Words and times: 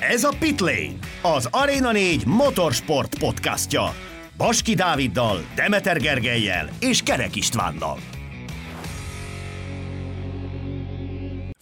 Ez 0.00 0.24
a 0.24 0.32
Pitlane, 0.38 0.92
az 1.22 1.48
Arena 1.50 1.92
4 1.92 2.26
motorsport 2.26 3.18
podcastja. 3.18 3.94
Baski 4.36 4.74
Dáviddal, 4.74 5.38
Demeter 5.54 6.00
Gergelyel 6.00 6.68
és 6.80 7.02
Kerek 7.02 7.36
Istvánnal. 7.36 7.98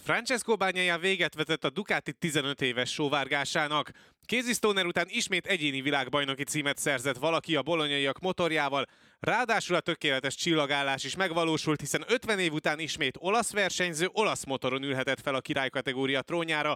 Francesco 0.03 0.55
Bagnaia 0.55 0.97
véget 0.97 1.35
vetett 1.35 1.63
a 1.63 1.69
Ducati 1.69 2.13
15 2.13 2.61
éves 2.61 2.91
sóvárgásának. 2.91 3.91
Casey 4.25 4.53
Stoner 4.53 4.85
után 4.85 5.05
ismét 5.09 5.45
egyéni 5.45 5.81
világbajnoki 5.81 6.43
címet 6.43 6.77
szerzett 6.77 7.17
valaki 7.17 7.55
a 7.55 7.61
bolonyaiak 7.61 8.19
motorjával, 8.19 8.85
ráadásul 9.19 9.75
a 9.75 9.79
tökéletes 9.79 10.35
csillagállás 10.35 11.03
is 11.03 11.15
megvalósult, 11.15 11.79
hiszen 11.79 12.03
50 12.07 12.39
év 12.39 12.53
után 12.53 12.79
ismét 12.79 13.17
olasz 13.19 13.51
versenyző 13.51 14.09
olasz 14.11 14.45
motoron 14.45 14.83
ülhetett 14.83 15.21
fel 15.21 15.35
a 15.35 15.41
király 15.41 15.69
kategória 15.69 16.21
trónjára. 16.21 16.75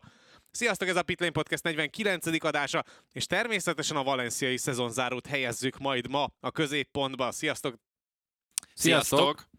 Sziasztok, 0.52 0.88
ez 0.88 0.96
a 0.96 1.04
Pitlane 1.04 1.32
Podcast 1.32 1.64
49. 1.64 2.44
adása, 2.44 2.84
és 3.12 3.26
természetesen 3.26 3.98
a 3.98 4.04
valenciai 4.04 4.58
szezonzárót 4.58 5.28
helyezzük 5.28 5.78
majd 5.78 6.10
ma 6.10 6.28
a 6.40 6.52
középpontba. 6.52 7.32
Sziasztok! 7.32 7.76
Sziasztok! 8.74 9.50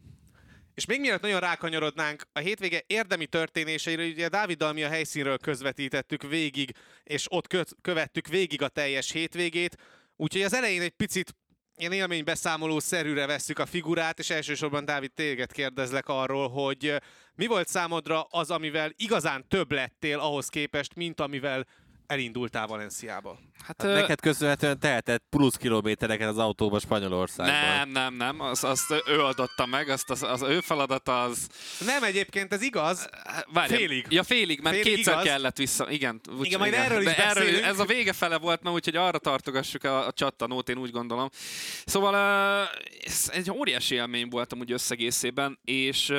És 0.75 0.87
még 0.87 1.01
mielőtt 1.01 1.21
nagyon 1.21 1.41
rákanyarodnánk, 1.41 2.23
a 2.33 2.39
hétvége 2.39 2.83
érdemi 2.87 3.27
történéseire, 3.27 4.05
ugye 4.05 4.29
Dáviddal 4.29 4.73
mi 4.73 4.83
a 4.83 4.89
helyszínről 4.89 5.39
közvetítettük 5.39 6.23
végig, 6.23 6.71
és 7.03 7.27
ott 7.29 7.47
kö- 7.47 7.77
követtük 7.81 8.27
végig 8.27 8.63
a 8.63 8.69
teljes 8.69 9.11
hétvégét, 9.11 9.77
úgyhogy 10.17 10.43
az 10.43 10.55
elején 10.55 10.81
egy 10.81 10.91
picit 10.91 11.35
ilyen 11.77 11.93
élménybeszámoló 11.93 12.79
szerűre 12.79 13.27
vesszük 13.27 13.59
a 13.59 13.67
figurát, 13.67 14.19
és 14.19 14.31
elsősorban 14.31 14.85
Dávid 14.85 15.13
téged 15.13 15.53
kérdezlek 15.53 16.09
arról, 16.09 16.49
hogy 16.49 17.01
mi 17.35 17.47
volt 17.47 17.69
számodra 17.69 18.23
az, 18.31 18.51
amivel 18.51 18.93
igazán 18.97 19.45
több 19.49 19.73
lettél 19.73 20.19
ahhoz 20.19 20.49
képest, 20.49 20.95
mint 20.95 21.21
amivel 21.21 21.67
elindultál 22.07 22.67
Valenciába? 22.67 23.39
Hát, 23.65 23.83
Hát 23.83 23.91
ö, 23.91 23.95
neked 24.01 24.21
köszönhetően 24.21 24.79
tehetett 24.79 25.25
plusz 25.31 25.57
kilométereket 25.57 26.29
az 26.29 26.39
autóba 26.39 26.79
Spanyolországban. 26.79 27.55
nem, 27.77 27.89
nem, 27.89 28.15
nem, 28.15 28.41
azt, 28.41 28.65
azt 28.65 28.91
ő 29.07 29.21
oldotta 29.23 29.67
meg, 29.67 29.89
azt 29.89 30.11
az, 30.11 30.23
az 30.23 30.43
ő 30.43 30.61
feladata 30.61 31.23
az... 31.23 31.49
Nem 31.87 32.03
egyébként, 32.03 32.53
ez 32.53 32.63
igaz. 32.63 33.09
Várjál, 33.53 33.79
Félig. 33.79 34.07
Ja, 34.09 34.23
félig, 34.23 34.61
mert 34.61 34.77
Félig 34.77 34.95
kétszer 34.95 35.13
igaz. 35.13 35.25
kellett 35.27 35.57
vissza. 35.57 35.91
Igen, 35.91 36.21
úgy, 36.39 36.47
Igen, 36.47 36.59
majd 36.59 36.73
erről 36.75 36.99
is 37.01 37.05
De 37.05 37.17
beszélünk. 37.17 37.65
ez 37.65 37.79
a 37.79 37.85
vége 37.85 38.13
fele 38.13 38.39
volt, 38.39 38.63
mert 38.63 38.75
úgyhogy 38.75 38.97
arra 38.97 39.19
tartogassuk 39.19 39.85
a, 39.85 40.07
a 40.07 40.13
csattanót, 40.13 40.69
én 40.69 40.79
úgy 40.79 40.91
gondolom. 40.91 41.29
Szóval 41.85 42.15
ö, 42.15 42.63
ez 43.05 43.31
egy 43.33 43.51
óriási 43.51 43.95
élmény 43.95 44.29
volt 44.29 44.53
amúgy 44.53 44.73
összegészében, 44.73 45.59
és 45.65 46.13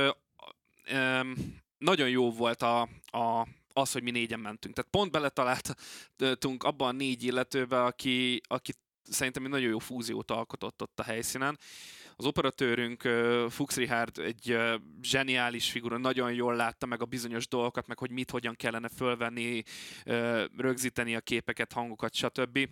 nagyon 1.78 2.10
jó 2.10 2.32
volt 2.32 2.62
a, 2.62 2.82
a 3.06 3.48
az, 3.74 3.92
hogy 3.92 4.04
mi 4.04 4.12
négyen 4.12 4.40
mentünk. 4.40 4.76
Tehát 4.76 4.92
pont 4.92 5.12
beletaláltunk 5.12 6.64
abban 6.64 6.88
a 6.88 6.98
négy 6.98 7.24
illetőbe, 7.24 7.84
aki, 7.84 8.42
aki 8.48 8.74
szerintem 9.04 9.44
egy 9.44 9.50
nagyon 9.50 9.70
jó 9.70 9.80
fúziót 9.80 10.32
alkotott 10.32 10.82
ott 10.82 11.00
a 11.00 11.04
helyszínen. 11.04 11.60
Az 12.16 12.26
operatőrünk 12.26 13.02
Fuchs 13.50 13.76
Richard 13.76 14.18
egy 14.18 14.58
zseniális 15.02 15.72
figura, 15.72 15.98
nagyon 15.98 16.34
jól 16.34 16.56
látta 16.56 16.86
meg 16.86 17.02
a 17.02 17.06
bizonyos 17.06 17.48
dolgokat, 17.48 17.88
meg 17.88 17.98
hogy 17.98 18.12
mit, 18.12 18.32
hogyan 18.32 18.56
kellene 18.56 18.90
fölvenni, 18.90 19.64
rögzíteni 20.58 21.16
a 21.16 21.22
képeket, 21.22 21.74
hangokat, 21.74 22.14
stb. 22.14 22.70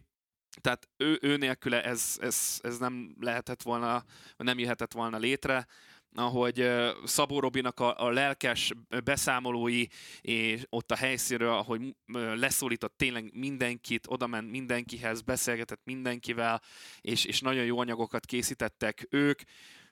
Tehát 0.61 0.89
ő, 0.97 1.17
ő 1.21 1.37
nélküle 1.37 1.83
ez, 1.83 2.17
ez, 2.19 2.59
ez 2.61 2.77
nem 2.77 3.15
lehetett 3.19 3.61
volna, 3.61 4.03
nem 4.37 4.59
jöhetett 4.59 4.93
volna 4.93 5.17
létre 5.17 5.67
ahogy 6.15 6.69
Szabó 7.03 7.39
Robinak 7.39 7.79
a, 7.79 8.05
a 8.05 8.09
lelkes 8.09 8.71
beszámolói 9.03 9.85
és 10.21 10.61
ott 10.69 10.91
a 10.91 10.95
helyszínről, 10.95 11.53
ahogy 11.53 11.95
leszólított 12.35 12.97
tényleg 12.97 13.31
mindenkit, 13.33 14.05
oda 14.07 14.27
ment 14.27 14.51
mindenkihez, 14.51 15.21
beszélgetett 15.21 15.81
mindenkivel, 15.83 16.61
és, 17.01 17.25
és 17.25 17.41
nagyon 17.41 17.65
jó 17.65 17.79
anyagokat 17.79 18.25
készítettek 18.25 19.07
ők. 19.09 19.41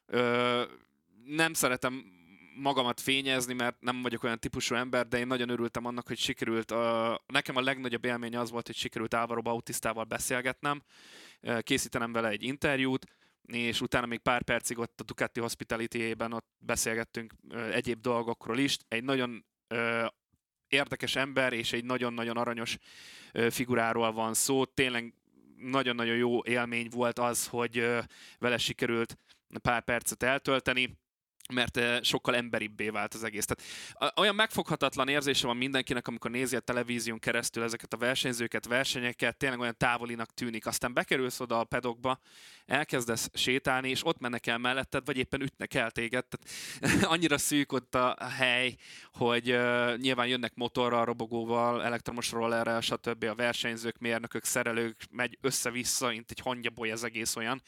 Ö, 0.06 0.64
nem 1.26 1.54
szeretem 1.54 2.18
magamat 2.56 3.00
fényezni, 3.02 3.54
mert 3.54 3.76
nem 3.80 4.02
vagyok 4.02 4.24
olyan 4.24 4.40
típusú 4.40 4.76
ember, 4.76 5.08
de 5.08 5.18
én 5.18 5.28
nagyon 5.28 5.50
örültem 5.50 5.86
annak, 5.86 6.08
hogy 6.08 6.18
sikerült, 6.18 6.72
uh, 6.72 6.78
nekem 7.28 7.56
a 7.56 7.62
legnagyobb 7.62 8.06
élmény 8.06 8.36
az 8.36 8.52
volt, 8.52 8.66
hogy 8.66 8.76
sikerült 8.76 9.14
Álvaro 9.14 9.42
Bautistával 9.42 10.04
beszélgetnem, 10.04 10.84
készítenem 11.60 12.12
vele 12.12 12.28
egy 12.28 12.44
interjút, 12.44 13.06
és 13.52 13.82
utána 13.82 14.06
még 14.06 14.20
pár 14.20 14.44
percig 14.44 14.78
ott 14.78 15.00
a 15.00 15.04
Ducati 15.04 15.40
Hospitality-ében 15.40 16.34
ott 16.34 16.48
beszélgettünk 16.58 17.34
egyéb 17.72 18.02
dolgokról 18.02 18.58
is. 18.58 18.78
Egy 18.88 19.04
nagyon 19.04 19.46
érdekes 20.68 21.16
ember, 21.16 21.54
és 21.54 21.74
egy 21.74 21.86
nagyon-nagyon 21.86 22.38
aranyos 22.38 22.78
figuráról 23.50 24.12
van 24.12 24.34
szó. 24.34 24.66
Tényleg 24.66 25.14
nagyon-nagyon 25.58 26.16
jó 26.16 26.44
élmény 26.44 26.88
volt 26.90 27.20
az, 27.20 27.48
hogy 27.48 27.88
vele 28.38 28.58
sikerült 28.58 29.18
pár 29.62 29.84
percet 29.84 30.24
eltölteni 30.24 30.98
mert 31.54 31.78
eh, 31.78 32.02
sokkal 32.02 32.36
emberibbé 32.36 32.90
vált 32.90 33.14
az 33.14 33.24
egész. 33.24 33.46
Tehát 33.46 34.18
olyan 34.18 34.36
megfoghatatlan 34.36 35.08
érzése 35.08 35.48
van 35.48 35.58
mindenkinek, 35.58 36.08
amikor 36.08 36.32
nézi 36.32 36.56
a 36.56 36.60
televízión 36.60 37.20
keresztül 37.20 37.64
ezeket 37.64 37.94
a 37.94 37.98
versenyzőket, 37.98 38.68
versenyeket, 38.68 39.38
tényleg 39.38 39.60
olyan 39.60 39.78
távolinak 39.78 40.34
tűnik. 40.34 40.66
Aztán 40.66 40.94
bekerülsz 40.94 41.40
oda 41.40 41.60
a 41.60 41.64
pedokba, 41.64 42.20
elkezdesz 42.66 43.30
sétálni, 43.34 43.90
és 43.90 44.06
ott 44.06 44.20
mennek 44.20 44.48
el 44.48 44.58
melletted, 44.58 45.06
vagy 45.06 45.18
éppen 45.18 45.42
ütnek 45.42 45.74
el 45.74 45.92
téged. 45.92 46.26
Tehát 46.26 47.04
annyira 47.14 47.38
szűk 47.38 47.72
ott 47.72 47.96
a 47.96 48.16
hely, 48.38 48.76
hogy 49.14 49.52
uh, 49.52 49.98
nyilván 49.98 50.28
jönnek 50.28 50.56
motorral, 50.56 51.06
robogóval, 51.06 51.84
elektromos 51.84 52.32
rollerrel, 52.32 52.82
stb. 52.82 53.24
a 53.24 53.36
versenyzők, 53.36 53.98
mérnökök, 53.98 54.44
szerelők, 54.44 55.04
megy 55.12 55.38
össze-vissza, 55.42 56.08
mint 56.08 56.32
egy 56.32 56.40
hangyaboly 56.40 56.92
ez 56.92 57.04
egész 57.04 57.36
olyan 57.36 57.62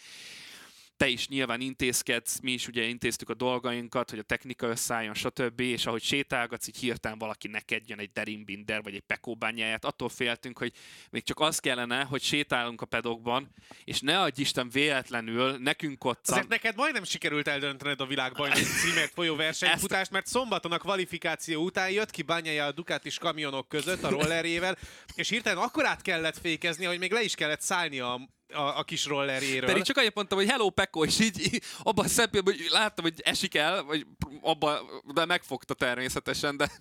te 1.02 1.08
is 1.08 1.28
nyilván 1.28 1.62
intézkedsz, 1.62 2.40
mi 2.40 2.52
is 2.52 2.68
ugye 2.68 2.84
intéztük 2.84 3.30
a 3.30 3.34
dolgainkat, 3.34 4.10
hogy 4.10 4.20
a 4.20 4.24
technika 4.24 4.68
összeálljon, 4.68 5.14
stb. 5.14 5.60
És 5.60 5.86
ahogy 5.86 6.02
sétálgatsz, 6.02 6.68
így 6.68 6.78
hirtelen 6.78 7.18
valaki 7.18 7.48
neked 7.48 7.90
jön 7.90 8.00
egy 8.00 8.12
Derimbinder, 8.12 8.84
vagy 8.84 8.96
egy 8.96 9.04
Pekóbányáját, 9.08 9.86
attól 9.86 10.10
féltünk, 10.10 10.58
hogy 10.58 10.74
még 11.10 11.24
csak 11.24 11.40
az 11.40 11.60
kellene, 11.60 12.04
hogy 12.04 12.22
sétálunk 12.22 12.82
a 12.82 12.86
pedokban, 12.86 13.50
és 13.84 14.00
ne 14.00 14.20
adj 14.20 14.42
Isten 14.42 14.70
véletlenül 14.70 15.58
nekünk 15.58 16.04
ott 16.04 16.28
Azért 16.28 16.48
neked 16.48 16.76
majdnem 16.76 17.04
sikerült 17.04 17.48
eldöntened 17.48 18.02
a 18.02 18.06
világbajnoki 18.06 18.64
címért 18.64 19.14
folyó 19.14 19.36
versenyfutást, 19.36 20.12
mert 20.12 20.28
szombaton 20.28 20.72
a 20.72 20.78
kvalifikáció 20.78 21.64
után 21.64 21.92
jött 21.92 22.12
ki 22.12 22.22
Banyaja 22.22 22.66
a 22.66 22.72
Ducatis 22.72 23.18
kamionok 23.18 23.70
között 23.70 24.04
a 24.04 24.10
rollerjével, 24.10 24.78
és 25.16 25.30
hirtelen 25.30 25.64
akkor 25.64 25.86
át 25.86 26.02
kellett 26.02 26.38
fékezni, 26.38 26.86
hogy 26.86 27.00
még 27.00 27.12
le 27.12 27.22
is 27.22 27.36
kellett 27.36 27.62
szállni 27.62 28.00
a, 28.00 28.30
a, 28.54 28.78
a 28.78 28.84
kis 28.84 29.06
rollerjéről. 29.06 29.70
Pedig 29.70 29.84
csak 29.84 29.98
annyit 29.98 30.16
mondtam, 30.16 30.38
hogy 30.38 30.50
hello 30.50 30.70
Peko, 30.70 31.04
és 31.04 31.20
így, 31.20 31.62
abban 31.80 32.06
a 32.06 32.08
hogy 32.44 32.68
láttam, 32.70 33.04
hogy 33.04 33.22
esik 33.24 33.56
el, 33.56 33.84
vagy 33.84 34.06
abba, 34.42 34.80
de 35.14 35.26
megfogta 35.26 35.74
természetesen, 35.74 36.58
de 36.58 36.72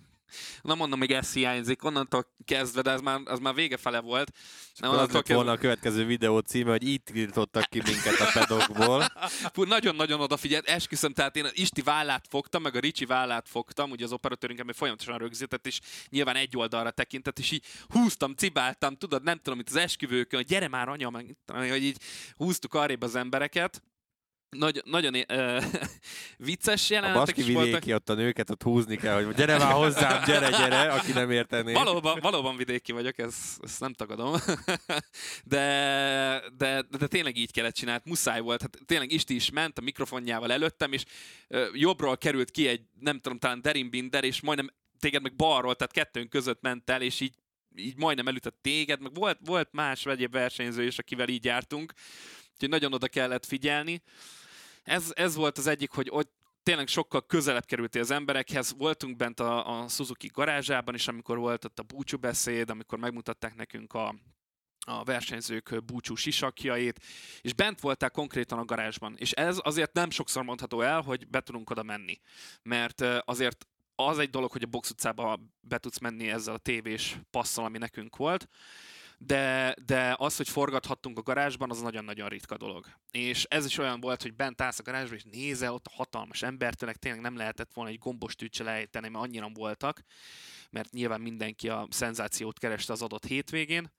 nem 0.63 0.77
mondom, 0.77 0.99
még 0.99 1.11
ez 1.11 1.33
hiányzik, 1.33 1.85
onnantól 1.85 2.27
kezdve, 2.45 2.83
de 2.83 2.91
ez 2.91 3.01
már, 3.01 3.21
az 3.25 3.39
már 3.39 3.55
vége 3.55 3.77
fele 3.77 4.01
volt. 4.01 4.33
Az 4.75 4.89
onnantól 4.89 5.15
lett 5.15 5.29
volna 5.29 5.53
a 5.53 5.57
következő 5.57 6.05
videó 6.05 6.39
címe, 6.39 6.71
hogy 6.71 6.89
itt 6.89 7.05
tiltottak 7.05 7.65
ki 7.65 7.83
minket 7.85 8.21
a 8.21 8.31
pedokból. 8.35 9.05
Fú, 9.55 9.63
nagyon-nagyon 9.63 10.21
odafigyelt, 10.21 10.69
esküszöm, 10.69 11.13
tehát 11.13 11.37
én 11.37 11.47
Isti 11.53 11.83
vállát 11.83 12.27
fogtam, 12.29 12.63
meg 12.63 12.77
a 12.77 12.81
Ricsi 12.81 13.05
vállát 13.05 13.49
fogtam, 13.49 13.91
ugye 13.91 14.05
az 14.05 14.13
operatőrünk 14.13 14.61
ami 14.61 14.73
folyamatosan 14.73 15.19
rögzített, 15.19 15.67
és 15.67 15.81
nyilván 16.09 16.37
egy 16.37 16.57
oldalra 16.57 16.91
tekintett, 16.91 17.39
és 17.39 17.51
így 17.51 17.65
húztam, 17.89 18.35
cibáltam, 18.35 18.97
tudod, 18.97 19.23
nem 19.23 19.39
tudom, 19.39 19.59
itt 19.59 19.69
az 19.69 19.77
esküvőkön, 19.77 20.45
gyere 20.47 20.69
már 20.69 20.89
anya, 20.89 21.11
meg, 21.11 21.37
hogy 21.47 21.83
így 21.83 21.99
húztuk 22.37 22.75
arrébb 22.75 23.03
az 23.03 23.15
embereket. 23.15 23.83
Nagy, 24.51 24.83
nagyon 24.85 25.15
uh, 25.15 25.65
vicces 26.49 26.91
A 26.91 26.95
jelenetek 26.95 27.25
Baski 27.25 27.41
is 27.41 27.47
voltak. 27.47 27.65
vidéki 27.65 27.95
ott 27.95 28.09
a 28.09 28.15
nőket 28.15 28.51
ott 28.51 28.63
húzni 28.63 28.97
kell, 28.97 29.25
hogy 29.25 29.35
gyere 29.35 29.59
már 29.59 29.73
hozzám, 29.73 30.25
gyere, 30.25 30.51
gyere, 30.51 30.93
aki 30.93 31.13
nem 31.13 31.31
értené. 31.31 31.73
Valóban, 31.73 32.19
valóban 32.21 32.57
vidéki 32.57 32.93
vagyok, 32.93 33.19
ez, 33.19 33.35
ezt 33.63 33.81
nem 33.81 33.93
tagadom. 33.93 34.35
de, 35.45 36.43
de, 36.57 36.83
de, 36.99 37.07
tényleg 37.07 37.37
így 37.37 37.53
kellett 37.53 37.75
csinálni, 37.75 38.03
muszáj 38.05 38.41
volt. 38.41 38.61
Hát 38.61 38.79
tényleg 38.87 39.13
Isti 39.13 39.35
is 39.35 39.51
ment 39.51 39.79
a 39.79 39.83
mikrofonjával 39.83 40.53
előttem, 40.53 40.93
és 40.93 41.05
ö, 41.49 41.67
jobbról 41.73 42.17
került 42.17 42.51
ki 42.51 42.69
egy, 42.69 42.83
nem 43.01 43.21
tudom, 43.21 43.39
talán 43.39 43.63
Derimbinder, 43.63 44.25
és 44.25 44.41
majdnem 44.41 44.71
téged 44.99 45.23
meg 45.23 45.37
balról, 45.37 45.75
tehát 45.75 45.93
kettőnk 45.93 46.31
között 46.31 46.61
ment 46.61 46.91
el, 46.91 47.03
és 47.03 47.21
így 47.21 47.35
így 47.77 47.97
majdnem 47.97 48.29
elütött 48.29 48.59
téged, 48.63 49.01
meg 49.01 49.15
volt, 49.15 49.39
volt 49.45 49.69
más 49.73 50.07
egyéb 50.07 50.33
versenyző 50.33 50.85
is, 50.85 50.99
akivel 50.99 51.29
így 51.29 51.45
jártunk, 51.45 51.93
úgyhogy 52.53 52.69
nagyon 52.69 52.93
oda 52.93 53.09
kellett 53.09 53.47
figyelni. 53.47 54.03
Ez, 54.91 55.13
ez 55.15 55.35
volt 55.35 55.59
az 55.59 55.67
egyik, 55.67 55.91
hogy 55.91 56.09
ott 56.11 56.33
tényleg 56.63 56.89
sokkal 56.89 57.27
közelebb 57.27 57.65
kerültél 57.65 58.01
az 58.01 58.11
emberekhez. 58.11 58.75
Voltunk 58.77 59.17
bent 59.17 59.41
a, 59.41 59.81
a 59.81 59.89
Suzuki 59.89 60.31
garázsában 60.33 60.95
is, 60.95 61.09
amikor 61.09 61.39
volt 61.39 61.65
ott 61.65 61.79
a 61.79 61.83
búcsú 61.83 62.19
amikor 62.67 62.99
megmutatták 62.99 63.55
nekünk 63.55 63.95
a, 63.95 64.15
a 64.87 65.05
versenyzők 65.05 65.85
búcsú 65.85 66.15
sisakjait, 66.15 67.05
és 67.41 67.55
bent 67.55 67.81
voltál 67.81 68.11
konkrétan 68.11 68.59
a 68.59 68.65
garázsban. 68.65 69.15
És 69.17 69.33
ez 69.33 69.59
azért 69.63 69.93
nem 69.93 70.11
sokszor 70.11 70.43
mondható 70.43 70.81
el, 70.81 71.01
hogy 71.01 71.29
be 71.29 71.41
tudunk 71.41 71.71
oda 71.71 71.83
menni. 71.83 72.21
Mert 72.63 73.01
azért 73.01 73.67
az 73.95 74.19
egy 74.19 74.31
dolog, 74.31 74.53
hogy 74.53 74.63
a 74.63 74.67
box 74.67 74.91
utcába 74.91 75.41
be 75.61 75.79
tudsz 75.79 75.99
menni 75.99 76.31
ezzel 76.31 76.55
a 76.55 76.59
tévés 76.59 77.19
passzal, 77.31 77.65
ami 77.65 77.79
nekünk 77.79 78.17
volt, 78.17 78.49
de, 79.23 79.75
de 79.87 80.15
az, 80.19 80.37
hogy 80.37 80.49
forgathattunk 80.49 81.19
a 81.19 81.23
garázsban, 81.23 81.71
az 81.71 81.81
nagyon-nagyon 81.81 82.29
ritka 82.29 82.57
dolog. 82.57 82.87
És 83.11 83.45
ez 83.45 83.65
is 83.65 83.79
olyan 83.79 84.01
volt, 84.01 84.23
hogy 84.23 84.35
bent 84.35 84.61
állsz 84.61 84.79
a 84.79 84.83
garázsban, 84.83 85.17
és 85.17 85.25
nézel 85.25 85.73
ott 85.73 85.87
a 85.87 85.95
hatalmas 85.95 86.43
embertőnek, 86.43 86.97
tényleg 86.97 87.21
nem 87.21 87.37
lehetett 87.37 87.73
volna 87.73 87.91
egy 87.91 87.99
gombos 87.99 88.35
tűcsel 88.35 88.69
ejteni, 88.69 89.09
mert 89.09 89.25
annyira 89.25 89.49
voltak, 89.55 90.03
mert 90.71 90.91
nyilván 90.91 91.21
mindenki 91.21 91.69
a 91.69 91.87
szenzációt 91.91 92.59
kereste 92.59 92.93
az 92.93 93.03
adott 93.03 93.25
hétvégén, 93.25 93.93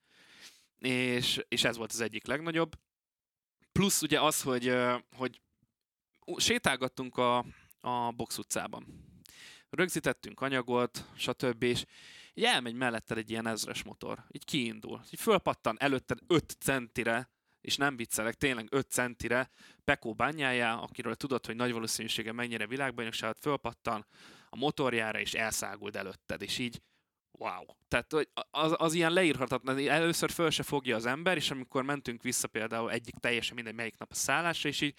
és, 0.80 1.42
és 1.48 1.64
ez 1.64 1.78
volt 1.78 1.92
az 1.92 2.02
egyik 2.02 2.26
legnagyobb. 2.26 2.76
Plusz 3.72 4.02
ugye 4.02 4.22
az, 4.22 4.42
hogy, 4.42 4.74
hogy 5.16 5.42
sétálgattunk 6.38 7.18
a, 7.18 7.46
a 7.82 8.12
box 8.12 8.38
utcában. 8.38 8.86
Rögzítettünk 9.70 10.42
anyagot, 10.42 11.06
stb. 11.16 11.64
És 11.64 11.86
így 12.34 12.44
elmegy 12.44 12.76
melletted 12.76 13.18
egy 13.18 13.30
ilyen 13.30 13.48
ezres 13.48 13.84
motor. 13.84 14.24
Így 14.32 14.46
kiindul. 14.46 15.02
Így 15.12 15.20
fölpattan 15.20 15.76
előtted 15.80 16.20
5 16.28 16.56
centire, 16.60 17.30
és 17.62 17.78
nem 17.78 17.96
viccelek, 17.96 18.34
tényleg 18.34 18.68
5 18.70 18.92
centire 18.92 19.50
Pekó 19.84 20.14
bányájá, 20.14 20.74
akiről 20.74 21.16
tudod, 21.16 21.46
hogy 21.46 21.56
nagy 21.56 21.72
valószínűsége 21.72 22.32
mennyire 22.32 22.68
világbajnokságot 22.68 23.40
fölpattan 23.40 24.06
a 24.50 24.56
motorjára, 24.56 25.20
és 25.20 25.34
elszáguld 25.34 25.96
előtted, 25.96 26.42
és 26.42 26.58
így 26.58 26.82
wow. 27.32 27.66
Tehát 27.88 28.14
az, 28.52 28.74
az 28.78 28.94
ilyen 28.94 29.14
leírhatatlan, 29.14 29.88
először 29.88 30.32
föl 30.32 30.50
se 30.50 30.64
fogja 30.64 30.96
az 30.96 31.06
ember, 31.06 31.38
és 31.38 31.52
amikor 31.52 31.84
mentünk 31.84 32.22
vissza 32.22 32.48
például 32.48 32.92
egyik 32.92 33.16
teljesen 33.16 33.56
mindegy 33.56 33.76
melyik 33.76 33.98
nap 33.98 34.12
a 34.12 34.16
szállásra, 34.16 34.70
és 34.70 34.82
így 34.82 34.96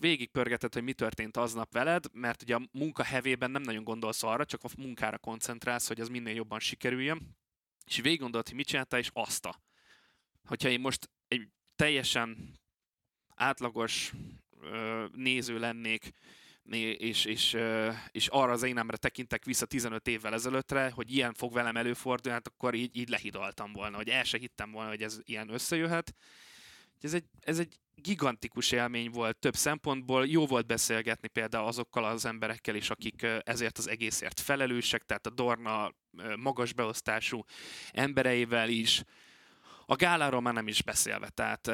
végigpörgeted, 0.00 0.74
hogy 0.74 0.82
mi 0.82 0.92
történt 0.92 1.36
aznap 1.36 1.72
veled, 1.72 2.04
mert 2.12 2.42
ugye 2.42 2.54
a 2.54 2.68
munka 2.72 3.02
hevében 3.02 3.50
nem 3.50 3.62
nagyon 3.62 3.84
gondolsz 3.84 4.22
arra, 4.22 4.44
csak 4.44 4.64
a 4.64 4.68
munkára 4.76 5.18
koncentrálsz, 5.18 5.88
hogy 5.88 6.00
az 6.00 6.08
minél 6.08 6.34
jobban 6.34 6.60
sikerüljön, 6.60 7.36
és 7.86 8.00
végig 8.00 8.20
hogy 8.20 8.54
mit 8.54 8.66
csináltál, 8.66 9.00
és 9.00 9.10
azt 9.12 9.46
a. 9.46 9.60
Hogyha 10.44 10.68
én 10.68 10.80
most 10.80 11.10
egy 11.28 11.48
teljesen 11.76 12.60
átlagos 13.34 14.12
ö, 14.60 15.06
néző 15.12 15.58
lennék, 15.58 16.12
né- 16.62 17.00
és, 17.00 17.24
és, 17.24 17.56
és 18.10 18.26
arra 18.26 18.52
az 18.52 18.62
énemre 18.62 18.96
tekintek 18.96 19.44
vissza 19.44 19.66
15 19.66 20.08
évvel 20.08 20.34
ezelőttre, 20.34 20.90
hogy 20.90 21.12
ilyen 21.12 21.34
fog 21.34 21.52
velem 21.52 21.76
előfordulni, 21.76 22.38
hát 22.38 22.46
akkor 22.46 22.74
így, 22.74 22.96
így 22.96 23.08
lehidaltam 23.08 23.72
volna, 23.72 23.96
hogy 23.96 24.08
el 24.08 24.24
se 24.24 24.38
hittem 24.38 24.70
volna, 24.70 24.88
hogy 24.88 25.02
ez 25.02 25.20
ilyen 25.24 25.48
összejöhet. 25.48 26.14
Ez 27.04 27.14
egy, 27.14 27.24
ez 27.40 27.58
egy 27.58 27.78
gigantikus 27.94 28.72
élmény 28.72 29.10
volt 29.10 29.38
több 29.38 29.54
szempontból. 29.54 30.26
Jó 30.26 30.46
volt 30.46 30.66
beszélgetni 30.66 31.28
például 31.28 31.66
azokkal 31.66 32.04
az 32.04 32.24
emberekkel 32.24 32.74
is, 32.74 32.90
akik 32.90 33.26
ezért 33.44 33.78
az 33.78 33.88
egészért 33.88 34.40
felelősek, 34.40 35.02
tehát 35.02 35.26
a 35.26 35.30
Dorna 35.30 35.92
magas 36.36 36.72
beosztású 36.72 37.44
embereivel 37.90 38.68
is. 38.68 39.02
A 39.92 39.96
gáláról 39.96 40.40
már 40.40 40.54
nem 40.54 40.68
is 40.68 40.82
beszélve, 40.82 41.28
tehát... 41.28 41.70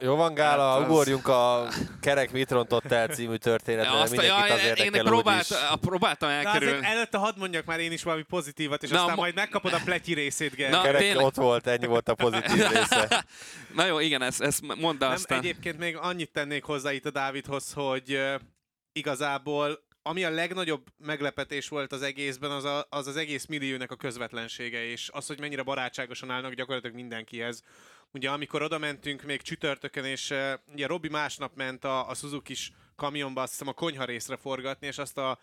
Jó 0.00 0.14
van, 0.16 0.34
Gála, 0.34 0.70
Hát 0.72 0.80
az- 0.80 0.88
ugorjunk 0.88 1.28
a 1.28 1.68
Kerek 2.00 2.32
mit 2.32 2.50
rontott 2.50 2.92
el 2.92 3.08
című 3.08 3.36
történetre, 3.36 3.90
Azt, 4.00 4.10
mindenkit 4.16 4.50
az 4.54 4.60
ja, 4.62 4.68
én 4.68 4.74
érdekel 4.84 5.04
próbált, 5.04 5.46
próbáltam 5.80 6.28
Na 6.28 6.34
elkerülni. 6.34 6.86
előtte 6.86 7.18
hadd 7.18 7.38
mondjak 7.38 7.64
már 7.64 7.80
én 7.80 7.92
is 7.92 8.02
valami 8.02 8.22
pozitívat, 8.22 8.82
és 8.82 8.88
Na, 8.90 8.96
aztán 8.96 9.10
mo- 9.14 9.20
majd 9.22 9.34
megkapod 9.34 9.72
a 9.72 9.80
pletyi 9.84 10.14
részét, 10.14 10.54
Ger. 10.54 10.70
Na, 10.70 10.82
Kerek 10.82 11.00
tényleg. 11.00 11.24
ott 11.24 11.34
volt, 11.34 11.66
ennyi 11.66 11.86
volt 11.86 12.08
a 12.08 12.14
pozitív 12.14 12.66
része. 12.72 13.24
Na 13.74 13.84
jó, 13.86 13.98
igen, 13.98 14.22
ezt, 14.22 14.40
ezt 14.42 14.60
mondd 14.80 14.98
Nem, 14.98 15.10
aztán. 15.10 15.38
egyébként 15.38 15.78
még 15.78 15.96
annyit 15.96 16.32
tennék 16.32 16.64
hozzá 16.64 16.92
itt 16.92 17.06
a 17.06 17.10
Dávidhoz, 17.10 17.72
hogy 17.72 18.20
igazából 18.92 19.85
ami 20.06 20.24
a 20.24 20.30
legnagyobb 20.30 20.86
meglepetés 20.98 21.68
volt 21.68 21.92
az 21.92 22.02
egészben, 22.02 22.50
az 22.50 22.64
a, 22.64 22.86
az, 22.90 23.06
az 23.06 23.16
egész 23.16 23.46
milliónek 23.46 23.90
a 23.90 23.96
közvetlensége, 23.96 24.84
és 24.84 25.10
az, 25.12 25.26
hogy 25.26 25.40
mennyire 25.40 25.62
barátságosan 25.62 26.30
állnak 26.30 26.52
gyakorlatilag 26.52 26.96
mindenkihez. 26.96 27.62
Ugye 28.12 28.30
amikor 28.30 28.62
oda 28.62 28.78
mentünk 28.78 29.22
még 29.22 29.42
csütörtökön, 29.42 30.04
és 30.04 30.30
uh, 30.30 30.52
ugye 30.72 30.86
Robi 30.86 31.08
másnap 31.08 31.56
ment 31.56 31.84
a, 31.84 32.08
a 32.08 32.14
Suzuki-s 32.14 32.70
kamionba, 32.96 33.42
azt 33.42 33.50
hiszem 33.50 33.68
a 33.68 33.72
konyha 33.72 34.04
részre 34.04 34.36
forgatni, 34.36 34.86
és 34.86 34.98
azt 34.98 35.18
a 35.18 35.38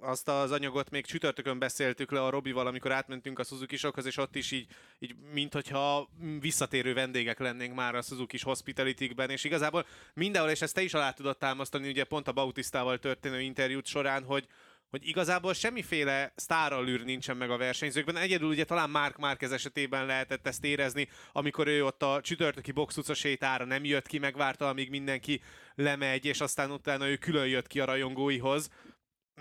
azt 0.00 0.28
az 0.28 0.50
anyagot 0.50 0.90
még 0.90 1.06
csütörtökön 1.06 1.58
beszéltük 1.58 2.10
le 2.10 2.22
a 2.22 2.30
Robival, 2.30 2.66
amikor 2.66 2.92
átmentünk 2.92 3.38
a 3.38 3.44
suzuki 3.44 3.76
és 4.04 4.16
ott 4.16 4.36
is 4.36 4.50
így, 4.50 4.66
így 4.98 5.14
mint 5.32 5.52
hogyha 5.52 6.08
visszatérő 6.40 6.94
vendégek 6.94 7.38
lennénk 7.38 7.74
már 7.74 7.94
a 7.94 8.02
suzuki 8.02 8.38
hospitality-ben, 8.42 9.30
és 9.30 9.44
igazából 9.44 9.86
mindenhol, 10.14 10.50
és 10.50 10.62
ezt 10.62 10.74
te 10.74 10.82
is 10.82 10.94
alá 10.94 11.10
tudod 11.10 11.38
támasztani, 11.38 11.88
ugye 11.88 12.04
pont 12.04 12.28
a 12.28 12.32
Bautistával 12.32 12.98
történő 12.98 13.40
interjút 13.40 13.86
során, 13.86 14.24
hogy, 14.24 14.46
hogy 14.90 15.08
igazából 15.08 15.54
semmiféle 15.54 16.32
sztárallűr 16.36 17.04
nincsen 17.04 17.36
meg 17.36 17.50
a 17.50 17.56
versenyzőkben. 17.56 18.16
Egyedül 18.16 18.48
ugye 18.48 18.64
talán 18.64 18.90
Mark 18.90 19.16
Márquez 19.16 19.52
esetében 19.52 20.06
lehetett 20.06 20.46
ezt 20.46 20.64
érezni, 20.64 21.08
amikor 21.32 21.66
ő 21.66 21.84
ott 21.84 22.02
a 22.02 22.20
csütörtöki 22.22 22.72
box 22.72 22.96
utca 22.96 23.14
sétára 23.14 23.64
nem 23.64 23.84
jött 23.84 24.06
ki, 24.06 24.18
megvárta, 24.18 24.68
amíg 24.68 24.90
mindenki 24.90 25.42
lemegy, 25.74 26.24
és 26.24 26.40
aztán 26.40 26.70
utána 26.70 27.08
ő 27.08 27.16
külön 27.16 27.46
jött 27.46 27.66
ki 27.66 27.80
a 27.80 27.84
rajongóihoz 27.84 28.70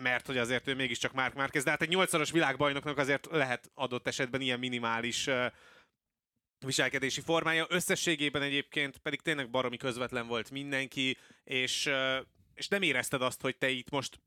mert 0.01 0.25
hogy 0.25 0.37
azért 0.37 0.67
ő 0.67 0.75
mégiscsak 0.75 1.13
Mark 1.13 1.33
Márquez, 1.33 1.63
de 1.63 1.69
hát 1.69 1.81
egy 1.81 1.89
nyolcszoros 1.89 2.31
világbajnoknak 2.31 2.97
azért 2.97 3.27
lehet 3.31 3.71
adott 3.73 4.07
esetben 4.07 4.41
ilyen 4.41 4.59
minimális 4.59 5.29
viselkedési 6.65 7.21
formája. 7.21 7.65
Összességében 7.69 8.41
egyébként 8.41 8.97
pedig 8.97 9.21
tényleg 9.21 9.49
baromi 9.49 9.77
közvetlen 9.77 10.27
volt 10.27 10.51
mindenki, 10.51 11.17
és, 11.43 11.85
uh, 11.85 12.25
és 12.53 12.67
nem 12.67 12.81
érezted 12.81 13.21
azt, 13.21 13.41
hogy 13.41 13.57
te 13.57 13.69
itt 13.69 13.89
most 13.89 14.19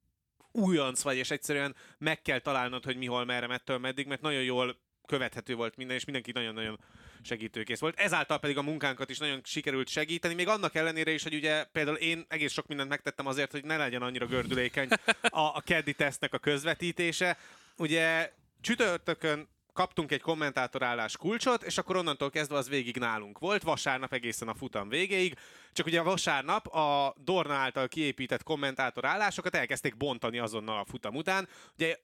újonc 0.52 1.02
vagy, 1.02 1.16
és 1.16 1.30
egyszerűen 1.30 1.76
meg 1.98 2.22
kell 2.22 2.38
találnod, 2.38 2.84
hogy 2.84 2.96
mihol, 2.96 3.24
merre, 3.24 3.46
mettől, 3.46 3.78
meddig, 3.78 4.06
mert 4.06 4.20
nagyon 4.20 4.42
jól 4.42 4.80
követhető 5.06 5.54
volt 5.54 5.76
minden, 5.76 5.96
és 5.96 6.04
mindenki 6.04 6.32
nagyon-nagyon 6.32 6.80
segítőkész 7.24 7.80
volt. 7.80 7.98
Ezáltal 7.98 8.38
pedig 8.38 8.56
a 8.56 8.62
munkánkat 8.62 9.10
is 9.10 9.18
nagyon 9.18 9.40
sikerült 9.44 9.88
segíteni, 9.88 10.34
még 10.34 10.48
annak 10.48 10.74
ellenére 10.74 11.10
is, 11.10 11.22
hogy 11.22 11.34
ugye 11.34 11.64
például 11.64 11.96
én 11.96 12.24
egész 12.28 12.52
sok 12.52 12.66
mindent 12.66 12.88
megtettem 12.88 13.26
azért, 13.26 13.50
hogy 13.50 13.64
ne 13.64 13.76
legyen 13.76 14.02
annyira 14.02 14.26
gördülékeny 14.26 14.88
a, 15.22 15.40
a 15.40 15.62
keddi 15.64 15.92
tesztnek 15.92 16.34
a 16.34 16.38
közvetítése. 16.38 17.36
Ugye 17.76 18.32
csütörtökön 18.60 19.48
kaptunk 19.72 20.12
egy 20.12 20.20
kommentátorállás 20.20 21.16
kulcsot, 21.16 21.62
és 21.62 21.78
akkor 21.78 21.96
onnantól 21.96 22.30
kezdve 22.30 22.56
az 22.56 22.68
végig 22.68 22.96
nálunk 22.96 23.38
volt, 23.38 23.62
vasárnap 23.62 24.12
egészen 24.12 24.48
a 24.48 24.54
futam 24.54 24.88
végéig, 24.88 25.34
csak 25.72 25.86
ugye 25.86 26.00
a 26.00 26.04
vasárnap 26.04 26.66
a 26.66 27.14
Dorna 27.16 27.54
által 27.54 27.88
kiépített 27.88 28.42
kommentátorállásokat 28.42 29.54
elkezdték 29.54 29.96
bontani 29.96 30.38
azonnal 30.38 30.78
a 30.78 30.84
futam 30.84 31.14
után. 31.14 31.48
Ugye 31.78 31.96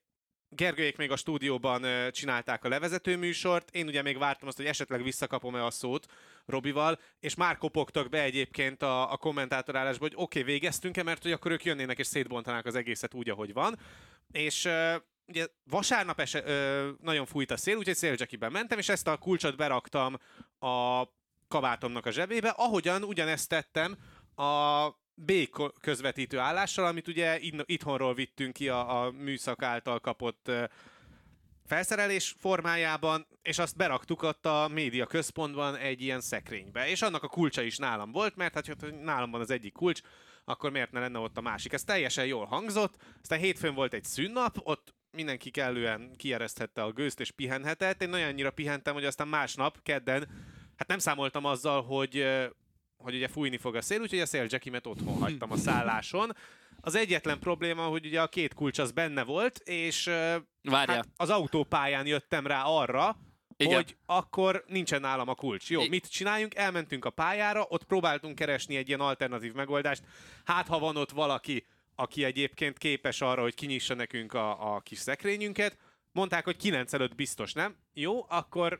Gergőjék 0.51 0.97
még 0.97 1.11
a 1.11 1.15
stúdióban 1.15 2.11
csinálták 2.11 2.63
a 2.63 2.69
levezető 2.69 3.17
műsort, 3.17 3.69
én 3.75 3.87
ugye 3.87 4.01
még 4.01 4.17
vártam 4.17 4.47
azt, 4.47 4.57
hogy 4.57 4.65
esetleg 4.65 5.03
visszakapom-e 5.03 5.65
a 5.65 5.71
szót 5.71 6.05
Robival, 6.45 6.99
és 7.19 7.35
már 7.35 7.57
kopogtak 7.57 8.09
be 8.09 8.21
egyébként 8.21 8.81
a, 8.81 9.11
a 9.11 9.17
kommentátorálásba, 9.17 10.03
hogy 10.03 10.13
oké, 10.15 10.39
okay, 10.39 10.53
végeztünk-e, 10.53 11.03
mert 11.03 11.23
hogy 11.23 11.31
akkor 11.31 11.51
ők 11.51 11.63
jönnének 11.63 11.97
és 11.97 12.07
szétbontanák 12.07 12.65
az 12.65 12.75
egészet 12.75 13.13
úgy, 13.13 13.29
ahogy 13.29 13.53
van. 13.53 13.79
És 14.31 14.69
ugye 15.27 15.47
vasárnap 15.63 16.19
ese, 16.19 16.43
ö, 16.45 16.89
nagyon 17.01 17.25
fújt 17.25 17.51
a 17.51 17.57
szél, 17.57 17.77
úgyhogy 17.77 17.95
szélcsekiben 17.95 18.51
mentem, 18.51 18.77
és 18.77 18.89
ezt 18.89 19.07
a 19.07 19.17
kulcsot 19.17 19.57
beraktam 19.57 20.17
a 20.59 21.03
kabátomnak 21.47 22.05
a 22.05 22.11
zsebébe, 22.11 22.49
ahogyan 22.49 23.03
ugyanezt 23.03 23.49
tettem 23.49 23.97
a 24.35 24.87
B 25.25 25.31
közvetítő 25.81 26.37
állással, 26.37 26.85
amit 26.85 27.07
ugye 27.07 27.39
itthonról 27.65 28.13
vittünk 28.13 28.53
ki 28.53 28.69
a, 28.69 29.03
a 29.03 29.11
műszak 29.11 29.63
által 29.63 29.99
kapott 29.99 30.51
felszerelés 31.65 32.35
formájában, 32.39 33.27
és 33.41 33.59
azt 33.59 33.77
beraktuk 33.77 34.21
ott 34.21 34.45
a 34.45 34.67
média 34.73 35.05
központban 35.05 35.75
egy 35.75 36.01
ilyen 36.01 36.21
szekrénybe. 36.21 36.87
És 36.89 37.01
annak 37.01 37.23
a 37.23 37.27
kulcsa 37.27 37.61
is 37.61 37.77
nálam 37.77 38.11
volt, 38.11 38.35
mert 38.35 38.53
hát 38.53 38.65
hogyha 38.65 38.95
nálam 38.95 39.31
van 39.31 39.41
az 39.41 39.49
egyik 39.49 39.73
kulcs, 39.73 40.01
akkor 40.45 40.71
miért 40.71 40.91
ne 40.91 40.99
lenne 40.99 41.19
ott 41.19 41.37
a 41.37 41.41
másik. 41.41 41.73
Ez 41.73 41.83
teljesen 41.83 42.25
jól 42.25 42.45
hangzott. 42.45 42.95
Aztán 43.21 43.39
hétfőn 43.39 43.73
volt 43.73 43.93
egy 43.93 44.03
szünnap, 44.03 44.57
ott 44.63 44.93
mindenki 45.11 45.49
kellően 45.49 46.15
kiereszthette 46.17 46.83
a 46.83 46.91
gőzt 46.91 47.19
és 47.19 47.31
pihenhetett. 47.31 48.01
Én 48.01 48.13
olyan 48.13 48.29
annyira 48.29 48.51
pihentem, 48.51 48.93
hogy 48.93 49.05
aztán 49.05 49.27
másnap, 49.27 49.83
kedden, 49.83 50.27
hát 50.75 50.87
nem 50.87 50.99
számoltam 50.99 51.45
azzal, 51.45 51.83
hogy, 51.83 52.27
hogy 53.03 53.15
ugye 53.15 53.27
fújni 53.27 53.57
fog 53.57 53.75
a 53.75 53.81
szél, 53.81 54.01
úgyhogy 54.01 54.19
a 54.19 54.25
széljackimet 54.25 54.87
otthon 54.87 55.17
hagytam 55.17 55.51
a 55.51 55.57
szálláson. 55.57 56.35
Az 56.81 56.95
egyetlen 56.95 57.39
probléma, 57.39 57.83
hogy 57.83 58.05
ugye 58.05 58.21
a 58.21 58.27
két 58.27 58.53
kulcs 58.53 58.79
az 58.79 58.91
benne 58.91 59.23
volt, 59.23 59.57
és 59.57 60.07
ö, 60.07 60.35
Várjál. 60.61 60.95
hát 60.95 61.07
az 61.15 61.29
autópályán 61.29 62.05
jöttem 62.05 62.47
rá 62.47 62.63
arra, 62.63 63.17
Igen. 63.57 63.75
hogy 63.75 63.97
akkor 64.05 64.63
nincsen 64.67 65.01
nálam 65.01 65.27
a 65.29 65.35
kulcs. 65.35 65.69
Jó, 65.69 65.81
I- 65.81 65.89
mit 65.89 66.11
csináljunk? 66.11 66.55
Elmentünk 66.55 67.05
a 67.05 67.09
pályára, 67.09 67.65
ott 67.69 67.83
próbáltunk 67.83 68.35
keresni 68.35 68.75
egy 68.75 68.87
ilyen 68.87 68.99
alternatív 68.99 69.53
megoldást. 69.53 70.03
Hát, 70.45 70.67
ha 70.67 70.79
van 70.79 70.95
ott 70.97 71.11
valaki, 71.11 71.65
aki 71.95 72.23
egyébként 72.23 72.77
képes 72.77 73.21
arra, 73.21 73.41
hogy 73.41 73.55
kinyissa 73.55 73.93
nekünk 73.93 74.33
a, 74.33 74.75
a 74.75 74.79
kis 74.79 74.97
szekrényünket, 74.97 75.77
mondták, 76.11 76.43
hogy 76.43 76.57
9 76.57 76.93
előtt 76.93 77.15
biztos, 77.15 77.53
nem? 77.53 77.75
Jó, 77.93 78.25
akkor 78.29 78.79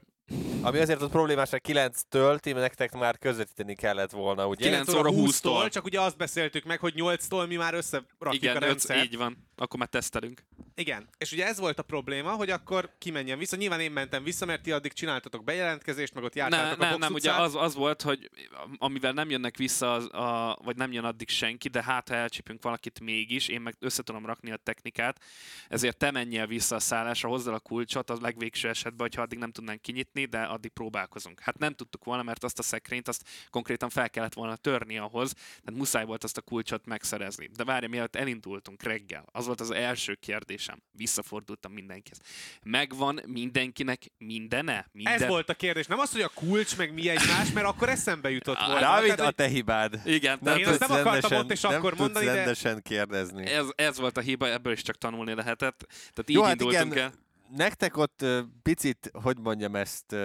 Ami 0.62 0.80
azért 0.80 1.02
ott 1.02 1.12
problémás, 1.12 1.50
hogy 1.50 1.62
9-től 1.68 2.40
ti 2.40 2.52
nektek 2.52 2.92
már 2.94 3.18
közvetíteni 3.18 3.76
kellett 3.76 4.12
volna, 4.12 4.48
ugye? 4.48 4.66
9 4.66 4.94
óra 4.94 5.10
20-tól. 5.12 5.30
20-tól, 5.42 5.72
csak 5.72 5.86
ugye 5.86 6.02
azt 6.02 6.18
beszéltük 6.18 6.64
meg, 6.64 6.80
hogy 6.80 6.94
8-tól 6.98 7.48
mi 7.48 7.56
már 7.56 7.74
összerakjuk 7.74 8.34
Igen, 8.34 8.56
a 8.56 8.60
rendszert. 8.60 9.04
így 9.04 9.18
van. 9.18 9.49
Akkor 9.60 9.80
már 9.80 9.88
tesztelünk. 9.88 10.44
Igen, 10.76 11.10
és 11.18 11.32
ugye 11.32 11.46
ez 11.46 11.60
volt 11.60 11.80
a 11.80 11.84
probléma, 11.84 12.32
hogy 12.32 12.50
akkor 12.50 12.96
kimenjen 12.98 13.38
vissza. 13.38 13.56
Nyilván 13.56 13.80
én 13.80 13.92
mentem 13.92 14.24
vissza, 14.24 14.46
mert 14.46 14.62
ti 14.62 14.72
addig 14.72 14.94
csináltatok 14.94 15.44
bejelentkezést, 15.44 16.14
meg 16.14 16.24
ott 16.24 16.34
Ne, 16.34 16.40
jártátok 16.40 16.82
a 16.82 16.86
nem, 16.86 17.00
nem, 17.00 17.14
ugye 17.14 17.30
utcán. 17.30 17.44
az, 17.44 17.56
az 17.56 17.76
volt, 17.76 18.02
hogy 18.02 18.30
amivel 18.78 19.12
nem 19.12 19.30
jönnek 19.30 19.58
vissza, 19.58 19.94
az, 19.94 20.14
a, 20.14 20.60
vagy 20.64 20.76
nem 20.76 20.92
jön 20.92 21.04
addig 21.04 21.30
senki, 21.30 21.70
de 21.70 21.84
hát 21.84 22.10
ha 22.10 22.16
elcsípünk 22.16 22.64
valakit 22.64 23.00
mégis, 23.00 23.48
én 23.48 23.62
meg 23.62 23.76
össze 23.80 24.04
tudom 24.04 24.26
rakni 24.26 24.52
a 24.52 24.56
technikát, 24.56 25.24
ezért 25.68 25.98
te 25.98 26.12
menjél 26.12 26.48
vissza 26.48 26.76
a 26.76 26.80
szállásra, 26.80 27.30
hozzá 27.30 27.52
a 27.52 27.60
kulcsot, 27.60 28.10
az 28.10 28.20
legvégső 28.20 28.70
esetben, 28.70 29.00
hogyha 29.00 29.22
addig 29.22 29.38
nem 29.38 29.52
tudnánk 29.52 29.82
kinyitni, 29.82 30.26
de 30.26 30.42
addig 30.42 30.72
próbálkozunk. 30.72 31.40
Hát 31.40 31.58
nem 31.58 31.74
tudtuk 31.74 32.04
volna, 32.04 32.24
mert 32.24 32.44
azt 32.44 32.60
a 32.60 32.64
szekrényt 32.64 33.08
azt 33.08 33.24
konkrétan 33.50 33.90
fel 33.90 34.10
kellett 34.10 34.34
volna 34.34 34.56
törni 34.56 34.98
ahhoz, 34.98 35.34
tehát 35.34 35.80
muszáj 35.80 36.06
volt 36.06 36.24
azt 36.24 36.38
a 36.38 36.42
kulcsot 36.42 36.86
megszerezni. 36.86 37.50
De 37.56 37.64
várj, 37.64 37.86
mielőtt 37.86 38.16
elindultunk 38.16 38.84
reggel, 38.84 39.26
az 39.32 39.48
volt 39.50 39.62
az 39.62 39.72
első 39.72 40.16
kérdésem. 40.16 40.82
Visszafordultam 40.92 41.72
mindenkihez. 41.72 42.20
Megvan 42.64 43.20
mindenkinek 43.26 44.12
mindene? 44.18 44.88
Minden... 44.92 45.14
Ez 45.14 45.28
volt 45.28 45.50
a 45.50 45.54
kérdés. 45.54 45.86
Nem 45.88 46.00
az, 46.00 46.12
hogy 46.12 46.22
a 46.22 46.32
kulcs, 46.34 46.78
meg 46.78 46.94
mi 46.94 47.10
egymás, 47.10 47.52
mert 47.52 47.66
akkor 47.68 47.90
eszembe 47.90 48.30
jutott 48.30 48.58
volna. 48.58 48.80
Dávid, 48.80 49.16
Tehát, 49.16 49.32
a 49.32 49.36
te 49.36 49.48
hibád. 49.48 50.02
Igen, 50.06 50.38
Nem 50.42 50.58
Én 50.58 50.64
tudsz 50.64 50.78
nem 50.80 50.92
akartam 50.92 51.12
rendesen- 51.12 51.44
ott 51.44 51.52
és 51.52 51.62
nem 51.62 51.74
akkor 51.74 51.96
mondani, 51.96 52.26
de- 52.26 52.34
rendesen 52.34 52.82
kérdezni. 52.82 53.46
ez, 53.46 53.66
ez 53.76 53.98
volt 54.00 54.18
a 54.18 54.22
hiba, 54.22 54.50
ebből 54.50 54.74
is 54.74 54.82
csak 54.82 54.98
tanulni 54.98 55.34
lehetett. 55.34 55.86
Tehát 55.88 56.30
így 56.30 56.36
Jó, 56.36 56.42
hát 56.44 56.52
indultunk 56.52 56.92
igen, 56.92 57.04
el. 57.04 57.14
nektek 57.56 57.98
ott 57.98 58.26
picit, 58.64 59.10
hogy 59.14 59.38
mondjam 59.40 59.76
ezt 59.76 60.16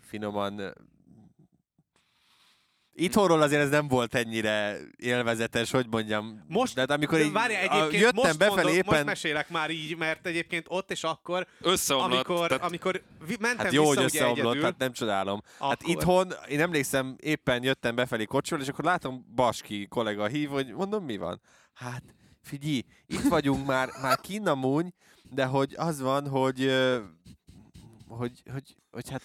finoman, 0.00 0.74
Itthonról 3.00 3.42
azért 3.42 3.62
ez 3.62 3.70
nem 3.70 3.88
volt 3.88 4.14
ennyire 4.14 4.76
élvezetes, 4.96 5.70
hogy 5.70 5.86
mondjam. 5.90 6.44
Most, 6.48 6.74
de 6.74 6.80
hát 6.80 6.90
amikor 6.90 7.20
így, 7.20 7.32
várjál, 7.32 7.66
a, 7.66 7.74
egyébként 7.74 8.02
jöttem 8.02 8.22
most, 8.24 8.38
befelé 8.38 8.54
mondom, 8.56 8.74
éppen, 8.74 8.92
most 8.94 9.04
mesélek 9.04 9.50
már 9.50 9.70
így, 9.70 9.96
mert 9.96 10.26
egyébként 10.26 10.66
ott 10.68 10.90
és 10.90 11.04
akkor, 11.04 11.46
Összeomlott. 11.60 12.12
amikor, 12.12 12.48
tehát, 12.48 12.64
amikor 12.64 13.02
vi- 13.26 13.40
mentem 13.40 13.64
hát 13.64 13.72
jó, 13.74 13.86
hogy 13.86 13.96
vissza 13.96 14.06
ugye 14.08 14.18
összeomlott, 14.18 14.44
egyedül, 14.46 14.62
hát 14.62 14.78
nem 14.78 14.92
csodálom. 14.92 15.42
Hát 15.58 15.70
akkor- 15.72 15.88
itthon, 15.88 16.32
én 16.48 16.60
emlékszem, 16.60 17.16
éppen 17.20 17.62
jöttem 17.62 17.94
befelé 17.94 18.24
kocsival, 18.24 18.62
és 18.62 18.68
akkor 18.68 18.84
látom 18.84 19.26
Baski 19.34 19.86
kollega 19.86 20.26
hív, 20.26 20.48
hogy 20.48 20.72
mondom, 20.72 21.04
mi 21.04 21.16
van? 21.16 21.40
Hát, 21.74 22.02
figyelj, 22.42 22.82
itt 23.06 23.28
vagyunk 23.28 23.66
már, 23.66 23.88
már 24.02 24.20
kinn 24.20 24.46
amúgy, 24.46 24.86
de 25.30 25.44
hogy 25.44 25.74
az 25.76 26.00
van, 26.00 26.28
hogy, 26.28 26.72
hogy, 28.08 28.42
hogy, 28.52 28.76
hogy 28.90 29.10
hát 29.10 29.22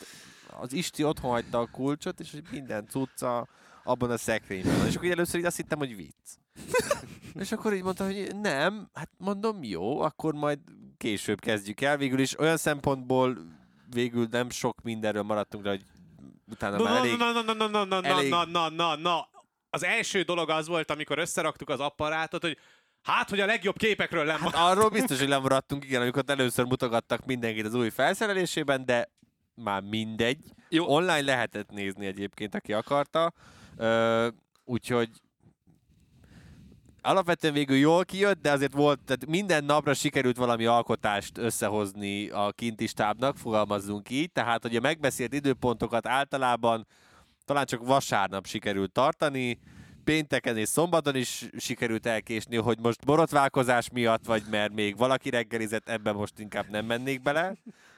az 0.60 0.74
Isti 0.74 1.04
otthon 1.04 1.32
hagyta 1.32 1.60
a 1.60 1.68
kulcsot, 1.72 2.20
és 2.20 2.32
hogy 2.32 2.44
minden 2.52 2.88
cucca 2.88 3.48
abban 3.86 4.12
a 4.12 4.18
szekrényben. 4.18 4.86
És 4.88 4.94
akkor 4.94 5.06
így 5.06 5.12
először 5.12 5.40
így 5.40 5.46
azt 5.46 5.56
hittem, 5.56 5.78
hogy 5.78 5.96
vicc. 5.96 6.38
és 7.44 7.52
akkor 7.52 7.74
így 7.74 7.84
mondta, 7.84 8.06
hogy 8.06 8.36
nem, 8.42 8.90
hát 8.94 9.10
mondom, 9.18 9.64
jó, 9.64 10.00
akkor 10.00 10.34
majd 10.34 10.60
később 10.98 11.40
kezdjük 11.40 11.82
el. 11.82 11.98
Végül 11.98 12.20
is 12.20 12.40
olyan 12.40 12.58
szempontból 12.58 13.38
végül 13.90 14.28
nem 14.32 14.50
sok 14.50 14.82
mindenről 14.82 15.24
maradtunk, 15.24 15.64
de 15.64 15.70
hogy 15.70 15.84
utána 16.52 16.78
Na, 16.78 16.84
már 16.84 16.94
na, 16.94 17.00
elég... 17.00 17.18
na, 17.18 17.32
na, 17.32 17.42
na, 17.42 17.54
na, 17.54 17.68
na, 17.68 18.00
na, 18.00 18.08
elég- 18.08 18.30
na, 18.30 18.46
na, 18.46 18.70
na, 18.70 18.96
na. 18.96 19.30
Az 19.70 19.84
első 19.84 20.22
dolog 20.22 20.50
az 20.50 20.68
volt, 20.68 20.92
amikor 20.92 21.18
összeraktuk 21.20 21.70
az 21.70 21.80
apparátot, 21.80 22.42
hogy 22.42 22.58
hát, 23.02 23.30
hogy 23.30 23.40
a 23.40 23.46
legjobb 23.46 23.78
képekről 23.78 24.26
nem 24.26 24.40
Hát 24.40 24.56
arról 24.56 24.90
biztos, 24.90 25.20
hogy 25.20 25.28
lemaradtunk, 25.28 25.86
igen, 25.86 26.02
amikor 26.02 26.24
először 26.28 26.66
mutogattak 26.66 27.26
mindenkit 27.26 27.66
az 27.66 27.74
új 27.74 27.90
felszerelésében, 27.90 28.86
de 28.86 29.12
már 29.56 29.82
mindegy. 29.82 30.38
Jó. 30.70 30.88
Online 30.88 31.22
lehetett 31.22 31.70
nézni 31.70 32.06
egyébként, 32.06 32.56
aki 32.56 32.74
akarta. 32.74 33.34
Úgyhogy 34.66 35.10
alapvetően 37.02 37.54
végül 37.54 37.78
jól 37.78 38.06
kijött, 38.06 38.42
de 38.42 38.52
azért 38.52 38.74
volt, 38.74 39.00
tehát 39.06 39.26
minden 39.26 39.64
napra 39.64 39.94
sikerült 39.94 40.38
valami 40.38 40.66
alkotást 40.66 41.38
összehozni 41.38 42.30
a 42.30 42.52
kinti 42.52 42.88
stábnak, 42.88 43.38
fogalmazzunk 43.38 44.10
így, 44.10 44.32
tehát 44.32 44.62
hogy 44.62 44.76
a 44.76 44.82
megbeszélt 44.82 45.34
időpontokat 45.34 46.08
általában 46.08 46.88
talán 47.46 47.66
csak 47.66 47.86
vasárnap 47.86 48.46
sikerült 48.46 48.92
tartani, 48.92 49.60
pénteken 50.04 50.58
és 50.58 50.68
szombaton 50.68 51.16
is 51.16 51.46
sikerült 51.58 52.06
elkésni, 52.06 52.56
hogy 52.56 52.80
most 52.80 53.06
borotválkozás 53.06 53.90
miatt, 53.90 54.26
vagy 54.26 54.44
mert 54.50 54.74
még 54.74 54.98
valaki 54.98 55.30
reggelizett, 55.30 55.90
ebben 55.90 56.16
most 56.16 56.40
inkább 56.40 56.70
nem 56.70 56.86
mennék 56.86 57.22
bele, 57.22 57.56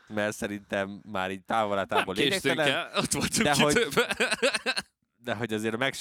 mert 0.07 0.35
szerintem 0.35 1.01
már 1.11 1.31
így 1.31 1.43
távolatából 1.45 2.15
el, 2.17 2.89
ott 2.97 3.11
voltunk 3.11 3.43
De 3.43 3.53
hogy-. 3.53 3.87
De 5.27 5.35
hogy 5.35 5.53
azért 5.53 5.73
a 5.73 5.77
meg, 5.77 5.93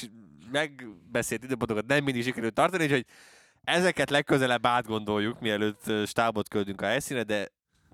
megbeszélt 0.51 1.45
időpontokat 1.45 1.87
nem 1.87 2.05
mindig 2.05 2.23
sikerült 2.23 2.55
tartani, 2.55 2.85
úgyhogy 2.85 3.07
ezeket 3.65 4.11
legközelebb 4.11 4.67
átgondoljuk, 4.67 5.41
mielőtt 5.41 6.07
stábot 6.07 6.49
küldünk 6.49 6.81
a 6.81 6.87
helyszíne, 6.87 7.23
de 7.23 7.49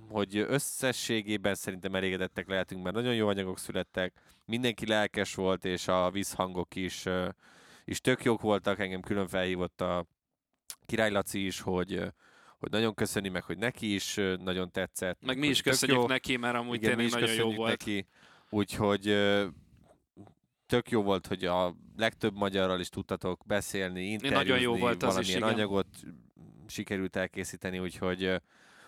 hogy 0.08 0.36
összességében 0.36 1.54
szerintem 1.54 1.94
elégedettek 1.94 2.48
lehetünk, 2.48 2.82
mert 2.82 2.94
nagyon 2.94 3.14
jó 3.14 3.28
anyagok 3.28 3.58
születtek, 3.58 4.12
mindenki 4.44 4.86
lelkes 4.86 5.34
volt, 5.34 5.64
és 5.64 5.88
a 5.88 6.10
vízhangok 6.10 6.74
is, 6.74 7.04
is 7.84 8.00
tök 8.00 8.24
jók 8.24 8.40
voltak, 8.40 8.78
engem 8.78 9.00
külön 9.00 9.28
felhívott 9.28 9.80
a 9.80 10.06
Király 10.86 11.10
Laci 11.10 11.46
is, 11.46 11.60
hogy, 11.60 12.02
hogy 12.58 12.70
nagyon 12.70 12.94
köszöni 12.94 13.28
meg, 13.28 13.42
hogy 13.42 13.58
neki 13.58 13.94
is 13.94 14.14
nagyon 14.38 14.70
tetszett. 14.70 15.24
Meg 15.24 15.36
mi 15.36 15.42
hogy 15.42 15.50
is 15.50 15.62
köszönjük 15.62 15.98
jó. 15.98 16.06
neki, 16.06 16.36
mert 16.36 16.54
amúgy 16.54 16.82
Igen, 16.82 16.96
tényleg 16.96 17.20
nagyon 17.20 17.34
jó 17.34 17.52
volt. 17.52 17.70
neki. 17.70 18.06
Úgyhogy 18.50 19.06
tök 20.72 20.90
jó 20.90 21.02
volt, 21.02 21.26
hogy 21.26 21.44
a 21.44 21.74
legtöbb 21.96 22.34
magyarral 22.34 22.80
is 22.80 22.88
tudtatok 22.88 23.44
beszélni, 23.46 24.04
interjúzni, 24.04 24.36
nagyon 24.36 24.60
jó 24.60 24.76
volt 24.76 25.02
az 25.02 25.18
is, 25.18 25.28
igen. 25.28 25.42
anyagot 25.42 25.86
sikerült 26.66 27.16
elkészíteni, 27.16 27.78
úgyhogy 27.78 28.40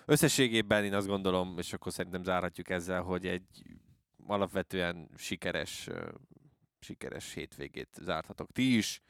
összességében 0.04 0.84
én 0.84 0.94
azt 0.94 1.06
gondolom, 1.06 1.58
és 1.58 1.72
akkor 1.72 1.92
szerintem 1.92 2.22
zárhatjuk 2.22 2.70
ezzel, 2.70 3.02
hogy 3.02 3.26
egy 3.26 3.42
alapvetően 4.26 5.08
sikeres, 5.16 5.88
sikeres 6.80 7.32
hétvégét 7.34 7.88
zárthatok 8.02 8.52
ti 8.52 8.76
is, 8.76 9.00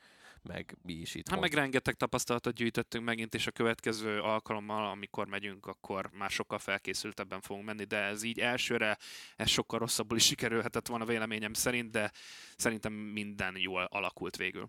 meg 0.45 0.77
mi 0.83 0.93
is 0.93 1.15
itt. 1.15 1.29
Hát 1.29 1.41
meg 1.41 1.53
rengeteg 1.53 1.95
tapasztalatot 1.95 2.55
gyűjtöttünk 2.55 3.05
megint, 3.05 3.35
és 3.35 3.47
a 3.47 3.51
következő 3.51 4.21
alkalommal, 4.21 4.87
amikor 4.87 5.27
megyünk, 5.27 5.67
akkor 5.67 6.11
már 6.13 6.31
sokkal 6.31 6.59
felkészültebben 6.59 7.41
fogunk 7.41 7.67
menni, 7.67 7.85
de 7.85 7.97
ez 7.97 8.23
így 8.23 8.39
elsőre, 8.39 8.99
ez 9.37 9.49
sokkal 9.49 9.79
rosszabbul 9.79 10.17
is 10.17 10.25
sikerülhetett 10.25 10.87
volna 10.87 11.05
véleményem 11.05 11.53
szerint, 11.53 11.91
de 11.91 12.13
szerintem 12.57 12.93
minden 12.93 13.57
jól 13.57 13.85
alakult 13.85 14.37
végül. 14.37 14.69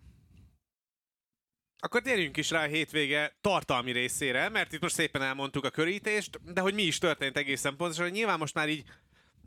Akkor 1.78 2.02
térjünk 2.02 2.36
is 2.36 2.50
rá 2.50 2.62
a 2.62 2.68
hétvége 2.68 3.36
tartalmi 3.40 3.92
részére, 3.92 4.48
mert 4.48 4.72
itt 4.72 4.80
most 4.80 4.94
szépen 4.94 5.22
elmondtuk 5.22 5.64
a 5.64 5.70
körítést, 5.70 6.52
de 6.52 6.60
hogy 6.60 6.74
mi 6.74 6.82
is 6.82 6.98
történt 6.98 7.36
egészen 7.36 7.76
pontosan, 7.76 8.04
hogy 8.04 8.12
nyilván 8.12 8.38
most 8.38 8.54
már 8.54 8.68
így 8.68 8.84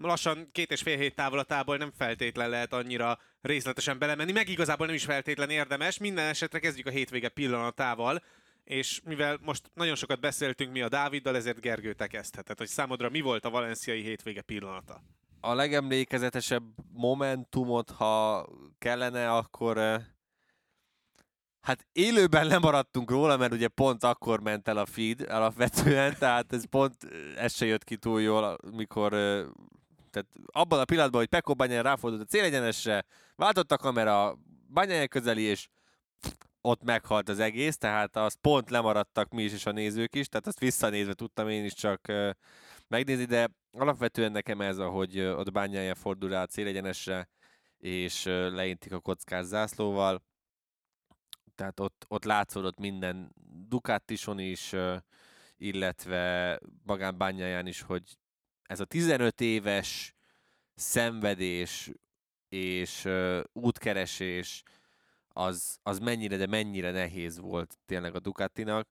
lassan 0.01 0.49
két 0.51 0.71
és 0.71 0.81
fél 0.81 0.97
hét 0.97 1.15
távolatából 1.15 1.77
nem 1.77 1.91
feltétlen 1.97 2.49
lehet 2.49 2.73
annyira 2.73 3.19
részletesen 3.41 3.99
belemenni, 3.99 4.31
meg 4.31 4.49
igazából 4.49 4.85
nem 4.85 4.95
is 4.95 5.03
feltétlen 5.03 5.49
érdemes. 5.49 5.97
Minden 5.97 6.27
esetre 6.27 6.59
kezdjük 6.59 6.87
a 6.87 6.91
hétvége 6.91 7.29
pillanatával, 7.29 8.23
és 8.63 9.01
mivel 9.05 9.39
most 9.41 9.71
nagyon 9.73 9.95
sokat 9.95 10.19
beszéltünk 10.19 10.71
mi 10.71 10.81
a 10.81 10.89
Dáviddal, 10.89 11.35
ezért 11.35 11.61
Gergő 11.61 11.93
te 11.93 12.07
kezdheted, 12.07 12.57
hogy 12.57 12.67
számodra 12.67 13.09
mi 13.09 13.21
volt 13.21 13.45
a 13.45 13.49
valenciai 13.49 14.01
hétvége 14.01 14.41
pillanata? 14.41 15.01
a 15.41 15.53
legemlékezetesebb 15.53 16.63
momentumot, 16.93 17.89
ha 17.89 18.45
kellene, 18.77 19.31
akkor 19.31 19.77
eh, 19.77 20.03
hát 21.61 21.87
élőben 21.91 22.47
lemaradtunk 22.47 23.11
róla, 23.11 23.37
mert 23.37 23.53
ugye 23.53 23.67
pont 23.67 24.03
akkor 24.03 24.39
ment 24.39 24.67
el 24.67 24.77
a 24.77 24.85
feed 24.85 25.21
alapvetően, 25.21 26.15
tehát 26.19 26.53
ez 26.53 26.65
pont 26.69 26.95
eh, 27.03 27.43
ez 27.43 27.53
se 27.53 27.65
jött 27.65 27.83
ki 27.83 27.97
túl 27.97 28.21
jól, 28.21 28.57
mikor 28.71 29.13
eh, 29.13 29.45
tehát 30.09 30.27
abban 30.45 30.79
a 30.79 30.85
pillanatban, 30.85 31.19
hogy 31.19 31.29
Pekko 31.29 31.53
Banyán 31.53 31.83
ráfordult 31.83 32.21
a 32.21 32.25
célegyenesre, 32.25 33.05
váltott 33.35 33.71
a 33.71 33.77
kamera 33.77 34.37
Banyán 34.73 35.07
közeli, 35.07 35.41
és 35.41 35.67
ott 36.61 36.83
meghalt 36.83 37.29
az 37.29 37.39
egész, 37.39 37.77
tehát 37.77 38.15
azt 38.15 38.37
pont 38.41 38.69
lemaradtak 38.69 39.29
mi 39.29 39.43
is, 39.43 39.53
és 39.53 39.65
a 39.65 39.71
nézők 39.71 40.15
is, 40.15 40.27
tehát 40.27 40.47
azt 40.47 40.59
visszanézve 40.59 41.13
tudtam 41.13 41.49
én 41.49 41.65
is 41.65 41.73
csak 41.73 42.11
megnézni, 42.87 43.25
de 43.25 43.49
alapvetően 43.71 44.31
nekem 44.31 44.61
ez, 44.61 44.77
ahogy 44.77 45.19
ott 45.19 45.51
bányája 45.51 45.95
fordul 45.95 46.29
rá 46.29 46.41
a 46.41 46.45
célegyenesre, 46.45 47.29
és 47.77 48.23
leintik 48.25 48.93
a 48.93 48.99
kockás 48.99 49.45
zászlóval. 49.45 50.23
Tehát 51.55 51.79
ott, 51.79 52.05
ott 52.07 52.23
látszódott 52.23 52.79
minden 52.79 53.33
Ducatison 53.67 54.39
is, 54.39 54.75
illetve 55.57 56.59
magán 56.83 57.17
bányáján 57.17 57.67
is, 57.67 57.81
hogy 57.81 58.17
ez 58.69 58.79
a 58.79 58.85
15 58.85 59.41
éves 59.41 60.15
szenvedés 60.75 61.91
és 62.49 63.05
ö, 63.05 63.41
útkeresés 63.53 64.63
az, 65.27 65.79
az 65.83 65.99
mennyire, 65.99 66.37
de 66.37 66.47
mennyire 66.47 66.91
nehéz 66.91 67.39
volt 67.39 67.77
tényleg 67.85 68.15
a 68.15 68.19
Ducatinak, 68.19 68.87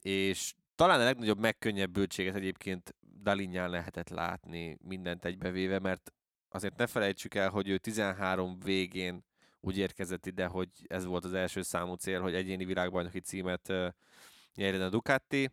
és 0.00 0.54
talán 0.74 1.00
a 1.00 1.04
legnagyobb 1.04 1.38
megkönnyebbültséget 1.38 2.34
egyébként 2.34 2.94
Dalinyán 3.22 3.70
lehetett 3.70 4.08
látni 4.08 4.78
mindent 4.82 5.24
egybevéve, 5.24 5.78
mert 5.78 6.12
azért 6.48 6.76
ne 6.76 6.86
felejtsük 6.86 7.34
el, 7.34 7.48
hogy 7.50 7.68
ő 7.68 7.78
13 7.78 8.58
végén 8.58 9.24
úgy 9.60 9.78
érkezett 9.78 10.26
ide, 10.26 10.46
hogy 10.46 10.68
ez 10.86 11.04
volt 11.04 11.24
az 11.24 11.34
első 11.34 11.62
számú 11.62 11.94
cél, 11.94 12.20
hogy 12.20 12.34
egyéni 12.34 12.64
világbajnoki 12.64 13.20
címet 13.20 13.68
ö, 13.68 13.88
nyerjen 14.54 14.82
a 14.82 14.88
Ducati, 14.88 15.50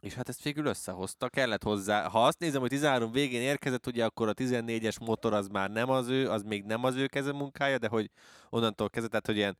és 0.00 0.14
hát 0.14 0.28
ezt 0.28 0.42
végül 0.42 0.66
összehozta, 0.66 1.28
kellett 1.28 1.62
hozzá. 1.62 2.08
Ha 2.08 2.26
azt 2.26 2.38
nézem, 2.38 2.60
hogy 2.60 2.70
13 2.70 3.12
végén 3.12 3.40
érkezett, 3.40 3.86
ugye 3.86 4.04
akkor 4.04 4.28
a 4.28 4.34
14-es 4.34 5.00
motor 5.00 5.32
az 5.32 5.48
már 5.48 5.70
nem 5.70 5.90
az 5.90 6.08
ő, 6.08 6.30
az 6.30 6.42
még 6.42 6.64
nem 6.64 6.84
az 6.84 6.94
ő 6.94 7.06
kezemunkája, 7.06 7.78
de 7.78 7.88
hogy 7.88 8.10
onnantól 8.50 8.90
kezdett, 8.90 9.10
tehát 9.10 9.26
hogy 9.26 9.36
ilyen 9.36 9.58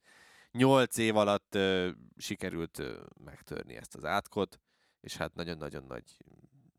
8 0.53 0.97
év 0.97 1.17
alatt 1.17 1.55
ö, 1.55 1.89
sikerült 2.17 2.79
ö, 2.79 3.01
megtörni 3.25 3.77
ezt 3.77 3.95
az 3.95 4.05
átkot, 4.05 4.61
és 5.01 5.17
hát 5.17 5.35
nagyon-nagyon 5.35 5.85
nagy 5.89 6.05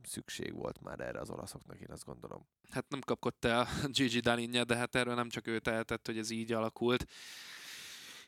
szükség 0.03 0.53
volt 0.53 0.81
már 0.81 0.99
erre 0.99 1.19
az 1.19 1.29
olaszoknak, 1.29 1.79
én 1.79 1.91
azt 1.91 2.05
gondolom. 2.05 2.47
Hát 2.69 2.85
nem 2.89 2.99
kapott 2.99 3.45
el 3.45 3.67
Gigi 3.95 4.19
Dalinja, 4.19 4.63
de 4.63 4.75
hát 4.75 4.95
erről 4.95 5.15
nem 5.15 5.29
csak 5.29 5.47
ő 5.47 5.59
tehetett, 5.59 6.05
hogy 6.05 6.17
ez 6.17 6.29
így 6.29 6.51
alakult. 6.51 7.05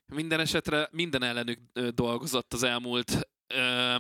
Minden 0.06 0.40
esetre 0.40 0.88
minden 0.92 1.24
ellenük 1.24 1.60
dolgozott 1.94 2.54
az 2.54 2.64
elmúlt 2.64 3.30
ö, 3.48 3.96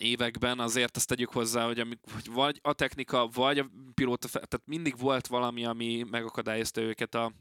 években, 0.00 0.58
azért 0.58 0.96
azt 0.96 1.08
tegyük 1.08 1.32
hozzá, 1.32 1.66
hogy, 1.66 1.80
amik, 1.80 1.98
hogy 2.12 2.32
vagy 2.32 2.58
a 2.62 2.72
technika, 2.72 3.26
vagy 3.26 3.58
a 3.58 3.70
pilóta, 3.94 4.28
tehát 4.28 4.62
mindig 4.64 4.98
volt 4.98 5.26
valami, 5.26 5.64
ami 5.64 6.06
megakadályozta 6.10 6.80
őket 6.80 7.14
a, 7.14 7.32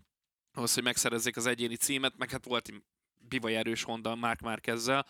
ahhoz, 0.54 0.74
hogy 0.74 0.84
megszerezzék 0.84 1.38
az 1.38 1.46
egyéni 1.46 1.76
címet, 1.76 2.18
meg 2.18 2.30
hát 2.30 2.46
volt 2.46 2.72
bivaj 3.18 3.56
erős 3.56 3.84
Honda 3.84 4.16
Mark 4.16 4.40
Márkezzel, 4.40 5.06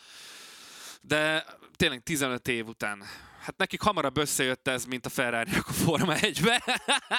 de 1.01 1.45
tényleg 1.75 2.03
15 2.03 2.47
év 2.47 2.67
után. 2.67 3.03
Hát 3.49 3.57
nekik 3.57 3.81
hamarabb 3.81 4.17
összejött 4.17 4.67
ez, 4.67 4.85
mint 4.85 5.05
a 5.05 5.09
ferrari 5.09 5.51
a 5.67 5.71
Forma 5.71 6.13
1-be. 6.15 6.63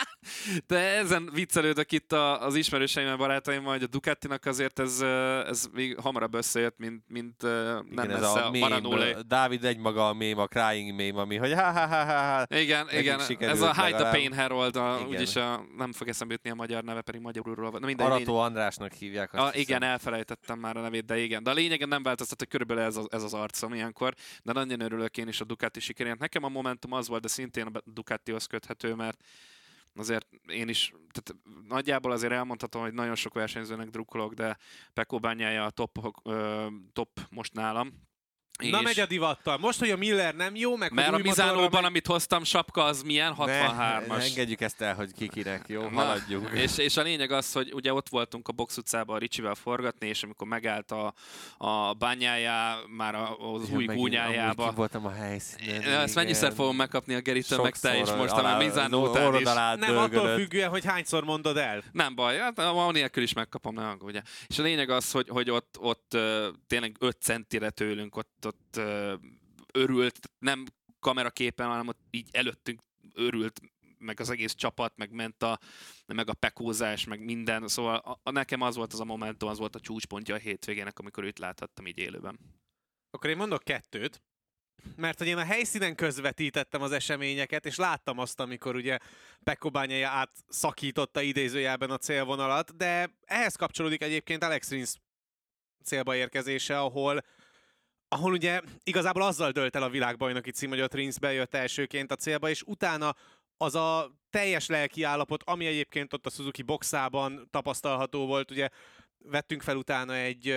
De 0.67 0.79
ezen 0.79 1.31
viccelődök 1.33 1.93
itt 1.93 2.13
az 2.13 2.55
ismerőseimmel, 2.55 3.17
barátaimmal, 3.17 3.73
hogy 3.73 3.83
a 3.83 3.87
Ducatinak 3.87 4.45
azért 4.45 4.79
ez, 4.79 5.01
ez 5.47 5.69
még 5.73 5.99
hamarabb 5.99 6.35
összejött, 6.35 6.79
mint, 6.79 7.05
mint 7.09 7.43
nem 7.43 7.85
Igen, 7.91 8.11
ez 8.11 8.23
a, 8.23 8.47
a 8.47 8.51
mém. 8.51 8.83
Dávid 9.27 9.65
egymaga 9.65 10.09
a 10.09 10.13
mém, 10.13 10.39
a 10.39 10.47
crying 10.47 10.95
mém, 10.95 11.17
ami, 11.17 11.37
hogy 11.37 11.53
ha 11.53 11.73
ha 11.73 11.87
ha 11.87 12.05
ha. 12.05 12.47
Igen, 12.57 12.87
igen, 12.91 13.21
ez 13.39 13.61
a 13.61 13.85
Hide 13.85 13.97
the. 13.97 14.11
Pain 14.11 14.35
Harold, 14.35 14.77
a, 14.77 14.97
Igen. 14.99 15.09
úgyis 15.09 15.37
a, 15.37 15.65
nem 15.77 15.93
fog 15.93 16.09
eszembe 16.09 16.33
jutni 16.33 16.51
a 16.51 16.55
magyar 16.55 16.83
neve, 16.83 17.01
pedig 17.01 17.21
magyarul 17.21 17.71
van. 17.71 17.81
Na 17.81 17.87
mindegy, 17.87 18.07
Arató 18.07 18.39
Andrásnak 18.39 18.93
hívják. 18.93 19.33
Azt 19.35 19.43
A, 19.43 19.47
hiszem. 19.47 19.61
igen, 19.61 19.83
elfelejtettem 19.83 20.59
már 20.59 20.77
a 20.77 20.81
nevét, 20.81 21.05
de 21.05 21.19
igen. 21.19 21.43
De 21.43 21.51
a 21.51 21.55
lényegen 21.55 21.89
nem 21.89 22.03
változtat, 22.03 22.39
hogy 22.39 22.49
körülbelül 22.49 22.83
ez, 22.83 22.97
az, 22.97 23.07
ez 23.11 23.23
az 23.23 23.35
arcom 23.35 23.75
ilyenkor, 23.75 24.15
de 24.43 24.53
nagyon 24.53 24.81
örülök 24.81 25.17
én 25.17 25.29
is 25.29 25.41
a 25.41 25.45
Ducati 25.45 25.81
sikerének. 25.81 26.19
Nekem 26.21 26.45
a 26.45 26.49
Momentum 26.49 26.93
az 26.93 27.09
volt, 27.09 27.23
de 27.23 27.29
szintén 27.29 27.67
a 27.67 27.81
Ducatihoz 27.85 28.47
köthető, 28.47 28.95
mert 28.95 29.25
azért 29.95 30.29
én 30.47 30.69
is, 30.69 30.93
tehát 31.13 31.43
nagyjából 31.69 32.13
azért 32.13 32.33
elmondhatom, 32.33 32.83
hogy 32.83 32.93
nagyon 32.93 33.15
sok 33.15 33.35
versenyzőnek 33.35 33.89
drukkolok, 33.89 34.35
de 34.35 34.59
Pekó 34.93 35.19
bányája 35.19 35.65
a 35.65 35.71
top, 35.71 36.21
ö, 36.25 36.67
top 36.93 37.21
most 37.31 37.53
nálam. 37.53 38.09
Na 38.61 38.81
megy 38.81 39.01
a 39.01 39.07
divattal. 39.07 39.59
Most, 39.59 39.79
hogy 39.79 39.91
a 39.91 39.97
Miller 39.97 40.35
nem 40.35 40.55
jó, 40.57 40.77
meg 40.77 40.93
mert 40.93 41.13
a 41.13 41.19
Mizánóban, 41.19 41.71
megy- 41.71 41.85
amit 41.85 42.07
hoztam, 42.07 42.45
sapka 42.45 42.85
az 42.85 43.03
milyen? 43.03 43.35
Ne, 43.39 43.67
63-as. 43.69 44.07
ne 44.07 44.23
engedjük 44.23 44.61
ezt 44.61 44.81
el, 44.81 44.95
hogy 44.95 45.13
kikinek, 45.13 45.65
jó? 45.67 45.83
Na, 45.83 45.89
Haladjunk. 45.89 46.51
És, 46.55 46.79
és 46.79 46.97
a 46.97 47.03
lényeg 47.03 47.31
az, 47.31 47.53
hogy 47.53 47.73
ugye 47.75 47.93
ott 47.93 48.09
voltunk 48.09 48.49
a 48.49 48.53
box 48.53 48.77
utcában 48.77 49.17
a 49.17 49.19
Ricsivel 49.19 49.55
forgatni, 49.55 50.07
és 50.09 50.23
amikor 50.23 50.47
megállt 50.47 50.91
a, 50.91 51.15
a 51.59 51.93
bányájá, 51.93 52.77
már 52.97 53.15
a, 53.15 53.37
az 53.37 53.69
Ja, 53.69 53.77
új 53.77 53.85
megint 53.85 54.05
gúnyájába. 54.05 54.69
ki 54.69 54.75
voltam 54.75 55.07
a 55.07 55.13
helyszínen. 55.13 55.83
Ezt 55.83 56.15
mennyiszer 56.15 56.53
fogom 56.53 56.77
megkapni 56.77 57.15
a 57.15 57.21
Geritől, 57.21 57.63
meg 57.63 57.77
te 57.77 57.97
is 57.99 58.11
most, 58.11 58.33
a 58.33 58.57
Mizánó 58.57 59.09
után 59.09 59.35
is. 59.35 59.43
Nem 59.87 59.97
attól 59.99 60.35
függően, 60.35 60.69
hogy 60.71 60.85
hányszor 60.85 61.25
mondod 61.25 61.57
el. 61.57 61.83
Nem 61.93 62.15
baj, 62.15 62.39
hát 62.39 62.59
a 62.59 62.91
nélkül 62.93 63.23
is 63.23 63.33
megkapom, 63.33 63.75
ne 63.75 63.89
aggódj. 63.89 64.19
És 64.47 64.59
a 64.59 64.63
lényeg 64.63 64.91
az, 64.91 65.11
hogy, 65.11 65.29
hogy 65.29 65.51
ott, 65.51 65.77
ott 65.81 66.17
tényleg 66.67 66.97
5 66.99 67.17
centire 67.21 67.71
tőlünk, 67.71 68.17
ott, 68.17 68.45
ott 68.51 68.81
örült, 69.73 70.19
nem 70.39 70.65
kameraképen, 71.01 71.67
hanem 71.67 71.89
ott 71.89 72.01
így 72.11 72.29
előttünk 72.33 72.81
örült 73.15 73.61
meg 73.99 74.21
az 74.21 74.31
egész 74.31 74.55
csapat, 74.55 74.97
meg 74.97 75.11
ment 75.11 75.43
a, 75.43 75.59
meg 76.07 76.29
a 76.29 76.35
pekózás, 76.35 77.05
meg 77.05 77.25
minden. 77.25 77.69
Szóval 77.69 77.97
a, 77.97 78.21
a, 78.23 78.31
nekem 78.31 78.61
az 78.61 78.77
volt 78.77 78.93
az 78.93 79.01
a 79.01 79.05
momentum, 79.05 79.49
az 79.49 79.59
volt 79.59 79.75
a 79.75 79.81
csúcspontja 79.81 80.35
a 80.35 80.39
hétvégének, 80.39 80.99
amikor 80.99 81.25
őt 81.25 81.39
láthattam 81.39 81.87
így 81.87 81.99
élőben. 81.99 82.39
Akkor 83.11 83.31
én 83.31 83.37
mondok 83.37 83.63
kettőt, 83.63 84.23
mert 84.97 85.19
hogy 85.19 85.27
én 85.27 85.37
a 85.37 85.45
helyszínen 85.45 85.95
közvetítettem 85.95 86.83
az 86.83 86.93
eseményeket, 86.93 87.67
és 87.67 87.77
láttam 87.77 88.19
azt, 88.19 88.41
amikor 88.41 88.75
ugye 88.75 88.99
Pekko 89.45 89.71
Bányája 89.71 90.09
átszakította 90.09 91.21
idézőjelben 91.21 91.91
a 91.91 91.99
célvonalat, 91.99 92.77
de 92.77 93.11
ehhez 93.25 93.55
kapcsolódik 93.57 94.03
egyébként 94.03 94.45
Alex 94.45 94.71
Rins 94.71 94.95
célba 95.85 96.17
érkezése, 96.17 96.81
ahol 96.81 97.25
ahol 98.13 98.33
ugye 98.33 98.61
igazából 98.83 99.23
azzal 99.23 99.51
dölt 99.51 99.77
el 99.77 99.83
a 99.83 99.89
világbajnoki 99.89 100.51
cím, 100.51 100.69
hogy 100.69 100.81
ott 100.81 100.95
Rins 100.95 101.19
bejött 101.19 101.55
elsőként 101.55 102.13
a 102.13 102.17
célba, 102.17 102.49
és 102.49 102.63
utána 102.63 103.15
az 103.57 103.75
a 103.75 104.11
teljes 104.31 104.67
lelki 104.67 105.03
állapot, 105.03 105.43
ami 105.43 105.67
egyébként 105.67 106.13
ott 106.13 106.27
a 106.27 106.31
Suzuki 106.31 106.63
boxában 106.63 107.49
tapasztalható 107.51 108.27
volt, 108.27 108.51
ugye 108.51 108.69
vettünk 109.25 109.63
fel 109.63 109.77
utána 109.77 110.15
egy 110.15 110.49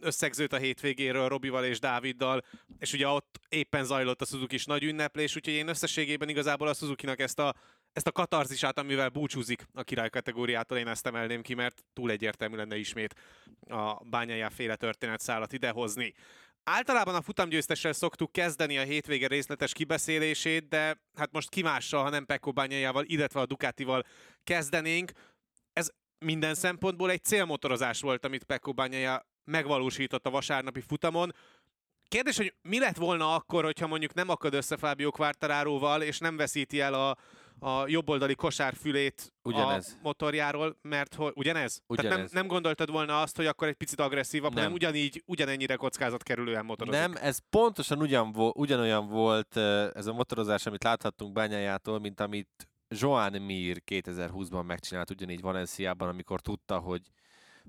összegzőt 0.00 0.52
a 0.52 0.56
hétvégéről 0.56 1.28
Robival 1.28 1.64
és 1.64 1.80
Dáviddal, 1.80 2.42
és 2.78 2.92
ugye 2.92 3.08
ott 3.08 3.40
éppen 3.48 3.84
zajlott 3.84 4.20
a 4.20 4.24
suzuki 4.24 4.58
nagy 4.64 4.84
ünneplés, 4.84 5.36
úgyhogy 5.36 5.54
én 5.54 5.68
összességében 5.68 6.28
igazából 6.28 6.68
a 6.68 6.74
Suzuki-nak 6.74 7.20
ezt 7.20 7.38
a, 7.38 7.54
ezt 7.92 8.06
a 8.06 8.12
katarzisát, 8.12 8.78
amivel 8.78 9.08
búcsúzik 9.08 9.66
a 9.74 9.82
király 9.82 10.10
kategóriától, 10.10 10.78
én 10.78 10.88
ezt 10.88 11.06
emelném 11.06 11.42
ki, 11.42 11.54
mert 11.54 11.84
túl 11.92 12.10
egyértelmű 12.10 12.56
lenne 12.56 12.76
ismét 12.76 13.14
a 13.68 14.04
bányájá 14.04 14.48
féle 14.48 14.76
történetszálat 14.76 15.52
idehozni. 15.52 16.14
Általában 16.64 17.14
a 17.14 17.22
futamgyőztessel 17.22 17.92
szoktuk 17.92 18.32
kezdeni 18.32 18.78
a 18.78 18.82
hétvége 18.82 19.26
részletes 19.26 19.72
kibeszélését, 19.72 20.68
de 20.68 21.00
hát 21.16 21.32
most 21.32 21.48
ki 21.48 21.62
mással, 21.62 22.02
ha 22.02 22.10
nem 22.10 22.24
Pekko 22.24 22.52
bányájával, 22.52 23.04
illetve 23.06 23.40
a 23.40 23.46
Ducatival 23.46 24.04
kezdenénk. 24.44 25.12
Ez 25.72 25.90
minden 26.18 26.54
szempontból 26.54 27.10
egy 27.10 27.24
célmotorozás 27.24 28.00
volt, 28.00 28.24
amit 28.24 28.44
Pekko 28.44 28.72
bányája 28.72 29.26
megvalósított 29.44 30.26
a 30.26 30.30
vasárnapi 30.30 30.80
futamon. 30.80 31.34
Kérdés, 32.08 32.36
hogy 32.36 32.54
mi 32.62 32.78
lett 32.78 32.96
volna 32.96 33.34
akkor, 33.34 33.64
hogyha 33.64 33.86
mondjuk 33.86 34.14
nem 34.14 34.28
akad 34.28 34.54
össze 34.54 34.76
Fábio 34.76 35.10
Quartararóval, 35.10 36.02
és 36.02 36.18
nem 36.18 36.36
veszíti 36.36 36.80
el 36.80 36.94
a, 36.94 37.16
a 37.58 37.88
jobboldali 37.88 38.34
kosárfülét 38.34 39.32
Ugyanez. 39.42 39.96
a 39.96 40.00
motorjáról, 40.02 40.78
mert 40.82 41.14
hogy 41.14 41.32
ugyanez? 41.34 41.82
Tehát 41.86 42.02
nem, 42.02 42.12
Ugyanez. 42.12 42.30
nem 42.30 42.46
gondoltad 42.46 42.90
volna 42.90 43.20
azt, 43.20 43.36
hogy 43.36 43.46
akkor 43.46 43.68
egy 43.68 43.74
picit 43.74 44.00
agresszívabb, 44.00 44.50
Nem. 44.50 44.58
hanem 44.58 44.74
ugyanígy, 44.76 45.22
ugyanennyire 45.26 45.76
kockázat 45.76 46.22
kerülően 46.22 46.64
motorozik. 46.64 47.00
Nem, 47.00 47.12
ez 47.20 47.38
pontosan 47.50 48.00
ugyan 48.00 48.34
ugyanolyan 48.54 49.08
volt 49.08 49.56
ez 49.94 50.06
a 50.06 50.12
motorozás, 50.12 50.66
amit 50.66 50.84
láthattunk 50.84 51.32
bányájától, 51.32 51.98
mint 51.98 52.20
amit 52.20 52.68
Joan 52.88 53.42
Mir 53.42 53.82
2020-ban 53.86 54.66
megcsinált 54.66 55.10
ugyanígy 55.10 55.40
Valenciában, 55.40 56.08
amikor 56.08 56.40
tudta, 56.40 56.78
hogy 56.78 57.02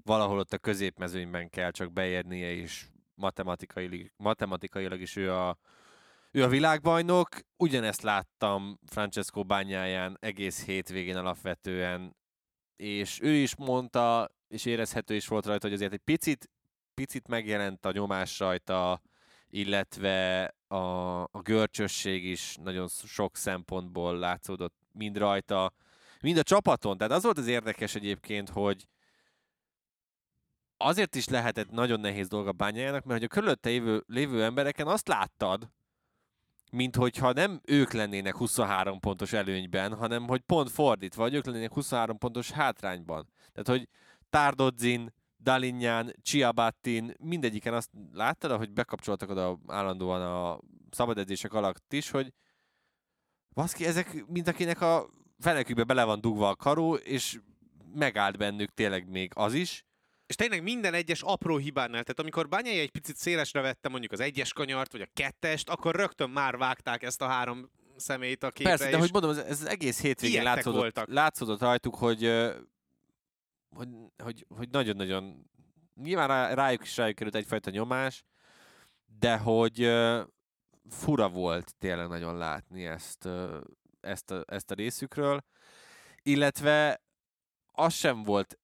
valahol 0.04 0.40
ott 0.40 0.54
a 0.54 0.58
középmezőnyben 0.58 1.50
kell 1.50 1.72
csak 1.72 1.94
beérnie, 1.94 2.52
és 2.52 2.86
matematikailag, 3.16 4.12
matematikailag 4.18 5.02
is 5.02 5.16
ő 5.16 5.32
a, 5.32 5.58
ő 6.36 6.44
a 6.44 6.48
világbajnok. 6.48 7.28
Ugyanezt 7.58 8.02
láttam 8.02 8.80
Francesco 8.86 9.44
bányáján 9.44 10.18
egész 10.20 10.66
hétvégén 10.66 11.18
alapvetően, 11.18 12.16
és 12.76 13.20
ő 13.22 13.32
is 13.34 13.56
mondta, 13.56 14.30
és 14.48 14.66
érezhető 14.66 15.16
is 15.16 15.28
volt 15.28 15.46
rajta, 15.46 15.66
hogy 15.68 15.76
azért 15.76 15.94
egy 15.94 16.02
picit, 16.04 16.50
picit 16.94 17.28
megjelent 17.28 17.86
a 17.86 17.92
nyomás 17.92 18.40
rajta, 18.40 19.02
illetve 19.50 20.44
a, 20.68 21.22
a 21.22 21.42
görcsösség 21.42 22.26
is 22.26 22.56
nagyon 22.64 22.88
sok 22.88 23.38
szempontból 23.38 24.18
látszódott 24.18 24.76
mind 24.92 25.18
rajta, 25.18 25.74
mind 26.22 26.38
a 26.38 26.44
csapaton. 26.44 26.98
Tehát 26.98 27.14
az 27.14 27.24
volt 27.24 27.38
az 27.38 27.48
érdekes 27.48 27.96
egyébként, 27.96 28.50
hogy 28.50 28.88
azért 30.78 31.16
is 31.16 31.28
lehetett 31.28 31.70
nagyon 31.70 32.00
nehéz 32.00 32.28
dolga 32.28 32.52
bányájának, 32.52 33.04
mert 33.04 33.20
hogy 33.20 33.30
a 33.32 33.34
körülötte 33.34 33.70
lévő, 33.70 34.04
lévő 34.08 34.44
embereken 34.44 34.88
azt 34.88 35.08
láttad, 35.08 35.70
mint 36.74 36.96
hogyha 36.96 37.32
nem 37.32 37.62
ők 37.66 37.92
lennének 37.92 38.36
23 38.36 39.00
pontos 39.00 39.34
előnyben, 39.34 39.96
hanem 39.96 40.28
hogy 40.28 40.42
pont 40.42 40.70
fordítva, 40.70 41.22
vagy 41.22 41.34
ők 41.34 41.46
lennének 41.46 41.74
23 41.74 42.18
pontos 42.18 42.52
hátrányban. 42.52 43.30
Tehát, 43.52 43.80
hogy 43.80 43.90
Tardodzin, 44.30 45.14
Dalinján, 45.40 46.16
Ciabattin, 46.24 47.14
mindegyiken 47.20 47.74
azt 47.74 47.90
láttad, 48.14 48.52
ahogy 48.52 48.72
bekapcsoltak 48.72 49.30
oda 49.30 49.60
állandóan 49.68 50.22
a 50.22 50.60
szabad 50.90 51.18
edzések 51.18 51.54
alatt 51.54 51.94
is, 51.94 52.10
hogy 52.10 52.34
baszki, 53.54 53.86
ezek 53.86 54.26
mint 54.28 54.48
akinek 54.48 54.82
a 54.82 55.10
fenekükbe 55.40 55.84
bele 55.84 56.04
van 56.04 56.22
dugva 56.22 56.50
a 56.50 56.56
karó, 56.56 56.94
és 56.96 57.40
megállt 57.94 58.38
bennük 58.38 58.74
tényleg 58.74 59.10
még 59.10 59.32
az 59.36 59.54
is. 59.54 59.86
És 60.34 60.40
tényleg 60.40 60.64
minden 60.64 60.94
egyes 60.94 61.22
apró 61.22 61.58
hibánál, 61.58 62.04
tehát 62.04 62.20
amikor 62.20 62.48
Bányai 62.48 62.80
egy 62.80 62.92
picit 62.92 63.16
szélesre 63.16 63.62
vette 63.62 63.90
mondjuk 63.90 64.12
az 64.12 64.20
egyes 64.20 64.54
kanyart, 64.54 64.92
vagy 64.92 65.02
a 65.02 65.08
kettest, 65.14 65.70
akkor 65.70 65.96
rögtön 65.96 66.30
már 66.30 66.58
vágták 66.58 67.04
ezt 67.04 67.22
a 67.22 67.28
három 67.28 67.70
szemét 67.96 68.44
a 68.44 68.52
képre. 68.52 68.72
Persze, 68.72 68.90
de 68.90 68.98
hogy 68.98 69.12
mondom, 69.12 69.30
ez, 69.30 69.38
ez 69.38 69.62
egész 69.62 70.02
hétvégén 70.02 70.44
látszódott, 70.44 70.80
voltak. 70.80 71.08
látszódott 71.08 71.60
rajtuk, 71.60 71.96
hogy, 71.96 72.24
hogy, 73.76 73.88
hogy, 74.24 74.46
hogy 74.48 74.70
nagyon-nagyon, 74.70 75.50
nyilván 75.96 76.28
rá, 76.28 76.54
rájuk 76.54 76.84
is 76.84 76.98
rájuk 76.98 77.16
került 77.16 77.36
egyfajta 77.36 77.70
nyomás, 77.70 78.24
de 79.20 79.38
hogy 79.38 79.92
fura 80.90 81.30
volt 81.30 81.76
tényleg 81.80 82.08
nagyon 82.08 82.38
látni 82.38 82.86
ezt, 82.86 83.30
ezt, 84.00 84.32
a, 84.32 84.44
ezt 84.48 84.72
a 84.72 84.76
részükről, 84.76 85.44
illetve 86.22 87.02
az 87.72 87.94
sem 87.94 88.24
volt 88.24 88.58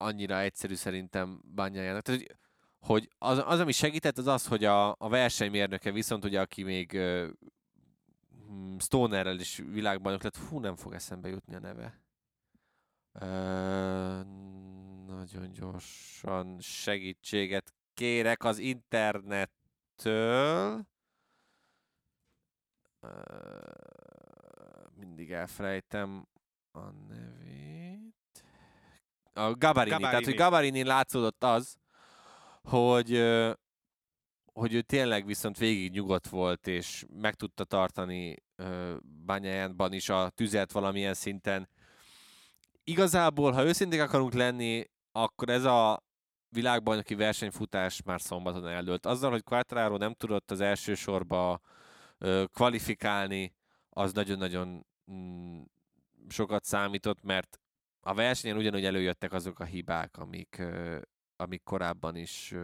annyira 0.00 0.40
egyszerű 0.40 0.74
szerintem 0.74 1.42
bányájának. 1.44 2.02
Tehát, 2.02 2.38
hogy, 2.80 3.08
az, 3.18 3.42
az, 3.46 3.60
ami 3.60 3.72
segített, 3.72 4.18
az 4.18 4.26
az, 4.26 4.46
hogy 4.46 4.64
a, 4.64 4.90
a 4.90 5.08
versenymérnöke 5.08 5.90
viszont, 5.90 6.24
ugye, 6.24 6.40
aki 6.40 6.62
még 6.62 6.92
uh, 6.92 7.28
Stonerrel 8.78 9.38
is 9.38 9.56
világbajnok 9.56 10.22
lett, 10.22 10.36
hú, 10.36 10.58
nem 10.58 10.76
fog 10.76 10.92
eszembe 10.94 11.28
jutni 11.28 11.54
a 11.54 11.58
neve. 11.58 12.00
Uh, 13.14 14.24
nagyon 15.06 15.52
gyorsan 15.52 16.60
segítséget 16.60 17.74
kérek 17.94 18.44
az 18.44 18.58
internettől. 18.58 19.48
Uh, 23.00 23.10
mindig 24.94 25.32
elfelejtem 25.32 26.26
a 26.72 26.90
nevét. 27.08 27.59
A 29.32 29.54
Gabarini. 29.54 29.90
Gabarini. 29.90 30.00
Tehát, 30.00 30.24
hogy 30.24 30.34
Gabarini 30.34 30.84
látszódott 30.84 31.44
az, 31.44 31.76
hogy 32.62 33.22
hogy 34.52 34.74
ő 34.74 34.80
tényleg 34.80 35.26
viszont 35.26 35.58
végig 35.58 35.92
nyugodt 35.92 36.28
volt, 36.28 36.66
és 36.66 37.04
meg 37.20 37.34
tudta 37.34 37.64
tartani 37.64 38.36
bányájánban 39.02 39.92
is 39.92 40.08
a 40.08 40.28
tüzet 40.28 40.72
valamilyen 40.72 41.14
szinten. 41.14 41.68
Igazából, 42.84 43.52
ha 43.52 43.64
őszinték 43.64 44.00
akarunk 44.00 44.32
lenni, 44.32 44.84
akkor 45.12 45.48
ez 45.48 45.64
a 45.64 46.02
világbajnoki 46.48 47.14
versenyfutás 47.14 48.02
már 48.02 48.20
szombaton 48.20 48.68
eldőlt. 48.68 49.06
Azzal, 49.06 49.30
hogy 49.30 49.42
Quattraro 49.42 49.96
nem 49.96 50.14
tudott 50.14 50.50
az 50.50 50.60
első 50.60 50.94
sorba 50.94 51.60
kvalifikálni, 52.52 53.54
az 53.88 54.12
nagyon-nagyon 54.12 54.86
mm, 55.12 55.60
sokat 56.28 56.64
számított, 56.64 57.22
mert 57.22 57.60
a 58.00 58.14
versenyen 58.14 58.56
ugyanúgy 58.56 58.84
előjöttek 58.84 59.32
azok 59.32 59.58
a 59.58 59.64
hibák, 59.64 60.16
amik, 60.16 60.62
amik 61.36 61.62
korábban 61.62 62.16
is 62.16 62.54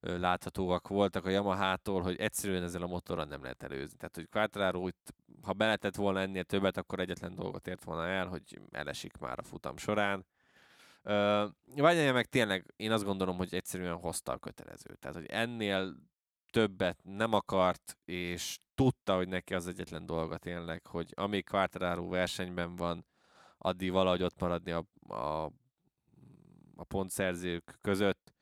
láthatóak 0.00 0.88
voltak 0.88 1.24
a 1.24 1.30
Yamaha-tól, 1.30 2.02
hogy 2.02 2.16
egyszerűen 2.16 2.62
ezzel 2.62 2.82
a 2.82 2.86
motorral 2.86 3.24
nem 3.24 3.42
lehet 3.42 3.62
előzni. 3.62 3.96
Tehát, 3.96 4.14
hogy 4.14 4.28
Quattraro 4.28 4.86
itt, 4.88 5.14
ha 5.42 5.52
beletett 5.52 5.94
volna 5.94 6.20
ennél 6.20 6.44
többet, 6.44 6.76
akkor 6.76 7.00
egyetlen 7.00 7.34
dolgot 7.34 7.66
ért 7.66 7.84
volna 7.84 8.06
el, 8.06 8.26
hogy 8.26 8.60
elesik 8.70 9.16
már 9.16 9.38
a 9.38 9.42
futam 9.42 9.76
során. 9.76 10.26
Ványája 11.74 12.12
meg 12.12 12.26
tényleg, 12.26 12.72
én 12.76 12.92
azt 12.92 13.04
gondolom, 13.04 13.36
hogy 13.36 13.54
egyszerűen 13.54 13.96
hozta 13.96 14.32
a 14.32 14.38
kötelezőt. 14.38 14.98
Tehát, 14.98 15.16
hogy 15.16 15.26
ennél 15.26 15.96
többet 16.50 16.98
nem 17.02 17.32
akart, 17.32 17.98
és 18.04 18.58
tudta, 18.74 19.16
hogy 19.16 19.28
neki 19.28 19.54
az 19.54 19.66
egyetlen 19.66 20.06
dolga 20.06 20.38
tényleg, 20.38 20.86
hogy 20.86 21.12
amíg 21.16 21.48
Quartararo 21.48 22.08
versenyben 22.08 22.76
van, 22.76 23.06
addig 23.64 23.90
valahogy 23.90 24.22
ott 24.22 24.40
maradni 24.40 24.70
a, 24.70 24.84
a, 25.08 25.44
a 26.76 26.84
pontszerzők 26.88 27.78
között, 27.80 28.34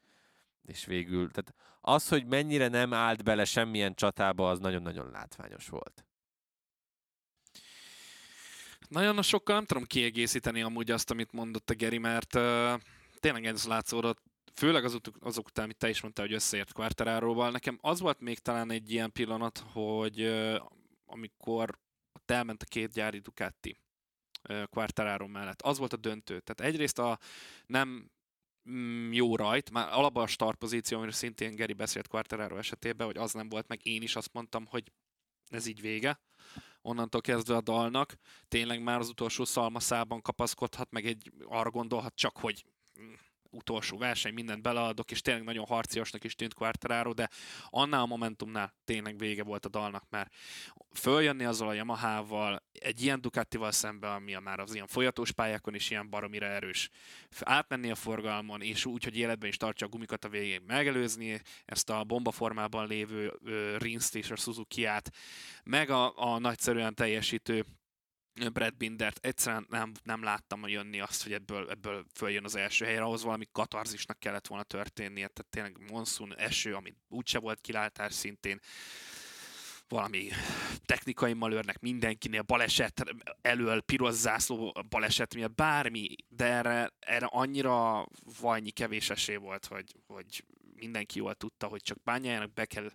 és 0.64 0.84
végül, 0.84 1.30
tehát 1.30 1.54
az, 1.80 2.08
hogy 2.08 2.26
mennyire 2.26 2.68
nem 2.68 2.92
állt 2.92 3.24
bele 3.24 3.44
semmilyen 3.44 3.94
csatába, 3.94 4.50
az 4.50 4.58
nagyon-nagyon 4.58 5.10
látványos 5.10 5.68
volt. 5.68 6.04
Nagyon 8.88 9.22
sokkal 9.22 9.54
nem 9.54 9.64
tudom 9.64 9.84
kiegészíteni 9.84 10.62
amúgy 10.62 10.90
azt, 10.90 11.10
amit 11.10 11.32
mondott 11.32 11.70
a 11.70 11.74
Geri, 11.74 11.98
mert 11.98 12.34
uh, 12.34 12.80
tényleg 13.20 13.46
ez 13.46 13.66
látszódott, 13.66 14.22
főleg 14.54 14.84
azok, 14.84 15.00
azok 15.20 15.46
után, 15.46 15.64
amit 15.64 15.76
te 15.76 15.88
is 15.88 16.00
mondtál, 16.00 16.26
hogy 16.26 16.34
összeért 16.34 16.72
Quartararóval. 16.72 17.50
Nekem 17.50 17.78
az 17.80 18.00
volt 18.00 18.20
még 18.20 18.38
talán 18.38 18.70
egy 18.70 18.92
ilyen 18.92 19.12
pillanat, 19.12 19.58
hogy 19.58 20.22
uh, 20.22 20.56
amikor 21.06 21.78
elment 22.26 22.62
a 22.62 22.66
két 22.66 22.92
gyári 22.92 23.18
Ducati 23.18 23.76
Quartararo 24.70 25.26
mellett. 25.26 25.62
Az 25.62 25.78
volt 25.78 25.92
a 25.92 25.96
döntő. 25.96 26.40
Tehát 26.40 26.72
egyrészt 26.72 26.98
a 26.98 27.18
nem 27.66 28.10
mm, 28.70 29.12
jó 29.12 29.36
rajt, 29.36 29.70
már 29.70 29.92
alapban 29.92 30.22
a 30.22 30.26
start 30.26 30.58
pozíció, 30.58 30.96
amiről 30.96 31.14
szintén 31.14 31.54
Geri 31.54 31.72
beszélt 31.72 32.08
Quartararo 32.08 32.56
esetében, 32.56 33.06
hogy 33.06 33.16
az 33.16 33.32
nem 33.32 33.48
volt, 33.48 33.68
meg 33.68 33.86
én 33.86 34.02
is 34.02 34.16
azt 34.16 34.32
mondtam, 34.32 34.66
hogy 34.66 34.92
ez 35.48 35.66
így 35.66 35.80
vége. 35.80 36.20
Onnantól 36.82 37.20
kezdve 37.20 37.56
a 37.56 37.60
dalnak 37.60 38.14
tényleg 38.48 38.82
már 38.82 38.98
az 38.98 39.08
utolsó 39.08 39.44
szalmaszában 39.44 40.20
kapaszkodhat, 40.20 40.90
meg 40.90 41.06
egy 41.06 41.32
arra 41.44 41.70
gondolhat 41.70 42.14
csak, 42.14 42.36
hogy 42.36 42.64
mm, 43.00 43.12
utolsó 43.52 43.98
verseny, 43.98 44.32
mindent 44.32 44.62
beleadok, 44.62 45.10
és 45.10 45.20
tényleg 45.20 45.44
nagyon 45.44 45.66
harciasnak 45.66 46.24
is 46.24 46.34
tűnt 46.34 46.54
Quartararo, 46.54 47.12
de 47.12 47.28
annál 47.70 48.00
a 48.00 48.06
Momentumnál 48.06 48.74
tényleg 48.84 49.18
vége 49.18 49.42
volt 49.42 49.64
a 49.64 49.68
dalnak, 49.68 50.04
mert 50.10 50.34
följönni 50.92 51.44
azzal 51.44 51.68
a 51.68 51.72
Yamaha-val, 51.72 52.62
egy 52.72 53.02
ilyen 53.02 53.20
Ducatival 53.20 53.72
szembe, 53.72 54.12
ami 54.12 54.34
már 54.34 54.60
az 54.60 54.74
ilyen 54.74 54.86
folyatós 54.86 55.32
pályákon 55.32 55.74
is 55.74 55.90
ilyen 55.90 56.10
baromira 56.10 56.46
erős, 56.46 56.90
átmenni 57.40 57.90
a 57.90 57.94
forgalmon, 57.94 58.62
és 58.62 58.84
úgy, 58.84 59.04
hogy 59.04 59.16
életben 59.16 59.48
is 59.48 59.56
tartsa 59.56 59.86
a 59.86 59.88
gumikat 59.88 60.24
a 60.24 60.28
végén, 60.28 60.62
megelőzni 60.66 61.40
ezt 61.64 61.90
a 61.90 62.04
bombaformában 62.04 62.86
lévő 62.86 63.32
Rinszt 63.78 64.16
és 64.16 64.30
a 64.30 64.36
Suzuki-át, 64.36 65.10
meg 65.64 65.90
a, 65.90 66.12
a 66.16 66.38
nagyszerűen 66.38 66.94
teljesítő 66.94 67.64
Brad 68.52 68.76
Bindert. 68.76 69.26
Egyszerűen 69.26 69.66
nem, 69.68 69.92
nem 70.02 70.22
láttam 70.22 70.68
jönni 70.68 71.00
azt, 71.00 71.22
hogy 71.22 71.32
ebből, 71.32 71.70
ebből 71.70 72.04
följön 72.14 72.44
az 72.44 72.56
első 72.56 72.84
helyre, 72.84 73.02
ahhoz 73.02 73.22
valami 73.22 73.46
katarzisnak 73.52 74.18
kellett 74.18 74.46
volna 74.46 74.64
történnie, 74.64 75.28
tehát 75.28 75.50
tényleg 75.50 75.90
monszun, 75.90 76.36
eső, 76.36 76.74
ami 76.74 76.94
úgyse 77.08 77.38
volt 77.38 77.60
kilátás 77.60 78.14
szintén, 78.14 78.60
valami 79.88 80.28
technikai 80.84 81.32
malőrnek 81.32 81.80
mindenkinél 81.80 82.42
baleset 82.42 83.04
elől, 83.40 83.80
piros 83.80 84.14
zászló 84.14 84.74
baleset 84.88 85.34
miatt, 85.34 85.54
bármi, 85.54 86.08
de 86.28 86.44
erre, 86.44 86.92
erre 86.98 87.26
annyira 87.26 88.06
vajnyi 88.40 88.70
kevés 88.70 89.10
esély 89.10 89.36
volt, 89.36 89.66
hogy, 89.66 89.94
hogy 90.06 90.44
mindenki 90.74 91.18
jól 91.18 91.34
tudta, 91.34 91.66
hogy 91.66 91.82
csak 91.82 92.02
bányájának 92.02 92.52
be 92.52 92.64
kell, 92.64 92.90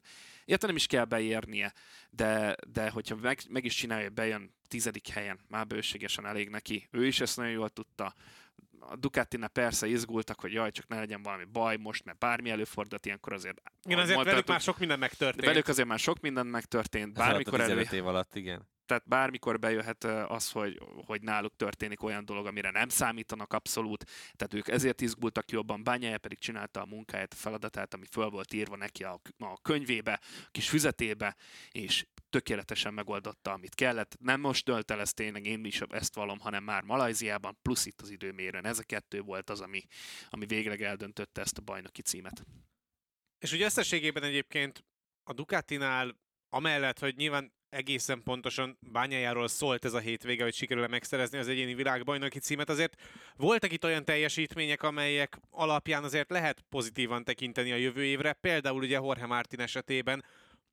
érte 0.46 0.68
nem 0.68 0.76
is 0.76 0.86
kell 0.86 1.06
beérnie, 1.06 1.74
de, 2.10 2.56
de 2.68 2.90
hogyha 2.90 3.16
meg, 3.16 3.40
meg 3.50 3.66
is 3.66 3.76
csinálja, 3.76 4.10
bejön 4.10 4.56
tizedik 4.68 5.08
helyen, 5.08 5.40
már 5.48 5.68
bőségesen 5.68 6.26
elég 6.26 6.50
neki. 6.50 6.88
Ő 6.92 7.06
is 7.06 7.20
ezt 7.20 7.38
nagyon 7.38 7.52
jól 7.52 7.70
tudta. 7.70 8.14
A 8.80 8.96
Ducatinál 8.96 9.50
persze 9.50 9.88
izgultak, 9.88 10.40
hogy 10.40 10.54
jaj, 10.54 10.72
csak 10.72 10.88
ne 10.88 11.00
legyen 11.00 11.22
valami 11.22 11.44
baj 11.44 11.78
most, 11.78 12.04
mert 12.04 12.18
bármi 12.18 12.50
előfordult, 12.50 13.06
ilyenkor 13.06 13.34
azért... 13.34 13.62
Igen, 13.84 14.00
azért 14.00 14.24
velük 14.24 14.48
már 14.48 14.62
sok 14.62 14.80
minden 14.80 15.00
megtörtént. 15.00 15.46
Velük 15.46 15.68
azért 15.68 15.88
már 15.88 16.00
sok 16.00 16.20
minden 16.20 16.48
megtörtént. 16.48 17.14
Bármikor 17.14 17.62
elő... 17.62 17.88
év 17.92 18.08
alatt, 18.08 18.36
igen 18.36 18.68
tehát 18.88 19.08
bármikor 19.08 19.60
bejöhet 19.60 20.04
az, 20.04 20.52
hogy, 20.52 20.82
hogy 21.06 21.22
náluk 21.22 21.56
történik 21.56 22.04
olyan 22.04 22.26
dolog, 22.26 22.46
amire 22.46 22.72
nem 22.72 22.90
számítanak 22.90 23.54
abszolút, 23.54 24.04
tehát 24.36 24.54
ők 24.54 24.68
ezért 24.68 25.02
izgultak 25.02 25.52
jobban, 25.52 25.84
Bányája 25.84 26.18
pedig 26.18 26.40
csinálta 26.40 26.82
a 26.82 26.86
munkáját, 26.86 27.34
a 27.34 27.36
feladatát, 27.36 27.94
ami 27.94 28.06
föl 28.12 28.30
volt 28.30 28.54
írva 28.54 28.76
neki 28.76 29.04
a, 29.04 29.22
a 29.38 29.62
könyvébe, 29.62 30.20
a 30.24 30.50
kis 30.52 30.70
füzetébe, 30.70 31.36
és 31.72 32.06
tökéletesen 32.30 32.94
megoldotta, 32.94 33.52
amit 33.52 33.76
kellett. 33.76 34.18
Nem 34.20 34.40
most 34.40 34.66
dölt 34.66 34.92
el, 34.92 35.00
ezt 35.00 35.16
tényleg 35.16 35.46
én 35.46 35.66
is 35.66 35.82
ezt 35.82 36.16
valom, 36.16 36.40
hanem 36.40 36.64
már 36.64 36.84
Malajziában, 36.84 37.58
plusz 37.62 37.86
itt 37.86 38.02
az 38.02 38.10
időmérőn. 38.10 38.66
Ez 38.66 38.80
a 38.80 38.84
kettő 38.84 39.22
volt 39.22 39.50
az, 39.50 39.62
ami, 39.62 39.84
ami 40.30 40.46
végleg 40.46 40.82
eldöntötte 40.82 41.42
ezt 41.42 41.58
a 41.58 41.62
bajnoki 41.62 42.02
címet. 42.02 42.46
És 43.40 43.52
ugye 43.52 43.66
összességében 43.66 44.24
egyébként 44.24 44.86
a 45.24 45.34
Ducatinál 45.34 46.16
amellett, 46.50 47.00
hogy 47.00 47.16
nyilván 47.16 47.56
egészen 47.70 48.24
pontosan 48.24 48.78
bányájáról 48.80 49.48
szólt 49.48 49.86
ez 49.86 49.94
a 49.94 50.00
hétvége, 50.00 50.44
hogy 50.44 50.54
sikerül 50.54 50.88
megszerezni 50.88 51.38
az 51.38 51.48
egyéni 51.48 51.74
világbajnoki 51.74 52.40
címet. 52.40 52.70
Azért 52.70 53.02
voltak 53.36 53.72
itt 53.72 53.84
olyan 53.84 54.06
teljesítmények, 54.06 54.84
amelyek 54.84 55.40
alapján 55.50 56.04
azért 56.04 56.30
lehet 56.30 56.66
pozitívan 56.70 57.24
tekinteni 57.24 57.72
a 57.72 57.76
jövő 57.76 58.04
évre. 58.04 58.34
Például 58.34 58.82
ugye 58.82 58.96
Jorge 58.96 59.26
Martin 59.26 59.60
esetében, 59.60 60.26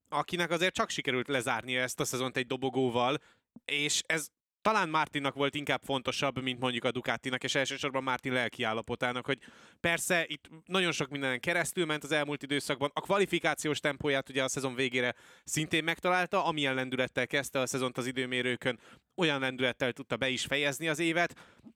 akinek 0.08 0.50
azért 0.50 0.74
csak 0.74 0.90
sikerült 0.90 1.28
lezárnia 1.28 1.80
ezt 1.80 2.00
a 2.00 2.04
szezont 2.04 2.36
egy 2.36 2.46
dobogóval, 2.46 3.16
és 3.64 4.02
ez 4.06 4.28
talán 4.64 4.88
Martinnak 4.88 5.34
volt 5.34 5.54
inkább 5.54 5.82
fontosabb, 5.82 6.42
mint 6.42 6.60
mondjuk 6.60 6.84
a 6.84 6.90
Ducatinak, 6.90 7.44
és 7.44 7.54
elsősorban 7.54 8.02
Martin 8.02 8.32
lelki 8.32 8.62
állapotának, 8.62 9.26
hogy 9.26 9.38
persze 9.80 10.24
itt 10.26 10.48
nagyon 10.64 10.92
sok 10.92 11.08
mindenen 11.08 11.40
keresztül 11.40 11.84
ment 11.84 12.04
az 12.04 12.12
elmúlt 12.12 12.42
időszakban, 12.42 12.90
a 12.94 13.00
kvalifikációs 13.00 13.80
tempóját 13.80 14.28
ugye 14.28 14.42
a 14.42 14.48
szezon 14.48 14.74
végére 14.74 15.14
szintén 15.44 15.84
megtalálta, 15.84 16.44
amilyen 16.44 16.74
lendülettel 16.74 17.26
kezdte 17.26 17.60
a 17.60 17.66
szezont 17.66 17.98
az 17.98 18.06
időmérőkön, 18.06 18.80
olyan 19.16 19.40
lendülettel 19.40 19.92
tudta 19.92 20.16
be 20.16 20.28
is 20.28 20.44
fejezni 20.44 20.88
az 20.88 20.98
évet, 20.98 21.34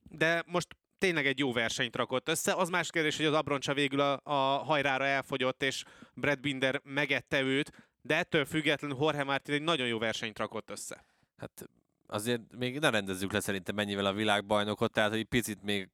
de 0.09 0.43
most 0.45 0.67
tényleg 0.97 1.25
egy 1.25 1.39
jó 1.39 1.53
versenyt 1.53 1.95
rakott 1.95 2.29
össze. 2.29 2.53
Az 2.53 2.69
más 2.69 2.89
kérdés, 2.89 3.17
hogy 3.17 3.25
az 3.25 3.33
Abroncsa 3.33 3.73
végül 3.73 3.99
a, 3.99 4.19
a 4.23 4.63
hajrára 4.63 5.05
elfogyott, 5.05 5.63
és 5.63 5.83
Brad 6.13 6.39
Binder 6.39 6.81
megette 6.83 7.41
őt, 7.41 7.88
de 8.01 8.15
ettől 8.15 8.45
függetlenül 8.45 8.97
Jorge 8.99 9.23
Martin 9.23 9.53
egy 9.53 9.61
nagyon 9.61 9.87
jó 9.87 9.97
versenyt 9.97 10.37
rakott 10.37 10.69
össze. 10.69 11.05
Hát 11.37 11.69
azért 12.07 12.55
még 12.55 12.79
ne 12.79 12.89
rendezzük 12.89 13.31
le 13.31 13.39
szerintem 13.39 13.75
mennyivel 13.75 14.05
a 14.05 14.13
világbajnokot, 14.13 14.91
tehát 14.91 15.11
hogy 15.11 15.23
picit 15.23 15.63
még 15.63 15.89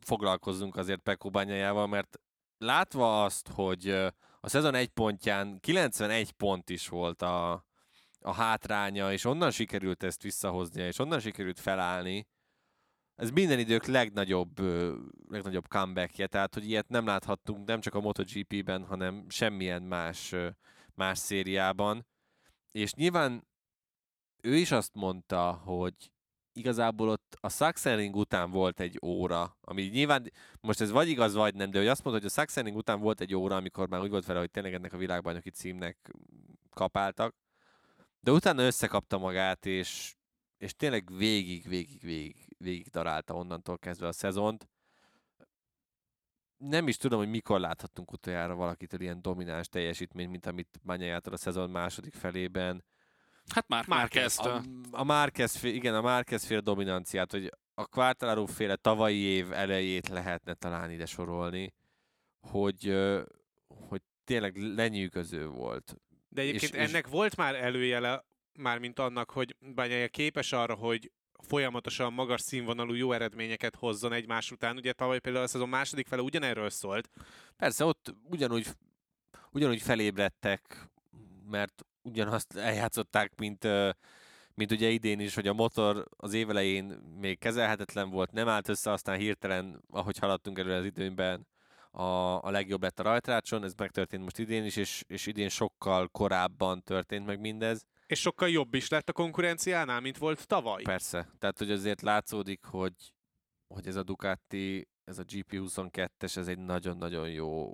foglalkozzunk 0.00 0.76
azért 0.76 1.00
Pekó 1.00 1.30
bányájával, 1.30 1.86
mert 1.86 2.20
látva 2.58 3.24
azt, 3.24 3.48
hogy 3.48 3.88
a 4.40 4.48
szezon 4.48 4.74
egy 4.74 4.88
pontján 4.88 5.60
91 5.60 6.32
pont 6.32 6.70
is 6.70 6.88
volt 6.88 7.22
a, 7.22 7.64
a 8.20 8.32
hátránya, 8.32 9.12
és 9.12 9.24
onnan 9.24 9.50
sikerült 9.50 10.02
ezt 10.02 10.22
visszahoznia, 10.22 10.86
és 10.86 10.98
onnan 10.98 11.20
sikerült 11.20 11.60
felállni. 11.60 12.26
Ez 13.16 13.30
minden 13.30 13.58
idők 13.58 13.86
legnagyobb, 13.86 14.60
legnagyobb 15.28 15.68
comebackje, 15.68 16.26
tehát 16.26 16.54
hogy 16.54 16.68
ilyet 16.68 16.88
nem 16.88 17.06
láthattunk 17.06 17.66
nem 17.66 17.80
csak 17.80 17.94
a 17.94 18.00
MotoGP-ben, 18.00 18.84
hanem 18.84 19.24
semmilyen 19.28 19.82
más, 19.82 20.34
más 20.94 21.18
szériában. 21.18 22.06
És 22.70 22.92
nyilván 22.92 23.46
ő 24.42 24.56
is 24.56 24.70
azt 24.70 24.94
mondta, 24.94 25.52
hogy 25.52 25.94
igazából 26.52 27.08
ott 27.08 27.36
a 27.40 27.48
Sachsenring 27.48 28.16
után 28.16 28.50
volt 28.50 28.80
egy 28.80 28.98
óra, 29.04 29.56
ami 29.60 29.82
nyilván, 29.82 30.32
most 30.60 30.80
ez 30.80 30.90
vagy 30.90 31.08
igaz, 31.08 31.34
vagy 31.34 31.54
nem, 31.54 31.70
de 31.70 31.78
hogy 31.78 31.86
azt 31.86 32.04
mondta, 32.04 32.22
hogy 32.22 32.30
a 32.30 32.40
Sachsenring 32.40 32.76
után 32.76 33.00
volt 33.00 33.20
egy 33.20 33.34
óra, 33.34 33.56
amikor 33.56 33.88
már 33.88 34.00
úgy 34.00 34.10
volt 34.10 34.26
vele, 34.26 34.38
hogy 34.38 34.50
tényleg 34.50 34.74
ennek 34.74 34.92
a 34.92 34.96
világbajnoki 34.96 35.50
címnek 35.50 36.10
kapáltak, 36.70 37.34
de 38.20 38.30
utána 38.32 38.62
összekapta 38.62 39.18
magát, 39.18 39.66
és, 39.66 40.14
és 40.58 40.74
tényleg 40.74 41.16
végig, 41.16 41.68
végig, 41.68 42.00
végig, 42.00 42.36
végig 42.58 42.88
darálta 42.88 43.34
onnantól 43.34 43.78
kezdve 43.78 44.06
a 44.06 44.12
szezont. 44.12 44.68
Nem 46.56 46.88
is 46.88 46.96
tudom, 46.96 47.18
hogy 47.18 47.28
mikor 47.28 47.60
láthattunk 47.60 48.12
utoljára 48.12 48.54
valakitől 48.54 49.00
ilyen 49.00 49.22
domináns 49.22 49.68
teljesítményt, 49.68 50.30
mint 50.30 50.46
amit 50.46 50.80
Bányájától 50.82 51.32
a 51.32 51.36
szezon 51.36 51.70
második 51.70 52.14
felében. 52.14 52.84
Hát 53.54 53.68
már, 53.68 53.86
már 53.86 54.08
kezdte. 54.08 54.50
A, 54.50 54.62
a 54.90 55.04
Márquez, 55.04 55.64
igen, 55.64 55.94
a 55.94 56.00
Márquez 56.00 56.44
féle 56.44 56.60
dominanciát, 56.60 57.30
hogy 57.30 57.50
a 57.74 57.86
Quartararo 57.86 58.46
féle 58.46 58.76
tavalyi 58.76 59.16
év 59.20 59.52
elejét 59.52 60.08
lehetne 60.08 60.54
talán 60.54 60.90
ide 60.90 61.06
sorolni, 61.06 61.74
hogy, 62.40 62.96
hogy 63.88 64.02
tényleg 64.24 64.56
lenyűgöző 64.56 65.46
volt. 65.48 65.96
De 66.28 66.40
egyébként 66.40 66.74
És- 66.74 66.80
és- 66.80 66.88
ennek 66.88 67.06
volt 67.08 67.36
már 67.36 67.54
előjele, 67.54 68.24
már 68.58 68.78
mint 68.78 68.98
annak, 68.98 69.30
hogy 69.30 69.56
Bányája 69.60 70.08
képes 70.08 70.52
arra, 70.52 70.74
hogy 70.74 71.12
folyamatosan 71.46 72.12
magas 72.12 72.40
színvonalú 72.40 72.94
jó 72.94 73.12
eredményeket 73.12 73.76
hozzon 73.76 74.12
egymás 74.12 74.50
után. 74.50 74.76
Ugye 74.76 74.92
tavaly 74.92 75.18
például 75.18 75.44
a 75.44 75.48
szezon 75.48 75.68
második 75.68 76.06
fele 76.06 76.22
ugyanerről 76.22 76.70
szólt. 76.70 77.10
Persze 77.56 77.84
ott 77.84 78.14
ugyanúgy, 78.30 78.66
ugyanúgy 79.50 79.82
felébredtek, 79.82 80.88
mert 81.50 81.84
ugyanazt 82.02 82.56
eljátszották, 82.56 83.32
mint, 83.36 83.68
mint 84.54 84.70
ugye 84.70 84.88
idén 84.88 85.20
is, 85.20 85.34
hogy 85.34 85.48
a 85.48 85.52
motor 85.52 86.06
az 86.16 86.32
évelején 86.32 86.84
még 87.20 87.38
kezelhetetlen 87.38 88.10
volt, 88.10 88.32
nem 88.32 88.48
állt 88.48 88.68
össze, 88.68 88.90
aztán 88.90 89.18
hirtelen, 89.18 89.82
ahogy 89.90 90.18
haladtunk 90.18 90.58
előre 90.58 90.76
az 90.76 90.84
időben, 90.84 91.46
a, 91.90 92.42
a 92.42 92.50
legjobb 92.50 92.82
lett 92.82 92.98
a 92.98 93.02
rajtrácson, 93.02 93.64
ez 93.64 93.72
megtörtént 93.76 94.22
most 94.22 94.38
idén 94.38 94.64
is, 94.64 94.76
és, 94.76 95.04
és 95.06 95.26
idén 95.26 95.48
sokkal 95.48 96.08
korábban 96.08 96.82
történt 96.82 97.26
meg 97.26 97.40
mindez. 97.40 97.84
És 98.06 98.20
sokkal 98.20 98.48
jobb 98.48 98.74
is 98.74 98.88
lett 98.88 99.08
a 99.08 99.12
konkurenciánál, 99.12 100.00
mint 100.00 100.18
volt 100.18 100.46
tavaly. 100.46 100.82
Persze, 100.82 101.28
tehát 101.38 101.58
hogy 101.58 101.70
azért 101.70 102.00
látszódik, 102.00 102.64
hogy, 102.64 103.14
hogy 103.66 103.86
ez 103.86 103.96
a 103.96 104.02
Ducati, 104.02 104.88
ez 105.04 105.18
a 105.18 105.24
GP22-es, 105.24 106.36
ez 106.36 106.48
egy 106.48 106.58
nagyon-nagyon 106.58 107.30
jó, 107.30 107.72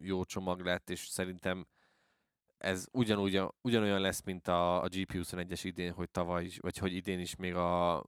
jó 0.00 0.24
csomag 0.24 0.60
lett, 0.60 0.90
és 0.90 1.06
szerintem 1.06 1.66
ez 2.58 2.86
ugyanúgy, 2.92 3.42
ugyanolyan 3.60 4.00
lesz, 4.00 4.22
mint 4.22 4.48
a, 4.48 4.82
a 4.82 4.88
GP21-es 4.88 5.60
idén, 5.62 5.92
hogy 5.92 6.10
tavaly 6.10 6.44
is, 6.44 6.58
vagy 6.58 6.76
hogy 6.76 6.94
idén 6.94 7.20
is 7.20 7.36
még 7.36 7.54
a 7.54 8.04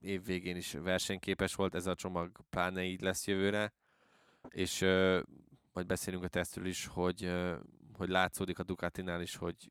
év 0.00 0.24
végén 0.24 0.56
is 0.56 0.72
versenyképes 0.72 1.54
volt, 1.54 1.74
ez 1.74 1.86
a 1.86 1.94
csomag 1.94 2.40
pláne 2.50 2.84
így 2.84 3.00
lesz 3.00 3.26
jövőre, 3.26 3.72
és 4.48 4.80
ö, 4.80 5.20
majd 5.72 5.86
beszélünk 5.86 6.24
a 6.24 6.28
tesztről 6.28 6.66
is, 6.66 6.86
hogy, 6.86 7.24
ö, 7.24 7.56
hogy 7.92 8.08
látszódik 8.08 8.58
a 8.58 8.62
Ducatinál 8.62 9.20
is, 9.20 9.36
hogy 9.36 9.70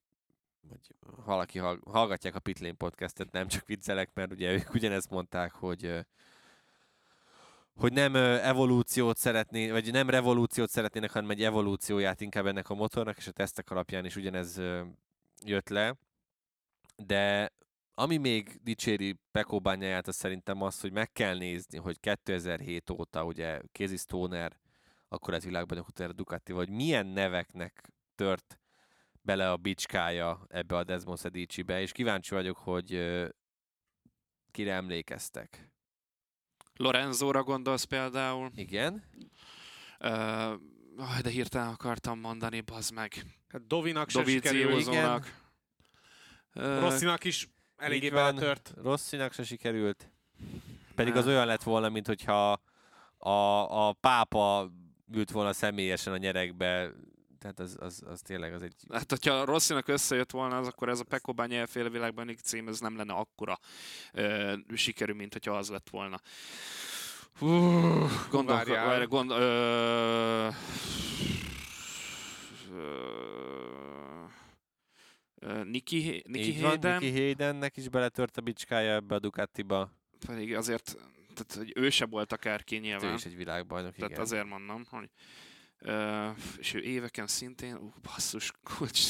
hogy 0.70 0.96
valaki 1.26 1.60
hall- 1.60 1.84
hallgatják 1.86 2.36
a 2.36 2.40
Pitlane 2.40 2.74
podcastet, 2.74 3.32
nem 3.32 3.48
csak 3.48 3.66
viccelek, 3.66 4.14
mert 4.14 4.32
ugye 4.32 4.52
ők 4.52 4.74
ugyanezt 4.74 5.10
mondták, 5.10 5.52
hogy 5.52 6.06
hogy 7.76 7.94
nem 7.94 8.16
evolúciót 8.16 9.18
szeretné, 9.18 9.72
vagy 9.72 9.92
nem 9.92 10.10
revolúciót 10.10 10.70
szeretnének, 10.70 11.12
hanem 11.12 11.30
egy 11.30 11.44
evolúcióját 11.44 12.22
inkább 12.22 12.46
ennek 12.46 12.70
a 12.70 12.76
motornak, 12.76 13.18
és 13.18 13.28
a 13.28 13.32
tesztek 13.32 13.72
alapján 13.72 14.06
is 14.06 14.16
ugyanez 14.16 14.62
jött 15.46 15.70
le. 15.70 15.96
De 16.96 17.54
ami 17.94 18.18
még 18.18 18.60
dicséri 18.64 19.20
Pekó 19.32 19.60
bányáját, 19.60 20.08
az 20.08 20.16
szerintem 20.16 20.62
az, 20.62 20.82
hogy 20.82 20.92
meg 20.92 21.12
kell 21.12 21.38
nézni, 21.38 21.78
hogy 21.78 22.00
2007 22.00 22.90
óta 22.90 23.24
ugye 23.24 23.62
Casey 23.72 23.98
Stoner, 23.98 24.60
akkor 25.08 25.34
ez 25.34 25.44
világbajnok 25.44 25.88
után 25.88 26.10
a 26.10 26.14
Ducati, 26.14 26.52
vagy 26.52 26.70
milyen 26.70 27.06
neveknek 27.06 27.90
tört 28.16 28.59
bele 29.30 29.52
a 29.52 29.58
bicskája 29.58 30.46
ebbe 30.48 30.78
a 30.78 30.84
Desmond 30.84 31.20
Sedicsibe, 31.20 31.82
és 31.82 31.92
kíváncsi 31.92 32.34
vagyok, 32.34 32.58
hogy 32.58 32.90
kire 34.52 34.74
emlékeztek. 34.74 35.72
Lorenzóra 36.76 37.44
gondolsz 37.44 37.84
például. 37.84 38.52
Igen? 38.56 39.04
Aj, 40.98 41.22
de 41.22 41.30
hirtelen 41.30 41.68
akartam 41.68 42.20
mondani, 42.20 42.62
bazd 42.62 42.94
meg. 42.94 43.14
Hát 43.48 43.68
Dovinak 43.68 44.10
se 44.10 44.24
sikerült, 44.24 44.70
Dovizioszónak. 44.70 45.42
Ö, 46.54 46.80
Rosszinak 46.80 47.24
is 47.24 47.48
eléggé 47.76 48.10
beletört. 48.10 48.74
Rosszinak 48.82 49.34
se 49.34 49.44
sikerült. 49.44 50.12
Pedig 50.96 51.16
az 51.16 51.28
olyan 51.28 51.46
lett 51.46 51.64
volna, 51.64 51.90
mint 51.90 52.08
hogyha 52.08 52.62
a, 53.18 53.88
a 53.88 53.94
pápa 53.94 54.72
ült 55.14 55.32
volna 55.32 55.54
személyesen 55.54 56.14
a 56.14 56.18
nyerekbe. 56.18 56.92
Tehát 57.40 57.60
az, 57.60 57.78
az, 57.80 58.02
az 58.06 58.22
tényleg 58.22 58.54
az 58.54 58.62
egy... 58.62 58.74
Hát, 58.92 59.10
hogyha 59.10 59.46
Rosszinak 59.46 59.88
összejött 59.88 60.32
volna, 60.32 60.58
az 60.58 60.68
akkor 60.68 60.90
ez 60.90 61.00
a 61.00 61.04
Pekko 61.04 61.34
Bányája 61.34 61.68
féle 61.68 61.90
világban 61.90 62.36
cím, 62.42 62.68
ez 62.68 62.80
nem 62.80 62.98
lenne 62.98 63.14
akkora 63.14 63.60
ö, 64.14 64.54
sikerű, 64.74 65.14
mint 65.14 65.34
hogyha 65.34 65.58
az 65.58 65.70
lett 65.70 65.90
volna. 65.90 66.20
Hú, 67.40 67.48
Várjál. 68.32 68.86
várjál, 68.86 69.08
gond, 69.08 69.32
ö, 69.32 70.48
ö, 75.40 75.64
Niki, 75.64 76.24
Niki 76.28 76.48
Így 76.48 76.62
van, 76.62 76.70
Hayden, 76.70 76.98
Nicky 77.02 77.12
Haydennek 77.22 77.78
is 77.78 77.90
beletört 77.90 78.38
a 78.38 78.42
bicskája 78.42 78.94
ebbe 78.94 79.16
a 79.16 79.20
Ducatiba. 79.20 79.92
pedig 80.28 80.56
azért, 80.56 80.98
tehát, 81.34 81.54
hogy 81.56 81.72
ő 81.76 81.90
se 81.90 82.06
volt 82.06 82.32
akárki 82.32 82.76
Hát 82.76 82.84
Ő 82.84 82.88
nyilván. 82.88 83.14
is 83.14 83.26
egy 83.26 83.36
világbajnok, 83.36 83.96
Tehát 83.96 84.10
igen. 84.12 84.22
azért 84.24 84.46
mondom, 84.48 84.86
hogy 84.90 85.10
Uh, 85.86 86.38
és 86.58 86.74
ő 86.74 86.80
éveken 86.80 87.28
szintén, 87.28 87.76
ú, 87.76 87.94
basszus, 88.02 88.52
kulcs. 88.64 89.10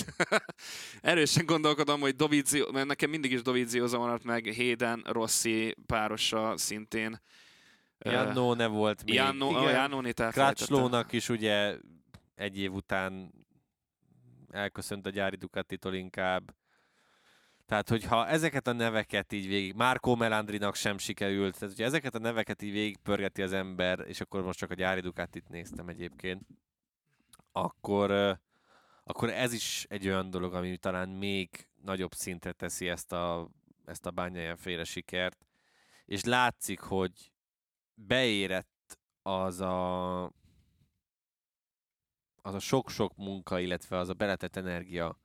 Erősen 1.01 1.45
gondolkodom, 1.45 1.99
hogy 1.99 2.15
Dovizio, 2.15 2.71
mert 2.71 2.87
nekem 2.87 3.09
mindig 3.09 3.31
is 3.31 3.41
Dovizio 3.41 3.97
maradt 3.97 4.23
meg, 4.23 4.53
Hayden, 4.55 5.05
Rossi 5.07 5.75
párosa 5.85 6.57
szintén. 6.57 7.21
Ö, 7.97 8.11
Jannone 8.11 8.67
volt 8.67 9.03
még. 9.03 9.13
Janno, 9.13 9.49
igen. 9.49 9.61
oh, 9.61 9.69
elfelejtettem. 9.69 10.53
Crutchlownak 10.53 11.11
is 11.11 11.29
ugye 11.29 11.77
egy 12.35 12.57
év 12.59 12.73
után 12.73 13.31
elköszönt 14.51 15.05
a 15.05 15.09
gyári 15.09 15.35
Ducatitól 15.35 15.93
inkább. 15.93 16.53
Tehát, 17.69 17.89
hogyha 17.89 18.27
ezeket 18.27 18.67
a 18.67 18.71
neveket 18.71 19.31
így 19.31 19.47
végig, 19.47 19.73
Márkó 19.73 20.15
Melandrinak 20.15 20.75
sem 20.75 20.97
sikerült, 20.97 21.53
tehát 21.53 21.69
hogyha 21.69 21.85
ezeket 21.85 22.15
a 22.15 22.19
neveket 22.19 22.61
így 22.61 22.71
végigpörgeti 22.71 23.41
az 23.41 23.53
ember, 23.53 23.99
és 24.07 24.21
akkor 24.21 24.43
most 24.43 24.59
csak 24.59 24.71
a 24.71 24.73
gyári 24.73 25.01
Ducatit 25.01 25.49
néztem 25.49 25.87
egyébként, 25.87 26.41
akkor, 27.51 28.39
akkor 29.03 29.29
ez 29.29 29.53
is 29.53 29.85
egy 29.89 30.07
olyan 30.07 30.29
dolog, 30.29 30.53
ami 30.53 30.77
talán 30.77 31.09
még 31.09 31.67
nagyobb 31.81 32.13
szintre 32.13 32.51
teszi 32.51 32.89
ezt 32.89 33.11
a, 33.11 33.49
ezt 33.85 34.05
a 34.05 34.11
bányáján 34.11 34.57
féle 34.57 34.83
sikert, 34.83 35.45
és 36.05 36.23
látszik, 36.23 36.79
hogy 36.79 37.31
beérett 37.93 38.99
az 39.21 39.61
a 39.61 40.23
az 42.41 42.53
a 42.53 42.59
sok-sok 42.59 43.15
munka, 43.15 43.59
illetve 43.59 43.97
az 43.97 44.09
a 44.09 44.13
beletett 44.13 44.55
energia, 44.55 45.19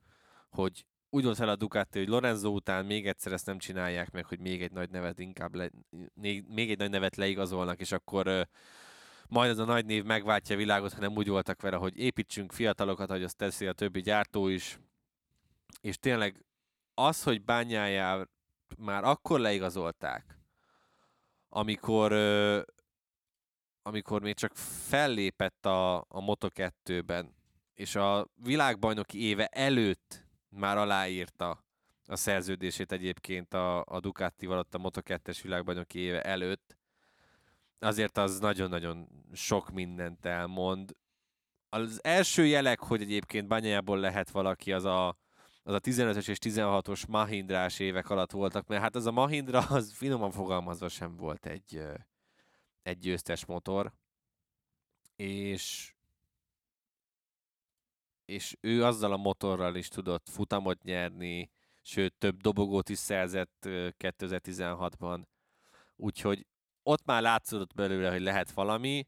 hogy 0.48 0.84
úgy 1.14 1.24
volt 1.24 1.36
fel 1.36 1.48
a 1.48 1.56
Ducati, 1.56 1.98
hogy 1.98 2.08
Lorenzo 2.08 2.48
után 2.48 2.84
még 2.84 3.06
egyszer 3.06 3.32
ezt 3.32 3.46
nem 3.46 3.58
csinálják 3.58 4.10
meg, 4.10 4.24
hogy 4.24 4.38
még 4.38 4.62
egy 4.62 4.72
nagy 4.72 4.90
nevet 4.90 5.18
inkább 5.18 5.54
le, 5.54 5.70
még, 6.14 6.44
még 6.48 6.70
egy 6.70 6.78
nagy 6.78 6.90
nevet 6.90 7.16
leigazolnak, 7.16 7.80
és 7.80 7.92
akkor 7.92 8.26
ö, 8.26 8.42
majd 9.28 9.50
ez 9.50 9.58
a 9.58 9.64
nagy 9.64 9.84
név 9.84 10.04
megváltja 10.04 10.54
a 10.54 10.58
világot, 10.58 10.92
hanem 10.92 11.16
úgy 11.16 11.28
voltak 11.28 11.62
vele, 11.62 11.76
hogy 11.76 11.98
építsünk 11.98 12.52
fiatalokat, 12.52 13.10
hogy 13.10 13.22
azt 13.22 13.36
teszi 13.36 13.66
a 13.66 13.72
többi 13.72 14.00
gyártó 14.00 14.48
is. 14.48 14.78
És 15.80 15.98
tényleg 15.98 16.44
az, 16.94 17.22
hogy 17.22 17.44
bányáját 17.44 18.28
már 18.78 19.04
akkor 19.04 19.40
leigazolták, 19.40 20.38
amikor 21.48 22.12
ö, 22.12 22.60
amikor 23.82 24.22
még 24.22 24.34
csak 24.34 24.56
fellépett 24.56 25.66
a, 25.66 25.96
a 25.96 26.20
Moto2-ben, 26.20 27.34
és 27.74 27.94
a 27.94 28.28
világbajnoki 28.34 29.22
éve 29.22 29.46
előtt 29.46 30.23
már 30.54 30.76
aláírta 30.76 31.64
a 32.06 32.16
szerződését 32.16 32.92
egyébként 32.92 33.54
a, 33.54 33.84
a 33.84 34.00
Ducatival 34.00 34.58
ott 34.58 34.74
a 34.74 34.78
Moto2-es 34.78 35.38
világbajnoki 35.42 35.98
éve 35.98 36.22
előtt, 36.22 36.76
azért 37.78 38.18
az 38.18 38.38
nagyon-nagyon 38.38 39.08
sok 39.32 39.70
mindent 39.70 40.26
elmond. 40.26 40.96
az 41.68 42.04
első 42.04 42.46
jelek, 42.46 42.80
hogy 42.80 43.02
egyébként 43.02 43.48
bányájából 43.48 43.98
lehet 43.98 44.30
valaki, 44.30 44.72
az 44.72 44.84
a, 44.84 45.08
az 45.62 45.74
a 45.74 45.80
15-ös 45.80 46.28
és 46.28 46.38
16-os 46.40 47.08
Mahindrás 47.08 47.78
évek 47.78 48.10
alatt 48.10 48.30
voltak, 48.30 48.66
mert 48.66 48.82
hát 48.82 48.96
az 48.96 49.06
a 49.06 49.10
Mahindra, 49.10 49.58
az 49.78 49.92
finoman 49.92 50.30
fogalmazva 50.30 50.88
sem 50.88 51.16
volt 51.16 51.46
egy, 51.46 51.82
egy 52.82 52.98
győztes 52.98 53.44
motor, 53.44 53.92
és 55.16 55.93
és 58.24 58.56
ő 58.60 58.84
azzal 58.84 59.12
a 59.12 59.16
motorral 59.16 59.76
is 59.76 59.88
tudott 59.88 60.28
futamot 60.28 60.82
nyerni, 60.82 61.50
sőt 61.82 62.14
több 62.18 62.40
dobogót 62.40 62.88
is 62.88 62.98
szerzett 62.98 63.66
2016-ban. 63.98 65.22
Úgyhogy 65.96 66.46
ott 66.82 67.04
már 67.04 67.22
látszódott 67.22 67.74
belőle, 67.74 68.10
hogy 68.10 68.20
lehet 68.20 68.50
valami, 68.50 69.06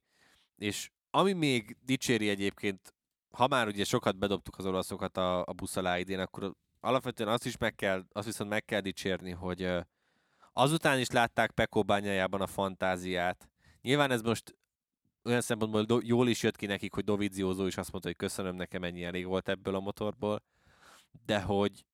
és 0.56 0.90
ami 1.10 1.32
még 1.32 1.76
dicséri 1.80 2.28
egyébként, 2.28 2.94
ha 3.30 3.46
már 3.46 3.66
ugye 3.66 3.84
sokat 3.84 4.18
bedobtuk 4.18 4.58
az 4.58 4.66
olaszokat 4.66 5.16
a, 5.16 5.44
a 5.44 5.52
busz 5.52 5.76
alá 5.76 5.98
idén, 5.98 6.18
akkor 6.18 6.54
alapvetően 6.80 7.28
azt 7.28 7.46
is 7.46 7.56
meg 7.56 7.74
kell, 7.74 8.04
azt 8.12 8.26
viszont 8.26 8.50
meg 8.50 8.64
kell 8.64 8.80
dicsérni, 8.80 9.30
hogy 9.30 9.68
azután 10.52 10.98
is 10.98 11.10
látták 11.10 11.50
Pekó 11.50 11.82
bányájában 11.82 12.40
a 12.40 12.46
fantáziát. 12.46 13.48
Nyilván 13.82 14.10
ez 14.10 14.22
most 14.22 14.56
olyan 15.26 15.40
szempontból 15.40 16.00
jól 16.04 16.28
is 16.28 16.42
jött 16.42 16.56
ki 16.56 16.66
nekik, 16.66 16.94
hogy 16.94 17.04
Doviziózó 17.04 17.66
is 17.66 17.76
azt 17.76 17.90
mondta, 17.90 18.08
hogy 18.08 18.18
köszönöm, 18.18 18.56
nekem 18.56 18.82
ennyi 18.82 19.04
elég 19.04 19.26
volt 19.26 19.48
ebből 19.48 19.74
a 19.74 19.80
motorból, 19.80 20.42
de 21.26 21.40
hogy 21.40 21.84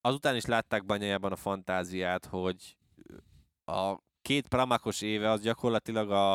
azután 0.00 0.36
is 0.36 0.44
látták 0.44 0.84
banyájában 0.84 1.32
a 1.32 1.36
fantáziát, 1.36 2.26
hogy 2.26 2.76
a 3.64 3.96
két 4.22 4.48
pramakos 4.48 5.00
éve 5.00 5.30
az 5.30 5.40
gyakorlatilag 5.40 6.10
a, 6.10 6.34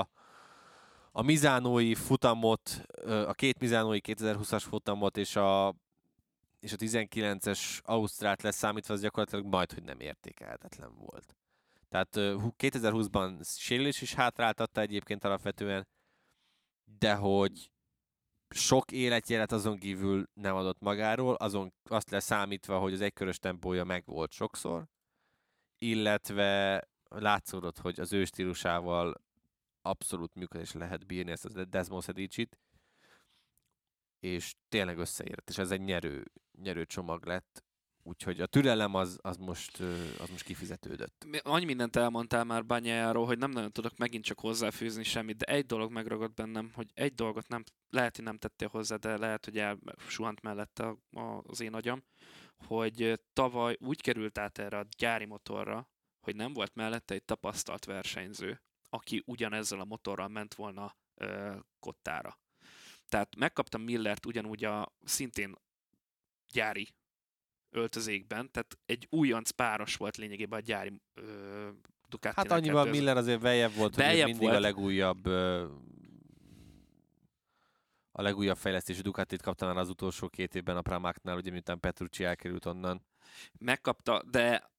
a 1.11 1.21
Mizánói 1.21 1.95
futamot, 1.95 2.85
a 3.05 3.33
két 3.33 3.59
Mizánói 3.59 3.99
2020-as 4.03 4.63
futamot 4.67 5.17
és 5.17 5.35
a, 5.35 5.75
és 6.59 6.73
a 6.73 6.75
19-es 6.75 7.81
Ausztrát 7.83 8.41
leszámítva, 8.41 8.93
az 8.93 9.01
gyakorlatilag 9.01 9.45
majd, 9.45 9.71
hogy 9.71 9.83
nem 9.83 9.99
értékelhetetlen 9.99 10.95
volt. 10.97 11.35
Tehát 11.89 12.09
2020-ban 12.57 13.57
sérülés 13.57 14.01
is 14.01 14.13
hátráltatta 14.13 14.81
egyébként 14.81 15.23
alapvetően, 15.23 15.87
de 16.99 17.15
hogy 17.15 17.71
sok 18.49 18.91
életjelet 18.91 19.51
azon 19.51 19.77
kívül 19.77 20.27
nem 20.33 20.55
adott 20.55 20.79
magáról, 20.79 21.33
azon 21.33 21.73
azt 21.83 22.09
leszámítva, 22.09 22.79
hogy 22.79 22.93
az 22.93 23.01
egykörös 23.01 23.39
tempója 23.39 23.83
megvolt 23.83 24.31
sokszor, 24.31 24.87
illetve 25.77 26.83
látszódott, 27.09 27.77
hogy 27.77 27.99
az 27.99 28.13
ő 28.13 28.25
stílusával 28.25 29.23
abszolút 29.81 30.35
működés 30.35 30.71
lehet 30.71 31.05
bírni 31.05 31.31
ezt 31.31 31.45
a 31.45 31.65
Desmond 31.65 32.03
Sedicit, 32.03 32.59
és 34.19 34.55
tényleg 34.69 34.97
összeért, 34.97 35.49
és 35.49 35.57
ez 35.57 35.71
egy 35.71 35.81
nyerő, 35.81 36.25
nyerő 36.61 36.85
csomag 36.85 37.25
lett, 37.25 37.63
Úgyhogy 38.07 38.41
a 38.41 38.45
türelem 38.45 38.93
az, 38.93 39.19
az, 39.21 39.37
most, 39.37 39.79
az 40.19 40.29
most 40.29 40.43
kifizetődött. 40.43 41.27
Annyi 41.41 41.65
mindent 41.65 41.95
elmondtál 41.95 42.43
már 42.43 42.65
Banyájáról, 42.65 43.25
hogy 43.25 43.37
nem 43.37 43.51
nagyon 43.51 43.71
tudok 43.71 43.97
megint 43.97 44.23
csak 44.23 44.39
hozzáfűzni 44.39 45.03
semmit, 45.03 45.37
de 45.37 45.45
egy 45.45 45.65
dolog 45.65 45.91
megragad 45.91 46.33
bennem, 46.33 46.71
hogy 46.73 46.91
egy 46.93 47.13
dolgot 47.13 47.47
nem, 47.47 47.63
lehet, 47.89 48.15
hogy 48.15 48.25
nem 48.25 48.37
tettél 48.37 48.67
hozzá, 48.67 48.95
de 48.95 49.17
lehet, 49.17 49.45
hogy 49.45 49.57
elsuhant 49.57 50.41
mellette 50.41 50.95
az 51.43 51.61
én 51.61 51.73
agyam, 51.73 52.03
hogy 52.57 53.21
tavaly 53.33 53.77
úgy 53.79 54.01
került 54.01 54.37
át 54.37 54.57
erre 54.57 54.77
a 54.77 54.85
gyári 54.97 55.25
motorra, 55.25 55.89
hogy 56.19 56.35
nem 56.35 56.53
volt 56.53 56.75
mellette 56.75 57.13
egy 57.13 57.23
tapasztalt 57.23 57.85
versenyző, 57.85 58.61
aki 58.89 59.23
ugyanezzel 59.25 59.79
a 59.79 59.85
motorral 59.85 60.27
ment 60.27 60.53
volna 60.53 60.95
ö, 61.15 61.55
kottára. 61.79 62.39
Tehát 63.07 63.35
megkaptam 63.35 63.81
Millert 63.81 64.25
ugyanúgy 64.25 64.63
a 64.63 64.93
szintén 65.03 65.55
gyári 66.51 66.93
öltözékben, 67.75 68.51
tehát 68.51 68.77
egy 68.85 69.07
újonc 69.09 69.49
páros 69.49 69.95
volt 69.95 70.17
lényegében 70.17 70.59
a 70.59 70.61
gyári 70.61 71.01
ö, 71.13 71.67
Ducati. 72.09 72.35
Hát 72.35 72.51
annyival 72.51 72.85
Miller 72.85 73.17
azért 73.17 73.41
veljebb 73.41 73.73
volt, 73.73 73.95
hogy 73.95 74.05
mindig 74.05 74.37
volt. 74.37 74.55
a 74.55 74.59
legújabb 74.59 75.25
ö, 75.25 75.65
a 78.17 78.21
legújabb 78.21 78.57
fejlesztésű 78.57 79.01
Ducatit 79.01 79.41
kapta 79.41 79.65
már 79.65 79.77
az 79.77 79.89
utolsó 79.89 80.27
két 80.27 80.55
évben 80.55 80.77
a 80.77 80.81
Pramáknál, 80.81 81.35
ugye 81.35 81.51
miután 81.51 81.79
Petrucci 81.79 82.23
elkerült 82.23 82.65
onnan. 82.65 83.05
Megkapta, 83.59 84.23
de 84.31 84.74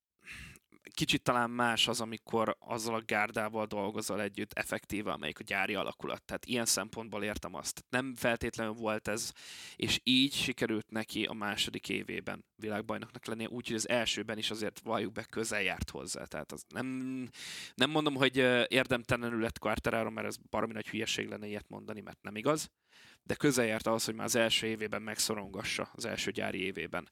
kicsit 0.94 1.22
talán 1.22 1.50
más 1.50 1.88
az, 1.88 2.00
amikor 2.00 2.56
azzal 2.58 2.94
a 2.94 3.02
gárdával 3.06 3.66
dolgozol 3.66 4.20
együtt 4.20 4.52
effektíve, 4.52 5.12
amelyik 5.12 5.38
a 5.38 5.42
gyári 5.42 5.74
alakulat. 5.74 6.22
Tehát 6.22 6.46
ilyen 6.46 6.64
szempontból 6.64 7.24
értem 7.24 7.54
azt. 7.54 7.84
Nem 7.88 8.14
feltétlenül 8.14 8.72
volt 8.72 9.08
ez, 9.08 9.32
és 9.76 10.00
így 10.02 10.32
sikerült 10.32 10.90
neki 10.90 11.24
a 11.24 11.32
második 11.32 11.88
évében 11.88 12.44
világbajnoknak 12.56 13.26
lennie, 13.26 13.48
úgyhogy 13.48 13.76
az 13.76 13.88
elsőben 13.88 14.38
is 14.38 14.50
azért 14.50 14.80
valljuk 14.80 15.12
be 15.12 15.24
közel 15.24 15.62
járt 15.62 15.90
hozzá. 15.90 16.24
Tehát 16.24 16.52
az 16.52 16.64
nem, 16.68 17.28
nem 17.74 17.90
mondom, 17.90 18.14
hogy 18.14 18.36
érdemtelenül 18.68 19.40
lett 19.40 19.58
Quartararo, 19.58 20.10
mert 20.10 20.26
ez 20.26 20.36
baromi 20.50 20.72
nagy 20.72 20.88
hülyeség 20.88 21.28
lenne 21.28 21.46
ilyet 21.46 21.68
mondani, 21.68 22.00
mert 22.00 22.22
nem 22.22 22.36
igaz, 22.36 22.70
de 23.22 23.34
közel 23.34 23.64
járt 23.66 23.86
ahhoz, 23.86 24.04
hogy 24.04 24.14
már 24.14 24.26
az 24.26 24.34
első 24.34 24.66
évében 24.66 25.02
megszorongassa, 25.02 25.90
az 25.94 26.04
első 26.04 26.30
gyári 26.30 26.58
évében 26.58 27.08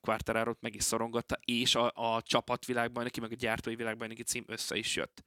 Quartararo-t 0.00 0.60
meg 0.60 0.74
is 0.74 0.82
szorongatta, 0.82 1.38
és 1.44 1.74
a, 1.74 1.92
a 1.94 2.22
csapat 2.22 2.64
világbajnoki, 2.64 3.20
meg 3.20 3.32
a 3.32 3.34
gyártói 3.34 3.74
világbajnoki 3.74 4.22
cím 4.22 4.44
össze 4.46 4.76
is 4.76 4.96
jött. 4.96 5.24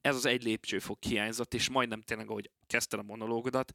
Ez 0.00 0.14
az 0.14 0.26
egy 0.26 0.42
lépcsőfok 0.42 1.02
hiányzott, 1.02 1.54
és 1.54 1.68
majdnem 1.68 2.00
tényleg, 2.00 2.30
ahogy 2.30 2.50
kezdted 2.66 2.98
a 2.98 3.02
monológodat, 3.02 3.72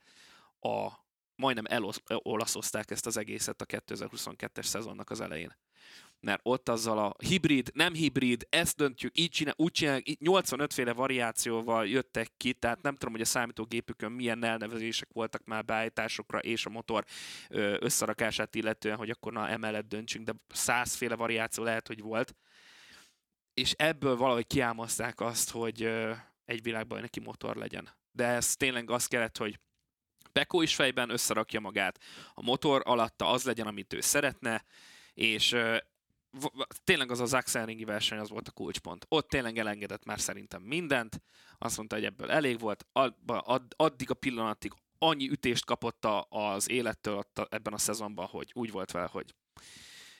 a, 0.59 0.89
majdnem 1.35 1.65
elolaszozták 2.05 2.91
ezt 2.91 3.05
az 3.05 3.17
egészet 3.17 3.61
a 3.61 3.65
2022-es 3.65 4.63
szezonnak 4.63 5.09
az 5.09 5.21
elején 5.21 5.55
mert 6.23 6.39
ott 6.43 6.69
azzal 6.69 6.97
a 6.97 7.15
hibrid, 7.27 7.71
nem 7.73 7.93
hibrid, 7.93 8.47
ezt 8.49 8.75
döntjük, 8.75 9.17
így 9.19 9.29
csinál, 9.29 9.53
úgy 9.57 9.71
csinál, 9.71 10.01
85 10.19 10.73
féle 10.73 10.93
variációval 10.93 11.87
jöttek 11.87 12.31
ki, 12.37 12.53
tehát 12.53 12.81
nem 12.81 12.93
tudom, 12.93 13.13
hogy 13.13 13.21
a 13.21 13.25
számítógépükön 13.25 14.11
milyen 14.11 14.43
elnevezések 14.43 15.07
voltak 15.11 15.45
már 15.45 15.65
beállításokra 15.65 16.39
és 16.39 16.65
a 16.65 16.69
motor 16.69 17.05
összerakását 17.79 18.55
illetően, 18.55 18.97
hogy 18.97 19.09
akkor 19.09 19.33
na 19.33 19.49
emellett 19.49 19.87
döntsünk, 19.87 20.25
de 20.25 20.33
százféle 20.47 21.15
variáció 21.15 21.63
lehet, 21.63 21.87
hogy 21.87 22.01
volt. 22.01 22.35
És 23.53 23.71
ebből 23.71 24.15
valahogy 24.15 24.47
kiámazták 24.47 25.21
azt, 25.21 25.49
hogy 25.49 25.83
egy 26.45 26.61
világban 26.61 27.01
neki 27.01 27.19
motor 27.19 27.55
legyen. 27.55 27.89
De 28.11 28.25
ez 28.25 28.55
tényleg 28.55 28.89
az 28.89 29.07
kellett, 29.07 29.37
hogy 29.37 29.59
Peko 30.31 30.61
is 30.61 30.75
fejben 30.75 31.09
összerakja 31.09 31.59
magát, 31.59 31.99
a 32.33 32.41
motor 32.41 32.81
alatta 32.85 33.27
az 33.29 33.43
legyen, 33.43 33.67
amit 33.67 33.93
ő 33.93 34.01
szeretne, 34.01 34.65
és 35.13 35.55
tényleg 36.83 37.11
az 37.11 37.19
az 37.19 37.33
Axelringi 37.33 37.85
verseny 37.85 38.19
az 38.19 38.29
volt 38.29 38.47
a 38.47 38.51
kulcspont. 38.51 39.05
Ott 39.09 39.29
tényleg 39.29 39.57
elengedett 39.57 40.05
már 40.05 40.19
szerintem 40.19 40.61
mindent, 40.61 41.21
azt 41.57 41.77
mondta, 41.77 41.95
hogy 41.95 42.05
ebből 42.05 42.31
elég 42.31 42.59
volt, 42.59 42.85
addig 43.75 44.09
a 44.09 44.13
pillanatig 44.13 44.71
annyi 44.97 45.29
ütést 45.29 45.65
kapott 45.65 46.07
az 46.29 46.69
élettől 46.69 47.23
ebben 47.49 47.73
a 47.73 47.77
szezonban, 47.77 48.25
hogy 48.25 48.51
úgy 48.53 48.71
volt 48.71 48.91
vele, 48.91 49.07
hogy 49.11 49.35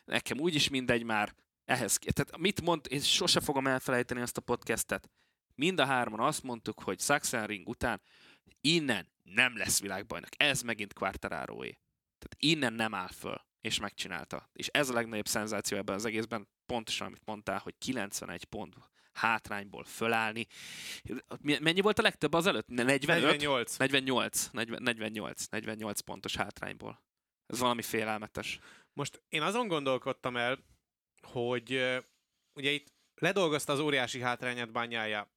nekem 0.05 0.39
úgyis 0.39 0.69
mindegy 0.69 1.03
már, 1.03 1.35
ehhez. 1.65 1.97
Tehát 1.97 2.37
mit 2.37 2.61
mond, 2.61 2.85
én 2.89 2.99
sose 2.99 3.39
fogom 3.39 3.67
elfelejteni 3.67 4.21
azt 4.21 4.37
a 4.37 4.41
podcastet. 4.41 5.09
Mind 5.55 5.79
a 5.79 5.85
hárman 5.85 6.19
azt 6.19 6.43
mondtuk, 6.43 6.81
hogy 6.81 6.99
Sachsenring 6.99 7.69
után 7.69 8.01
innen 8.61 9.11
nem 9.23 9.57
lesz 9.57 9.81
világbajnok. 9.81 10.29
Ez 10.37 10.61
megint 10.61 10.93
Quartararoé. 10.93 11.77
Tehát 12.17 12.35
innen 12.37 12.73
nem 12.73 12.93
áll 12.93 13.07
föl 13.07 13.41
és 13.63 13.79
megcsinálta. 13.79 14.49
És 14.53 14.67
ez 14.67 14.89
a 14.89 14.93
legnagyobb 14.93 15.27
szenzáció 15.27 15.77
ebben 15.77 15.95
az 15.95 16.05
egészben, 16.05 16.47
pontosan 16.65 17.07
amit 17.07 17.25
mondtál, 17.25 17.59
hogy 17.59 17.73
91 17.77 18.43
pont 18.45 18.75
hátrányból 19.13 19.83
fölállni. 19.83 20.47
Mennyi 21.41 21.81
volt 21.81 21.99
a 21.99 22.01
legtöbb 22.01 22.33
az 22.33 22.45
előtt? 22.45 22.67
45? 22.67 23.21
48. 23.21 23.77
48. 23.77 24.49
48. 24.51 25.45
48 25.45 25.99
pontos 25.99 26.35
hátrányból. 26.35 27.01
Ez 27.45 27.59
valami 27.59 27.81
félelmetes. 27.81 28.59
Most 28.93 29.21
én 29.29 29.41
azon 29.41 29.67
gondolkodtam 29.67 30.37
el, 30.37 30.59
hogy 31.21 31.71
ugye 32.53 32.71
itt 32.71 32.93
ledolgozta 33.15 33.73
az 33.73 33.79
óriási 33.79 34.21
hátrányát 34.21 34.71
bányája 34.71 35.31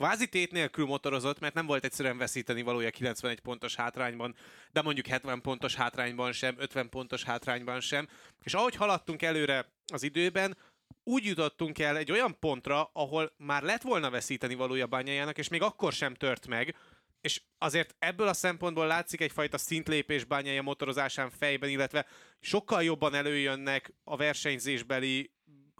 kvázi 0.00 0.28
tét 0.28 0.52
nélkül 0.52 0.86
motorozott, 0.86 1.38
mert 1.38 1.54
nem 1.54 1.66
volt 1.66 1.84
egyszerűen 1.84 2.18
veszíteni 2.18 2.62
valója 2.62 2.90
91 2.90 3.40
pontos 3.40 3.74
hátrányban, 3.74 4.34
de 4.72 4.82
mondjuk 4.82 5.06
70 5.06 5.40
pontos 5.40 5.74
hátrányban 5.74 6.32
sem, 6.32 6.54
50 6.58 6.88
pontos 6.88 7.24
hátrányban 7.24 7.80
sem. 7.80 8.08
És 8.42 8.54
ahogy 8.54 8.74
haladtunk 8.74 9.22
előre 9.22 9.72
az 9.92 10.02
időben, 10.02 10.56
úgy 11.04 11.24
jutottunk 11.24 11.78
el 11.78 11.96
egy 11.96 12.12
olyan 12.12 12.38
pontra, 12.38 12.90
ahol 12.92 13.32
már 13.36 13.62
lett 13.62 13.82
volna 13.82 14.10
veszíteni 14.10 14.54
valója 14.54 14.86
bányájának, 14.86 15.38
és 15.38 15.48
még 15.48 15.62
akkor 15.62 15.92
sem 15.92 16.14
tört 16.14 16.46
meg, 16.46 16.76
és 17.20 17.42
azért 17.58 17.94
ebből 17.98 18.28
a 18.28 18.32
szempontból 18.32 18.86
látszik 18.86 19.20
egyfajta 19.20 19.58
szintlépés 19.58 20.24
bányája 20.24 20.62
motorozásán 20.62 21.30
fejben, 21.30 21.68
illetve 21.68 22.06
sokkal 22.40 22.82
jobban 22.82 23.14
előjönnek 23.14 23.92
a 24.04 24.16
versenyzésbeli 24.16 25.30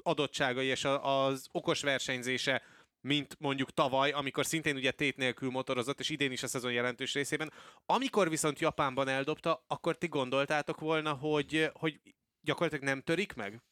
adottságai 0.02 0.66
és 0.66 0.84
az 1.02 1.46
okos 1.52 1.82
versenyzése 1.82 2.62
mint 3.00 3.36
mondjuk 3.38 3.70
tavaly, 3.70 4.10
amikor 4.10 4.46
szintén 4.46 4.76
ugye 4.76 4.90
tét 4.90 5.16
nélkül 5.16 5.50
motorozott, 5.50 6.00
és 6.00 6.08
idén 6.08 6.32
is 6.32 6.42
a 6.42 6.46
szezon 6.48 6.72
jelentős 6.72 7.12
részében. 7.14 7.52
Amikor 7.86 8.28
viszont 8.28 8.58
Japánban 8.58 9.08
eldobta, 9.08 9.64
akkor 9.66 9.96
ti 9.98 10.06
gondoltátok 10.08 10.80
volna, 10.80 11.12
hogy, 11.12 11.70
hogy 11.74 12.00
gyakorlatilag 12.40 12.84
nem 12.84 13.00
törik 13.02 13.34
meg? 13.34 13.62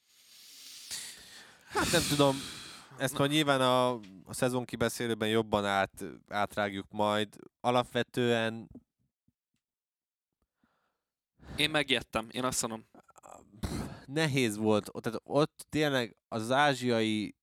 Hát 1.68 1.92
nem 1.92 2.02
tudom, 2.08 2.36
ezt 2.98 3.18
majd 3.18 3.30
nyilván 3.30 3.60
a, 3.60 3.92
a 4.24 4.32
szezon 4.32 4.64
kibeszélőben 4.64 5.28
jobban 5.28 5.64
át, 5.64 6.04
átrágjuk 6.28 6.86
majd. 6.90 7.36
Alapvetően 7.60 8.68
Én 11.56 11.70
megjettem, 11.70 12.28
én 12.30 12.44
azt 12.44 12.60
mondom. 12.60 12.86
nehéz 14.06 14.56
volt, 14.56 14.88
ott- 14.92 15.02
tehát 15.02 15.20
ott 15.24 15.66
tényleg 15.68 16.16
az 16.28 16.50
ázsiai 16.50 17.34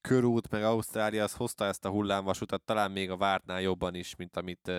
körút, 0.00 0.50
meg 0.50 0.62
Ausztrália, 0.62 1.22
az 1.22 1.32
hozta 1.32 1.64
ezt 1.64 1.84
a 1.84 1.90
hullámvasutat, 1.90 2.62
talán 2.62 2.90
még 2.90 3.10
a 3.10 3.16
vártnál 3.16 3.60
jobban 3.60 3.94
is, 3.94 4.16
mint 4.16 4.36
amit, 4.36 4.72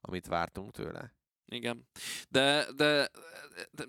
amit 0.00 0.26
vártunk 0.26 0.72
tőle. 0.72 1.14
Igen. 1.46 1.86
De, 2.28 2.66
de, 2.76 3.08
de 3.70 3.86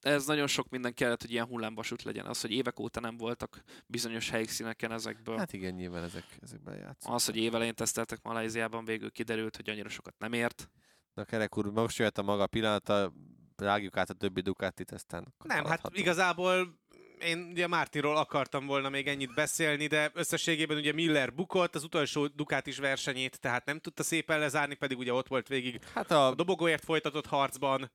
ez 0.00 0.26
nagyon 0.26 0.46
sok 0.46 0.68
minden 0.68 0.94
kellett, 0.94 1.20
hogy 1.20 1.30
ilyen 1.30 1.46
hullámvasút 1.46 2.02
legyen. 2.02 2.26
Az, 2.26 2.40
hogy 2.40 2.50
évek 2.50 2.80
óta 2.80 3.00
nem 3.00 3.16
voltak 3.16 3.62
bizonyos 3.86 4.30
helyszíneken 4.30 4.92
ezekből. 4.92 5.36
Hát 5.36 5.52
igen, 5.52 5.74
nyilván 5.74 6.02
ezek, 6.02 6.24
ezekben 6.40 6.76
játszott. 6.76 7.12
Az, 7.12 7.24
hogy 7.24 7.36
évelején 7.36 7.74
teszteltek 7.74 8.22
Malajziában, 8.22 8.84
végül 8.84 9.10
kiderült, 9.10 9.56
hogy 9.56 9.70
annyira 9.70 9.88
sokat 9.88 10.18
nem 10.18 10.32
ért. 10.32 10.70
Na 11.14 11.24
Kerek 11.24 11.56
úr, 11.56 11.66
most 11.66 11.98
jöhet 11.98 12.18
a 12.18 12.22
maga 12.22 12.46
pillanata, 12.46 13.12
rágjuk 13.56 13.96
át 13.96 14.10
a 14.10 14.14
többi 14.14 14.40
Ducatit, 14.40 14.90
aztán 14.90 15.34
Nem, 15.44 15.64
hát 15.64 15.88
igazából 15.92 16.79
én 17.22 17.48
ugye 17.50 17.66
Mártinról 17.66 18.16
akartam 18.16 18.66
volna 18.66 18.88
még 18.88 19.06
ennyit 19.08 19.34
beszélni, 19.34 19.86
de 19.86 20.10
összességében 20.14 20.76
ugye 20.76 20.92
Miller 20.92 21.34
bukott 21.34 21.74
az 21.74 21.84
utolsó 21.84 22.26
Ducatis 22.26 22.78
versenyét, 22.78 23.40
tehát 23.40 23.64
nem 23.64 23.78
tudta 23.78 24.02
szépen 24.02 24.38
lezárni, 24.38 24.74
pedig 24.74 24.98
ugye 24.98 25.12
ott 25.12 25.28
volt 25.28 25.48
végig 25.48 25.84
Hát 25.94 26.10
a 26.10 26.26
a, 26.26 26.34
dobogóért 26.34 26.84
folytatott 26.84 27.26
harcban. 27.26 27.90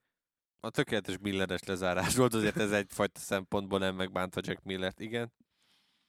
a 0.60 0.70
tökéletes 0.70 1.16
Milleres 1.22 1.64
lezárás 1.64 2.16
volt, 2.16 2.34
azért 2.34 2.58
ez 2.58 2.72
egyfajta 2.72 3.20
szempontból 3.20 3.80
nem 3.80 3.96
megbántva 3.96 4.42
Jack 4.44 4.64
Millert, 4.64 5.00
igen. 5.00 5.34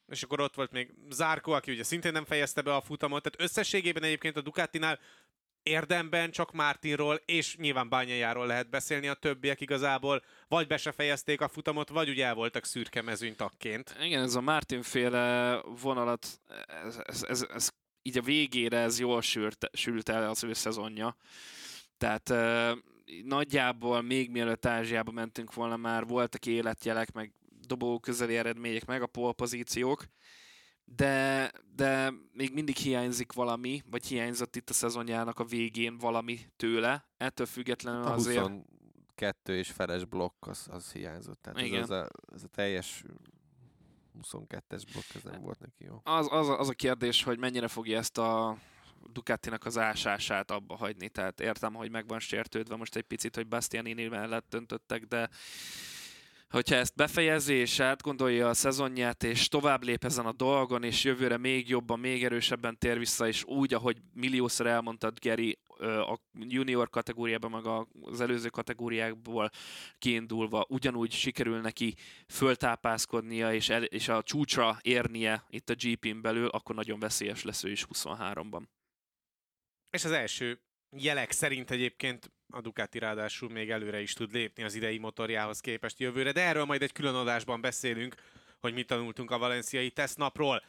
És 0.07 0.23
akkor 0.23 0.39
ott 0.39 0.55
volt 0.55 0.71
még 0.71 0.93
Zárko, 1.09 1.51
aki 1.51 1.71
ugye 1.71 1.83
szintén 1.83 2.11
nem 2.11 2.25
fejezte 2.25 2.61
be 2.61 2.75
a 2.75 2.81
futamot, 2.81 3.23
tehát 3.23 3.49
összességében 3.49 4.03
egyébként 4.03 4.37
a 4.37 4.41
Ducatinál 4.41 4.99
érdemben 5.67 6.31
csak 6.31 6.51
Mártinról 6.51 7.21
és 7.25 7.55
nyilván 7.55 7.89
Bányájáról 7.89 8.47
lehet 8.47 8.69
beszélni, 8.69 9.07
a 9.07 9.13
többiek 9.13 9.61
igazából 9.61 10.23
vagy 10.47 10.67
be 10.67 10.77
se 10.77 10.91
fejezték 10.91 11.41
a 11.41 11.47
futamot, 11.47 11.89
vagy 11.89 12.09
ugye 12.09 12.25
el 12.25 12.33
voltak 12.33 12.65
szürke 12.65 13.01
mezőny 13.01 13.35
tagként. 13.35 13.95
Igen, 14.01 14.23
ez 14.23 14.35
a 14.35 14.41
Martin 14.41 14.81
féle 14.81 15.61
vonalat, 15.81 16.27
ez, 16.85 17.01
ez, 17.05 17.23
ez, 17.23 17.45
ez 17.53 17.69
így 18.01 18.17
a 18.17 18.21
végére 18.21 18.77
ez 18.77 18.99
jól 18.99 19.21
sült, 19.21 19.69
sült 19.73 20.09
el 20.09 20.29
az 20.29 20.43
ő 20.43 20.53
szezonja. 20.53 21.17
Tehát 21.97 22.29
uh, 22.29 22.77
nagyjából 23.23 24.01
még 24.01 24.31
mielőtt 24.31 24.65
Ázsiába 24.65 25.11
mentünk 25.11 25.53
volna 25.53 25.77
már 25.77 26.05
voltak 26.05 26.45
életjelek, 26.45 27.11
meg 27.11 27.31
dobó 27.67 27.99
közeli 27.99 28.37
eredmények, 28.37 28.85
meg 28.85 29.01
a 29.01 29.07
polpozíciók, 29.07 30.05
de, 30.95 31.51
de 31.75 32.13
még 32.33 32.53
mindig 32.53 32.75
hiányzik 32.75 33.33
valami, 33.33 33.83
vagy 33.89 34.05
hiányzott 34.05 34.55
itt 34.55 34.69
a 34.69 34.73
szezonjának 34.73 35.39
a 35.39 35.43
végén 35.43 35.97
valami 35.97 36.39
tőle. 36.55 37.05
Ettől 37.17 37.45
függetlenül 37.45 38.03
A 38.03 38.13
azért... 38.13 38.39
22 38.39 39.57
és 39.57 39.71
feles 39.71 40.05
blokk 40.05 40.47
az, 40.47 40.67
az 40.71 40.91
hiányzott. 40.91 41.41
Tehát 41.41 41.61
Igen. 41.61 41.81
ez, 41.81 41.89
az 41.89 41.97
a, 41.99 42.09
ez 42.33 42.43
a 42.43 42.47
teljes 42.47 43.03
22-es 44.31 44.81
blokk, 44.91 45.05
ez 45.15 45.23
nem 45.23 45.41
volt 45.41 45.59
neki 45.59 45.83
jó. 45.83 46.01
az, 46.03 46.27
az, 46.31 46.49
a- 46.49 46.59
az 46.59 46.69
a 46.69 46.73
kérdés, 46.73 47.23
hogy 47.23 47.37
mennyire 47.39 47.67
fogja 47.67 47.97
ezt 47.97 48.17
a 48.17 48.57
Ducatinak 49.11 49.65
az 49.65 49.77
ásását 49.77 50.51
abba 50.51 50.75
hagyni. 50.75 51.09
Tehát 51.09 51.39
értem, 51.39 51.73
hogy 51.73 51.91
meg 51.91 52.07
van 52.07 52.19
sértődve 52.19 52.75
most 52.75 52.95
egy 52.95 53.03
picit, 53.03 53.35
hogy 53.35 53.47
Bastianini 53.47 54.07
mellett 54.07 54.45
döntöttek, 54.49 55.03
de 55.05 55.29
hogyha 56.49 56.75
ezt 56.75 56.95
befejezi 56.95 57.53
és 57.53 57.79
átgondolja 57.79 58.49
a 58.49 58.53
szezonját, 58.53 59.23
és 59.23 59.47
tovább 59.47 59.83
lép 59.83 60.03
ezen 60.03 60.25
a 60.25 60.31
dolgon, 60.31 60.83
és 60.83 61.03
jövőre 61.03 61.37
még 61.37 61.69
jobban, 61.69 61.99
még 61.99 62.23
erősebben 62.23 62.77
tér 62.77 62.97
vissza, 62.97 63.27
és 63.27 63.43
úgy, 63.43 63.73
ahogy 63.73 63.97
milliószor 64.13 64.67
elmondtad, 64.67 65.19
Geri, 65.19 65.59
a 65.79 66.19
junior 66.33 66.89
kategóriában, 66.89 67.51
meg 67.51 67.65
az 68.01 68.21
előző 68.21 68.49
kategóriákból 68.49 69.49
kiindulva 69.97 70.65
ugyanúgy 70.69 71.11
sikerül 71.11 71.61
neki 71.61 71.95
föltápászkodnia 72.27 73.53
és, 73.53 73.69
el, 73.69 73.83
és 73.83 74.07
a 74.07 74.23
csúcsra 74.23 74.77
érnie 74.81 75.45
itt 75.49 75.69
a 75.69 75.75
GP-n 75.75 76.21
belül, 76.21 76.47
akkor 76.47 76.75
nagyon 76.75 76.99
veszélyes 76.99 77.43
lesz 77.43 77.63
ő 77.63 77.71
is 77.71 77.85
23-ban. 77.93 78.61
És 79.89 80.05
az 80.05 80.11
első 80.11 80.61
jelek 80.97 81.31
szerint 81.31 81.71
egyébként 81.71 82.31
a 82.49 82.61
Ducati 82.61 82.99
ráadásul 82.99 83.49
még 83.49 83.69
előre 83.69 84.01
is 84.01 84.13
tud 84.13 84.33
lépni 84.33 84.63
az 84.63 84.75
idei 84.75 84.97
motorjához 84.97 85.59
képest 85.59 85.99
jövőre, 85.99 86.31
de 86.31 86.41
erről 86.41 86.65
majd 86.65 86.81
egy 86.81 86.91
külön 86.91 87.15
adásban 87.15 87.61
beszélünk, 87.61 88.15
hogy 88.59 88.73
mit 88.73 88.87
tanultunk 88.87 89.31
a 89.31 89.37
valenciai 89.37 89.89
tesztnapról. 89.89 90.63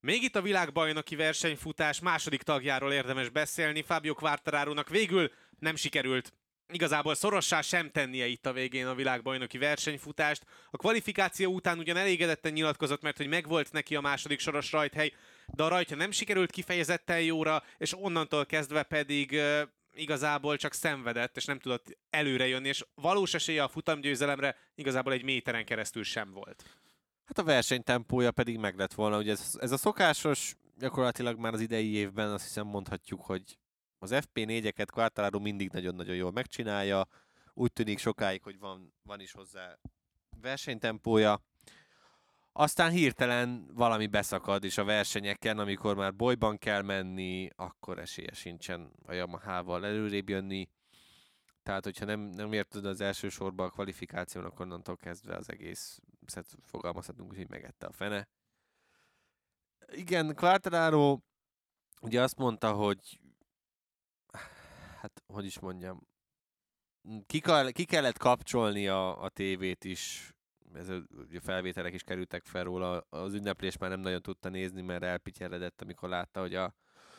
Még 0.00 0.22
itt 0.22 0.36
a 0.36 0.42
világbajnoki 0.42 1.16
versenyfutás 1.16 2.00
második 2.00 2.42
tagjáról 2.42 2.92
érdemes 2.92 3.28
beszélni. 3.28 3.82
Fábio 3.82 4.14
Quartararo-nak 4.14 4.88
végül 4.88 5.30
nem 5.58 5.76
sikerült 5.76 6.32
igazából 6.72 7.14
szorossá 7.14 7.60
sem 7.60 7.90
tennie 7.90 8.26
itt 8.26 8.46
a 8.46 8.52
végén 8.52 8.86
a 8.86 8.94
világbajnoki 8.94 9.58
versenyfutást. 9.58 10.44
A 10.70 10.76
kvalifikáció 10.76 11.52
után 11.52 11.78
ugyan 11.78 11.96
elégedetten 11.96 12.52
nyilatkozott, 12.52 13.02
mert 13.02 13.16
hogy 13.16 13.28
megvolt 13.28 13.72
neki 13.72 13.96
a 13.96 14.00
második 14.00 14.40
soros 14.40 14.72
rajthely, 14.72 15.12
de 15.46 15.62
a 15.62 15.68
rajtja 15.68 15.96
nem 15.96 16.10
sikerült 16.10 16.50
kifejezetten 16.50 17.22
jóra, 17.22 17.62
és 17.78 17.98
onnantól 17.98 18.46
kezdve 18.46 18.82
pedig 18.82 19.40
igazából 19.94 20.56
csak 20.56 20.72
szenvedett, 20.72 21.36
és 21.36 21.44
nem 21.44 21.58
tudott 21.58 21.98
előre 22.10 22.46
jönni, 22.46 22.68
és 22.68 22.84
valós 22.94 23.34
esélye 23.34 23.62
a 23.62 23.68
futamgyőzelemre 23.68 24.56
igazából 24.74 25.12
egy 25.12 25.22
méteren 25.22 25.64
keresztül 25.64 26.04
sem 26.04 26.32
volt. 26.32 26.64
Hát 27.24 27.38
a 27.38 27.44
versenytempója 27.44 28.30
pedig 28.30 28.58
meg 28.58 28.76
lett 28.76 28.94
volna, 28.94 29.18
ugye 29.18 29.30
ez, 29.30 29.56
ez 29.60 29.72
a 29.72 29.76
szokásos, 29.76 30.56
gyakorlatilag 30.78 31.38
már 31.38 31.52
az 31.52 31.60
idei 31.60 31.94
évben 31.94 32.30
azt 32.30 32.44
hiszem 32.44 32.66
mondhatjuk, 32.66 33.20
hogy 33.20 33.58
az 33.98 34.10
FP4-eket 34.14 34.86
Quartararo 34.92 35.38
mindig 35.38 35.70
nagyon-nagyon 35.72 36.14
jól 36.14 36.32
megcsinálja, 36.32 37.06
úgy 37.54 37.72
tűnik 37.72 37.98
sokáig, 37.98 38.42
hogy 38.42 38.58
van, 38.58 38.94
van 39.02 39.20
is 39.20 39.32
hozzá 39.32 39.78
versenytempója. 40.40 41.40
Aztán 42.52 42.90
hirtelen 42.90 43.70
valami 43.74 44.06
beszakad, 44.06 44.64
és 44.64 44.78
a 44.78 44.84
versenyeken, 44.84 45.58
amikor 45.58 45.96
már 45.96 46.14
bolyban 46.14 46.58
kell 46.58 46.82
menni, 46.82 47.48
akkor 47.56 47.98
esélye 47.98 48.32
sincsen 48.32 48.92
a 49.06 49.12
Yamaha-val 49.12 49.86
előrébb 49.86 50.28
jönni. 50.28 50.68
Tehát, 51.62 51.84
hogyha 51.84 52.04
nem, 52.04 52.20
nem 52.20 52.52
érted 52.52 52.84
az 52.84 53.00
első 53.00 53.28
sorba 53.28 53.64
a 53.64 53.70
kvalifikáción, 53.70 54.44
akkor 54.44 54.60
onnantól 54.60 54.96
kezdve 54.96 55.36
az 55.36 55.50
egész 55.50 56.00
szet 56.26 56.46
fogalmazhatunk, 56.62 57.34
hogy 57.34 57.48
megette 57.48 57.86
a 57.86 57.92
fene. 57.92 58.28
Igen, 59.92 60.34
Quartararo 60.34 61.18
ugye 62.00 62.22
azt 62.22 62.36
mondta, 62.36 62.72
hogy 62.72 63.20
hát, 65.00 65.22
hogy 65.26 65.44
is 65.44 65.58
mondjam, 65.58 66.06
ki, 67.26 67.40
kell, 67.40 67.70
ki 67.70 67.84
kellett 67.84 68.18
kapcsolni 68.18 68.88
a, 68.88 69.22
a 69.22 69.28
tévét 69.28 69.84
is, 69.84 70.34
ez 70.74 70.88
a, 70.88 71.02
felvételek 71.40 71.94
is 71.94 72.02
kerültek 72.02 72.44
fel 72.44 72.64
róla, 72.64 73.06
az 73.08 73.34
ünneplés 73.34 73.76
már 73.76 73.90
nem 73.90 74.00
nagyon 74.00 74.22
tudta 74.22 74.48
nézni, 74.48 74.82
mert 74.82 75.02
elpityeredett, 75.02 75.82
amikor 75.82 76.08
látta, 76.08 76.40
hogy 76.40 76.54
a, 76.54 76.74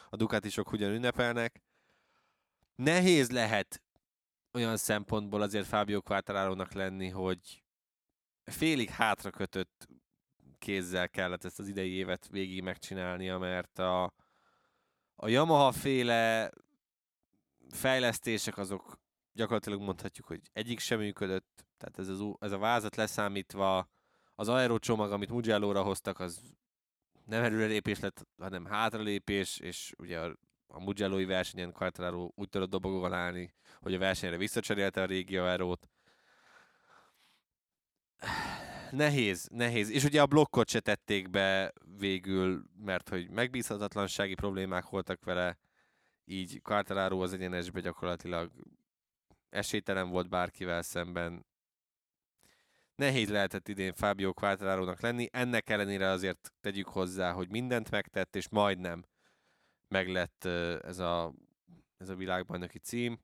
a 0.10 0.16
Ducatisok 0.16 0.68
hogyan 0.68 0.92
ünnepelnek. 0.92 1.62
Nehéz 2.76 3.32
lehet 3.32 3.84
olyan 4.54 4.78
szempontból 4.78 5.42
azért 5.42 5.68
Fábio 5.68 6.02
Quartararo-nak 6.02 6.74
lenni, 6.74 7.10
hogy 7.10 7.64
félig 8.44 8.90
hátra 8.90 9.30
kötött 9.30 9.88
kézzel 10.60 11.10
kellett 11.10 11.44
ezt 11.44 11.60
az 11.60 11.68
idei 11.68 11.92
évet 11.92 12.28
végig 12.28 12.62
megcsinálnia, 12.62 13.38
mert 13.38 13.80
a, 13.80 14.04
a 15.16 15.28
Yamaha 15.28 15.72
féle 15.72 16.52
fejlesztések 17.70 18.58
azok 18.58 19.03
gyakorlatilag 19.34 19.82
mondhatjuk, 19.82 20.28
hogy 20.28 20.42
egyik 20.54 20.80
sem 20.80 21.00
működött, 21.00 21.66
tehát 21.78 22.00
ez, 22.00 22.08
az, 22.08 22.34
ez 22.40 22.52
a 22.52 22.58
vázat 22.58 22.96
leszámítva, 22.96 23.90
az 24.36 24.48
aerocsomag, 24.48 25.12
amit 25.12 25.30
Mugello-ra 25.30 25.82
hoztak, 25.82 26.20
az 26.20 26.42
nem 27.26 27.44
előrelépés 27.44 28.00
lett, 28.00 28.28
hanem 28.38 28.66
hátralépés, 28.66 29.58
és 29.58 29.94
ugye 29.98 30.20
a, 30.20 30.38
a 30.68 30.80
Mugello-i 30.80 31.26
versenyen 31.26 31.72
Quartararo 31.72 32.30
úgy 32.36 32.50
tudott 32.50 32.70
dobogóval 32.70 33.14
állni, 33.14 33.54
hogy 33.82 33.94
a 33.94 33.98
versenyre 33.98 34.38
visszacserélte 34.38 35.02
a 35.02 35.06
régi 35.06 35.38
aerót. 35.38 35.88
Nehéz, 38.92 39.48
nehéz. 39.52 39.90
És 39.90 40.04
ugye 40.04 40.22
a 40.22 40.26
blokkot 40.26 40.70
se 40.70 40.80
tették 40.80 41.30
be 41.30 41.74
végül, 41.98 42.64
mert 42.78 43.10
hogy 43.10 43.30
megbízhatatlansági 43.30 44.34
problémák 44.34 44.90
voltak 44.90 45.24
vele, 45.24 45.58
így 46.26 46.62
Quartararo 46.62 47.22
az 47.22 47.34
egyenesbe 47.34 47.80
gyakorlatilag 47.80 48.52
esélytelen 49.54 50.10
volt 50.10 50.30
bárkivel 50.30 50.82
szemben. 50.82 51.46
Nehéz 52.96 53.30
lehetett 53.30 53.68
idén 53.68 53.94
Fábio 53.94 54.34
quartararo 54.34 54.94
lenni, 55.00 55.28
ennek 55.32 55.70
ellenére 55.70 56.10
azért 56.10 56.54
tegyük 56.62 56.88
hozzá, 56.88 57.32
hogy 57.32 57.50
mindent 57.50 57.92
megtett, 57.92 58.36
és 58.36 58.50
majdnem 58.50 59.06
meglett 59.88 60.46
ez 60.84 61.00
a, 61.00 61.34
ez 61.98 62.10
a 62.10 62.16
világbajnoki 62.16 62.80
cím, 62.80 63.20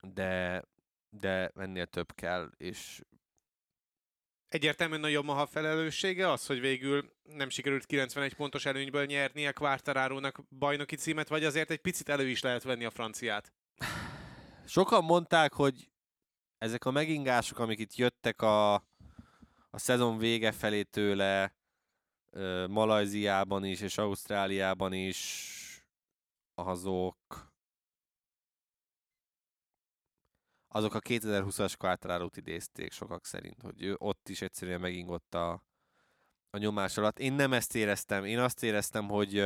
de, 0.00 0.64
de 1.10 1.48
ennél 1.54 1.86
több 1.86 2.14
kell, 2.14 2.50
és 2.56 3.02
Egyértelműen 4.48 5.04
a 5.04 5.08
Yamaha 5.08 5.46
felelőssége 5.46 6.30
az, 6.30 6.46
hogy 6.46 6.60
végül 6.60 7.12
nem 7.22 7.48
sikerült 7.48 7.86
91 7.86 8.34
pontos 8.34 8.64
előnyből 8.64 9.04
nyernie 9.04 9.52
Quartararo-nak 9.52 10.42
bajnoki 10.58 10.96
címet, 10.96 11.28
vagy 11.28 11.44
azért 11.44 11.70
egy 11.70 11.80
picit 11.80 12.08
elő 12.08 12.28
is 12.28 12.42
lehet 12.42 12.62
venni 12.62 12.84
a 12.84 12.90
franciát? 12.90 13.52
Sokan 14.66 15.04
mondták, 15.04 15.52
hogy 15.52 15.90
ezek 16.58 16.84
a 16.84 16.90
megingások, 16.90 17.58
amik 17.58 17.78
itt 17.78 17.94
jöttek 17.94 18.42
a, 18.42 18.74
a 19.70 19.78
szezon 19.78 20.18
vége 20.18 20.52
felé 20.52 20.82
tőle, 20.82 21.54
Malajziában 22.68 23.64
is 23.64 23.80
és 23.80 23.98
Ausztráliában 23.98 24.92
is, 24.92 25.52
azok 26.54 27.52
azok 30.68 30.94
a 30.94 31.00
2020-as 31.00 31.74
quartararo 31.78 32.28
idézték 32.34 32.92
sokak 32.92 33.26
szerint, 33.26 33.60
hogy 33.62 33.82
ő 33.82 33.96
ott 33.98 34.28
is 34.28 34.42
egyszerűen 34.42 34.80
megingott 34.80 35.34
a, 35.34 35.62
a 36.50 36.58
nyomás 36.58 36.96
alatt. 36.96 37.18
Én 37.18 37.32
nem 37.32 37.52
ezt 37.52 37.74
éreztem, 37.74 38.24
én 38.24 38.38
azt 38.38 38.62
éreztem, 38.62 39.08
hogy 39.08 39.44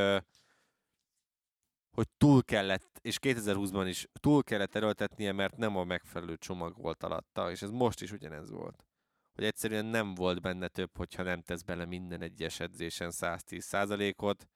hogy 1.99 2.09
túl 2.16 2.44
kellett, 2.44 2.99
és 3.03 3.18
2020-ban 3.20 3.84
is 3.88 4.09
túl 4.20 4.42
kellett 4.42 4.74
erőltetnie, 4.74 5.32
mert 5.32 5.57
nem 5.57 5.76
a 5.76 5.84
megfelelő 5.84 6.36
csomag 6.36 6.76
volt 6.76 7.03
alatta, 7.03 7.51
és 7.51 7.62
ez 7.62 7.70
most 7.70 8.03
is 8.03 8.12
ugyanez 8.12 8.51
volt. 8.51 8.86
Hogy 9.34 9.44
egyszerűen 9.44 9.84
nem 9.84 10.14
volt 10.14 10.40
benne 10.40 10.68
több, 10.68 10.96
hogyha 10.96 11.22
nem 11.22 11.42
tesz 11.42 11.62
bele 11.62 11.84
minden 11.84 12.22
egyes 12.22 12.61
edzésen 12.61 13.11
110%-ot. 13.12 14.49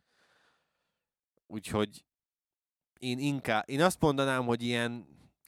Úgyhogy 1.47 2.05
én 2.99 3.19
inkább, 3.19 3.69
én 3.69 3.83
azt 3.83 4.01
mondanám, 4.01 4.45
hogy 4.45 4.63
ilyen 4.63 5.07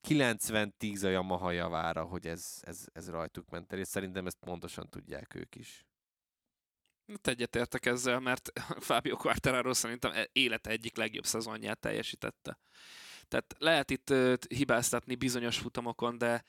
90-10 0.08 1.04
a 1.04 1.08
Yamaha 1.08 1.50
javára, 1.50 2.04
hogy 2.04 2.26
ez, 2.26 2.58
ez, 2.60 2.86
ez 2.92 3.10
rajtuk 3.10 3.50
ment 3.50 3.72
el, 3.72 3.78
és 3.78 3.88
szerintem 3.88 4.26
ezt 4.26 4.38
pontosan 4.40 4.88
tudják 4.90 5.34
ők 5.34 5.54
is. 5.54 5.86
Hát 7.06 7.26
egyetértek 7.26 7.86
ezzel, 7.86 8.20
mert 8.20 8.52
Fábio 8.88 9.16
Quartararo 9.16 9.74
szerintem 9.74 10.12
e- 10.12 10.28
élete 10.32 10.70
egyik 10.70 10.96
legjobb 10.96 11.24
szezonját 11.24 11.80
teljesítette. 11.80 12.58
Tehát 13.28 13.54
lehet 13.58 13.90
itt 13.90 14.14
hibáztatni 14.48 15.14
bizonyos 15.14 15.58
futamokon, 15.58 16.18
de 16.18 16.44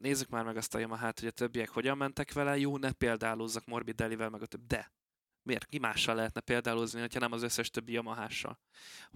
nézzük 0.00 0.28
már 0.28 0.44
meg 0.44 0.56
azt 0.56 0.74
a 0.74 0.78
Yamaha-t, 0.78 1.18
hogy 1.20 1.28
a 1.28 1.32
többiek 1.32 1.68
hogyan 1.68 1.96
mentek 1.96 2.32
vele, 2.32 2.58
jó, 2.58 2.76
ne 2.76 2.92
példálózzak 2.92 3.64
Morbidellivel, 3.64 4.30
meg 4.30 4.42
a 4.42 4.46
több, 4.46 4.66
de 4.66 4.92
miért, 5.42 5.66
ki 5.66 5.78
mással 5.78 6.14
lehetne 6.14 6.40
példálózni, 6.40 7.00
ha 7.00 7.18
nem 7.18 7.32
az 7.32 7.42
összes 7.42 7.70
többi 7.70 7.92
Yamaha-sal? 7.92 8.58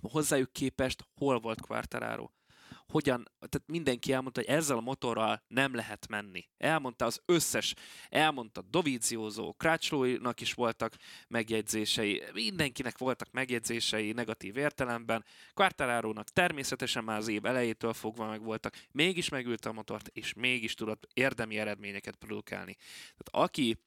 Hozzájuk 0.01 0.53
képest 0.53 1.05
hol 1.15 1.41
volt 1.41 1.61
Quartararo? 1.61 2.31
Hogyan, 2.91 3.31
tehát 3.39 3.63
mindenki 3.67 4.13
elmondta, 4.13 4.41
hogy 4.41 4.51
ezzel 4.51 4.77
a 4.77 4.81
motorral 4.81 5.43
nem 5.49 5.75
lehet 5.75 6.09
menni. 6.09 6.49
Elmondta 6.57 7.05
az 7.05 7.23
összes, 7.27 7.75
elmondta 8.09 8.63
Dovizioso, 8.63 9.53
Crutchlownak 9.53 10.41
is 10.41 10.53
voltak 10.55 10.95
megjegyzései, 11.29 12.23
mindenkinek 12.33 12.99
voltak 12.99 13.31
megjegyzései 13.31 14.13
negatív 14.13 14.57
értelemben, 14.57 15.25
quartararo 15.55 16.13
természetesen 16.33 17.05
már 17.05 17.19
az 17.19 17.29
év 17.29 17.45
elejétől 17.45 17.93
fogva 17.93 18.27
meg 18.27 18.43
voltak, 18.43 18.75
mégis 18.91 19.29
megült 19.29 19.67
a 19.67 19.73
motort, 19.73 20.09
és 20.09 20.35
mégis 20.35 20.75
tudott 20.75 21.09
érdemi 21.15 21.59
eredményeket 21.59 22.15
produkálni. 22.15 22.77
Tehát 23.17 23.49
aki 23.51 23.79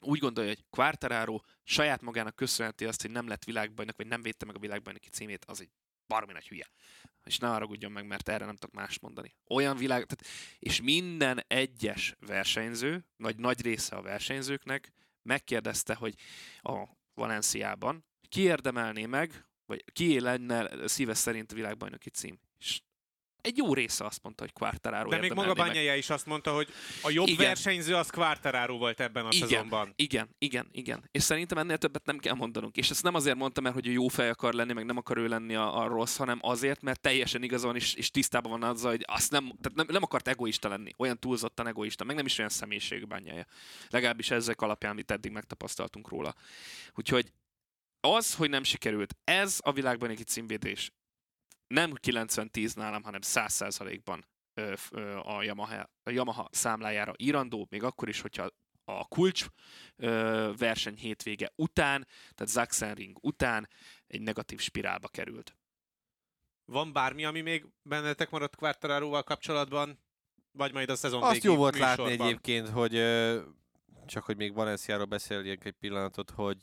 úgy 0.00 0.18
gondolja, 0.18 0.50
hogy 0.50 0.64
Quartararo 0.70 1.40
saját 1.62 2.02
magának 2.02 2.36
köszönheti 2.36 2.84
azt, 2.84 3.02
hogy 3.02 3.10
nem 3.10 3.28
lett 3.28 3.44
világbajnok, 3.44 3.96
vagy 3.96 4.06
nem 4.06 4.22
védte 4.22 4.44
meg 4.44 4.56
a 4.56 4.58
világbajnoki 4.58 5.08
címét, 5.08 5.44
az 5.44 5.60
egy 5.60 5.70
baromi 6.10 6.32
nagy 6.32 6.48
hülye 6.48 6.66
és 7.24 7.38
ne 7.38 7.48
haragudjon 7.48 7.92
meg, 7.92 8.06
mert 8.06 8.28
erre 8.28 8.44
nem 8.44 8.56
tudok 8.56 8.74
más 8.74 8.98
mondani. 8.98 9.34
Olyan 9.46 9.76
világ, 9.76 10.04
tehát, 10.06 10.26
és 10.58 10.80
minden 10.80 11.44
egyes 11.48 12.16
versenyző, 12.20 13.04
vagy 13.16 13.36
nagy 13.36 13.62
része 13.62 13.96
a 13.96 14.02
versenyzőknek 14.02 14.92
megkérdezte, 15.22 15.94
hogy 15.94 16.14
a 16.60 16.84
Valenciában 17.14 18.04
ki 18.28 18.40
érdemelné 18.40 19.06
meg, 19.06 19.46
vagy 19.66 19.84
ki 19.92 20.20
lenne 20.20 20.88
szíve 20.88 21.14
szerint 21.14 21.52
világbajnoki 21.52 22.10
cím. 22.10 22.40
És 22.58 22.80
egy 23.42 23.56
jó 23.56 23.74
része 23.74 24.04
azt 24.04 24.22
mondta, 24.22 24.42
hogy 24.42 24.52
Quartararo 24.52 25.10
De 25.10 25.18
még 25.18 25.32
maga 25.32 25.54
Banyaja 25.54 25.94
is 25.94 26.10
azt 26.10 26.26
mondta, 26.26 26.54
hogy 26.54 26.68
a 27.02 27.10
jobb 27.10 27.26
igen. 27.26 27.46
versenyző 27.46 27.94
az 27.94 28.10
Quartararo 28.10 28.78
volt 28.78 29.00
ebben 29.00 29.24
a 29.24 29.28
igen, 29.30 29.48
szezonban. 29.48 29.92
Igen, 29.96 30.34
igen, 30.38 30.68
igen. 30.72 31.08
És 31.10 31.22
szerintem 31.22 31.58
ennél 31.58 31.78
többet 31.78 32.04
nem 32.04 32.18
kell 32.18 32.34
mondanunk. 32.34 32.76
És 32.76 32.90
ezt 32.90 33.02
nem 33.02 33.14
azért 33.14 33.36
mondta, 33.36 33.60
mert 33.60 33.74
hogy 33.74 33.86
ő 33.86 33.92
jó 33.92 34.08
fej 34.08 34.28
akar 34.28 34.52
lenni, 34.52 34.72
meg 34.72 34.84
nem 34.84 34.96
akar 34.96 35.16
ő 35.16 35.26
lenni 35.26 35.54
a, 35.54 35.78
a 35.82 35.86
rossz, 35.86 36.16
hanem 36.16 36.38
azért, 36.42 36.82
mert 36.82 37.00
teljesen 37.00 37.42
igazon 37.42 37.76
is, 37.76 37.94
és 37.94 38.10
tisztában 38.10 38.50
van 38.50 38.62
azzal, 38.62 38.90
hogy 38.90 39.04
azt 39.06 39.30
nem, 39.30 39.42
tehát 39.60 39.74
nem, 39.74 39.86
nem 39.88 40.02
akart 40.02 40.28
egoista 40.28 40.68
lenni. 40.68 40.90
Olyan 40.96 41.18
túlzottan 41.18 41.66
egoista, 41.66 42.04
meg 42.04 42.16
nem 42.16 42.26
is 42.26 42.38
olyan 42.38 42.50
személyiség 42.50 43.06
Banyaja. 43.06 43.46
Legalábbis 43.88 44.30
ezek 44.30 44.60
alapján, 44.60 44.92
amit 44.92 45.10
eddig 45.10 45.32
megtapasztaltunk 45.32 46.08
róla. 46.08 46.34
Úgyhogy 46.94 47.32
az, 48.00 48.34
hogy 48.34 48.50
nem 48.50 48.62
sikerült, 48.62 49.16
ez 49.24 49.58
a 49.62 49.72
világban 49.72 50.10
egy 50.10 50.26
címvédés 50.26 50.92
nem 51.74 51.92
90-10 52.02 52.76
nálam, 52.76 53.02
hanem 53.02 53.20
100%-ban 53.24 54.26
a 55.22 55.42
Yamaha, 55.42 55.90
a 56.02 56.10
Yamaha 56.10 56.48
számlájára 56.50 57.12
írandó, 57.16 57.66
még 57.70 57.82
akkor 57.82 58.08
is, 58.08 58.20
hogyha 58.20 58.48
a 58.84 59.08
kulcs 59.08 59.46
ö, 59.96 60.52
verseny 60.56 60.96
hétvége 60.96 61.52
után, 61.56 62.06
tehát 62.34 62.52
Sachsenring 62.52 63.18
után 63.22 63.68
egy 64.06 64.20
negatív 64.20 64.60
spirálba 64.60 65.08
került. 65.08 65.56
Van 66.64 66.92
bármi, 66.92 67.24
ami 67.24 67.40
még 67.40 67.66
bennetek 67.82 68.30
maradt 68.30 68.56
Quartararóval 68.56 69.22
kapcsolatban? 69.22 69.98
Vagy 70.52 70.72
majd 70.72 70.90
a 70.90 70.96
szezon 70.96 71.22
Azt 71.22 71.44
jó 71.44 71.56
volt 71.56 71.78
műsorban? 71.78 72.08
látni 72.08 72.24
egyébként, 72.24 72.68
hogy 72.68 72.92
csak 74.06 74.24
hogy 74.24 74.36
még 74.36 74.54
Valenciáról 74.54 75.04
beszéljünk 75.04 75.64
egy 75.64 75.74
pillanatot, 75.74 76.30
hogy 76.30 76.56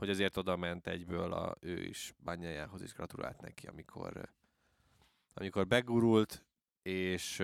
hogy 0.00 0.10
azért 0.10 0.36
oda 0.36 0.56
ment 0.56 0.86
egyből 0.86 1.32
a, 1.32 1.56
ő 1.60 1.84
is 1.84 2.14
bányájához 2.18 2.82
is 2.82 2.92
gratulált 2.92 3.40
neki, 3.40 3.66
amikor, 3.66 4.28
amikor 5.34 5.66
begurult, 5.66 6.44
és 6.82 7.42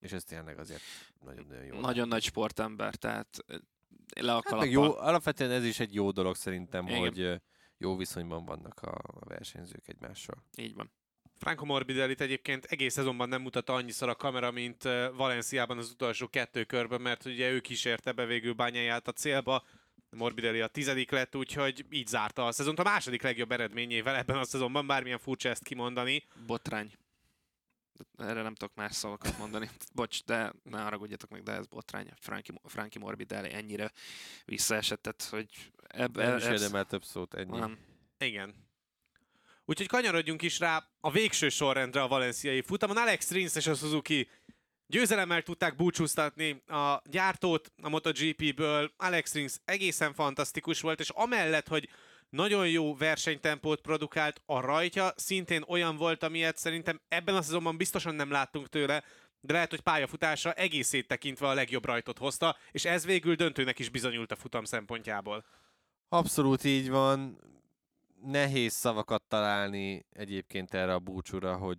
és 0.00 0.12
ez 0.12 0.24
tényleg 0.24 0.58
azért 0.58 0.82
nagyon-nagyon 1.24 1.64
jó. 1.64 1.80
Nagyon 1.80 2.08
nagy 2.08 2.22
sportember, 2.22 2.94
tehát 2.94 3.44
le 4.20 4.34
a 4.34 4.42
hát 4.44 4.70
jó, 4.70 4.82
alapvetően 4.82 5.50
ez 5.50 5.64
is 5.64 5.80
egy 5.80 5.94
jó 5.94 6.10
dolog 6.10 6.34
szerintem, 6.34 6.86
Igen. 6.86 6.98
hogy 6.98 7.40
jó 7.76 7.96
viszonyban 7.96 8.44
vannak 8.44 8.82
a 8.82 9.00
versenyzők 9.20 9.88
egymással. 9.88 10.44
Így 10.56 10.74
van. 10.74 10.90
Franco 11.36 11.64
Morbidellit 11.64 12.20
egyébként 12.20 12.64
egész 12.64 12.92
szezonban 12.92 13.28
nem 13.28 13.42
mutatta 13.42 13.74
annyiszor 13.74 14.08
a 14.08 14.14
kamera, 14.14 14.50
mint 14.50 14.82
Valenciában 15.16 15.78
az 15.78 15.90
utolsó 15.90 16.28
kettő 16.28 16.64
körben, 16.64 17.00
mert 17.00 17.24
ugye 17.24 17.50
ő 17.50 17.60
kísérte 17.60 18.12
be 18.12 18.26
végül 18.26 18.52
bányáját 18.52 19.08
a 19.08 19.12
célba, 19.12 19.64
Morbidelli 20.16 20.60
a 20.60 20.66
tizedik 20.66 21.10
lett, 21.10 21.36
úgyhogy 21.36 21.86
így 21.90 22.06
zárta 22.06 22.46
a 22.46 22.52
szezont 22.52 22.78
a 22.78 22.82
második 22.82 23.22
legjobb 23.22 23.52
eredményével 23.52 24.16
ebben 24.16 24.36
a 24.36 24.44
szezonban, 24.44 24.86
bármilyen 24.86 25.18
furcsa 25.18 25.48
ezt 25.48 25.62
kimondani. 25.62 26.24
Botrány. 26.46 26.92
Erre 28.18 28.42
nem 28.42 28.54
tudok 28.54 28.74
más 28.74 28.94
szavakat 28.94 29.38
mondani. 29.38 29.70
Bocs, 29.94 30.24
de 30.24 30.52
ne 30.62 30.80
haragudjatok 30.80 31.30
meg, 31.30 31.42
de 31.42 31.52
ez 31.52 31.66
botrány. 31.66 32.08
Frankie, 32.20 32.54
Frankie 32.64 33.00
Morbidelli 33.00 33.52
ennyire 33.52 33.92
visszaesett, 34.44 35.26
hogy 35.30 35.72
ebben... 35.86 36.28
Nem 36.28 36.36
is 36.36 36.44
érdemel 36.44 36.84
több 36.84 37.04
szót, 37.04 37.34
ennyi. 37.34 37.58
Nem. 37.58 37.78
Igen. 38.18 38.54
Úgyhogy 39.64 39.86
kanyarodjunk 39.86 40.42
is 40.42 40.58
rá 40.58 40.88
a 41.00 41.10
végső 41.10 41.48
sorrendre 41.48 42.02
a 42.02 42.08
valenciai 42.08 42.62
futamon. 42.62 42.96
Alex 42.96 43.30
Rins 43.30 43.54
és 43.56 43.66
a 43.66 43.74
Suzuki 43.74 44.28
Győzelemmel 44.92 45.42
tudták 45.42 45.76
búcsúztatni 45.76 46.62
a 46.66 47.02
gyártót 47.04 47.72
a 47.82 47.88
MotoGP-ből. 47.88 48.92
Alex 48.96 49.34
Rins 49.34 49.54
egészen 49.64 50.14
fantasztikus 50.14 50.80
volt, 50.80 51.00
és 51.00 51.08
amellett, 51.08 51.68
hogy 51.68 51.88
nagyon 52.30 52.68
jó 52.68 52.96
versenytempót 52.96 53.80
produkált, 53.80 54.42
a 54.46 54.60
rajtja 54.60 55.12
szintén 55.16 55.64
olyan 55.68 55.96
volt, 55.96 56.22
amilyet 56.22 56.56
szerintem 56.56 57.00
ebben 57.08 57.34
a 57.34 57.42
szezonban 57.42 57.76
biztosan 57.76 58.14
nem 58.14 58.30
láttunk 58.30 58.68
tőle, 58.68 59.04
de 59.40 59.52
lehet, 59.52 59.70
hogy 59.70 59.80
pályafutása 59.80 60.52
egészét 60.52 61.08
tekintve 61.08 61.48
a 61.48 61.54
legjobb 61.54 61.84
rajtot 61.84 62.18
hozta, 62.18 62.56
és 62.70 62.84
ez 62.84 63.04
végül 63.04 63.34
döntőnek 63.34 63.78
is 63.78 63.88
bizonyult 63.88 64.32
a 64.32 64.36
futam 64.36 64.64
szempontjából. 64.64 65.44
Abszolút 66.08 66.64
így 66.64 66.90
van. 66.90 67.40
Nehéz 68.22 68.72
szavakat 68.72 69.22
találni 69.28 70.06
egyébként 70.12 70.74
erre 70.74 70.94
a 70.94 70.98
búcsúra, 70.98 71.56
hogy 71.56 71.78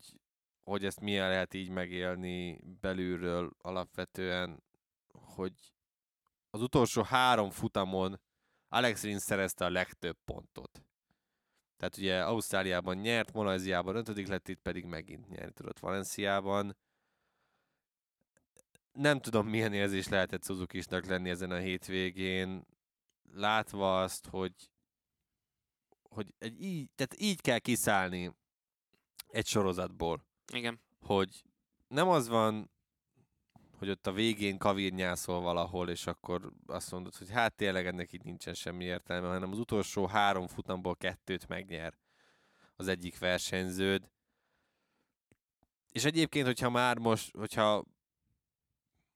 hogy 0.63 0.85
ezt 0.85 0.99
milyen 0.99 1.29
lehet 1.29 1.53
így 1.53 1.69
megélni 1.69 2.59
belülről 2.81 3.53
alapvetően, 3.57 4.63
hogy 5.11 5.53
az 6.49 6.61
utolsó 6.61 7.01
három 7.01 7.49
futamon 7.49 8.19
Alex 8.69 9.03
Rins 9.03 9.21
szerezte 9.21 9.65
a 9.65 9.69
legtöbb 9.69 10.17
pontot. 10.25 10.83
Tehát 11.77 11.97
ugye 11.97 12.23
Ausztráliában 12.23 12.97
nyert, 12.97 13.33
Malajziában 13.33 13.95
ötödik 13.95 14.27
lett, 14.27 14.47
itt 14.47 14.61
pedig 14.61 14.85
megint 14.85 15.29
nyert 15.29 15.53
tudott 15.53 15.79
Valenciában. 15.79 16.77
nem 18.91 19.19
tudom, 19.19 19.47
milyen 19.47 19.73
érzés 19.73 20.07
lehetett 20.07 20.43
Suzuki-snak 20.43 21.05
lenni 21.05 21.29
ezen 21.29 21.51
a 21.51 21.57
hétvégén, 21.57 22.65
látva 23.33 24.01
azt, 24.01 24.27
hogy, 24.27 24.69
hogy 26.09 26.33
egy 26.37 26.61
így, 26.61 26.89
tehát 26.95 27.15
így 27.19 27.41
kell 27.41 27.59
kiszállni 27.59 28.35
egy 29.27 29.45
sorozatból, 29.45 30.25
Igen. 30.53 30.79
hogy 30.99 31.43
nem 31.87 32.07
az 32.07 32.27
van, 32.27 32.71
hogy 33.77 33.89
ott 33.89 34.07
a 34.07 34.11
végén 34.11 34.57
kavírnyászol 34.57 35.41
valahol, 35.41 35.89
és 35.89 36.07
akkor 36.07 36.53
azt 36.65 36.91
mondod, 36.91 37.15
hogy 37.15 37.29
hát 37.29 37.55
tényleg 37.55 37.85
ennek 37.85 38.13
így 38.13 38.23
nincsen 38.23 38.53
semmi 38.53 38.83
értelme, 38.83 39.27
hanem 39.27 39.51
az 39.51 39.59
utolsó 39.59 40.05
három 40.05 40.47
futamból 40.47 40.95
kettőt 40.95 41.47
megnyer 41.47 41.97
az 42.75 42.87
egyik 42.87 43.19
versenyződ. 43.19 44.11
És 45.91 46.03
egyébként, 46.03 46.45
hogyha 46.45 46.69
már 46.69 46.97
most, 46.97 47.35
hogyha 47.35 47.83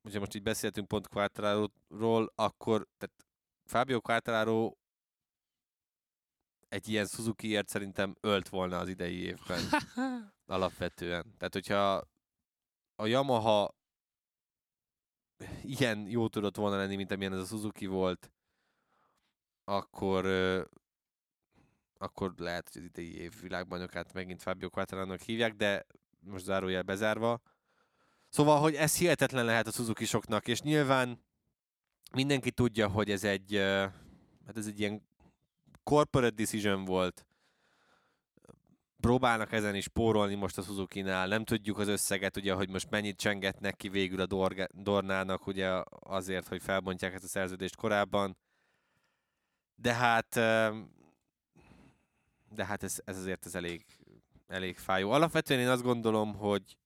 hogyha 0.01 0.19
most 0.19 0.35
így 0.35 0.43
beszéltünk 0.43 0.87
pont 0.87 1.07
Quartararo-ról, 1.07 2.31
akkor 2.35 2.87
tehát 2.97 3.15
Fábio 3.65 4.01
Quartararo 4.01 4.71
egy 6.69 6.87
ilyen 6.87 7.05
Suzuki-ért 7.05 7.67
szerintem 7.67 8.15
ölt 8.21 8.49
volna 8.49 8.77
az 8.77 8.87
idei 8.87 9.15
évben 9.15 9.61
alapvetően. 10.47 11.33
Tehát, 11.37 11.53
hogyha 11.53 12.07
a 12.95 13.05
Yamaha 13.05 13.75
ilyen 15.63 16.07
jó 16.07 16.27
tudott 16.27 16.55
volna 16.55 16.77
lenni, 16.77 16.95
mint 16.95 17.11
amilyen 17.11 17.33
ez 17.33 17.39
a 17.39 17.45
Suzuki 17.45 17.85
volt, 17.85 18.31
akkor 19.63 20.25
akkor 21.99 22.33
lehet, 22.37 22.69
hogy 22.73 22.81
az 22.81 22.87
idei 22.87 23.17
év 23.17 23.41
világbajnokát 23.41 24.13
megint 24.13 24.41
Fábio 24.41 24.69
Quartararo-nak 24.69 25.21
hívják, 25.21 25.53
de 25.53 25.85
most 26.19 26.43
zárójel 26.43 26.81
bezárva. 26.81 27.41
Szóval, 28.29 28.59
hogy 28.59 28.75
ez 28.75 28.97
hihetetlen 28.97 29.45
lehet 29.45 29.67
a 29.67 29.71
suzuki 29.71 30.05
soknak, 30.05 30.47
és 30.47 30.61
nyilván 30.61 31.25
mindenki 32.13 32.51
tudja, 32.51 32.87
hogy 32.87 33.11
ez 33.11 33.23
egy, 33.23 33.55
hát 34.45 34.57
ez 34.57 34.67
egy 34.67 34.79
ilyen 34.79 35.07
corporate 35.83 36.35
decision 36.35 36.85
volt. 36.85 37.25
Próbálnak 38.99 39.51
ezen 39.51 39.75
is 39.75 39.87
pórolni 39.87 40.35
most 40.35 40.57
a 40.57 40.61
Suzuki-nál. 40.61 41.27
Nem 41.27 41.43
tudjuk 41.43 41.77
az 41.77 41.87
összeget, 41.87 42.37
ugye, 42.37 42.53
hogy 42.53 42.69
most 42.69 42.89
mennyit 42.89 43.17
csengetnek 43.17 43.75
ki 43.75 43.89
végül 43.89 44.21
a 44.21 44.25
Dorga, 44.25 44.67
Dornának, 44.71 45.47
ugye 45.47 45.83
azért, 45.99 46.47
hogy 46.47 46.61
felbontják 46.61 47.13
ezt 47.13 47.23
a 47.23 47.27
szerződést 47.27 47.75
korábban. 47.75 48.37
De 49.75 49.93
hát, 49.93 50.29
de 52.49 52.65
hát 52.65 52.83
ez, 52.83 53.01
ez 53.05 53.17
azért 53.17 53.45
ez 53.45 53.55
elég, 53.55 53.85
elég 54.47 54.77
fájó. 54.77 55.11
Alapvetően 55.11 55.59
én 55.59 55.67
azt 55.67 55.83
gondolom, 55.83 56.35
hogy 56.35 56.77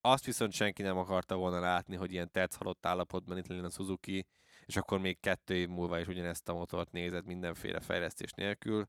azt 0.00 0.24
viszont 0.24 0.52
senki 0.52 0.82
nem 0.82 0.98
akarta 0.98 1.36
volna 1.36 1.60
látni, 1.60 1.96
hogy 1.96 2.12
ilyen 2.12 2.30
halott 2.58 2.86
állapotban 2.86 3.38
itt 3.38 3.46
legyen 3.46 3.64
a 3.64 3.70
Suzuki, 3.70 4.26
és 4.66 4.76
akkor 4.76 4.98
még 4.98 5.20
kettő 5.20 5.54
év 5.54 5.68
múlva 5.68 5.98
is 5.98 6.06
ugyanezt 6.06 6.48
a 6.48 6.54
motort 6.54 6.92
nézed 6.92 7.24
mindenféle 7.24 7.80
fejlesztés 7.80 8.32
nélkül. 8.32 8.88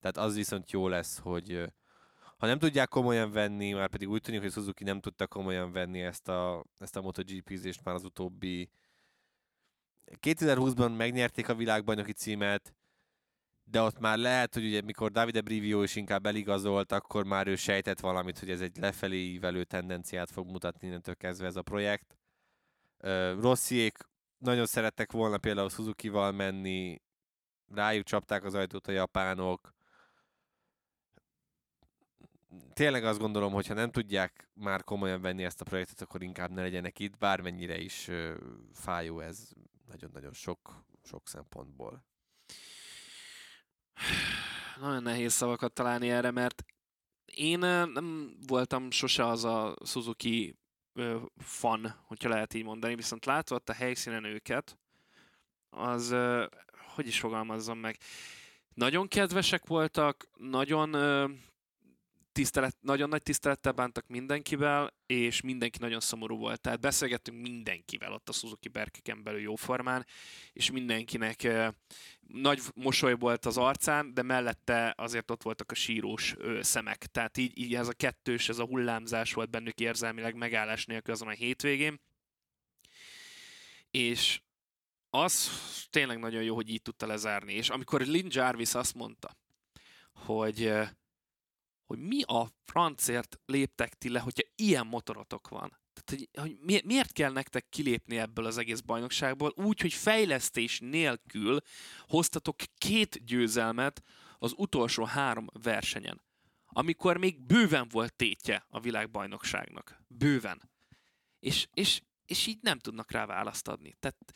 Tehát 0.00 0.16
az 0.16 0.34
viszont 0.34 0.70
jó 0.70 0.88
lesz, 0.88 1.18
hogy 1.18 1.72
ha 2.36 2.46
nem 2.46 2.58
tudják 2.58 2.88
komolyan 2.88 3.30
venni, 3.32 3.72
már 3.72 3.88
pedig 3.88 4.08
úgy 4.08 4.20
tűnik, 4.20 4.40
hogy 4.40 4.52
Suzuki 4.52 4.84
nem 4.84 5.00
tudta 5.00 5.26
komolyan 5.26 5.72
venni 5.72 6.00
ezt 6.00 6.28
a, 6.28 6.64
ezt 6.78 6.96
a 6.96 7.00
MotoGP-zést 7.00 7.84
már 7.84 7.94
az 7.94 8.04
utóbbi 8.04 8.70
2020-ban 10.06 10.96
megnyerték 10.96 11.48
a 11.48 11.54
világbajnoki 11.54 12.12
címet, 12.12 12.74
de 13.64 13.80
ott 13.80 13.98
már 13.98 14.18
lehet, 14.18 14.54
hogy 14.54 14.64
ugye 14.64 14.80
mikor 14.80 15.10
Davide 15.10 15.40
Brivio 15.40 15.82
is 15.82 15.96
inkább 15.96 16.26
eligazolt, 16.26 16.92
akkor 16.92 17.24
már 17.24 17.46
ő 17.46 17.56
sejtett 17.56 18.00
valamit, 18.00 18.38
hogy 18.38 18.50
ez 18.50 18.60
egy 18.60 18.76
lefelé 18.76 19.16
ívelő 19.16 19.64
tendenciát 19.64 20.30
fog 20.30 20.50
mutatni 20.50 20.86
innentől 20.86 21.14
kezdve 21.14 21.46
ez 21.46 21.56
a 21.56 21.62
projekt. 21.62 22.16
Rossziék 23.40 23.98
nagyon 24.38 24.66
szerettek 24.66 25.12
volna 25.12 25.38
például 25.38 25.68
Suzuki-val 25.68 26.32
menni, 26.32 27.02
rájuk 27.74 28.04
csapták 28.04 28.44
az 28.44 28.54
ajtót 28.54 28.86
a 28.86 28.92
japánok. 28.92 29.75
Tényleg 32.72 33.04
azt 33.04 33.18
gondolom, 33.18 33.52
hogy 33.52 33.66
ha 33.66 33.74
nem 33.74 33.90
tudják 33.90 34.48
már 34.54 34.84
komolyan 34.84 35.20
venni 35.20 35.44
ezt 35.44 35.60
a 35.60 35.64
projektet, 35.64 36.00
akkor 36.00 36.22
inkább 36.22 36.50
ne 36.50 36.62
legyenek 36.62 36.98
itt, 36.98 37.18
bármennyire 37.18 37.78
is 37.78 38.10
fájó 38.72 39.20
ez 39.20 39.48
nagyon-nagyon 39.88 40.32
sok, 40.32 40.84
sok 41.04 41.28
szempontból. 41.28 42.04
Nagyon 44.80 45.02
nehéz 45.02 45.32
szavakat 45.32 45.72
találni 45.72 46.10
erre, 46.10 46.30
mert 46.30 46.64
én 47.24 47.58
nem 47.58 48.36
voltam 48.46 48.90
sose 48.90 49.26
az 49.26 49.44
a 49.44 49.76
Suzuki 49.84 50.58
fan, 51.38 51.94
hogyha 52.06 52.28
lehet 52.28 52.54
így 52.54 52.64
mondani, 52.64 52.94
viszont 52.94 53.24
látva 53.24 53.60
a 53.64 53.72
helyszínen 53.72 54.24
őket, 54.24 54.78
az, 55.70 56.14
hogy 56.94 57.06
is 57.06 57.20
fogalmazzam 57.20 57.78
meg, 57.78 57.96
nagyon 58.74 59.08
kedvesek 59.08 59.66
voltak, 59.66 60.28
nagyon 60.36 60.90
tisztelet, 62.36 62.76
nagyon 62.80 63.08
nagy 63.08 63.22
tisztelettel 63.22 63.72
bántak 63.72 64.06
mindenkivel, 64.06 64.94
és 65.06 65.40
mindenki 65.40 65.78
nagyon 65.78 66.00
szomorú 66.00 66.36
volt. 66.36 66.60
Tehát 66.60 66.80
beszélgettünk 66.80 67.40
mindenkivel 67.40 68.12
ott 68.12 68.28
a 68.28 68.32
Suzuki 68.32 68.68
berkeken 68.68 69.22
belül 69.22 69.40
jóformán, 69.40 70.06
és 70.52 70.70
mindenkinek 70.70 71.48
nagy 72.26 72.60
mosoly 72.74 73.14
volt 73.14 73.46
az 73.46 73.56
arcán, 73.56 74.14
de 74.14 74.22
mellette 74.22 74.94
azért 74.96 75.30
ott 75.30 75.42
voltak 75.42 75.70
a 75.70 75.74
sírós 75.74 76.34
szemek. 76.60 77.06
Tehát 77.06 77.36
így, 77.36 77.58
így 77.58 77.74
ez 77.74 77.88
a 77.88 77.92
kettős, 77.92 78.48
ez 78.48 78.58
a 78.58 78.66
hullámzás 78.66 79.32
volt 79.32 79.50
bennük 79.50 79.80
érzelmileg 79.80 80.34
megállás 80.34 80.84
nélkül 80.84 81.14
azon 81.14 81.28
a 81.28 81.30
hétvégén. 81.30 82.00
És 83.90 84.40
az 85.10 85.50
tényleg 85.90 86.18
nagyon 86.18 86.42
jó, 86.42 86.54
hogy 86.54 86.70
így 86.70 86.82
tudta 86.82 87.06
lezárni. 87.06 87.52
És 87.52 87.68
amikor 87.68 88.00
Lynn 88.00 88.28
Jarvis 88.30 88.74
azt 88.74 88.94
mondta, 88.94 89.36
hogy 90.12 90.72
hogy 91.86 91.98
mi 91.98 92.22
a 92.22 92.48
francért 92.64 93.38
léptek 93.46 93.94
ti 93.94 94.08
le, 94.08 94.20
hogyha 94.20 94.42
ilyen 94.54 94.86
motorotok 94.86 95.48
van. 95.48 95.80
Tehát, 95.92 96.10
hogy, 96.10 96.42
hogy 96.42 96.58
mi, 96.60 96.80
miért 96.84 97.12
kell 97.12 97.32
nektek 97.32 97.68
kilépni 97.68 98.18
ebből 98.18 98.46
az 98.46 98.58
egész 98.58 98.80
bajnokságból, 98.80 99.52
úgy, 99.56 99.80
hogy 99.80 99.92
fejlesztés 99.92 100.78
nélkül 100.80 101.60
hoztatok 102.00 102.56
két 102.78 103.24
győzelmet 103.24 104.02
az 104.38 104.54
utolsó 104.56 105.04
három 105.04 105.46
versenyen, 105.62 106.22
amikor 106.66 107.16
még 107.16 107.40
bőven 107.40 107.88
volt 107.88 108.14
tétje 108.14 108.66
a 108.68 108.80
világbajnokságnak. 108.80 110.02
Bőven. 110.08 110.70
És, 111.38 111.66
és, 111.72 112.02
és 112.26 112.46
így 112.46 112.58
nem 112.60 112.78
tudnak 112.78 113.10
rá 113.10 113.26
választ 113.26 113.68
adni. 113.68 113.94
Tehát 114.00 114.32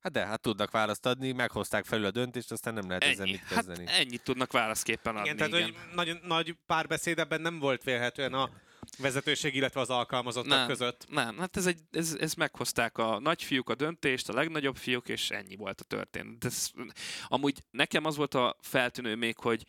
Hát 0.00 0.12
de, 0.12 0.26
hát 0.26 0.40
tudnak 0.40 0.70
választ 0.70 1.06
adni, 1.06 1.32
meghozták 1.32 1.84
felül 1.84 2.04
a 2.04 2.10
döntést, 2.10 2.52
aztán 2.52 2.74
nem 2.74 2.86
lehet 2.86 3.04
ezzel 3.04 3.22
ennyi. 3.22 3.30
mit 3.30 3.44
kezdeni. 3.48 3.86
Hát 3.86 3.98
ennyit 3.98 4.22
tudnak 4.22 4.52
válaszképpen 4.52 5.16
adni. 5.16 5.24
Igen, 5.24 5.36
tehát 5.36 5.52
igen. 5.52 5.64
hogy 5.64 5.94
nagyon 5.94 6.20
nagy 6.22 6.56
párbeszéd 6.66 7.18
ebben 7.18 7.40
nem 7.40 7.58
volt 7.58 7.82
vélhetően 7.82 8.34
a 8.34 8.50
vezetőség, 8.98 9.54
illetve 9.54 9.80
az 9.80 9.90
alkalmazottak 9.90 10.58
Nem. 10.58 10.66
között. 10.66 11.06
Nem, 11.08 11.38
hát 11.38 11.56
ez, 11.56 11.66
egy, 11.66 11.80
ez, 11.90 12.16
ez 12.20 12.34
meghozták 12.34 12.98
a 12.98 13.18
nagyfiúk 13.18 13.68
a 13.68 13.74
döntést, 13.74 14.28
a 14.28 14.32
legnagyobb 14.32 14.76
fiúk, 14.76 15.08
és 15.08 15.30
ennyi 15.30 15.56
volt 15.56 15.80
a 15.80 15.84
történet. 15.84 16.38
De 16.38 16.46
ez, 16.46 16.70
amúgy 17.28 17.62
nekem 17.70 18.04
az 18.04 18.16
volt 18.16 18.34
a 18.34 18.56
feltűnő 18.60 19.14
még, 19.14 19.38
hogy 19.38 19.64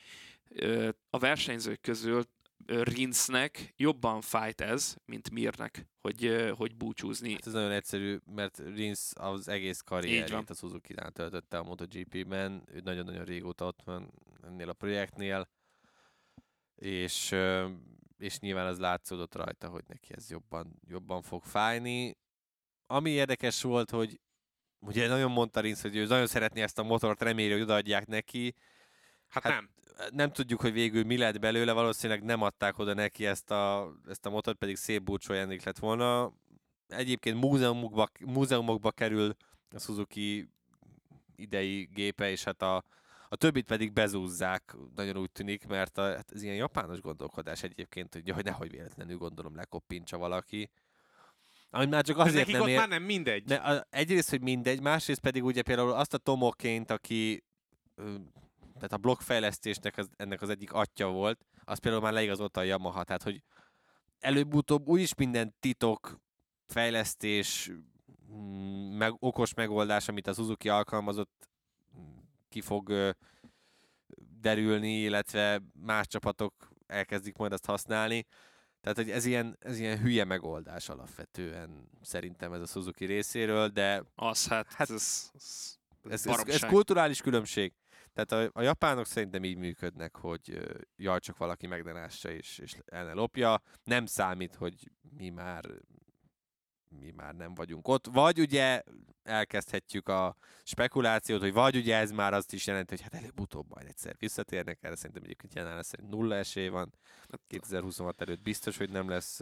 ö, 0.50 0.90
a 1.10 1.18
versenyzők 1.18 1.82
közül 1.82 2.26
ö, 2.72 2.84
Rinsnek 2.84 3.74
jobban 3.78 4.22
fájt 4.22 4.62
ez, 4.62 4.96
mint 5.06 5.32
Mirnek, 5.32 5.88
hogy, 6.02 6.52
hogy 6.58 6.76
búcsúzni. 6.76 7.32
Hát 7.32 7.48
ez 7.48 7.54
nagyon 7.54 7.72
egyszerű, 7.72 8.18
mert 8.26 8.62
Rins 8.76 9.12
az 9.14 9.48
egész 9.48 9.82
karrierjét 9.82 10.50
a 10.50 10.54
Suzuki-nál 10.54 11.12
töltötte 11.12 11.58
a 11.58 11.64
MotoGP-ben, 11.64 12.64
ő 12.72 12.80
nagyon-nagyon 12.84 13.26
régóta 13.26 13.66
ott 13.66 13.82
van 13.84 14.14
ennél 14.44 14.70
a 14.70 14.74
projektnél, 14.74 15.50
és, 16.76 17.36
és 18.18 18.40
nyilván 18.40 18.68
az 18.68 18.80
látszódott 18.80 19.36
rajta, 19.36 19.68
hogy 19.68 19.84
neki 19.88 20.14
ez 20.16 20.30
jobban, 20.30 20.80
jobban 20.88 21.22
fog 21.22 21.44
fájni. 21.44 22.18
Ami 22.88 23.10
érdekes 23.10 23.62
volt, 23.62 23.90
hogy 23.90 24.20
ugye 24.80 25.08
nagyon 25.08 25.32
mondta 25.32 25.60
Rins, 25.60 25.82
hogy 25.82 25.96
ő 25.96 26.06
nagyon 26.06 26.28
szeretné 26.28 26.62
ezt 26.62 26.80
a 26.80 26.84
motort, 26.84 27.22
reméli, 27.22 27.52
hogy 27.52 27.62
odaadják 27.62 28.08
neki, 28.08 28.56
Hát, 29.32 29.44
Hát- 29.44 29.54
nem. 29.54 29.70
nem 30.14 30.32
tudjuk, 30.32 30.62
hogy 30.62 30.74
végül 30.74 31.04
mi 31.04 31.18
lett 31.18 31.40
belőle, 31.40 31.72
valószínűleg 31.72 32.24
nem 32.24 32.42
adták 32.42 32.78
oda 32.78 32.94
neki 32.94 33.26
ezt 33.26 33.52
a, 33.52 33.94
ezt 34.10 34.26
a 34.26 34.30
motort, 34.30 34.58
pedig 34.58 34.76
szép 34.76 35.04
búcsú 35.04 35.34
lett 35.34 35.80
volna. 35.80 36.34
Egyébként 36.88 37.40
múzeumokba, 37.40 38.10
múzeumokba 38.26 38.92
kerül 38.92 39.36
a 39.70 39.80
Suzuki 39.80 40.50
idei 41.36 41.90
gépe, 41.94 42.30
és 42.30 42.44
hát 42.44 42.62
a, 42.62 42.84
a 43.30 43.36
többit 43.36 43.66
pedig 43.66 43.94
bezúzzák, 43.94 44.76
nagyon 44.96 45.18
úgy 45.18 45.32
tűnik, 45.32 45.68
mert 45.68 45.98
a, 45.98 46.02
hát 46.16 46.32
ez 46.34 46.44
ilyen 46.44 46.56
japános 46.56 47.02
gondolkodás 47.02 47.64
egyébként, 47.64 48.14
hogy, 48.14 48.30
hogy 48.30 48.44
nehogy 48.44 48.72
véletlenül 48.72 49.18
gondolom 49.18 49.56
lekoppintsa 49.56 50.18
valaki. 50.18 50.70
Amit 51.70 51.90
már 51.90 52.04
csak 52.04 52.18
azért 52.18 52.52
nem 52.52 52.62
ott 52.62 52.68
ér... 52.68 52.78
már 52.78 52.88
nem 52.88 53.04
mindegy. 53.04 53.44
De 53.44 53.56
a, 53.56 53.88
egyrészt, 53.90 54.30
hogy 54.30 54.42
mindegy, 54.42 54.82
másrészt 54.82 55.22
pedig 55.22 55.44
ugye 55.44 55.62
például 55.62 55.92
azt 55.92 56.14
a 56.14 56.18
Tomoként, 56.18 56.92
aki 56.92 57.44
tehát 58.82 58.96
a 58.96 59.08
blokkfejlesztésnek 59.08 59.98
az, 59.98 60.10
ennek 60.16 60.42
az 60.42 60.50
egyik 60.50 60.74
atya 60.74 61.08
volt, 61.08 61.46
az 61.64 61.78
például 61.78 62.04
már 62.04 62.14
leigazolta 62.14 62.60
a 62.60 62.64
Yamaha, 62.64 63.04
tehát 63.04 63.24
hogy 63.24 63.44
előbb-utóbb 64.20 64.88
úgyis 64.88 65.16
minden 65.16 65.56
titok 65.60 66.20
fejlesztés, 66.68 67.72
mm, 68.32 68.98
meg, 68.98 69.14
okos 69.20 69.54
megoldás, 69.54 70.08
amit 70.08 70.28
a 70.28 70.34
Suzuki 70.34 70.70
alkalmazott, 70.70 71.50
mm, 71.98 72.18
ki 72.50 72.62
fog 72.62 72.90
ö, 72.90 73.10
derülni, 74.40 75.02
illetve 75.02 75.62
más 75.74 76.08
csapatok 76.08 76.70
elkezdik 76.88 77.38
majd 77.38 77.54
azt 77.54 77.66
használni. 77.66 78.26
Tehát, 78.82 78.98
hogy 78.98 79.10
ez 79.10 79.26
ilyen, 79.26 79.58
ez 79.60 79.80
ilyen 79.80 80.00
hülye 80.00 80.24
megoldás 80.24 80.90
alapvetően 80.90 81.90
szerintem 82.02 82.54
ez 82.54 82.62
a 82.62 82.66
Suzuki 82.66 83.06
részéről, 83.06 83.68
de 83.68 84.04
Az 84.16 84.48
hát, 84.48 84.74
Hát, 84.74 84.90
ez, 84.90 85.32
ez, 85.34 85.78
ez, 86.10 86.26
ez, 86.26 86.48
ez 86.48 86.70
kulturális 86.70 87.22
különbség. 87.22 87.74
Tehát 88.14 88.32
a, 88.32 88.60
a 88.60 88.62
japánok 88.62 89.06
szerintem 89.06 89.44
így 89.44 89.58
működnek, 89.58 90.16
hogy 90.16 90.60
jaj, 90.96 91.20
csak 91.20 91.38
valaki 91.38 91.68
megdenássa 91.68 92.30
és, 92.32 92.58
és 92.58 92.76
el 92.86 93.06
ne 93.06 93.14
lopja. 93.14 93.62
Nem 93.84 94.06
számít, 94.06 94.56
hogy 94.56 94.92
mi 95.18 95.30
már 95.30 95.64
mi 97.00 97.12
már 97.12 97.36
nem 97.36 97.54
vagyunk 97.54 97.88
ott. 97.88 98.06
Vagy 98.08 98.40
ugye 98.40 98.82
elkezdhetjük 99.24 100.10
a 100.10 100.36
spekulációt, 100.64 101.42
hogy 101.42 101.54
vagy 101.54 101.76
ugye 101.76 101.96
ez 101.96 102.12
már 102.12 102.34
azt 102.34 102.54
is 102.54 102.68
jelenti, 102.68 102.90
hogy 102.96 103.02
hát 103.02 103.14
előbb-utóbb 103.14 103.66
majd 103.70 103.88
egyszer 103.88 104.16
visszatérnek 104.20 104.78
erre. 104.82 104.96
Szerintem 104.96 105.24
egyébként 105.24 105.54
jelen 105.54 105.84
szerint 105.84 106.10
nulla 106.10 106.36
esély 106.36 106.68
van. 106.68 106.94
2026 107.48 108.22
előtt 108.22 108.42
biztos, 108.42 108.78
hogy 108.78 108.90
nem 108.90 109.10
lesz 109.10 109.40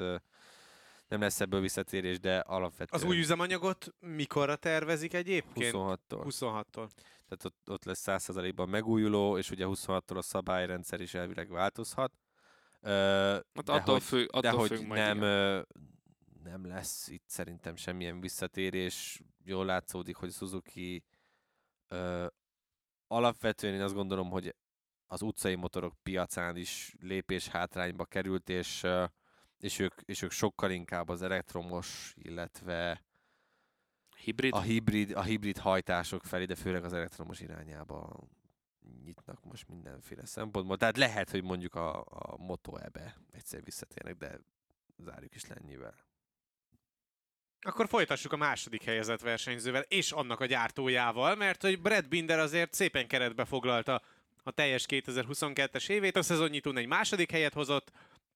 nem 1.08 1.22
lesz 1.22 1.40
ebből 1.40 1.62
visszatérés, 1.62 2.20
de 2.20 2.38
alapvetően 2.38 3.02
Az 3.02 3.04
új 3.04 3.18
üzemanyagot 3.18 3.94
mikorra 4.00 4.56
tervezik 4.56 5.14
egyébként? 5.14 5.74
26-tól. 5.78 5.98
26-tól. 6.10 6.90
Tehát 7.30 7.46
ott, 7.46 7.70
ott 7.70 7.84
lesz 7.84 8.04
100%-ban 8.06 8.70
megújuló, 8.70 9.38
és 9.38 9.52
ugye 9.52 9.66
26-tól 9.68 10.18
a 10.18 10.22
szabályrendszer 10.22 11.02
is 11.02 11.14
elvileg 11.14 11.50
változhat. 11.50 12.14
Ö, 12.82 12.90
hát 13.54 13.66
de 13.66 13.72
attól 13.72 13.94
hogy, 13.94 14.04
függ, 14.04 14.30
de 14.30 14.50
attól 14.50 14.60
hogy 14.60 14.70
függ 14.70 14.88
nem, 14.88 15.18
igen. 15.18 15.68
nem 16.44 16.66
lesz 16.66 17.08
itt 17.08 17.28
szerintem 17.28 17.76
semmilyen 17.76 18.20
visszatérés. 18.20 19.22
Jól 19.44 19.66
látszódik, 19.66 20.16
hogy 20.16 20.32
Suzuki 20.32 21.04
ö, 21.88 22.28
alapvetően 23.08 23.74
én 23.74 23.82
azt 23.82 23.94
gondolom, 23.94 24.30
hogy 24.30 24.56
az 25.08 25.22
utcai 25.22 25.56
motorok 25.56 25.94
piacán 26.04 26.56
is 26.56 26.96
lépés 27.00 27.48
hátrányba 27.48 28.06
került, 28.06 28.50
és, 28.50 28.86
és, 29.58 29.80
ők, 29.80 30.02
és 30.06 30.22
ők 30.22 30.32
sokkal 30.32 30.72
inkább 30.72 31.10
az 31.10 31.22
elektromos, 31.22 32.14
illetve 32.18 33.04
Hibrid? 34.24 34.54
a 34.54 34.62
hibrid, 34.62 35.12
a 35.12 35.22
hibrid 35.22 35.58
hajtások 35.58 36.24
felé, 36.24 36.46
de 36.46 36.56
főleg 36.56 36.84
az 36.84 36.94
elektromos 36.94 37.40
irányába 37.40 38.20
nyitnak 39.06 39.44
most 39.44 39.68
mindenféle 39.68 40.26
szempontból. 40.26 40.78
Tehát 40.78 40.98
lehet, 40.98 41.30
hogy 41.30 41.44
mondjuk 41.44 41.76
a, 41.76 42.00
a 42.00 42.38
Moto 42.38 42.78
ebbe 42.78 43.16
egyszer 43.32 43.64
visszatérnek, 43.64 44.16
de 44.16 44.40
zárjuk 44.98 45.36
is 45.36 45.46
le 45.46 45.56
ennyivel. 45.56 45.96
Akkor 47.62 47.88
folytassuk 47.88 48.34
a 48.34 48.38
második 48.38 48.84
helyezett 48.84 49.22
versenyzővel 49.22 49.82
és 49.82 50.12
annak 50.12 50.40
a 50.40 50.46
gyártójával, 50.46 51.36
mert 51.36 51.62
hogy 51.62 51.82
Brad 51.82 52.08
Binder 52.08 52.40
azért 52.40 52.74
szépen 52.74 53.08
keretbe 53.08 53.46
foglalta 53.46 54.02
a 54.44 54.52
teljes 54.52 54.86
2022-es 54.88 55.90
évét, 55.90 56.16
a 56.16 56.22
szezonnyitón 56.22 56.78
egy 56.78 56.88
második 56.88 57.32
helyet 57.32 57.54
hozott, 57.54 57.92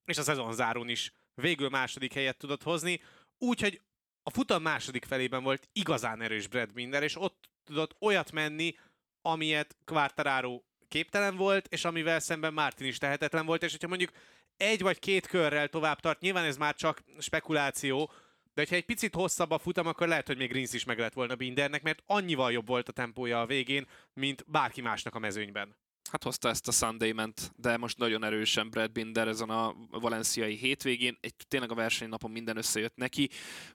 és 0.06 0.18
a 0.18 0.22
szezonzárón 0.22 0.90
is 0.90 1.14
végül 1.36 1.70
második 1.70 2.14
helyet 2.14 2.38
tudott 2.38 2.64
hozni, 2.64 3.02
úgyhogy 3.38 3.82
a 4.24 4.30
futam 4.30 4.62
második 4.62 5.06
felében 5.06 5.44
volt 5.44 5.70
igazán 5.74 6.22
erős 6.22 6.48
Brad 6.48 6.74
Binder, 6.74 7.04
és 7.04 7.22
ott 7.22 7.50
tudott 7.64 7.96
olyat 8.00 8.32
menni, 8.32 8.76
amilyet 9.22 9.78
Quartararo 9.86 10.62
képtelen 10.88 11.36
volt, 11.36 11.68
és 11.68 11.86
amivel 11.86 12.20
szemben 12.20 12.54
Martin 12.54 12.88
is 12.88 12.98
tehetetlen 12.98 13.46
volt, 13.46 13.64
és 13.64 13.72
hogyha 13.72 13.88
mondjuk 13.88 14.12
egy 14.58 14.82
vagy 14.82 15.00
két 15.00 15.28
körrel 15.28 15.68
tovább 15.68 16.00
tart, 16.00 16.20
nyilván 16.20 16.46
ez 16.46 16.58
már 16.58 16.76
csak 16.76 17.04
spekuláció, 17.20 18.12
de 18.54 18.62
hogyha 18.62 18.76
egy 18.76 18.86
picit 18.86 19.16
hosszabb 19.16 19.52
a 19.52 19.58
futam, 19.58 19.88
akkor 19.88 20.08
lehet, 20.08 20.28
hogy 20.28 20.38
még 20.38 20.52
Rins 20.52 20.74
is 20.74 20.84
meg 20.84 21.00
lett 21.00 21.14
volna 21.14 21.36
Bindernek, 21.36 21.82
mert 21.82 22.04
annyival 22.06 22.52
jobb 22.52 22.68
volt 22.68 22.90
a 22.90 22.92
tempója 22.92 23.42
a 23.42 23.46
végén, 23.46 23.88
mint 24.14 24.46
bárki 24.48 24.82
másnak 24.82 25.16
a 25.16 25.20
mezőnyben. 25.20 25.76
Hát 26.14 26.24
hozta 26.24 26.50
ezt 26.50 26.68
a 26.68 26.72
sunday 26.72 27.12
ment 27.12 27.52
de 27.56 27.78
most 27.78 27.98
nagyon 27.98 28.24
erősen 28.24 28.70
Brad 28.70 28.92
Binder 28.92 29.28
ezen 29.28 29.50
a 29.50 29.76
valenciai 29.92 30.56
hétvégén. 30.56 31.18
Egy, 31.22 31.34
tényleg 31.48 31.72
a 31.72 31.76
versenynapon 31.76 32.32
minden 32.32 32.58
összejött 32.58 32.96
neki. 32.96 33.30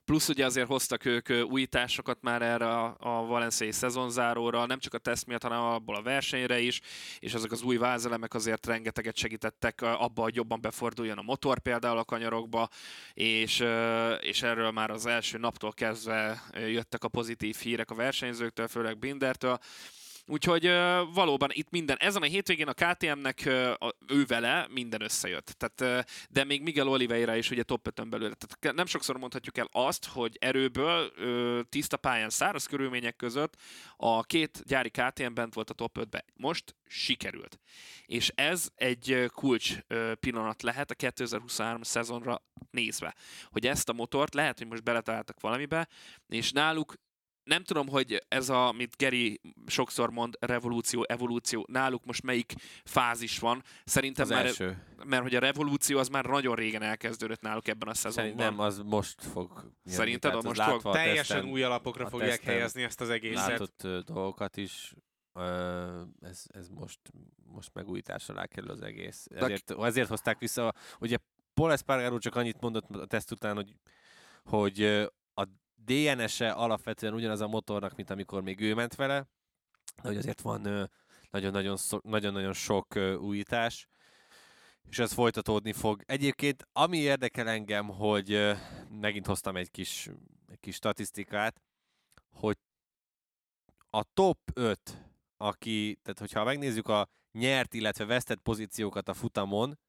Plusz 0.05 0.29
ugye 0.29 0.45
azért 0.45 0.67
hoztak 0.67 1.05
ők 1.05 1.29
újításokat 1.29 2.17
már 2.21 2.41
erre 2.41 2.67
a, 2.67 2.95
a 2.99 3.25
valenciai 3.25 3.71
szezonzáróra, 3.71 4.65
nem 4.65 4.79
csak 4.79 4.93
a 4.93 4.97
teszt 4.97 5.25
miatt, 5.25 5.41
hanem 5.41 5.61
abból 5.61 5.95
a 5.95 6.01
versenyre 6.01 6.59
is, 6.59 6.81
és 7.19 7.33
ezek 7.33 7.51
az 7.51 7.61
új 7.61 7.77
vázelemek 7.77 8.33
azért 8.33 8.65
rengeteget 8.65 9.17
segítettek 9.17 9.81
abba, 9.81 10.21
hogy 10.21 10.35
jobban 10.35 10.61
beforduljon 10.61 11.17
a 11.17 11.21
motor 11.21 11.59
például 11.59 11.97
a 11.97 12.05
kanyarokba, 12.05 12.69
és, 13.13 13.63
és 14.19 14.41
erről 14.41 14.71
már 14.71 14.89
az 14.89 15.05
első 15.05 15.37
naptól 15.37 15.71
kezdve 15.71 16.43
jöttek 16.53 17.03
a 17.03 17.07
pozitív 17.07 17.55
hírek 17.55 17.91
a 17.91 17.95
versenyzőktől, 17.95 18.67
főleg 18.67 18.99
Bindertől. 18.99 19.59
Úgyhogy 20.31 20.65
valóban 21.13 21.49
itt 21.51 21.69
minden, 21.69 21.97
ezen 21.99 22.21
a 22.21 22.25
hétvégén 22.25 22.67
a 22.67 22.73
KTM-nek 22.73 23.45
ő 24.07 24.25
vele 24.27 24.67
minden 24.71 25.01
összejött. 25.01 25.55
Tehát, 25.57 26.07
de 26.29 26.43
még 26.43 26.61
Miguel 26.61 26.87
Oliveira 26.87 27.35
is 27.35 27.51
ugye 27.51 27.63
top 27.63 27.87
5 27.87 28.09
belül. 28.09 28.33
Tehát 28.33 28.75
nem 28.75 28.85
sokszor 28.85 29.17
mondhatjuk 29.17 29.57
el 29.57 29.67
azt, 29.71 30.05
hogy 30.05 30.37
erőből 30.39 31.11
tiszta 31.69 31.97
pályán, 31.97 32.29
száraz 32.29 32.65
körülmények 32.65 33.15
között 33.15 33.55
a 33.97 34.23
két 34.23 34.63
gyári 34.65 34.89
KTM 34.89 35.33
bent 35.33 35.53
volt 35.53 35.69
a 35.69 35.73
top 35.73 35.97
5-be. 35.99 36.25
Most 36.35 36.75
sikerült. 36.87 37.59
És 38.05 38.31
ez 38.35 38.67
egy 38.75 39.25
kulcs 39.33 39.77
pillanat 40.19 40.61
lehet 40.61 40.91
a 40.91 40.95
2023 40.95 41.81
szezonra 41.81 42.41
nézve. 42.71 43.15
Hogy 43.45 43.67
ezt 43.67 43.89
a 43.89 43.93
motort 43.93 44.33
lehet, 44.33 44.57
hogy 44.57 44.67
most 44.67 44.83
beletaláltak 44.83 45.39
valamibe, 45.39 45.87
és 46.27 46.51
náluk 46.51 46.93
nem 47.49 47.63
tudom, 47.63 47.87
hogy 47.87 48.25
ez 48.27 48.49
a, 48.49 48.67
amit 48.67 48.95
Geri 48.97 49.41
sokszor 49.67 50.09
mond, 50.11 50.37
revolúció, 50.39 51.03
evolúció, 51.07 51.65
náluk 51.67 52.05
most 52.05 52.23
melyik 52.23 52.53
fázis 52.83 53.39
van. 53.39 53.63
Szerintem 53.85 54.23
Az 54.25 54.31
már, 54.31 54.45
első. 54.45 54.83
mert 55.05 55.21
hogy 55.21 55.35
a 55.35 55.39
revolúció 55.39 55.97
az 55.99 56.07
már 56.07 56.25
nagyon 56.25 56.55
régen 56.55 56.81
elkezdődött 56.81 57.41
náluk 57.41 57.67
ebben 57.67 57.87
a 57.87 57.93
szezonban. 57.93 58.23
Szerintem 58.23 58.55
nem, 58.55 58.65
az 58.65 58.77
most 58.77 59.21
fog 59.21 59.51
jönni. 59.55 59.95
Szerinted 59.95 60.21
Tehát 60.31 60.37
az 60.37 60.43
most 60.43 60.61
fog? 60.81 60.93
Teljesen 60.93 61.45
új 61.45 61.63
alapokra 61.63 62.07
fogják 62.09 62.41
helyezni 62.43 62.83
ezt 62.83 63.01
az 63.01 63.09
egészet. 63.09 63.47
látott 63.47 63.83
ö, 63.83 63.99
dolgokat 64.05 64.57
is. 64.57 64.93
Ez, 66.21 66.43
ez 66.47 66.67
most, 66.69 66.99
most 67.53 67.73
megújítás 67.73 68.29
alá 68.29 68.45
kerül 68.45 68.69
az 68.69 68.81
egész. 68.81 69.27
De- 69.29 69.39
Ezért, 69.39 69.71
ezért 69.81 70.09
hozták 70.09 70.39
vissza. 70.39 70.73
Ugye 70.99 71.17
Paul 71.53 71.71
Espargaro 71.71 72.17
csak 72.17 72.35
annyit 72.35 72.59
mondott 72.61 72.89
a 72.95 73.05
teszt 73.05 73.31
után, 73.31 73.55
hogy, 73.55 73.75
hogy 74.43 74.83
a 75.33 75.45
DNS-e 75.85 76.55
alapvetően 76.55 77.13
ugyanaz 77.13 77.41
a 77.41 77.47
motornak, 77.47 77.95
mint 77.95 78.09
amikor 78.09 78.41
még 78.41 78.59
ő 78.59 78.73
ment 78.73 78.95
vele, 78.95 79.27
de 80.01 80.07
hogy 80.07 80.17
azért 80.17 80.41
van 80.41 80.89
nagyon-nagyon, 81.31 81.77
szo- 81.77 82.03
nagyon-nagyon 82.03 82.53
sok 82.53 82.95
újítás, 83.19 83.87
és 84.89 84.99
ez 84.99 85.13
folytatódni 85.13 85.73
fog. 85.73 86.01
Egyébként, 86.05 86.67
ami 86.73 86.97
érdekel 86.97 87.47
engem, 87.47 87.87
hogy 87.87 88.55
megint 88.89 89.25
hoztam 89.25 89.55
egy 89.55 89.71
kis, 89.71 90.09
egy 90.47 90.59
kis 90.59 90.75
statisztikát, 90.75 91.61
hogy 92.31 92.57
a 93.89 94.03
top 94.13 94.39
5, 94.53 94.79
aki, 95.37 95.99
tehát 96.01 96.19
hogyha 96.19 96.43
megnézzük 96.43 96.87
a 96.87 97.09
nyert, 97.31 97.73
illetve 97.73 98.05
vesztett 98.05 98.39
pozíciókat 98.39 99.09
a 99.09 99.13
futamon, 99.13 99.79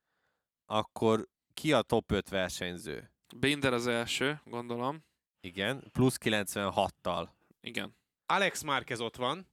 akkor 0.66 1.28
ki 1.54 1.72
a 1.72 1.82
top 1.82 2.12
5 2.12 2.28
versenyző? 2.28 3.12
Binder 3.36 3.72
az 3.72 3.86
első, 3.86 4.40
gondolom. 4.44 5.04
Igen, 5.40 5.84
plusz 5.92 6.18
96-tal. 6.20 7.28
Igen. 7.60 7.96
Alex 8.26 8.62
Márquez 8.62 9.00
ott 9.00 9.16
van, 9.16 9.46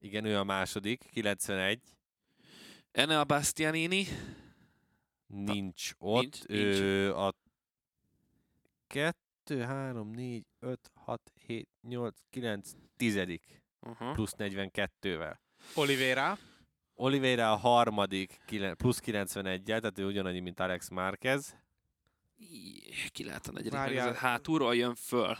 Igen, 0.00 0.24
ő 0.24 0.38
a 0.38 0.44
második, 0.44 1.04
91. 1.12 1.80
Enea 2.90 3.24
Bastianini, 3.24 4.06
Nincs 5.26 5.90
ott. 5.98 6.20
nincs, 6.22 6.40
ő 6.48 7.14
a 7.16 7.34
2, 8.86 9.62
3, 9.62 10.10
4, 10.10 10.46
5, 10.58 10.90
6, 10.94 11.32
7, 11.46 11.68
8, 11.80 12.16
9, 12.30 12.72
tizedik. 12.96 13.62
uh-huh. 13.80 14.12
Plusz 14.12 14.34
42-vel. 14.38 15.36
Oliveira, 15.74 16.38
Oliveira 16.94 17.52
a 17.52 17.56
harmadik, 17.56 18.40
plusz 18.76 18.98
91 19.00 19.62
tehát 19.62 19.98
ő 19.98 20.06
ugyanannyi, 20.06 20.40
mint 20.40 20.60
Alex 20.60 20.88
Márquez. 20.88 21.56
Ki 23.12 23.24
lehet 23.24 23.46
a 23.46 23.52
negyedik 23.52 23.72
Várjál. 23.72 24.12
Hátulról 24.12 24.76
jön 24.76 24.94
föl. 24.94 25.36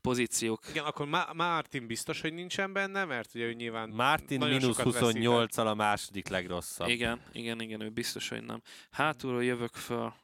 Pozíciók. 0.00 0.68
igen, 0.70 0.84
akkor 0.84 1.06
Ma- 1.06 1.32
Martin 1.32 1.86
biztos, 1.86 2.20
hogy 2.20 2.32
nincsen 2.32 2.72
benne, 2.72 3.04
mert 3.04 3.34
ugye 3.34 3.44
ő 3.44 3.52
nyilván 3.52 3.88
Martin 3.88 4.38
mínusz 4.38 4.76
sokat 4.76 4.92
veszített. 4.92 5.22
28-al 5.22 5.66
a 5.66 5.74
második 5.74 6.28
legrosszabb. 6.28 6.88
Igen, 6.88 7.22
igen, 7.32 7.60
igen, 7.60 7.80
ő 7.80 7.88
biztos, 7.90 8.28
hogy 8.28 8.42
nem. 8.44 8.62
Hátulról 8.90 9.44
jövök 9.44 9.74
föl. 9.74 10.14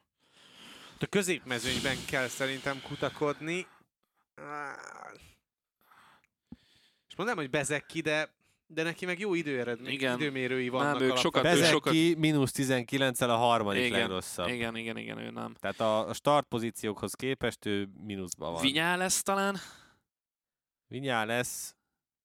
A 1.00 1.06
középmezőnyben 1.06 1.96
kell 2.06 2.28
szerintem 2.28 2.80
kutakodni. 2.82 3.66
És 7.08 7.16
mondanám, 7.16 7.40
hogy 7.42 7.50
Bezeki, 7.50 8.00
de 8.00 8.34
de 8.74 8.82
neki 8.82 9.04
meg 9.06 9.18
jó 9.18 9.34
időeredmény, 9.34 9.92
Igen. 9.92 10.14
időmérői 10.20 10.68
vannak. 10.68 10.94
ők 10.94 11.00
alapvetően. 11.00 11.16
sokat- 11.22 11.42
Bezeki 11.42 12.14
mínusz 12.18 12.52
19-el 12.56 13.30
a 13.30 13.36
harmadik 13.36 13.84
Igen, 13.84 13.98
legrosszabb. 14.00 14.48
Igen, 14.48 14.76
igen, 14.76 14.96
igen, 14.96 15.18
ő 15.18 15.30
nem. 15.30 15.54
Tehát 15.60 15.80
a, 15.80 16.08
a 16.08 16.12
start 16.14 16.46
pozíciókhoz 16.48 17.12
képest 17.14 17.66
ő 17.66 17.88
mínuszban 18.06 18.52
van. 18.52 18.62
Vinyá 18.62 18.96
lesz 18.96 19.22
talán? 19.22 19.56
Vinyá 20.86 21.24
lesz 21.24 21.74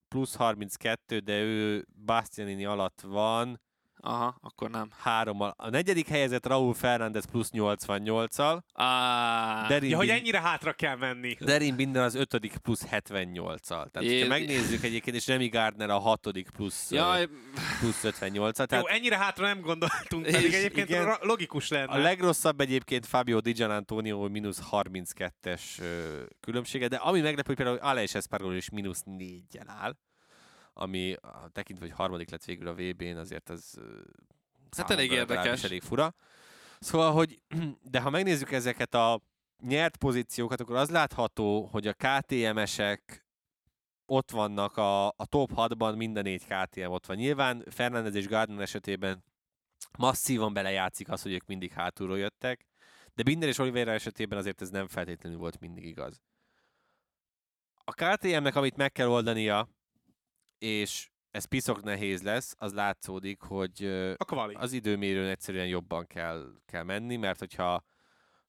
plusz 0.08 0.36
32, 0.36 1.20
de 1.20 1.40
ő 1.42 1.86
Bastianini 2.06 2.66
alatt 2.66 3.02
van. 3.02 3.62
Aha, 4.02 4.36
akkor 4.42 4.70
nem. 4.70 4.90
Hárommal. 4.98 5.54
A 5.58 5.70
negyedik 5.70 6.08
helyezett 6.08 6.46
Raúl 6.48 6.74
Fernández 6.74 7.26
plusz 7.26 7.50
88-al. 7.54 8.62
Á, 8.74 9.68
Derin, 9.68 9.90
Ja, 9.90 9.98
hogy 9.98 10.10
ennyire 10.10 10.40
hátra 10.42 10.74
kell 10.74 10.96
menni. 10.96 11.36
Derin 11.40 11.76
Binder 11.76 12.04
az 12.04 12.16
ötödik 12.16 12.58
plusz 12.58 12.86
78-al. 12.92 13.60
Tehát, 13.68 14.02
É- 14.02 14.22
ha 14.22 14.28
megnézzük 14.28 14.84
egyébként, 14.84 15.16
és 15.16 15.28
Remy 15.28 15.48
Gardner 15.48 15.90
a 15.90 16.00
hatodik 16.00 16.50
plusz, 16.50 16.92
Jaj, 16.92 17.28
plusz 17.80 18.00
58-al. 18.04 18.34
Jó, 18.34 18.52
Tehát 18.52 18.86
ennyire 18.88 19.18
hátra 19.18 19.46
nem 19.46 19.62
gondoltunk, 19.62 20.26
pedig 20.32 20.54
egyébként 20.54 20.90
igen. 20.90 21.16
logikus 21.22 21.68
lenne. 21.70 21.92
a 21.92 21.98
legrosszabb 21.98 22.60
egyébként 22.60 23.06
Fabio 23.06 23.40
Di 23.40 23.52
Gianantonio 23.52 24.28
mínusz 24.28 24.62
32-es 24.72 25.62
ö, 25.80 26.22
különbsége, 26.40 26.88
de 26.88 26.96
ami 26.96 27.20
meglepő, 27.22 27.44
hogy 27.46 27.56
például 27.56 27.78
Aleix 27.78 28.16
Espargaro 28.16 28.52
is 28.54 28.70
mínusz 28.70 29.02
4 29.06 29.44
áll, 29.66 29.96
ami 30.74 31.14
a- 31.14 31.50
tekintve, 31.52 31.86
hogy 31.86 31.96
harmadik 31.96 32.30
lett 32.30 32.46
végül 32.46 32.68
a 32.68 32.74
VB-n, 32.74 33.18
azért 33.18 33.50
az 33.50 33.76
ö, 33.78 34.00
Hát 34.78 34.90
elég 34.90 35.12
érdekes. 35.12 35.64
elég 35.64 35.82
fura. 35.82 36.14
Szóval, 36.80 37.12
hogy, 37.12 37.42
de 37.92 38.00
ha 38.00 38.10
megnézzük 38.10 38.52
ezeket 38.52 38.94
a 38.94 39.22
nyert 39.64 39.98
pozíciókat, 39.98 40.60
akkor 40.60 40.76
az 40.76 40.90
látható, 40.90 41.66
hogy 41.66 41.88
a 41.88 41.94
KTM-esek 41.94 43.28
ott 44.06 44.32
vannak 44.32 44.78
a, 44.78 45.08
a 45.08 45.26
top 45.30 45.52
6-ban, 45.56 45.96
minden 45.96 46.24
négy 46.24 46.46
KTM 46.48 46.90
ott 46.90 47.06
van. 47.06 47.18
Nyilván 47.18 47.64
Fernandez 47.70 48.16
és 48.16 48.28
Gardner 48.28 48.62
esetében 48.62 49.24
masszívan 49.98 50.54
belejátszik 50.54 51.10
az, 51.10 51.22
hogy 51.22 51.32
ők 51.34 51.46
mindig 51.46 51.72
hátulról 51.72 52.18
jöttek, 52.20 52.66
de 53.14 53.24
Binder 53.24 53.50
és 53.50 53.58
Oliveira 53.58 53.92
esetében 53.92 54.38
azért 54.38 54.62
ez 54.62 54.70
nem 54.70 54.88
feltétlenül 54.88 55.38
volt 55.38 55.60
mindig 55.60 55.86
igaz. 55.86 56.22
A 57.84 57.92
KTM-nek, 57.92 58.56
amit 58.56 58.76
meg 58.76 58.92
kell 58.92 59.08
oldania, 59.08 59.70
és 60.60 61.10
ez 61.32 61.46
piszok 61.46 61.84
nehéz 61.84 62.22
lesz, 62.22 62.56
az 62.58 62.74
látszódik, 62.74 63.42
hogy 63.42 63.86
A 64.18 64.26
kvali. 64.26 64.54
az 64.54 64.72
időmérőn 64.72 65.30
egyszerűen 65.30 65.68
jobban 65.68 66.08
kell, 66.08 66.54
kell 66.66 66.84
menni, 66.84 67.16
mert 67.16 67.40
hogyha 67.40 67.84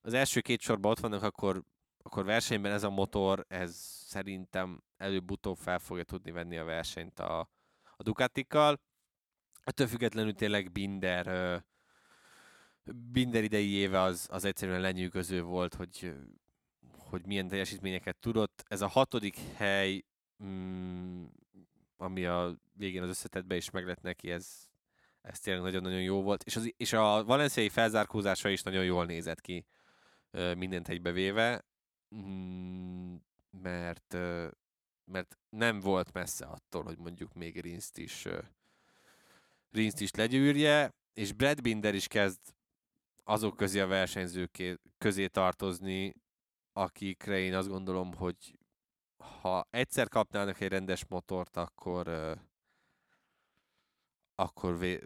az 0.01 0.13
első 0.13 0.41
két 0.41 0.61
sorban 0.61 0.91
ott 0.91 0.99
vannak, 0.99 1.23
akkor, 1.23 1.63
akkor 2.03 2.25
versenyben 2.25 2.71
ez 2.71 2.83
a 2.83 2.89
motor, 2.89 3.45
ez 3.47 3.75
szerintem 4.07 4.83
előbb-utóbb 4.97 5.57
fel 5.57 5.79
fogja 5.79 6.03
tudni 6.03 6.31
venni 6.31 6.57
a 6.57 6.63
versenyt 6.63 7.19
a, 7.19 7.39
a 7.95 8.03
Ducatikkal. 8.03 8.81
Ettől 9.63 9.87
függetlenül 9.87 10.33
tényleg 10.33 10.71
Binder, 10.71 11.63
Binder 13.11 13.43
idei 13.43 13.69
éve 13.69 14.01
az, 14.01 14.27
az 14.31 14.45
egyszerűen 14.45 14.81
lenyűgöző 14.81 15.41
volt, 15.41 15.73
hogy, 15.73 16.13
hogy 16.97 17.25
milyen 17.25 17.47
teljesítményeket 17.47 18.17
tudott. 18.17 18.63
Ez 18.67 18.81
a 18.81 18.87
hatodik 18.87 19.37
hely, 19.55 20.03
mm, 20.43 21.25
ami 22.01 22.25
a 22.25 22.57
végén 22.73 23.01
az 23.01 23.09
összetetbe 23.09 23.55
is 23.55 23.69
meg 23.69 23.85
lett 23.85 24.01
neki, 24.01 24.31
ez, 24.31 24.69
ez 25.21 25.39
tényleg 25.39 25.63
nagyon-nagyon 25.63 26.01
jó 26.01 26.21
volt. 26.21 26.43
És, 26.43 26.55
az, 26.55 26.73
és 26.77 26.93
a 26.93 27.23
valenciai 27.23 27.69
felzárkózása 27.69 28.49
is 28.49 28.61
nagyon 28.63 28.83
jól 28.83 29.05
nézett 29.05 29.41
ki 29.41 29.65
mindent 30.31 30.89
egybevéve, 30.89 31.65
mm, 32.15 33.15
mert, 33.51 34.17
mert 35.05 35.37
nem 35.49 35.79
volt 35.79 36.13
messze 36.13 36.45
attól, 36.45 36.83
hogy 36.83 36.97
mondjuk 36.97 37.33
még 37.33 37.61
Rinszt 37.61 37.97
is, 37.97 38.25
ö, 38.25 38.39
Rinszt 39.71 40.01
is 40.01 40.11
legyűrje, 40.11 40.93
és 41.13 41.33
Brad 41.33 41.61
Binder 41.61 41.95
is 41.95 42.07
kezd 42.07 42.39
azok 43.23 43.57
közé 43.57 43.79
a 43.79 43.87
versenyzők 43.87 44.79
közé 44.97 45.27
tartozni, 45.27 46.15
akikre 46.73 47.39
én 47.39 47.53
azt 47.53 47.69
gondolom, 47.69 48.13
hogy 48.13 48.59
ha 49.21 49.67
egyszer 49.69 50.07
kapnának 50.07 50.59
egy 50.59 50.69
rendes 50.69 51.05
motort, 51.05 51.57
akkor 51.57 52.07
ö, 52.07 52.33
akkor 54.35 54.77
vé- 54.77 55.03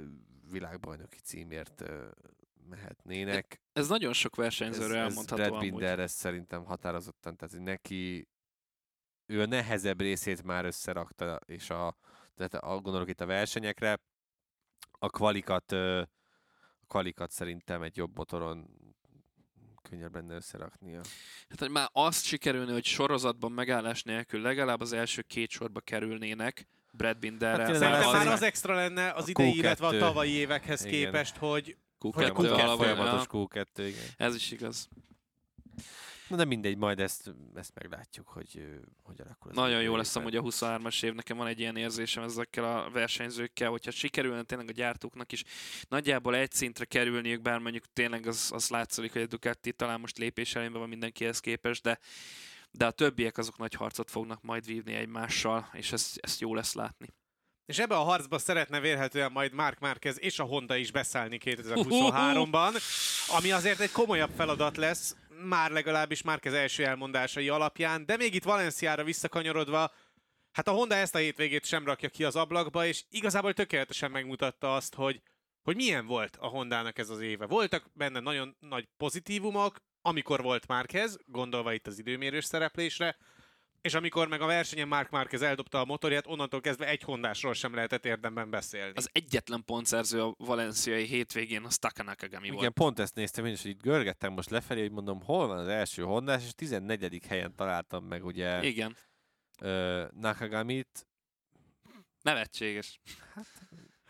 világbajnoki 0.52 1.20
címért 1.20 1.82
ö, 1.82 2.08
mehetnének. 2.70 3.62
ez 3.74 3.88
nagyon 3.88 4.14
sok 4.14 4.36
versenyzőről 4.36 4.98
elmondható 4.98 5.36
Brad 5.36 5.52
amúgy. 5.52 5.70
Binder, 5.70 6.00
ez 6.00 6.12
szerintem 6.12 6.66
határozottan, 6.66 7.36
tehát 7.36 7.60
neki 7.64 8.28
ő 9.26 9.42
a 9.42 9.46
nehezebb 9.46 10.00
részét 10.00 10.44
már 10.44 10.66
összerakta, 10.66 11.40
és 11.46 11.70
a, 11.70 11.98
tehát 12.36 12.54
a, 12.54 12.80
gondolok 12.80 13.10
itt 13.10 13.22
a 13.22 13.26
versenyekre, 13.26 14.00
a 14.92 15.10
kvalikat, 15.10 15.72
a 15.72 16.86
kvalikat 16.88 17.32
szerintem 17.32 17.82
egy 17.82 17.98
jobb 17.98 18.18
motoron 18.18 18.70
könnyebb 19.90 20.16
lenne 20.16 20.36
összeraknia. 20.36 21.02
Hát, 21.50 21.60
hogy 21.60 21.70
már 21.70 21.90
azt 21.92 22.26
sikerülne, 22.26 22.72
hogy 22.74 22.86
sorozatban 22.86 23.52
megállás 23.52 24.04
nélkül 24.04 24.42
legalább 24.42 24.82
az 24.82 24.94
első 24.94 25.22
két 25.22 25.50
sorba 25.50 25.80
kerülnének 25.80 26.68
Brad 26.92 27.18
Binderrel. 27.18 27.66
Hát 27.66 27.76
Szerintem 27.76 28.08
az- 28.08 28.14
már 28.14 28.28
az 28.28 28.42
extra 28.42 28.76
lenne 28.76 29.12
az 29.12 29.24
a 29.26 29.30
idei, 29.30 29.52
Q2. 29.52 29.56
illetve 29.56 29.88
a 29.88 29.98
tavalyi 29.98 30.32
évekhez 30.32 30.86
Igen. 30.86 30.92
képest, 31.04 31.38
hogy 31.38 31.78
Q2 32.00 32.12
hogy 32.14 32.24
a 32.24 32.32
Q2 32.32 32.38
alapján, 32.38 32.78
folyamatos 32.78 33.26
ja, 33.34 33.48
Q2, 33.66 33.68
igen. 33.78 34.04
Ez 34.18 34.36
is 34.36 34.52
igaz. 34.52 34.90
Na 36.28 36.36
de 36.36 36.46
mindegy, 36.46 36.78
majd 36.78 37.00
ezt, 37.00 37.34
ezt 37.56 37.72
meglátjuk, 37.74 38.28
hogy 38.28 38.66
hogy 39.04 39.22
alakul. 39.22 39.52
Nagyon 39.54 39.82
jó 39.82 39.96
lesz 39.96 40.16
amúgy 40.16 40.36
a 40.36 40.42
23-as 40.42 41.04
év, 41.04 41.14
nekem 41.14 41.38
van 41.38 41.48
egy 41.48 41.60
ilyen 41.60 41.78
érzésem 41.78 42.24
ezekkel 42.24 42.64
a 42.64 42.90
versenyzőkkel, 42.90 43.70
hogyha 43.70 43.92
sikerülne 43.92 44.44
tényleg 44.44 44.70
a 44.70 44.72
gyártóknak 44.72 45.32
is 45.32 45.44
nagyjából 45.90 46.36
egy 46.36 46.52
szintre 46.52 46.86
kerülniük, 46.86 47.42
bár 47.42 47.60
mondjuk 47.60 47.84
tényleg 47.94 48.28
az, 48.28 48.52
az 48.54 48.70
látszik, 48.70 49.12
hogy 49.12 49.22
a 49.22 49.28
Ducati 49.28 49.74
talán 49.74 50.00
most 50.00 50.18
lépés 50.18 50.56
előnyben 50.56 50.80
van 50.80 50.90
mindenkihez 50.90 51.40
képest, 51.40 51.84
de 51.84 52.00
de 52.78 52.86
a 52.86 52.92
többiek 52.92 53.38
azok 53.38 53.58
nagy 53.58 53.74
harcot 53.74 54.12
fognak 54.12 54.42
majd 54.42 54.66
vívni 54.66 54.94
egymással, 54.94 55.70
és 55.74 55.92
ezt, 55.92 56.18
ezt 56.22 56.40
jó 56.40 56.56
lesz 56.56 56.74
látni. 56.74 57.08
És 57.66 57.80
ebbe 57.80 57.96
a 57.96 58.04
harcba 58.04 58.38
szeretne 58.38 58.80
vélhetően 58.80 59.32
majd 59.32 59.54
Mark 59.54 59.80
Márquez 59.80 60.20
és 60.20 60.40
a 60.40 60.44
Honda 60.44 60.76
is 60.76 60.92
beszállni 60.92 61.40
2023-ban, 61.44 62.82
ami 63.38 63.52
azért 63.52 63.80
egy 63.80 63.92
komolyabb 63.92 64.32
feladat 64.36 64.78
lesz, 64.78 65.16
már 65.44 65.72
legalábbis 65.72 66.22
Márquez 66.22 66.54
első 66.54 66.86
elmondásai 66.86 67.50
alapján, 67.50 68.06
de 68.06 68.18
még 68.18 68.34
itt 68.34 68.44
Valenciára 68.44 69.04
visszakanyarodva, 69.04 69.92
hát 70.52 70.68
a 70.68 70.72
Honda 70.72 70.96
ezt 70.96 71.16
a 71.16 71.18
hétvégét 71.18 71.66
sem 71.66 71.86
rakja 71.86 72.10
ki 72.10 72.24
az 72.24 72.36
ablakba, 72.36 72.86
és 72.86 73.04
igazából 73.10 73.54
tökéletesen 73.54 74.12
megmutatta 74.12 74.76
azt, 74.76 74.96
hogy, 74.96 75.22
hogy 75.62 75.76
milyen 75.76 76.06
volt 76.06 76.38
a 76.40 76.48
Hondának 76.48 76.98
ez 76.98 77.10
az 77.10 77.22
éve. 77.22 77.46
Voltak 77.46 77.90
benne 77.94 78.20
nagyon 78.20 78.56
nagy 78.60 78.88
pozitívumok, 78.98 79.78
amikor 80.02 80.42
volt 80.42 80.68
Márquez, 80.68 81.18
gondolva 81.26 81.74
itt 81.74 81.88
az 81.88 82.00
időmérős 82.00 82.46
szereplésre, 82.46 83.18
és 83.86 83.94
amikor 83.94 84.28
meg 84.28 84.42
a 84.42 84.46
versenyen 84.46 84.88
Mark 84.88 85.10
Márquez 85.10 85.42
eldobta 85.42 85.80
a 85.80 85.86
motorját, 85.86 86.28
onnantól 86.28 86.62
kezdve 86.62 86.88
egy 86.88 87.02
hondásról 87.02 87.54
sem 87.54 87.74
lehetett 87.74 88.06
érdemben 88.06 88.50
beszélni. 88.50 88.92
Az 88.96 89.10
egyetlen 89.12 89.64
pontszerző 89.66 90.24
a 90.24 90.36
valenciai 90.38 91.04
hétvégén 91.06 91.64
az 91.64 91.78
Taka 91.78 92.04
Nakagami 92.04 92.46
Igen, 92.46 92.58
volt. 92.58 92.74
pont 92.74 93.00
ezt 93.00 93.16
néztem 93.16 93.46
én 93.46 93.54
is, 93.54 93.62
hogy 93.62 93.72
itt 93.72 93.82
görgettem 93.82 94.34
most 94.34 94.50
lefelé, 94.50 94.82
hogy 94.82 94.92
mondom, 94.92 95.22
hol 95.22 95.48
van 95.48 95.58
az 95.58 95.68
első 95.68 96.02
hondás, 96.04 96.44
és 96.44 96.54
14. 96.54 97.26
helyen 97.28 97.56
találtam 97.56 98.06
meg 98.06 98.26
ugye 98.26 98.64
Igen, 98.64 98.98
ö, 99.62 100.06
Nakagamit. 100.20 101.08
nevetséges. 102.22 103.00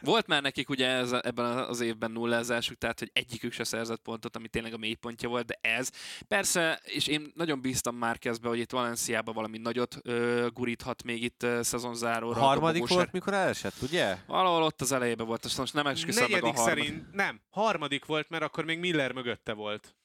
Volt 0.02 0.28
már 0.28 0.42
nekik 0.42 0.70
ugye 0.70 0.88
ez, 0.88 1.12
ebben 1.12 1.46
az 1.46 1.82
évben 1.82 2.12
nullázásuk, 2.12 2.78
tehát 2.78 3.00
hogy 3.00 3.10
egyikük 3.14 3.52
se 3.52 3.64
szerzett 3.64 4.02
pontot, 4.02 4.36
ami 4.36 4.48
tényleg 4.48 4.74
a 4.74 4.78
mélypontja 4.78 5.30
volt, 5.30 5.46
de 5.46 5.58
ez. 5.62 5.90
Persze, 6.28 6.80
és 6.84 7.08
én 7.08 7.32
nagyon 7.36 7.62
bíztam 7.62 7.96
már 7.96 8.18
kezdve, 8.18 8.48
hogy 8.48 8.60
itt 8.60 8.72
Valenciában 8.72 9.34
valami 9.34 9.58
nagyot 9.58 9.98
ö, 10.04 10.48
guríthat 10.54 11.04
még 11.04 11.24
itt 11.24 11.44
ö, 11.44 11.64
szezonzáróra. 11.64 12.42
a 12.42 12.44
Harmadik 12.44 12.74
dobogós 12.74 12.98
volt, 12.98 13.12
mikor 13.12 13.34
elesett, 13.34 13.82
ugye? 13.82 14.18
Valahol 14.28 14.64
ott 14.64 14.82
az 14.82 14.92
elejében 14.92 15.26
volt, 15.26 15.46
azt 15.46 15.58
most 15.58 15.74
nem 15.74 15.88
esküszöm 15.88 16.32
meg 16.32 16.44
a 16.44 16.46
harmadik. 16.46 16.84
szerint, 16.84 17.12
nem, 17.14 17.42
harmadik 17.50 18.06
volt, 18.06 18.30
mert 18.30 18.44
akkor 18.44 18.66
még 18.66 18.80
Miller 18.80 19.12
mögötte 19.12 19.54
volt. 19.54 19.96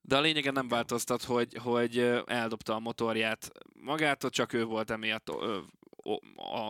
De 0.00 0.16
a 0.16 0.20
lényegen 0.20 0.52
nem 0.52 0.68
változtat, 0.68 1.22
hogy, 1.22 1.58
hogy 1.62 1.98
eldobta 2.26 2.74
a 2.74 2.78
motorját 2.78 3.50
magától, 3.74 4.30
csak 4.30 4.52
ő 4.52 4.64
volt 4.64 4.90
emiatt 4.90 5.28
a, 5.28 5.64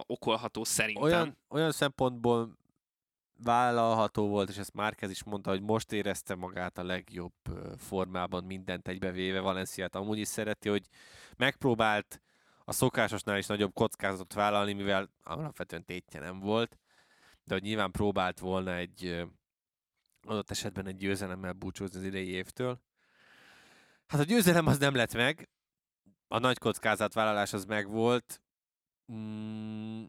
okolható 0.06 0.64
szerintem. 0.64 1.04
Olyan, 1.04 1.38
olyan 1.48 1.72
szempontból 1.72 2.58
vállalható 3.42 4.28
volt, 4.28 4.48
és 4.48 4.56
ezt 4.56 4.74
Márquez 4.74 5.10
is 5.10 5.24
mondta, 5.24 5.50
hogy 5.50 5.62
most 5.62 5.92
érezte 5.92 6.34
magát 6.34 6.78
a 6.78 6.84
legjobb 6.84 7.34
formában 7.76 8.44
mindent 8.44 8.88
egybevéve. 8.88 9.40
Valenciát 9.40 9.94
amúgy 9.94 10.18
is 10.18 10.28
szereti, 10.28 10.68
hogy 10.68 10.86
megpróbált 11.36 12.22
a 12.64 12.72
szokásosnál 12.72 13.38
is 13.38 13.46
nagyobb 13.46 13.72
kockázatot 13.72 14.32
vállalni, 14.32 14.72
mivel 14.72 15.10
alapvetően 15.22 15.84
tétje 15.84 16.20
nem 16.20 16.40
volt, 16.40 16.78
de 17.44 17.54
hogy 17.54 17.62
nyilván 17.62 17.90
próbált 17.90 18.38
volna 18.38 18.74
egy 18.74 19.26
adott 20.26 20.50
esetben 20.50 20.86
egy 20.86 20.96
győzelemmel 20.96 21.52
búcsúzni 21.52 21.98
az 21.98 22.04
idei 22.04 22.28
évtől. 22.28 22.80
Hát 24.06 24.20
a 24.20 24.24
győzelem 24.24 24.66
az 24.66 24.78
nem 24.78 24.94
lett 24.94 25.14
meg, 25.14 25.48
a 26.28 26.38
nagy 26.38 26.58
kockázatvállalás 26.58 27.52
az 27.52 27.64
megvolt, 27.64 28.42
Mm, 29.12 30.04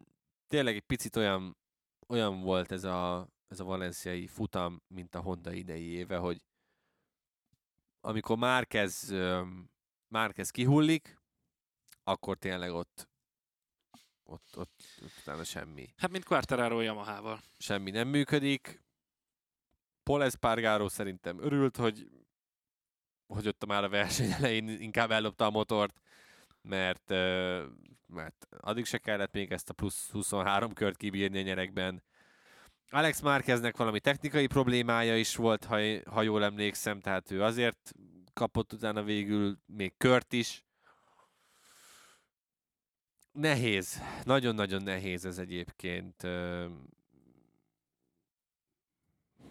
tényleg 0.46 0.74
egy 0.74 0.86
picit 0.86 1.16
olyan, 1.16 1.56
olyan 2.06 2.40
volt 2.40 2.72
ez 2.72 2.84
a, 2.84 3.28
ez 3.48 3.60
a 3.60 3.64
valenciai 3.64 4.26
futam, 4.26 4.82
mint 4.88 5.14
a 5.14 5.20
Honda 5.20 5.52
idei 5.52 5.84
éve, 5.84 6.16
hogy 6.16 6.42
amikor 8.00 8.36
Márquez, 8.36 9.14
Márquez 10.08 10.50
kihullik, 10.50 11.20
akkor 12.04 12.36
tényleg 12.36 12.72
ott, 12.72 13.08
ott, 14.22 14.56
ott, 14.56 14.82
ott 15.02 15.18
utána 15.20 15.44
semmi. 15.44 15.88
Hát, 15.96 16.10
mint 16.10 16.24
Quartararo 16.24 16.80
Yamaha-val. 16.80 17.40
Semmi 17.58 17.90
nem 17.90 18.08
működik. 18.08 18.84
Paul 20.02 20.22
Espargaro 20.22 20.88
szerintem 20.88 21.42
örült, 21.42 21.76
hogy, 21.76 22.10
hogy 23.26 23.48
ott 23.48 23.66
már 23.66 23.84
a 23.84 23.88
verseny 23.88 24.30
elején 24.30 24.68
inkább 24.68 25.10
ellopta 25.10 25.46
a 25.46 25.50
motort, 25.50 26.00
mert, 26.62 27.10
mert 28.06 28.46
addig 28.60 28.84
se 28.84 28.98
kellett 28.98 29.32
még 29.32 29.52
ezt 29.52 29.70
a 29.70 29.72
plusz 29.72 30.10
23 30.10 30.72
kört 30.72 30.96
kibírni 30.96 31.38
a 31.38 31.42
nyerekben. 31.42 32.02
Alex 32.90 33.20
Márqueznek 33.20 33.76
valami 33.76 34.00
technikai 34.00 34.46
problémája 34.46 35.16
is 35.16 35.36
volt, 35.36 35.64
ha, 35.64 35.78
ha 36.10 36.22
jól 36.22 36.44
emlékszem, 36.44 37.00
tehát 37.00 37.30
ő 37.30 37.42
azért 37.42 37.92
kapott 38.32 38.72
utána 38.72 39.02
végül 39.02 39.58
még 39.66 39.96
kört 39.96 40.32
is. 40.32 40.64
Nehéz, 43.32 44.02
nagyon-nagyon 44.24 44.82
nehéz 44.82 45.24
ez 45.24 45.38
egyébként, 45.38 46.26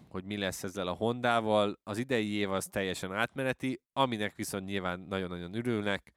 hogy 0.08 0.24
mi 0.24 0.36
lesz 0.36 0.62
ezzel 0.62 0.86
a 0.86 0.92
Hondával. 0.92 1.78
Az 1.82 1.98
idei 1.98 2.32
év 2.32 2.50
az 2.50 2.66
teljesen 2.66 3.12
átmeneti, 3.12 3.80
aminek 3.92 4.34
viszont 4.34 4.66
nyilván 4.66 5.00
nagyon-nagyon 5.00 5.54
örülnek, 5.54 6.12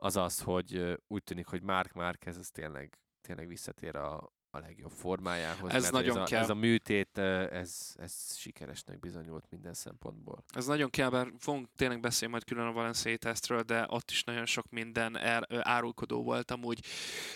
az 0.00 0.16
az, 0.16 0.40
hogy 0.40 0.98
úgy 1.06 1.22
tűnik, 1.22 1.46
hogy 1.46 1.62
Mark 1.62 1.92
Márquez 1.92 2.38
ez 2.38 2.50
tényleg, 2.50 2.98
tényleg 3.20 3.46
visszatér 3.46 3.96
a, 3.96 4.32
a 4.50 4.58
legjobb 4.58 4.90
formájához. 4.90 5.70
Ez 5.70 5.90
nagyon 5.90 6.16
ez 6.16 6.22
a, 6.22 6.24
kell. 6.24 6.42
Ez 6.42 6.50
a 6.50 6.54
műtét, 6.54 7.18
ez, 7.18 7.94
ez 7.96 8.36
sikeresnek 8.36 9.00
bizonyult 9.00 9.46
minden 9.50 9.74
szempontból. 9.74 10.44
Ez 10.54 10.66
nagyon 10.66 10.90
kell, 10.90 11.10
bár 11.10 11.32
fogunk 11.38 11.68
tényleg 11.76 12.00
beszélni 12.00 12.32
majd 12.32 12.44
külön 12.44 12.66
a 12.66 12.72
Valenciai 12.72 13.18
tesztről, 13.18 13.62
de 13.62 13.86
ott 13.88 14.10
is 14.10 14.24
nagyon 14.24 14.46
sok 14.46 14.70
minden 14.70 15.16
er, 15.16 15.46
árulkodó 15.48 16.22
volt 16.22 16.50
amúgy, 16.50 16.84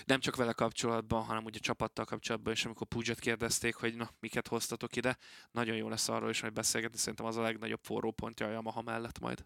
nem 0.04 0.20
csak 0.20 0.36
vele 0.36 0.52
kapcsolatban, 0.52 1.22
hanem 1.22 1.44
ugye 1.44 1.58
a 1.58 1.64
csapattal 1.64 2.04
kapcsolatban 2.04 2.52
is, 2.52 2.64
amikor 2.64 2.86
Puget 2.86 3.18
kérdezték, 3.18 3.74
hogy 3.74 3.94
na, 3.94 4.10
miket 4.20 4.48
hoztatok 4.48 4.96
ide. 4.96 5.18
Nagyon 5.50 5.76
jó 5.76 5.88
lesz 5.88 6.08
arról 6.08 6.30
is 6.30 6.40
majd 6.40 6.52
beszélgetni, 6.52 6.98
szerintem 6.98 7.26
az 7.26 7.36
a 7.36 7.42
legnagyobb 7.42 7.82
forró 7.82 8.10
pontja 8.10 8.46
a 8.46 8.50
Yamaha 8.50 8.82
mellett 8.82 9.18
majd. 9.18 9.44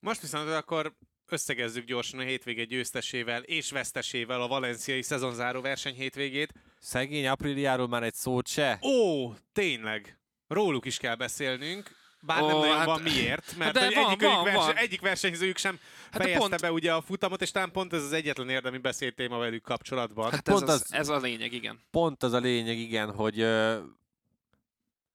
Most 0.00 0.20
viszont 0.20 0.48
akkor 0.48 0.96
összegezzük 1.32 1.84
gyorsan 1.84 2.18
a 2.20 2.22
hétvége 2.22 2.64
győztesével 2.64 3.42
és 3.42 3.70
vesztesével 3.70 4.42
a 4.42 4.48
valenciai 4.48 5.02
szezonzáró 5.02 5.60
verseny 5.60 5.94
hétvégét. 5.94 6.52
Szegény 6.80 7.26
Apriliáról 7.26 7.88
már 7.88 8.02
egy 8.02 8.14
szót 8.14 8.48
se? 8.48 8.78
Ó, 8.82 9.32
tényleg. 9.52 10.18
Róluk 10.48 10.84
is 10.86 10.96
kell 10.96 11.14
beszélnünk. 11.14 11.90
Bár 12.24 12.42
Ó, 12.42 12.46
nem 12.46 12.56
nagyon 12.58 12.76
hát- 12.76 12.86
van 12.86 13.00
miért, 13.02 13.54
mert 13.56 13.72
de 13.74 13.84
hogy 13.84 13.94
van, 13.94 14.04
egyik, 14.10 14.20
van, 14.22 14.44
verse, 14.44 14.58
van. 14.58 14.76
egyik 14.76 15.00
versenyzőjük 15.00 15.56
sem 15.56 15.78
Hát 16.10 16.22
fejezte 16.22 16.38
pont- 16.48 16.60
be 16.60 16.72
ugye 16.72 16.92
a 16.94 17.00
futamot, 17.00 17.42
és 17.42 17.50
talán 17.50 17.70
pont 17.70 17.92
ez 17.92 18.02
az 18.02 18.12
egyetlen 18.12 18.48
érdemi 18.48 18.78
beszédtéma 18.78 19.38
velük 19.38 19.62
kapcsolatban. 19.62 20.30
Hát 20.30 20.40
Pont 20.48 20.62
ez, 20.62 20.68
az, 20.68 20.80
az- 20.82 20.92
ez 20.92 21.08
a 21.08 21.18
lényeg, 21.18 21.52
igen. 21.52 21.80
Pont 21.90 22.22
az 22.22 22.32
a 22.32 22.38
lényeg, 22.38 22.78
igen, 22.78 23.12
hogy 23.14 23.40
ö, 23.40 23.78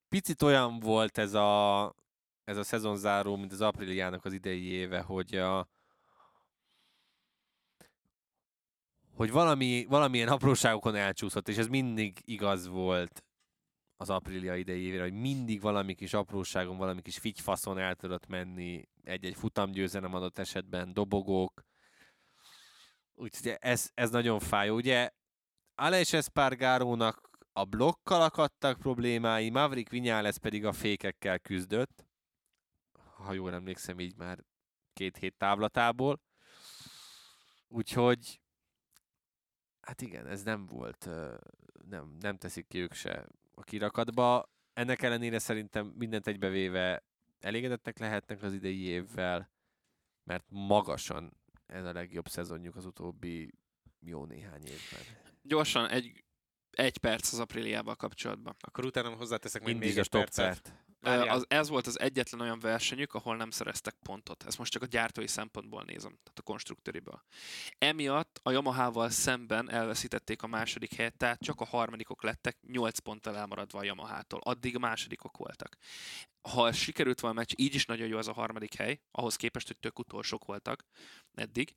picit 0.08 0.42
olyan 0.42 0.78
volt 0.80 1.18
ez 1.18 1.34
a, 1.34 1.94
ez 2.44 2.56
a 2.56 2.62
szezonzáró, 2.64 3.36
mint 3.36 3.52
az 3.52 3.60
Apriliának 3.60 4.24
az 4.24 4.32
idei 4.32 4.64
éve, 4.70 5.00
hogy 5.00 5.34
a, 5.36 5.68
hogy 9.18 9.30
valami, 9.30 9.84
valamilyen 9.88 10.28
apróságokon 10.28 10.94
elcsúszott, 10.94 11.48
és 11.48 11.56
ez 11.56 11.66
mindig 11.66 12.18
igaz 12.24 12.68
volt 12.68 13.24
az 13.96 14.10
Aprilia 14.10 14.56
idei 14.56 14.98
hogy 14.98 15.12
mindig 15.12 15.60
valami 15.60 15.94
kis 15.94 16.14
apróságon, 16.14 16.76
valami 16.76 17.02
kis 17.02 17.18
figyfaszon 17.18 17.78
el 17.78 17.94
tudott 17.94 18.26
menni 18.26 18.88
egy-egy 19.02 19.34
futamgyőzelem 19.34 20.14
adott 20.14 20.38
esetben, 20.38 20.92
dobogók. 20.92 21.62
Úgyhogy 23.14 23.56
ez, 23.58 23.90
ez 23.94 24.10
nagyon 24.10 24.38
fájó. 24.38 24.74
Ugye 24.74 25.10
Aleix 25.74 26.12
Espargarónak 26.12 27.30
a 27.52 27.64
blokkal 27.64 28.22
akadtak 28.22 28.78
problémái, 28.78 29.50
Maverick 29.50 29.90
Viñales 29.90 30.36
pedig 30.40 30.64
a 30.64 30.72
fékekkel 30.72 31.38
küzdött. 31.38 32.06
Ha 33.16 33.32
jól 33.32 33.54
emlékszem, 33.54 34.00
így 34.00 34.16
már 34.16 34.38
két 34.92 35.16
hét 35.16 35.34
távlatából. 35.36 36.20
Úgyhogy 37.68 38.40
hát 39.88 40.00
igen, 40.02 40.26
ez 40.26 40.42
nem 40.42 40.66
volt, 40.66 41.08
nem, 41.88 42.16
nem 42.20 42.36
teszik 42.36 42.66
ki 42.66 42.78
ők 42.78 42.92
se 42.92 43.26
a 43.54 43.62
kirakatba. 43.62 44.52
Ennek 44.72 45.02
ellenére 45.02 45.38
szerintem 45.38 45.86
mindent 45.86 46.26
egybevéve 46.26 47.04
elégedettek 47.40 47.98
lehetnek 47.98 48.42
az 48.42 48.52
idei 48.52 48.80
évvel, 48.80 49.50
mert 50.24 50.44
magasan 50.48 51.36
ez 51.66 51.84
a 51.84 51.92
legjobb 51.92 52.28
szezonjuk 52.28 52.76
az 52.76 52.84
utóbbi 52.84 53.52
jó 54.00 54.24
néhány 54.24 54.64
évben. 54.66 55.00
Gyorsan 55.42 55.88
egy, 55.88 56.24
egy 56.70 56.98
perc 56.98 57.32
az 57.32 57.38
Apriliával 57.38 57.96
kapcsolatban. 57.96 58.56
Akkor 58.60 58.84
utána 58.84 59.14
hozzáteszek 59.14 59.62
még, 59.64 59.76
még 59.76 59.82
Mindig 59.82 59.98
a 59.98 60.00
egy 60.00 60.08
percet. 60.08 60.54
stoppert. 60.54 60.86
Az, 61.08 61.44
ez 61.48 61.68
volt 61.68 61.86
az 61.86 62.00
egyetlen 62.00 62.40
olyan 62.40 62.58
versenyük, 62.58 63.14
ahol 63.14 63.36
nem 63.36 63.50
szereztek 63.50 63.94
pontot. 64.02 64.44
Ezt 64.46 64.58
most 64.58 64.72
csak 64.72 64.82
a 64.82 64.86
gyártói 64.86 65.26
szempontból 65.26 65.82
nézem, 65.86 66.18
tehát 66.22 66.38
a 66.38 66.42
konstruktőriből. 66.42 67.22
Emiatt 67.78 68.40
a 68.42 68.50
Yamaha-val 68.50 69.10
szemben 69.10 69.70
elveszítették 69.70 70.42
a 70.42 70.46
második 70.46 70.94
helyet, 70.94 71.16
tehát 71.16 71.40
csak 71.40 71.60
a 71.60 71.64
harmadikok 71.64 72.22
lettek, 72.22 72.56
8 72.66 72.98
ponttal 72.98 73.36
elmaradva 73.36 73.78
a 73.78 73.84
Yamaha-tól. 73.84 74.40
Addig 74.42 74.76
másodikok 74.76 75.36
voltak. 75.36 75.76
Ha 76.48 76.72
sikerült 76.72 77.20
volna 77.20 77.36
meccs, 77.36 77.52
így 77.56 77.74
is 77.74 77.86
nagyon 77.86 78.08
jó 78.08 78.18
az 78.18 78.28
a 78.28 78.32
harmadik 78.32 78.74
hely, 78.74 79.00
ahhoz 79.10 79.36
képest, 79.36 79.66
hogy 79.66 79.78
tök 79.78 79.98
utolsók 79.98 80.44
voltak 80.44 80.84
eddig. 81.34 81.76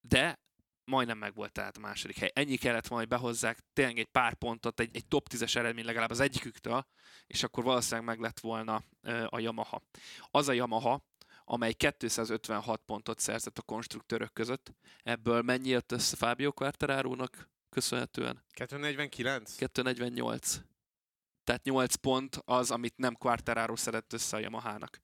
De 0.00 0.44
majdnem 0.86 1.18
meg 1.18 1.34
volt 1.34 1.52
tehát 1.52 1.76
a 1.76 1.80
második 1.80 2.18
hely. 2.18 2.30
Ennyi 2.34 2.56
kellett 2.56 2.86
hogy 2.86 3.08
behozzák 3.08 3.58
tényleg 3.72 3.98
egy 3.98 4.06
pár 4.06 4.34
pontot, 4.34 4.80
egy, 4.80 4.96
egy 4.96 5.06
top 5.06 5.28
10-es 5.30 5.56
eredmény 5.56 5.84
legalább 5.84 6.10
az 6.10 6.20
egyiküktől, 6.20 6.86
és 7.26 7.42
akkor 7.42 7.64
valószínűleg 7.64 8.06
meg 8.06 8.20
lett 8.20 8.40
volna 8.40 8.82
a 9.26 9.38
Yamaha. 9.38 9.82
Az 10.30 10.48
a 10.48 10.52
Yamaha, 10.52 11.04
amely 11.44 11.72
256 11.72 12.80
pontot 12.86 13.18
szerzett 13.18 13.58
a 13.58 13.62
konstruktőrök 13.62 14.32
között. 14.32 14.72
Ebből 15.02 15.42
mennyi 15.42 15.68
jött 15.68 15.92
össze 15.92 16.16
Fábio 16.16 16.52
Quartararo-nak 16.52 17.50
köszönhetően? 17.68 18.44
249? 18.50 19.56
248. 19.56 20.60
Tehát 21.46 21.64
8 21.64 21.94
pont 21.94 22.42
az, 22.44 22.70
amit 22.70 22.96
nem 22.96 23.14
Quartararo 23.14 23.76
szedett 23.76 24.12
össze 24.12 24.36
a 24.36 24.40
Yamahának. 24.40 25.00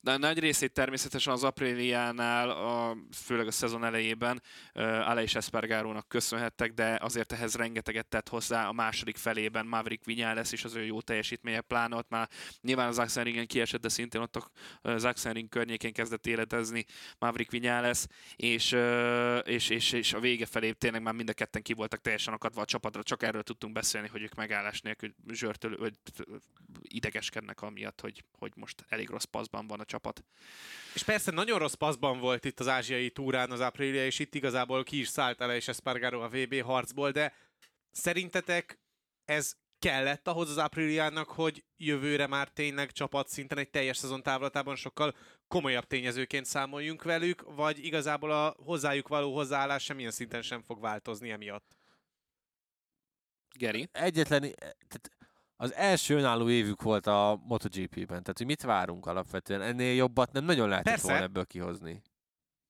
De 0.00 0.12
a 0.12 0.18
nagy 0.18 0.38
részét 0.38 0.72
természetesen 0.72 1.32
az 1.32 1.44
Apriliánál, 1.44 2.50
a, 2.50 2.96
főleg 3.14 3.46
a 3.46 3.50
szezon 3.50 3.84
elejében 3.84 4.42
uh, 4.74 4.82
Aleix 5.08 5.34
Espargarónak 5.34 6.08
köszönhettek, 6.08 6.72
de 6.72 6.98
azért 7.02 7.32
ehhez 7.32 7.54
rengeteget 7.54 8.06
tett 8.06 8.28
hozzá 8.28 8.68
a 8.68 8.72
második 8.72 9.16
felében 9.16 9.66
Maverick 9.66 10.04
Viñales 10.06 10.48
is 10.50 10.64
az 10.64 10.74
ő 10.74 10.84
jó 10.84 11.00
teljesítménye, 11.00 11.60
pláne 11.60 11.96
ott 11.96 12.08
már 12.08 12.28
nyilván 12.60 12.88
az 12.88 12.98
Axelringen 12.98 13.46
kiesett, 13.46 13.80
de 13.80 13.88
szintén 13.88 14.20
ott 14.20 14.50
az 14.82 15.04
Axelring 15.04 15.48
környékén 15.48 15.92
kezdett 15.92 16.26
életezni 16.26 16.84
Maverick 17.18 17.52
Viñales, 17.52 18.04
és, 18.36 18.72
uh, 18.72 19.38
és, 19.44 19.68
és, 19.68 19.92
és 19.92 20.12
a 20.12 20.20
vége 20.20 20.46
felé 20.46 20.72
tényleg 20.72 21.02
már 21.02 21.14
mind 21.14 21.28
a 21.28 21.32
ketten 21.32 21.62
ki 21.62 21.72
voltak 21.72 22.00
teljesen 22.00 22.34
akadva 22.34 22.60
a 22.60 22.64
csapatra, 22.64 23.02
csak 23.02 23.22
erről 23.22 23.42
tudtunk 23.42 23.72
beszélni, 23.72 24.08
hogy 24.08 24.22
ők 24.22 24.34
megállás 24.34 24.80
nélkül 24.80 25.14
zsörtől, 25.32 25.80
vagy 25.82 25.94
idegeskednek 26.82 27.62
amiatt, 27.62 28.00
hogy, 28.00 28.24
hogy 28.38 28.52
most 28.56 28.84
elég 28.88 29.08
rossz 29.08 29.24
paszban 29.24 29.66
van 29.66 29.80
a 29.80 29.84
csapat. 29.84 30.24
És 30.94 31.02
persze 31.02 31.30
nagyon 31.30 31.58
rossz 31.58 31.74
paszban 31.74 32.18
volt 32.18 32.44
itt 32.44 32.60
az 32.60 32.68
ázsiai 32.68 33.10
túrán 33.10 33.50
az 33.50 33.60
Aprilia, 33.60 34.04
és 34.04 34.18
itt 34.18 34.34
igazából 34.34 34.84
ki 34.84 34.98
is 34.98 35.08
szállt 35.08 35.40
el 35.40 35.54
és 35.54 35.68
Espargaro 35.68 36.20
a 36.20 36.28
VB 36.28 36.62
harcból, 36.62 37.10
de 37.10 37.34
szerintetek 37.90 38.78
ez 39.24 39.56
kellett 39.78 40.28
ahhoz 40.28 40.50
az 40.50 40.58
Apriliának, 40.58 41.28
hogy 41.28 41.64
jövőre 41.76 42.26
már 42.26 42.48
tényleg 42.48 42.92
csapat 42.92 43.28
szinten 43.28 43.58
egy 43.58 43.70
teljes 43.70 43.96
szezon 43.96 44.22
távlatában 44.22 44.76
sokkal 44.76 45.14
komolyabb 45.48 45.86
tényezőként 45.86 46.46
számoljunk 46.46 47.02
velük, 47.02 47.54
vagy 47.54 47.84
igazából 47.84 48.30
a 48.30 48.54
hozzájuk 48.58 49.08
való 49.08 49.34
hozzáállás 49.34 49.82
semmilyen 49.82 50.10
szinten 50.10 50.42
sem 50.42 50.62
fog 50.62 50.80
változni 50.80 51.30
emiatt? 51.30 51.76
Geri? 53.58 53.88
Egyetlen, 53.92 54.40
tehát 54.88 55.10
az 55.62 55.74
első 55.74 56.16
önálló 56.16 56.50
évük 56.50 56.82
volt 56.82 57.06
a 57.06 57.40
MotoGP-ben, 57.44 58.06
tehát 58.06 58.38
hogy 58.38 58.46
mit 58.46 58.62
várunk 58.62 59.06
alapvetően? 59.06 59.62
Ennél 59.62 59.94
jobbat 59.94 60.32
nem 60.32 60.44
nagyon 60.44 60.68
lehetett 60.68 60.92
Persze. 60.92 61.08
volna 61.08 61.22
ebből 61.22 61.46
kihozni. 61.46 62.02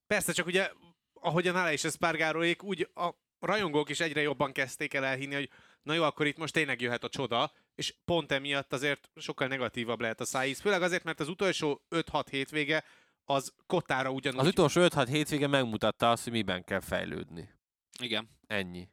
Persze, 0.07 0.32
csak 0.32 0.47
ugye, 0.47 0.70
ahogyan 1.12 1.57
Alá 1.57 1.72
és 1.72 1.84
Espargaróék, 1.84 2.62
úgy 2.62 2.90
a 2.95 3.11
rajongók 3.38 3.88
is 3.88 4.01
egyre 4.01 4.20
jobban 4.20 4.53
kezdték 4.53 4.95
el 4.95 5.05
elhinni, 5.05 5.34
hogy 5.34 5.51
na 5.82 5.95
jó, 5.95 6.03
akkor 6.03 6.26
itt 6.26 6.36
most 6.36 6.53
tényleg 6.53 6.80
jöhet 6.80 7.05
a 7.05 7.09
csoda, 7.09 7.53
és 7.74 7.95
pont 8.05 8.32
emiatt 8.32 8.72
azért 8.72 9.11
sokkal 9.16 9.49
negatívabb 9.49 10.01
lehet 10.01 10.20
a 10.20 10.24
szájíz. 10.24 10.61
Főleg 10.61 10.82
azért, 10.82 11.05
mert 11.05 11.20
az 11.20 11.28
utolsó 11.28 11.82
5-6 11.90 12.24
hétvége 12.30 12.84
az 13.24 13.53
kotára 13.66 14.11
ugyanúgy... 14.11 14.40
Az 14.40 14.47
utolsó 14.47 14.80
5-6 14.84 15.07
hétvége 15.09 15.47
megmutatta 15.47 16.11
azt, 16.11 16.24
hogy 16.24 16.32
miben 16.32 16.64
kell 16.64 16.80
fejlődni. 16.80 17.49
Igen. 18.01 18.28
Ennyi. 18.47 18.88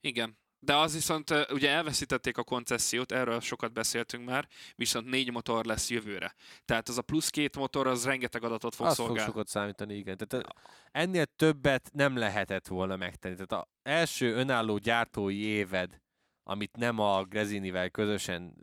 Igen. 0.00 0.38
De 0.60 0.76
az 0.76 0.94
viszont, 0.94 1.46
ugye 1.50 1.70
elveszítették 1.70 2.38
a 2.38 2.42
koncesziót, 2.42 3.12
erről 3.12 3.40
sokat 3.40 3.72
beszéltünk 3.72 4.24
már, 4.24 4.48
viszont 4.74 5.08
négy 5.10 5.32
motor 5.32 5.64
lesz 5.64 5.90
jövőre. 5.90 6.34
Tehát 6.64 6.88
az 6.88 6.98
a 6.98 7.02
plusz 7.02 7.30
két 7.30 7.56
motor, 7.56 7.86
az 7.86 8.04
rengeteg 8.04 8.44
adatot 8.44 8.74
fog 8.74 8.86
Az 8.86 8.94
fog 8.94 9.06
szolgálni. 9.06 9.30
sokat 9.30 9.48
számítani, 9.48 9.94
igen. 9.94 10.16
Tehát 10.16 10.46
ennél 10.90 11.26
többet 11.26 11.90
nem 11.92 12.16
lehetett 12.16 12.66
volna 12.66 12.96
megtenni. 12.96 13.34
Tehát 13.34 13.52
az 13.52 13.72
első 13.82 14.34
önálló 14.34 14.78
gyártói 14.78 15.38
éved, 15.38 16.00
amit 16.42 16.76
nem 16.76 16.98
a 16.98 17.24
Grezinivel 17.24 17.90
közösen 17.90 18.54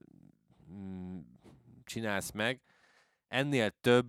mm, 0.71 1.19
csinálsz 1.83 2.31
meg, 2.31 2.61
ennél 3.27 3.69
több 3.81 4.07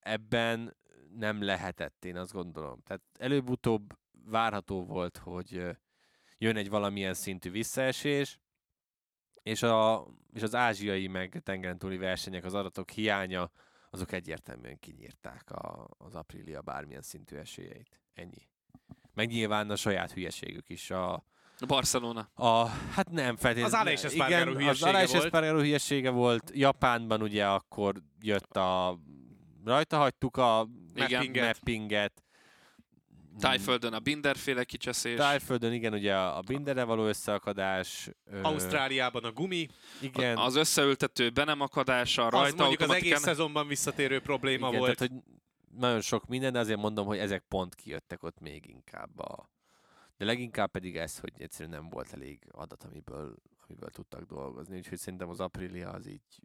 ebben 0.00 0.76
nem 1.16 1.42
lehetett, 1.42 2.04
én 2.04 2.16
azt 2.16 2.32
gondolom. 2.32 2.80
Tehát 2.82 3.02
előbb-utóbb 3.18 3.98
várható 4.24 4.84
volt, 4.84 5.16
hogy 5.16 5.76
jön 6.38 6.56
egy 6.56 6.68
valamilyen 6.68 7.14
szintű 7.14 7.50
visszaesés, 7.50 8.38
és, 9.42 9.62
a, 9.62 10.06
és 10.32 10.42
az 10.42 10.54
ázsiai 10.54 11.06
meg 11.06 11.40
tengeren 11.44 11.78
túli 11.78 11.96
versenyek, 11.96 12.44
az 12.44 12.54
adatok 12.54 12.90
hiánya, 12.90 13.50
azok 13.90 14.12
egyértelműen 14.12 14.78
kinyírták 14.78 15.50
a, 15.50 15.88
az 15.98 16.14
Aprilia 16.14 16.60
bármilyen 16.60 17.02
szintű 17.02 17.36
esélyeit. 17.36 18.00
Ennyi. 18.14 18.48
Meg 19.14 19.28
nyilván 19.28 19.70
a 19.70 19.76
saját 19.76 20.12
hülyeségük 20.12 20.68
is. 20.68 20.90
A, 20.90 21.24
Barcelona. 21.66 22.30
a, 22.34 22.66
hát 22.66 23.10
nem 23.10 23.36
feltétlenül. 23.36 23.74
Az 23.74 23.80
Aleix 23.80 24.04
Espargaro 24.04 24.52
hülyesége 24.52 24.70
az 24.70 24.82
Aleix. 24.82 25.14
Espargaro 25.14 25.58
hülyesége 25.58 26.10
volt. 26.10 26.50
Japánban 26.54 27.22
ugye 27.22 27.46
akkor 27.46 27.94
jött 28.20 28.56
a... 28.56 28.98
Rajta 29.64 29.96
hagytuk 29.96 30.36
a. 30.36 30.68
Mappinget. 30.94 31.44
mappinget. 31.44 32.25
Tájföldön 33.38 33.92
a 33.92 33.98
Binderféle 33.98 34.64
kicseszés. 34.64 35.16
Tájföldön 35.16 35.72
igen, 35.72 35.92
ugye 35.92 36.16
a 36.16 36.40
Binderre 36.40 36.84
való 36.84 37.06
összeakadás. 37.06 38.10
Ausztráliában 38.42 39.24
a 39.24 39.32
gumi, 39.32 39.68
Igen. 40.00 40.36
Az 40.36 40.56
összeültető 40.56 41.30
be 41.30 41.44
nem 41.44 41.60
akadása, 41.60 42.26
az 42.26 42.32
rajta 42.32 42.56
mondjuk 42.56 42.90
az 42.90 42.96
egész 42.96 43.20
szezonban 43.20 43.66
visszatérő 43.66 44.20
probléma 44.20 44.68
igen, 44.68 44.78
volt. 44.78 44.96
Tehát, 44.96 45.12
hogy 45.12 45.22
nagyon 45.78 46.00
sok 46.00 46.26
minden, 46.26 46.52
de 46.52 46.58
azért 46.58 46.80
mondom, 46.80 47.06
hogy 47.06 47.18
ezek 47.18 47.44
pont 47.48 47.74
kijöttek 47.74 48.22
ott 48.22 48.40
még 48.40 48.68
inkább. 48.68 49.18
A... 49.18 49.50
De 50.16 50.24
leginkább 50.24 50.70
pedig 50.70 50.96
ez, 50.96 51.18
hogy 51.18 51.32
egyszerűen 51.38 51.70
nem 51.70 51.88
volt 51.88 52.12
elég 52.12 52.46
adat, 52.50 52.84
amiből, 52.84 53.34
amiből 53.66 53.90
tudtak 53.90 54.22
dolgozni. 54.22 54.76
Úgyhogy 54.76 54.98
szerintem 54.98 55.28
az 55.28 55.40
Aprilia 55.40 55.90
az 55.90 56.06
így, 56.06 56.40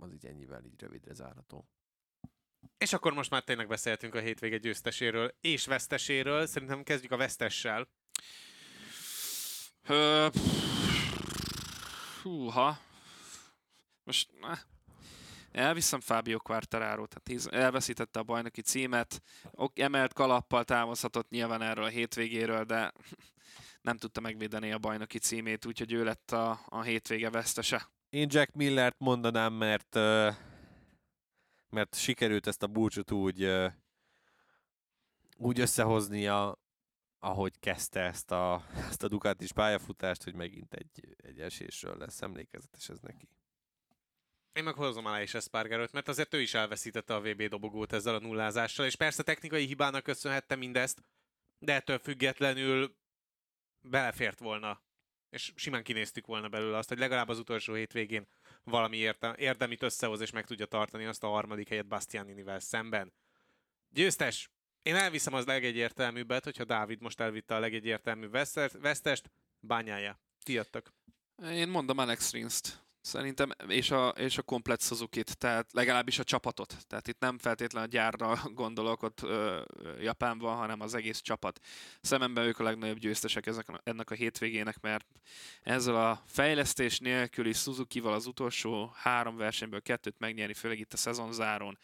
az 0.00 0.12
így 0.12 0.26
ennyivel 0.26 0.64
így 0.64 0.80
rövidre 0.80 1.14
zárható. 1.14 1.68
És 2.78 2.92
akkor 2.92 3.12
most 3.12 3.30
már 3.30 3.42
tényleg 3.42 3.68
beszéltünk 3.68 4.14
a 4.14 4.20
hétvége 4.20 4.56
győzteséről 4.56 5.34
és 5.40 5.66
veszteséről. 5.66 6.46
Szerintem 6.46 6.82
kezdjük 6.82 7.12
a 7.12 7.16
vesztessel. 7.16 7.88
Ö, 9.88 10.26
Húha. 12.22 12.78
Most 14.04 14.30
eh, 14.40 14.58
elviszem 15.52 16.00
Fábio 16.00 16.38
Quartararo, 16.38 17.06
tehát 17.06 17.46
elveszítette 17.54 18.18
a 18.18 18.22
bajnoki 18.22 18.60
címet, 18.62 19.22
ok, 19.50 19.78
emelt 19.78 20.12
kalappal 20.12 20.64
távozhatott 20.64 21.30
nyilván 21.30 21.62
erről 21.62 21.84
a 21.84 21.88
hétvégéről, 21.88 22.64
de 22.64 22.92
nem 23.80 23.96
tudta 23.96 24.20
megvédeni 24.20 24.72
a 24.72 24.78
bajnoki 24.78 25.18
címét, 25.18 25.66
úgyhogy 25.66 25.92
ő 25.92 26.04
lett 26.04 26.30
a, 26.30 26.60
a 26.68 26.82
hétvége 26.82 27.30
vesztese. 27.30 27.90
Én 28.10 28.26
Jack 28.30 28.52
Millert 28.52 28.96
mondanám, 28.98 29.52
mert 29.52 29.96
ö, 29.96 30.30
mert 31.72 31.94
sikerült 31.94 32.46
ezt 32.46 32.62
a 32.62 32.66
búcsút 32.66 33.10
úgy 33.10 33.70
úgy 35.36 35.60
összehoznia, 35.60 36.58
ahogy 37.18 37.58
kezdte 37.58 38.00
ezt 38.00 38.30
a, 38.30 38.64
ezt 38.88 39.02
a 39.02 39.08
Ducatis 39.08 39.52
pályafutást, 39.52 40.22
hogy 40.22 40.34
megint 40.34 40.74
egy, 40.74 41.16
egy 41.16 41.40
esésről 41.40 41.96
lesz 41.96 42.22
emlékezetes 42.22 42.88
ez 42.88 42.98
neki. 42.98 43.28
Én 44.52 44.64
meg 44.64 44.74
hozom 44.74 45.06
alá 45.06 45.22
is 45.22 45.34
Espargarot, 45.34 45.92
mert 45.92 46.08
azért 46.08 46.34
ő 46.34 46.40
is 46.40 46.54
elveszítette 46.54 47.14
a 47.14 47.20
VB 47.20 47.42
dobogót 47.42 47.92
ezzel 47.92 48.14
a 48.14 48.18
nullázással, 48.18 48.86
és 48.86 48.96
persze 48.96 49.22
technikai 49.22 49.66
hibának 49.66 50.02
köszönhette 50.02 50.56
mindezt, 50.56 51.02
de 51.58 51.74
ettől 51.74 51.98
függetlenül 51.98 52.96
belefért 53.80 54.38
volna, 54.38 54.82
és 55.30 55.52
simán 55.54 55.82
kinéztük 55.82 56.26
volna 56.26 56.48
belőle 56.48 56.76
azt, 56.76 56.88
hogy 56.88 56.98
legalább 56.98 57.28
az 57.28 57.38
utolsó 57.38 57.74
hétvégén 57.74 58.28
valami 58.64 58.96
érte, 58.96 59.34
érdemit 59.38 59.82
összehoz, 59.82 60.20
és 60.20 60.30
meg 60.30 60.46
tudja 60.46 60.66
tartani 60.66 61.04
azt 61.04 61.22
a 61.22 61.28
harmadik 61.28 61.68
helyet 61.68 61.88
Bastianinivel 61.88 62.60
szemben. 62.60 63.12
Győztes! 63.88 64.50
Én 64.82 64.94
elviszem 64.94 65.34
az 65.34 65.46
legegyértelműbbet, 65.46 66.44
hogyha 66.44 66.64
Dávid 66.64 67.00
most 67.00 67.20
elvitte 67.20 67.54
a 67.54 67.58
legegyértelműbb 67.58 68.30
vesztest, 68.30 68.78
vesztest 68.80 69.30
bányája. 69.60 70.20
Ti 70.44 70.52
jöttök. 70.52 70.92
Én 71.42 71.68
mondom 71.68 71.98
Alex 71.98 72.32
Rins-t. 72.32 72.84
Szerintem, 73.02 73.50
és 73.68 73.90
a, 73.90 74.08
és 74.08 74.38
a 74.38 74.42
komplet 74.42 74.82
suzuki 74.82 75.22
tehát 75.24 75.72
legalábbis 75.72 76.18
a 76.18 76.24
csapatot. 76.24 76.76
Tehát 76.86 77.08
itt 77.08 77.18
nem 77.18 77.38
feltétlenül 77.38 77.88
a 77.88 77.92
gyárra 77.92 78.40
gondolok 78.54 79.02
ott 79.02 79.22
ö, 79.22 79.62
Japánban, 80.00 80.56
hanem 80.56 80.80
az 80.80 80.94
egész 80.94 81.20
csapat. 81.20 81.60
Szememben 82.00 82.44
ők 82.44 82.58
a 82.58 82.62
legnagyobb 82.62 82.98
győztesek 82.98 83.46
ezek, 83.46 83.66
ennek 83.84 84.10
a 84.10 84.14
hétvégének, 84.14 84.80
mert 84.80 85.06
ezzel 85.62 85.96
a 85.96 86.22
fejlesztés 86.26 86.98
nélküli 86.98 87.52
Suzuki-val 87.52 88.12
az 88.12 88.26
utolsó 88.26 88.92
három 88.94 89.36
versenyből 89.36 89.82
kettőt 89.82 90.18
megnyerni, 90.18 90.54
főleg 90.54 90.78
itt 90.78 90.92
a 90.92 90.96
szezonzáron, 90.96 91.78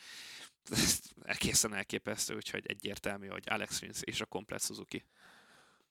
ez 0.70 1.00
egészen 1.22 1.74
elképesztő, 1.74 2.34
úgyhogy 2.34 2.66
egyértelmű, 2.66 3.26
hogy 3.26 3.44
Alex 3.46 3.80
Rins 3.80 4.00
és 4.02 4.20
a 4.20 4.26
komplet 4.26 4.62
Suzuki. 4.62 5.04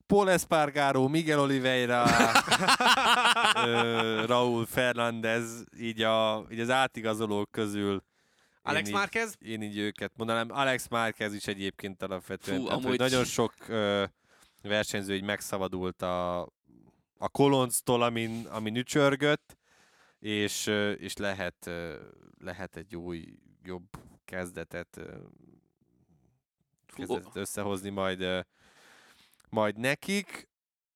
Paul 0.08 0.30
Espargaro, 0.30 1.08
Miguel 1.08 1.39
Oliveira, 1.39 2.03
ö, 3.66 4.26
Raúl 4.26 4.66
Fernández, 4.66 5.64
így, 5.80 6.01
a, 6.01 6.45
így 6.51 6.60
az 6.60 6.70
átigazolók 6.70 7.51
közül 7.51 8.03
Alex 8.62 8.88
én 8.88 8.93
Márquez? 8.93 9.36
Így, 9.41 9.49
én 9.49 9.62
így 9.62 9.78
őket 9.78 10.12
mondanám. 10.16 10.47
Alex 10.51 10.88
Márquez 10.88 11.34
is 11.34 11.47
egyébként 11.47 12.01
alapvetően. 12.03 12.58
Fú, 12.60 12.66
tehát, 12.66 12.84
amúgy- 12.84 12.99
nagyon 12.99 13.24
sok 13.24 13.53
ö, 13.68 14.03
versenyző 14.62 15.16
így 15.16 15.24
megszabadult 15.24 16.01
a, 16.01 16.41
a 17.18 17.30
kolonctól, 17.32 18.01
amin, 18.01 18.45
amin 18.49 18.76
ücsörgött, 18.76 19.58
és, 20.20 20.68
ö, 20.68 20.91
és 20.91 21.18
lehet, 21.18 21.68
ö, 21.68 21.95
lehet 22.39 22.76
egy 22.76 22.95
új, 22.95 23.26
jobb 23.64 23.88
kezdetet, 24.26 24.97
ö, 24.97 25.16
kezdetet 26.95 27.36
összehozni 27.36 27.89
majd, 27.89 28.45
majd 29.50 29.78
nekik. 29.78 30.48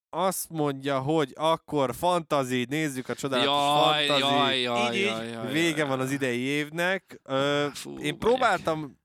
Azt 0.09 0.49
mondja, 0.49 0.99
hogy 0.99 1.31
akkor 1.35 1.95
fantazi, 1.95 2.65
nézzük 2.69 3.09
a 3.09 3.15
csodálatos 3.15 3.85
Jaj, 3.95 4.07
fantazi. 4.07 4.33
jaj, 4.33 4.59
jaj, 4.61 4.95
Így, 4.95 5.01
jaj, 5.05 5.29
jaj, 5.29 5.51
Vége 5.51 5.77
jaj, 5.77 5.87
van 5.87 5.99
az 5.99 6.11
idei 6.11 6.39
évnek. 6.39 7.19
Ö, 7.23 7.67
Fú, 7.73 7.97
én 7.99 8.17
próbáltam 8.17 8.99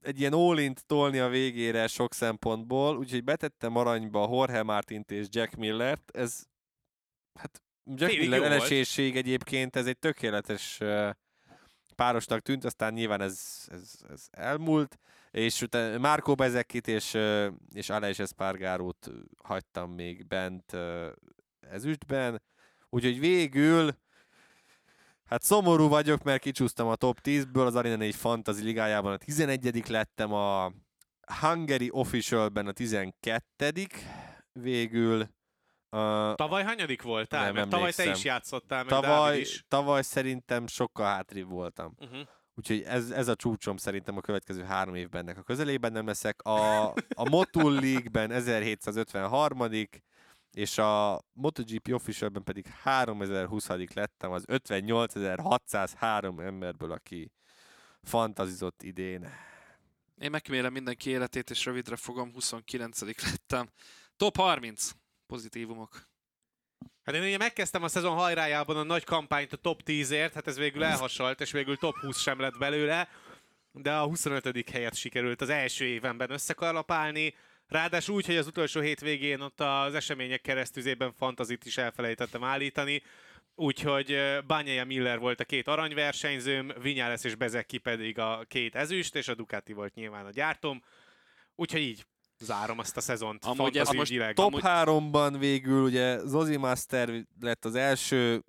egy 0.00 0.20
ilyen 0.20 0.32
all 0.32 0.72
tolni 0.86 1.18
a 1.18 1.28
végére 1.28 1.86
sok 1.86 2.14
szempontból, 2.14 2.96
úgyhogy 2.96 3.24
betettem 3.24 3.76
aranyba 3.76 4.28
Jorge 4.30 4.62
Martint 4.62 5.10
és 5.10 5.26
Jack 5.30 5.54
Millert. 5.56 6.10
Ez, 6.16 6.44
hát 7.38 7.62
Jack 7.84 8.10
Félig 8.12 8.28
Miller 8.28 8.38
volt. 8.38 8.52
eleséség 8.52 9.16
egyébként, 9.16 9.76
ez 9.76 9.86
egy 9.86 9.98
tökéletes 9.98 10.80
párosnak 11.96 12.40
tűnt, 12.40 12.64
aztán 12.64 12.92
nyilván 12.92 13.20
ez, 13.20 13.66
ez, 13.66 13.92
ez 14.08 14.26
elmúlt, 14.30 14.98
és 15.30 15.62
utána 15.62 15.98
Márkó 15.98 16.34
Bezekit 16.34 16.88
és, 16.88 17.18
és 17.74 17.90
Aleix 17.90 18.18
Espargarót 18.18 19.10
hagytam 19.42 19.90
még 19.90 20.26
bent 20.26 20.76
ezüstben, 21.60 22.42
úgyhogy 22.88 23.20
végül 23.20 23.90
Hát 25.26 25.42
szomorú 25.42 25.88
vagyok, 25.88 26.22
mert 26.22 26.40
kicsúsztam 26.40 26.88
a 26.88 26.96
top 26.96 27.18
10-ből, 27.22 27.66
az 27.66 27.74
Arena 27.74 27.96
4 27.96 28.14
Fantasy 28.14 28.62
ligájában 28.62 29.12
a 29.12 29.16
11 29.16 29.88
lettem, 29.88 30.32
a 30.32 30.72
Hungary 31.40 31.88
Officialben 31.90 32.66
a 32.66 32.72
12 32.72 33.86
végül. 34.52 35.28
Uh, 35.96 36.34
Tavaly 36.34 36.62
hanyadik 36.62 37.02
voltál? 37.02 37.44
Nem 37.44 37.54
Mert 37.54 37.68
tavaly 37.68 37.92
te 37.92 38.10
is 38.10 38.24
játszottál, 38.24 38.84
meg 38.84 38.92
Dávid 38.92 39.08
tavaly, 39.08 39.38
is. 39.38 39.64
tavaly 39.68 40.02
szerintem 40.02 40.66
sokkal 40.66 41.06
hátrébb 41.06 41.48
voltam. 41.48 41.94
Uh-huh. 41.98 42.18
Úgyhogy 42.54 42.82
ez, 42.82 43.10
ez 43.10 43.28
a 43.28 43.34
csúcsom 43.34 43.76
szerintem 43.76 44.16
a 44.16 44.20
következő 44.20 44.62
három 44.62 44.94
évben 44.94 45.20
ennek 45.20 45.38
a 45.38 45.42
közelében 45.42 45.92
nem 45.92 46.06
leszek. 46.06 46.42
A, 46.42 46.86
a 46.92 47.28
Motul 47.30 47.72
League-ben 47.72 48.30
1753 48.30 49.70
és 50.52 50.78
a 50.78 51.20
MotoGP 51.32 51.92
Officialben 51.92 52.42
pedig 52.42 52.66
3020 52.66 53.68
lettem 53.94 54.30
az 54.30 54.44
58603 54.46 56.40
emberből, 56.40 56.92
aki 56.92 57.32
fantazizott 58.02 58.82
idén. 58.82 59.28
Én 60.18 60.30
megkímélem 60.30 60.72
mindenki 60.72 61.10
életét, 61.10 61.50
és 61.50 61.64
rövidre 61.64 61.96
fogom, 61.96 62.32
29 62.32 63.00
lettem. 63.00 63.70
Top 64.16 64.36
30 64.36 64.90
pozitívumok. 65.26 66.08
Hát 67.02 67.14
én 67.14 67.22
ugye 67.22 67.36
megkezdtem 67.36 67.82
a 67.82 67.88
szezon 67.88 68.16
hajrájában 68.16 68.76
a 68.76 68.82
nagy 68.82 69.04
kampányt 69.04 69.52
a 69.52 69.56
top 69.56 69.82
10-ért, 69.84 70.32
hát 70.32 70.46
ez 70.46 70.56
végül 70.56 70.84
elhasalt, 70.84 71.40
és 71.40 71.52
végül 71.52 71.76
top 71.76 71.96
20 71.98 72.20
sem 72.20 72.40
lett 72.40 72.58
belőle, 72.58 73.08
de 73.72 73.94
a 73.94 74.04
25. 74.04 74.70
helyet 74.70 74.94
sikerült 74.94 75.40
az 75.40 75.48
első 75.48 75.84
évenben 75.84 76.30
összekalapálni. 76.30 77.34
Ráadásul 77.66 78.14
úgy, 78.14 78.26
hogy 78.26 78.36
az 78.36 78.46
utolsó 78.46 78.80
hétvégén 78.80 79.40
ott 79.40 79.60
az 79.60 79.94
események 79.94 80.40
keresztüzében 80.40 81.12
fantazit 81.12 81.64
is 81.64 81.78
elfelejtettem 81.78 82.44
állítani, 82.44 83.02
úgyhogy 83.54 84.18
Bányaya 84.46 84.84
Miller 84.84 85.18
volt 85.18 85.40
a 85.40 85.44
két 85.44 85.68
aranyversenyzőm, 85.68 86.72
Vinyales 86.80 87.24
és 87.24 87.34
Bezeki 87.34 87.78
pedig 87.78 88.18
a 88.18 88.44
két 88.48 88.74
ezüst, 88.74 89.14
és 89.14 89.28
a 89.28 89.34
Ducati 89.34 89.72
volt 89.72 89.94
nyilván 89.94 90.26
a 90.26 90.30
gyártom. 90.30 90.82
Úgyhogy 91.54 91.80
így 91.80 92.06
zárom 92.38 92.78
azt 92.78 92.96
a 92.96 93.00
szezont. 93.00 93.44
Amúgy 93.44 93.78
ez 93.78 93.90
most. 93.90 94.34
Top 94.34 94.46
Amúgy- 94.46 94.62
3-ban 94.64 95.36
végül 95.38 95.82
ugye 95.82 96.18
Zozi 96.18 96.56
Master 96.56 97.10
lett 97.40 97.64
az 97.64 97.74
első, 97.74 98.42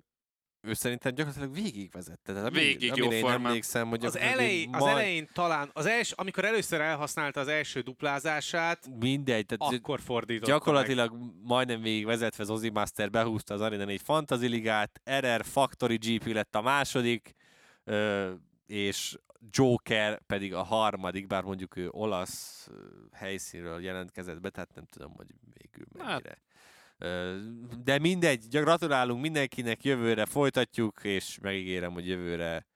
ő 0.60 0.74
szerintem 0.74 1.14
gyakorlatilag 1.14 1.54
végigvezette. 1.54 2.32
Tehát 2.32 2.50
Végig 2.52 2.92
jó 2.96 3.10
formán. 3.10 3.46
emlékszem, 3.46 3.88
hogy 3.88 4.04
az, 4.04 4.16
elején, 4.16 4.74
az 4.74 4.80
majd- 4.80 4.92
elején 4.96 5.28
talán, 5.32 5.70
az 5.72 5.86
els, 5.86 6.10
amikor 6.12 6.44
először 6.44 6.80
elhasználta 6.80 7.40
az 7.40 7.48
első 7.48 7.80
duplázását, 7.80 8.88
Mindegy, 8.98 9.46
tehát 9.46 9.74
akkor 9.74 10.00
fordította 10.00 10.50
gyakorlatilag 10.52 11.12
majdnem 11.42 11.82
végig 11.82 12.04
vezetve 12.04 12.44
Zozi 12.44 12.68
Master 12.68 13.10
behúzta 13.10 13.54
az 13.54 13.60
Arena 13.60 13.84
4 13.84 14.00
Fantasy 14.04 14.46
Ligát, 14.46 15.00
RR 15.20 15.44
Factory 15.44 15.96
GP 15.96 16.26
lett 16.32 16.54
a 16.54 16.60
második, 16.62 17.34
és 18.66 19.16
Joker 19.50 20.20
pedig 20.26 20.54
a 20.54 20.62
harmadik, 20.62 21.26
bár 21.26 21.42
mondjuk 21.42 21.76
ő 21.76 21.88
olasz 21.90 22.68
helyszínről 23.12 23.82
jelentkezett 23.82 24.40
be, 24.40 24.50
tehát 24.50 24.74
nem 24.74 24.84
tudom, 24.84 25.12
hogy 25.12 25.26
végül 25.54 25.86
Hát. 25.98 26.08
mennyire. 26.08 26.38
Ö, 26.98 27.38
De 27.84 27.98
mindegy, 27.98 28.46
gratulálunk 28.48 29.20
mindenkinek, 29.20 29.84
jövőre 29.84 30.26
folytatjuk, 30.26 31.00
és 31.04 31.38
megígérem, 31.42 31.92
hogy 31.92 32.08
jövőre 32.08 32.66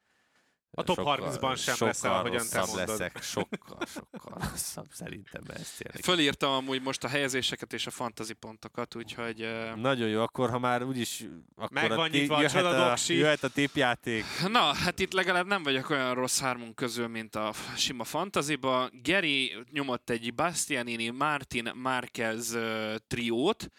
A 0.74 0.82
top 0.82 0.98
30-ban 1.02 1.56
sem 1.56 1.74
sokkal 1.74 1.86
leszel, 1.86 2.12
ahogyan 2.12 2.46
te 2.50 2.58
mondod. 2.58 2.88
leszek, 2.88 3.22
sokkal, 3.22 3.78
sokkal 3.86 4.36
rosszabb 4.50 4.86
szerintem 4.90 5.42
ezt 5.46 5.78
tényleg. 5.78 6.02
Fölírtam 6.02 6.52
amúgy 6.52 6.82
most 6.82 7.04
a 7.04 7.08
helyezéseket 7.08 7.72
és 7.72 7.86
a 7.86 7.90
fantasy 7.90 8.32
pontokat, 8.32 8.94
úgyhogy 8.94 9.48
Nagyon 9.76 10.08
jó, 10.08 10.22
akkor 10.22 10.50
ha 10.50 10.58
már 10.58 10.82
úgyis 10.82 11.24
akkor 11.56 11.72
Meg 11.72 11.90
van 11.90 12.08
nyitva 12.08 12.36
a 12.36 12.40
jöhet, 12.40 12.64
a, 12.64 12.96
jöhet 13.06 13.44
a 13.44 13.48
tipjáték. 13.48 14.24
Na, 14.48 14.74
hát 14.74 14.98
itt 14.98 15.12
legalább 15.12 15.46
nem 15.46 15.62
vagyok 15.62 15.90
olyan 15.90 16.14
rossz 16.14 16.40
hármunk 16.40 16.74
közül, 16.74 17.06
mint 17.06 17.34
a 17.34 17.52
sima 17.76 18.04
fantaziba. 18.04 18.90
Geri 19.02 19.54
nyomott 19.70 20.10
egy 20.10 20.34
Bastianini, 20.34 21.08
Martin, 21.08 21.70
Marquez 21.74 22.54
uh, 22.54 22.94
triót. 23.06 23.70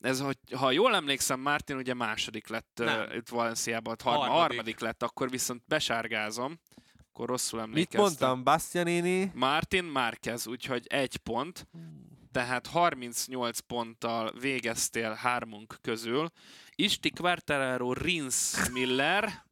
Ez, 0.00 0.20
hogy, 0.20 0.38
ha 0.56 0.70
jól 0.70 0.94
emlékszem, 0.94 1.40
Martin 1.40 1.76
ugye 1.76 1.94
második 1.94 2.48
lett 2.48 2.78
uh, 2.80 3.16
itt 3.16 3.28
Valenciában, 3.28 3.96
harmadik. 4.02 4.30
Harmadik. 4.30 4.56
harmadik 4.56 4.80
lett, 4.80 5.02
akkor 5.02 5.30
viszont 5.30 5.62
besárgázom. 5.66 6.58
Akkor 7.12 7.28
rosszul 7.28 7.58
Mit 7.58 7.68
emlékeztem. 7.68 8.00
mondtam? 8.00 8.42
Bastianini? 8.44 9.30
Martin 9.34 9.84
Márquez, 9.84 10.46
úgyhogy 10.46 10.86
egy 10.88 11.16
pont, 11.16 11.66
tehát 12.32 12.66
38 12.66 13.58
ponttal 13.58 14.32
végeztél 14.40 15.12
hármunk 15.12 15.76
közül. 15.80 16.28
Isti 16.74 17.10
Quartararo, 17.10 17.92
Rins 17.92 18.68
Miller, 18.72 19.44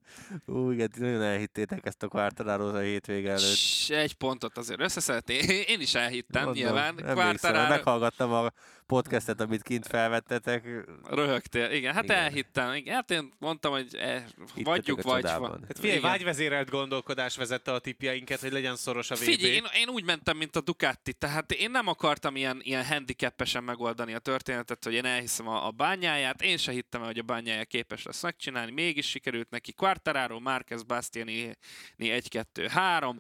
Ú, 0.47 0.71
igen, 0.71 0.91
ti 0.91 1.01
nagyon 1.01 1.23
elhittétek 1.23 1.87
ezt 1.87 2.03
a 2.03 2.09
Quartararo 2.09 2.69
a 2.69 2.79
hétvége 2.79 3.29
előtt. 3.29 3.55
s 3.57 3.91
egy 3.91 4.15
pontot 4.15 4.59
azért 4.59 4.81
összeszedtél. 4.81 5.41
Én 5.67 5.81
is 5.81 5.95
elhittem, 5.95 6.45
Mondom, 6.45 6.63
nyilván. 6.63 6.95
Quartararo 6.97 7.69
Meghallgattam 7.69 8.33
a 8.33 8.51
podcastet, 8.93 9.41
amit 9.41 9.63
kint 9.63 9.87
felvettetek. 9.87 10.65
röhögtél. 11.09 11.71
Igen, 11.71 11.95
hát 11.95 12.05
Igen. 12.05 12.17
elhittem. 12.17 12.75
Igen, 12.75 12.95
hát 12.95 13.11
én 13.11 13.33
mondtam, 13.39 13.73
hogy 13.73 13.97
eh, 13.97 14.25
vagyjuk 14.55 15.03
vagy. 15.03 15.25
Hát 15.25 15.61
figyelj, 15.75 15.97
Igen. 15.97 16.11
vágyvezérelt 16.11 16.71
gondolkodás 16.71 17.37
vezette 17.37 17.73
a 17.73 17.79
tipjeinket, 17.79 18.41
hogy 18.41 18.53
legyen 18.53 18.77
szoros 18.77 19.11
a 19.11 19.15
VB. 19.15 19.21
Figyelj, 19.21 19.55
én, 19.55 19.65
én 19.75 19.89
úgy 19.89 20.05
mentem, 20.05 20.37
mint 20.37 20.57
a 20.57 20.61
Ducati, 20.61 21.13
tehát 21.13 21.53
én 21.53 21.71
nem 21.71 21.87
akartam 21.87 22.37
ilyen, 22.37 22.61
ilyen 22.63 22.85
handicapesen 22.85 23.65
megoldani 23.65 24.15
a 24.15 24.19
történetet, 24.19 24.85
hogy 24.85 24.95
én 24.95 25.05
elhiszem 25.05 25.49
a, 25.49 25.67
a 25.67 25.71
bányáját, 25.71 26.43
én 26.43 26.57
se 26.57 26.73
hittem 26.73 27.01
el, 27.01 27.07
hogy 27.07 27.19
a 27.19 27.23
bányája 27.23 27.65
képes 27.65 28.03
lesz 28.03 28.23
megcsinálni, 28.23 28.73
mégis 28.73 29.09
sikerült 29.09 29.51
neki. 29.51 29.73
Quartararo, 29.73 30.41
Marquez, 30.41 30.83
Bastiani 30.83 31.57
1-2-3, 31.99 33.17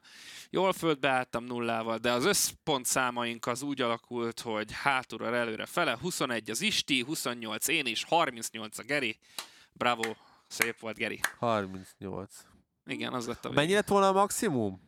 jól 0.50 0.72
földbe 0.72 1.08
álltam 1.08 1.44
nullával, 1.44 1.98
de 1.98 2.12
az 2.12 2.24
összpont 2.24 2.86
számaink 2.86 3.46
az 3.46 3.62
úgy 3.62 3.80
alakult, 3.80 4.40
hogy 4.40 4.72
hátulra 4.72 5.36
előre 5.36 5.61
fele, 5.66 5.98
21 6.00 6.50
az 6.50 6.60
Isti, 6.60 7.02
28 7.02 7.68
én 7.68 7.86
is, 7.86 8.04
38 8.04 8.78
a 8.78 8.82
Geri. 8.82 9.18
Bravo, 9.72 10.14
szép 10.46 10.80
volt 10.80 10.96
Geri. 10.96 11.20
38. 11.38 12.34
Igen, 12.86 13.12
az 13.12 13.26
lett 13.26 13.44
a 13.44 13.50
Mennyi 13.50 13.72
lett 13.74 13.88
volna 13.88 14.08
a 14.08 14.12
maximum? 14.12 14.80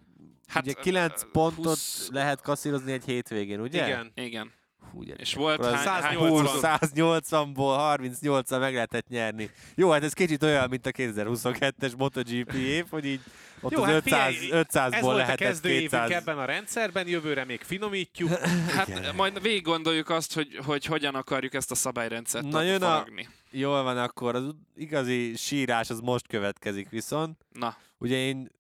Hát, 0.46 0.62
ugye 0.62 0.72
9 0.72 1.22
ö, 1.22 1.26
pontot 1.32 1.64
20 1.64 2.08
lehet 2.10 2.40
kasszírozni 2.40 2.92
egy 2.92 3.04
hétvégén, 3.04 3.60
ugye? 3.60 3.86
Igen. 3.86 4.12
Igen. 4.14 4.52
Hú, 4.94 5.00
ugye. 5.00 5.14
És 5.14 5.34
volt 5.34 5.64
hány, 5.64 5.74
hány 5.74 6.16
180. 6.16 6.78
180-ból 6.94 7.96
38-al 8.22 8.60
meg 8.60 8.74
lehetett 8.74 9.08
nyerni. 9.08 9.50
Jó, 9.74 9.90
hát 9.90 10.02
ez 10.02 10.12
kicsit 10.12 10.42
olyan, 10.42 10.68
mint 10.68 10.86
a 10.86 10.90
2022-es 10.90 11.96
MotoGP 11.96 12.52
év, 12.52 12.84
hogy 12.90 13.04
így 13.04 13.20
ott 13.60 13.72
Jó, 13.72 13.82
az 13.82 13.88
hát 13.88 13.96
500, 13.96 14.34
figyelj, 14.34 14.60
Ez 14.60 14.66
500-ból 14.72 14.98
volt 15.00 15.14
a 15.14 15.16
lehetett 15.16 15.46
kezdőévünk 15.46 15.90
200. 15.90 16.10
ebben 16.10 16.38
a 16.38 16.44
rendszerben, 16.44 17.08
jövőre 17.08 17.44
még 17.44 17.60
finomítjuk. 17.62 18.30
Hát 18.76 18.88
Igen. 18.88 19.14
majd 19.14 19.42
végig 19.42 19.62
gondoljuk 19.62 20.08
azt, 20.08 20.34
hogy, 20.34 20.58
hogy 20.66 20.84
hogyan 20.84 21.14
akarjuk 21.14 21.54
ezt 21.54 21.70
a 21.70 21.74
szabályrendszert 21.74 22.44
Na, 22.48 22.62
jön 22.62 22.82
a-. 22.82 23.04
Jól 23.50 23.82
van, 23.82 23.98
akkor 23.98 24.34
az 24.34 24.44
igazi 24.76 25.36
sírás 25.36 25.90
az 25.90 26.00
most 26.00 26.26
következik 26.26 26.88
viszont. 26.88 27.38
Na, 27.52 27.76
Ugye 27.98 28.16
én 28.16 28.50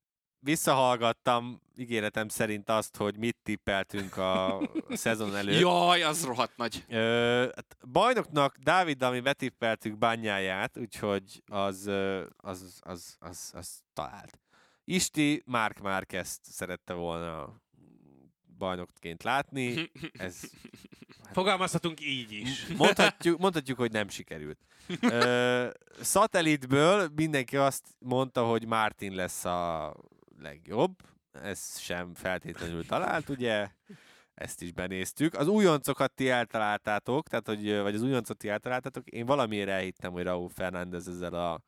visszahallgattam 0.44 1.60
ígéretem 1.76 2.28
szerint 2.28 2.68
azt, 2.68 2.96
hogy 2.96 3.16
mit 3.16 3.36
tippeltünk 3.42 4.16
a 4.16 4.60
szezon 4.90 5.36
előtt. 5.36 5.60
jaj, 5.60 6.02
az 6.02 6.24
rohadt 6.24 6.56
nagy. 6.56 6.84
Ö, 6.88 7.48
hát 7.54 7.76
bajnoknak 7.92 8.56
Dáviddal 8.56 9.10
mi 9.10 9.20
betippeltük 9.20 9.98
bányáját, 9.98 10.78
úgyhogy 10.78 11.42
az, 11.46 11.86
az, 12.36 12.78
az, 12.80 13.16
az, 13.18 13.50
az 13.54 13.82
talált. 13.92 14.38
Isti 14.84 15.42
Mark 15.46 15.80
Márquezt 15.80 16.40
szerette 16.44 16.92
volna 16.92 17.62
bajnokként 18.58 19.22
látni. 19.22 19.90
Ez 20.12 20.40
Fogalmazhatunk 21.32 22.00
így 22.00 22.32
is. 22.32 22.66
mondhatjuk, 22.66 23.38
mondhatjuk, 23.38 23.78
hogy 23.78 23.92
nem 23.92 24.08
sikerült. 24.08 24.58
Ö, 25.00 25.68
szatellitből 26.00 27.08
mindenki 27.14 27.56
azt 27.56 27.84
mondta, 27.98 28.44
hogy 28.44 28.66
Martin 28.66 29.14
lesz 29.14 29.44
a 29.44 29.94
legjobb. 30.44 30.94
Ez 31.32 31.78
sem 31.78 32.14
feltétlenül 32.14 32.86
talált, 32.86 33.28
ugye? 33.28 33.68
Ezt 34.34 34.62
is 34.62 34.72
benéztük. 34.72 35.34
Az 35.34 35.46
újoncokat 35.46 36.12
ti 36.12 36.30
eltaláltátok, 36.30 37.28
tehát, 37.28 37.46
hogy, 37.46 37.80
vagy 37.80 37.94
az 37.94 38.02
újoncot 38.02 38.36
ti 38.36 38.48
eltaláltátok. 38.48 39.08
Én 39.08 39.26
valamiért 39.26 39.68
elhittem, 39.68 40.12
hogy 40.12 40.22
Raúl 40.22 40.48
Fernández 40.48 41.08
ezzel 41.08 41.34
a 41.34 41.62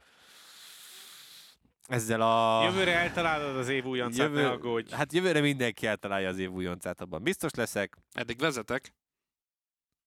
ezzel 1.88 2.20
a... 2.20 2.64
Jövőre 2.64 2.98
eltalálod 2.98 3.56
az 3.56 3.68
év 3.68 3.84
újoncát, 3.84 4.32
ne 4.32 4.48
aggódj. 4.48 4.94
Hát 4.94 5.12
jövőre 5.12 5.40
mindenki 5.40 5.86
eltalálja 5.86 6.28
az 6.28 6.38
év 6.38 6.50
újoncát, 6.50 7.00
abban 7.00 7.22
biztos 7.22 7.54
leszek. 7.54 7.96
Eddig 8.12 8.38
vezetek. 8.38 8.94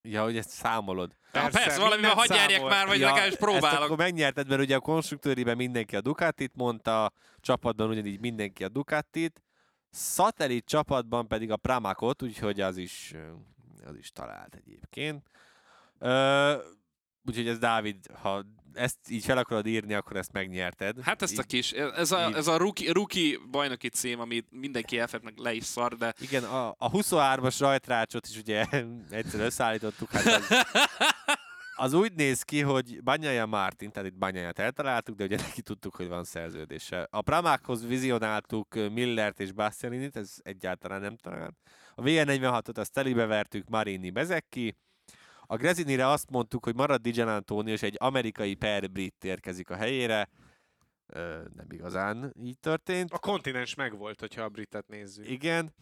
Ja, 0.01 0.23
hogy 0.23 0.37
ezt 0.37 0.49
számolod. 0.49 1.15
Persze, 1.31 1.63
persze 1.63 1.79
valamivel 1.79 2.13
hagyj 2.13 2.33
számol. 2.33 2.69
már, 2.69 2.87
vagy 2.87 2.99
legalábbis 2.99 3.27
Ezt 3.31 3.37
próbálok. 3.37 3.83
akkor 3.83 3.97
megnyerted, 3.97 4.47
mert 4.47 4.61
ugye 4.61 4.75
a 4.75 4.79
konstruktőriben 4.79 5.55
mindenki 5.55 5.95
a 5.95 6.01
Ducatit 6.01 6.51
mondta, 6.55 7.05
a 7.05 7.11
csapatban 7.39 7.89
ugyanígy 7.89 8.19
mindenki 8.19 8.63
a 8.63 8.69
Ducatit, 8.69 9.43
szatellit 9.89 10.65
csapatban 10.65 11.27
pedig 11.27 11.51
a 11.51 11.57
Pramakot, 11.57 12.21
úgyhogy 12.23 12.61
az 12.61 12.77
is, 12.77 13.13
az 13.85 13.95
is 13.95 14.11
talált 14.11 14.55
egyébként. 14.55 15.27
Ö, 15.99 16.53
úgyhogy 17.25 17.47
ez 17.47 17.57
Dávid, 17.57 18.05
ha 18.21 18.43
ezt 18.73 18.97
így 19.09 19.23
fel 19.23 19.37
akarod 19.37 19.65
írni, 19.65 19.93
akkor 19.93 20.15
ezt 20.15 20.31
megnyerted. 20.31 21.01
Hát 21.01 21.21
ezt 21.21 21.37
a 21.37 21.43
kis, 21.43 21.71
ez 21.71 22.11
a, 22.11 22.35
ez 22.35 22.47
a 22.47 22.57
rookie, 22.57 22.91
rookie 22.91 23.37
bajnoki 23.51 23.89
cím, 23.89 24.19
amit 24.19 24.47
mindenki 24.51 24.99
elfed, 24.99 25.23
meg 25.23 25.37
le 25.37 25.53
is 25.53 25.63
szar, 25.63 25.95
de 25.95 26.13
Igen, 26.19 26.43
a, 26.43 26.69
a 26.77 26.91
23-as 26.91 27.55
rajtrácsot 27.59 28.27
is 28.27 28.37
ugye 28.37 28.65
egyszer 29.09 29.39
összeállítottuk, 29.39 30.11
hát 30.11 30.25
az, 30.25 30.47
az 31.85 31.93
úgy 31.93 32.13
néz 32.13 32.41
ki, 32.41 32.61
hogy 32.61 33.03
Banyaja 33.03 33.45
Martin, 33.45 33.91
tehát 33.91 34.09
itt 34.09 34.17
Banyaját 34.17 34.59
eltaláltuk, 34.59 35.15
de 35.15 35.23
ugye 35.23 35.37
neki 35.37 35.61
tudtuk, 35.61 35.95
hogy 35.95 36.07
van 36.07 36.23
szerződése. 36.23 37.07
A 37.11 37.21
Pramákhoz 37.21 37.87
vizionáltuk 37.87 38.73
Millert 38.73 39.39
és 39.39 39.51
Bastianinit, 39.51 40.15
ez 40.15 40.33
egyáltalán 40.41 41.01
nem 41.01 41.15
talált. 41.17 41.55
A 41.95 42.01
VN46-ot 42.01 42.77
azt 42.77 42.93
telibe 42.93 43.25
vertük 43.25 43.69
Marini 43.69 44.09
Bezekki. 44.09 44.75
A 45.51 45.55
Grezinire 45.57 46.07
azt 46.07 46.29
mondtuk, 46.29 46.63
hogy 46.63 46.75
marad 46.75 47.01
Dijan 47.01 47.27
Antonio, 47.27 47.73
és 47.73 47.81
egy 47.81 47.95
amerikai 47.99 48.55
per 48.55 48.91
brit 48.91 49.23
érkezik 49.23 49.69
a 49.69 49.75
helyére. 49.75 50.29
Ö, 51.07 51.41
nem 51.55 51.65
igazán 51.69 52.33
így 52.43 52.59
történt. 52.59 53.11
A 53.11 53.19
kontinens 53.19 53.75
megvolt, 53.75 54.19
hogyha 54.19 54.41
a 54.41 54.49
britet 54.49 54.87
nézzük. 54.87 55.29
Igen. 55.29 55.73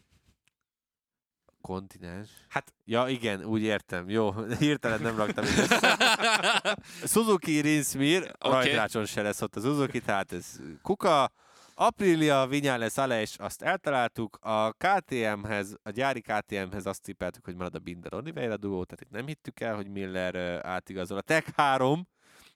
Kontinens. 1.62 2.30
Hát- 2.50 2.74
Ja, 2.86 3.08
igen, 3.08 3.44
úgy 3.44 3.62
értem. 3.62 4.10
Jó, 4.10 4.32
hirtelen 4.60 5.02
nem 5.02 5.18
raktam 5.18 5.44
össze. 5.44 5.98
Suzuki 7.14 7.60
Rinsmir, 7.60 8.22
okay. 8.40 8.52
rajtrácson 8.52 9.06
se 9.06 9.22
lesz 9.22 9.42
ott 9.42 9.56
a 9.56 9.60
Suzuki, 9.62 10.00
tehát 10.02 10.32
ez 10.32 10.60
kuka. 10.82 11.32
Aprilia, 11.80 12.48
Vinyales, 12.48 12.98
Aleix, 12.98 13.36
azt 13.40 13.62
eltaláltuk. 13.62 14.38
A 14.42 14.72
KTM-hez, 14.72 15.76
a 15.84 15.90
gyári 15.90 16.22
KTM-hez 16.22 16.86
azt 16.86 17.02
tippeltük, 17.02 17.46
hogy 17.46 17.56
marad 17.56 17.76
a 17.76 17.80
Binder 17.80 18.14
Oliveira 18.14 18.58
duó, 18.58 18.84
tehát 18.84 19.02
itt 19.02 19.10
nem 19.10 19.26
hittük 19.26 19.60
el, 19.60 19.76
hogy 19.76 19.88
Miller 19.88 20.66
átigazol. 20.66 21.18
A 21.18 21.22
Tech 21.22 21.52
3, 21.56 22.08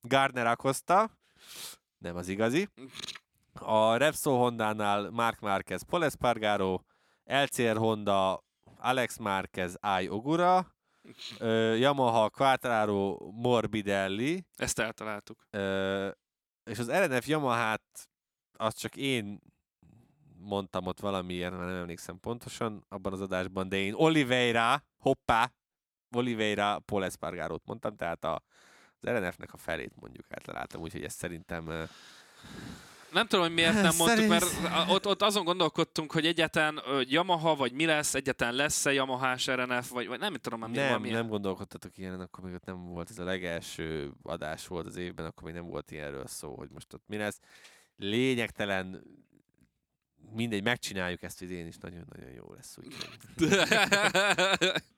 Gardner 0.02 0.48
Acosta, 0.48 1.12
nem 1.98 2.16
az 2.16 2.28
igazi. 2.28 2.68
A 3.54 3.96
Repsol 3.96 4.38
Honda-nál 4.38 5.10
Mark 5.10 5.40
Marquez, 5.40 5.82
Paul 5.82 6.04
Espargaro, 6.04 6.80
LCR 7.24 7.78
Honda, 7.78 8.44
Alex 8.78 9.18
Marquez, 9.18 9.76
Ai 9.80 10.10
Ogura, 10.10 10.76
ö, 11.40 11.76
Yamaha, 11.76 12.30
Quattraro, 12.30 13.18
Morbidelli, 13.32 14.46
Ezt 14.56 14.80
eltaláltuk. 14.80 15.46
Ö, 15.50 16.10
és 16.64 16.80
az 16.80 16.92
RNF 16.92 17.28
Yamaha-t 17.28 18.11
azt 18.62 18.80
csak 18.80 18.96
én 18.96 19.42
mondtam 20.38 20.88
ott 20.88 21.00
valamiért, 21.00 21.52
mert 21.52 21.66
nem 21.66 21.76
emlékszem 21.76 22.20
pontosan 22.20 22.86
abban 22.90 23.14
az 23.14 23.22
adásban, 23.22 23.70
de 23.70 23.78
én 23.78 23.94
Oliveira, 23.94 24.84
hoppá, 24.98 25.52
Oliveira, 26.12 26.80
Paul 26.80 27.06
Espargarót 27.06 27.66
mondtam, 27.66 27.96
tehát 27.96 28.24
a, 28.24 28.44
az 29.00 29.10
RNF-nek 29.10 29.54
a 29.54 29.58
felét 29.58 29.94
mondjuk 29.96 30.26
eltaláltam, 30.30 30.82
úgyhogy 30.82 31.04
ez 31.04 31.14
szerintem 31.14 31.88
Nem 33.12 33.28
tudom, 33.28 33.46
hogy 33.46 33.54
miért 33.54 33.82
nem 33.82 33.96
mondtuk, 33.98 34.28
mert 34.28 34.46
ott, 34.90 35.08
ott 35.08 35.22
azon 35.22 35.44
gondolkodtunk, 35.44 36.12
hogy 36.12 36.26
egyáltalán 36.26 36.82
ö, 36.86 37.02
Yamaha, 37.06 37.56
vagy 37.56 37.72
mi 37.72 37.86
lesz, 37.86 38.14
egyáltalán 38.14 38.54
lesz-e 38.54 38.94
Yamaha 38.94 39.36
RNF, 39.46 39.90
vagy, 39.90 40.08
vagy 40.08 40.20
nem 40.20 40.34
tudom, 40.34 40.60
nem, 40.60 40.72
valami. 40.72 41.10
nem 41.10 41.28
gondolkodtatok 41.28 41.98
ilyen, 41.98 42.20
akkor 42.20 42.44
még 42.44 42.54
ott 42.54 42.66
nem 42.66 42.86
volt 42.86 43.10
ez 43.10 43.20
a 43.20 43.24
legelső 43.24 44.12
adás 44.24 44.68
volt 44.68 44.86
az 44.86 44.96
évben, 44.96 45.26
akkor 45.26 45.44
még 45.44 45.54
nem 45.54 45.66
volt 45.66 45.92
ilyenről 45.92 46.28
szó, 46.28 46.56
hogy 46.56 46.70
most 46.70 46.94
ott 46.94 47.04
mi 47.08 47.18
lesz. 47.18 47.40
Lényegtelen, 47.96 49.04
mindegy, 50.32 50.64
megcsináljuk 50.64 51.24
ezt 51.24 51.42
idén 51.42 51.68
is, 51.68 51.78
nagyon-nagyon 51.78 52.32
jó 52.32 52.54
lesz, 52.54 52.78
úgyhogy. 52.78 53.20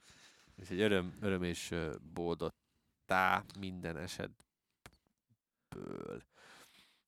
Úgyhogy 0.59 0.81
öröm, 0.81 1.17
öröm 1.21 1.43
és 1.43 1.73
boldottá 2.13 3.43
minden 3.59 3.97
esetből. 3.97 4.33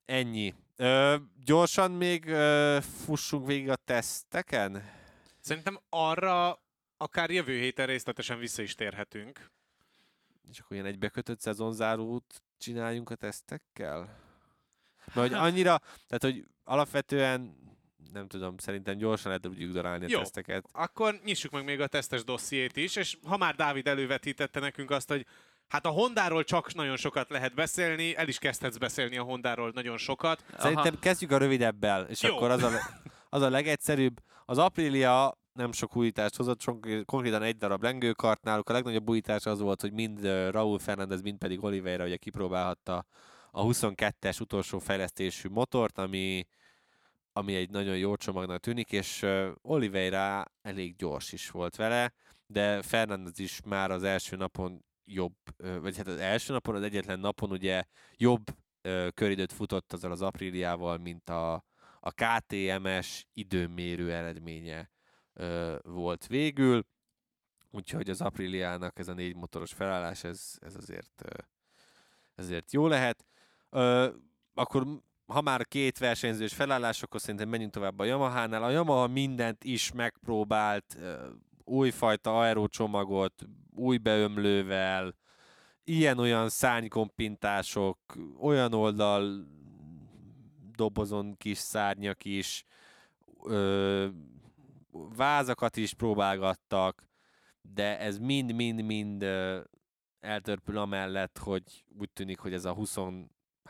Ennyi. 0.06 0.54
Ö, 0.76 1.16
gyorsan 1.44 1.92
még 1.92 2.28
ö, 2.28 2.78
fussunk 2.82 3.48
végig 3.48 3.70
a 3.70 3.76
teszteken. 3.76 4.84
Szerintem 5.40 5.80
arra 5.90 6.64
akár 6.98 7.30
jövő 7.30 7.60
héten 7.60 7.86
részletesen 7.86 8.40
vissza 8.40 8.62
is 8.62 8.76
térhetünk. 8.76 9.52
És 10.50 10.60
akkor 10.60 10.76
ilyen 10.78 10.90
egybekötött 10.90 11.40
szezonzárót 11.40 12.44
csináljunk 12.58 13.10
a 13.10 13.16
tesztekkel? 13.16 14.25
Mert 15.14 15.30
hogy 15.30 15.38
annyira, 15.38 15.82
tehát 16.08 16.22
hogy 16.36 16.44
alapvetően 16.64 17.64
nem 18.14 18.28
tudom, 18.28 18.58
szerintem 18.58 18.98
gyorsan 18.98 19.32
le 19.32 19.38
tudjuk 19.38 19.74
darálni 19.74 20.06
a 20.06 20.08
Jó. 20.10 20.20
teszteket. 20.20 20.66
Akkor 20.72 21.20
nyissuk 21.24 21.52
meg 21.52 21.64
még 21.64 21.82
a 21.82 21.88
tesztes 21.88 22.24
dossziét 22.24 22.78
is, 22.78 22.96
és 22.96 23.18
ha 23.24 23.38
már 23.38 23.56
Dávid 23.56 23.88
elővetítette 23.88 24.60
nekünk 24.60 24.92
azt, 24.92 25.08
hogy 25.08 25.26
hát 25.68 25.86
a 25.86 25.90
Hondáról 25.90 26.44
csak 26.44 26.74
nagyon 26.74 26.98
sokat 26.98 27.30
lehet 27.30 27.54
beszélni, 27.54 28.16
el 28.16 28.28
is 28.28 28.38
kezdhetsz 28.38 28.78
beszélni 28.78 29.18
a 29.18 29.24
Hondáról 29.24 29.72
nagyon 29.74 29.98
sokat. 29.98 30.44
Szerintem 30.58 31.00
kezdjük 31.00 31.32
a 31.32 31.38
rövidebbel, 31.38 32.06
és 32.10 32.22
Jó. 32.22 32.36
akkor 32.36 32.52
az 32.52 32.64
a, 32.64 32.72
az 33.30 33.42
a 33.42 33.50
legegyszerűbb. 33.50 34.22
Az 34.46 34.58
Aprilia 34.58 35.38
nem 35.54 35.72
sok 35.72 35.96
újítást 35.96 36.36
hozott, 36.36 36.62
sok, 36.62 36.88
konkrétan 37.06 37.44
egy 37.44 37.58
darab 37.58 37.84
lengőkart 37.84 38.44
náluk. 38.44 38.70
A 38.70 38.74
legnagyobb 38.74 39.10
újítás 39.10 39.46
az 39.46 39.60
volt, 39.60 39.82
hogy 39.82 39.94
mind 39.94 40.26
Raúl 40.52 40.80
Fernández, 40.80 41.22
mind 41.22 41.38
pedig 41.38 41.64
Oliveira 41.64 42.06
ugye 42.06 42.18
kipróbálhatta 42.18 43.06
a 43.58 43.64
22-es 43.64 44.42
utolsó 44.42 44.80
fejlesztésű 44.80 45.50
motort, 45.50 45.98
ami, 45.98 46.48
ami 47.34 47.56
egy 47.56 47.70
nagyon 47.70 47.98
jó 47.98 48.16
csomagnak 48.16 48.60
tűnik, 48.60 48.92
és 48.92 49.26
Oliveira 49.62 50.46
elég 50.62 50.96
gyors 50.96 51.32
is 51.32 51.50
volt 51.50 51.76
vele, 51.76 52.14
de 52.48 52.82
Fernández 52.82 53.40
is 53.40 53.62
már 53.66 53.92
az 53.92 54.04
első 54.04 54.36
napon 54.36 54.86
jobb, 55.06 55.36
vagy 55.82 55.98
hát 55.98 56.08
az 56.08 56.18
első 56.18 56.54
napon, 56.54 56.76
az 56.76 56.84
egyetlen 56.84 57.20
napon 57.20 57.52
ugye 57.52 57.84
jobb 58.16 58.44
köridőt 59.14 59.52
futott 59.54 59.94
azzal 59.94 60.12
az 60.12 60.22
Apriliával, 60.22 60.98
mint 60.98 61.30
a, 61.30 61.54
a 62.00 62.12
KTMS 62.12 63.26
időmérő 63.34 64.14
eredménye 64.14 64.92
volt 65.82 66.28
végül. 66.28 66.86
Úgyhogy 67.72 68.10
az 68.10 68.22
Apriliának 68.22 69.00
ez 69.00 69.08
a 69.08 69.14
négy 69.14 69.36
motoros 69.36 69.74
felállás, 69.74 70.24
ez, 70.24 70.56
ez 70.60 70.76
azért, 70.76 71.24
ezért 72.36 72.74
jó 72.74 72.88
lehet. 72.88 73.26
Akkor 74.54 74.88
ha 75.26 75.42
már 75.42 75.68
két 75.68 75.98
versenyzős 75.98 76.54
felállás, 76.54 77.04
akkor 77.04 77.22
szerintem 77.22 77.50
menjünk 77.50 77.72
tovább 77.72 78.00
a 78.00 78.04
Yamaha-nál. 78.04 78.64
A 78.64 78.70
Yamaha 78.70 79.08
mindent 79.08 79.64
is 79.64 79.92
megpróbált, 79.92 80.98
újfajta 81.64 82.40
aerócsomagot, 82.40 83.48
új 83.76 83.98
beömlővel, 83.98 85.16
ilyen-olyan 85.84 86.50
szárnykompintások, 86.50 88.00
olyan 88.40 88.74
oldal 88.74 89.48
dobozon 90.76 91.38
kis 91.38 91.58
szárnyak 91.58 92.26
is, 92.26 92.64
ö, 93.44 94.08
vázakat 94.92 95.78
is 95.78 95.94
próbálgattak, 95.94 97.10
de 97.62 98.00
ez 98.00 98.18
mind-mind-mind 98.18 99.26
eltörpül 100.20 100.78
amellett, 100.78 101.38
hogy 101.38 101.86
úgy 102.00 102.10
tűnik, 102.10 102.40
hogy 102.40 102.54
ez 102.54 102.66
a 102.66 102.74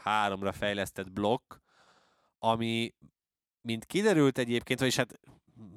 23-ra 0.06 0.54
fejlesztett 0.58 1.12
blokk, 1.12 1.54
ami, 2.40 2.94
mint 3.62 3.86
kiderült 3.86 4.38
egyébként, 4.38 4.80
vagyis 4.80 4.96
hát 4.96 5.20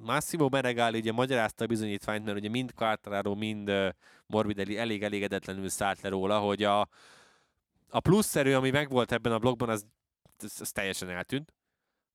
Massimo 0.01 0.49
Menegali 0.49 0.99
ugye 0.99 1.13
magyarázta 1.13 1.65
a 1.65 1.67
bizonyítványt, 1.67 2.25
mert 2.25 2.37
ugye 2.37 2.49
mind 2.49 2.75
Quartararo, 2.75 3.35
mind 3.35 3.73
Morbidelli 4.27 4.79
elég 4.79 5.03
elégedetlenül 5.03 5.69
szállt 5.69 6.01
le 6.01 6.09
róla, 6.09 6.39
hogy 6.39 6.63
a, 6.63 6.81
a 7.89 8.01
plusz 8.01 8.37
erő, 8.37 8.57
ami 8.57 8.71
megvolt 8.71 9.13
ebben 9.13 9.33
a 9.33 9.39
blogban, 9.39 9.69
az, 9.69 9.87
az, 10.39 10.61
az 10.61 10.71
teljesen 10.71 11.09
eltűnt, 11.09 11.55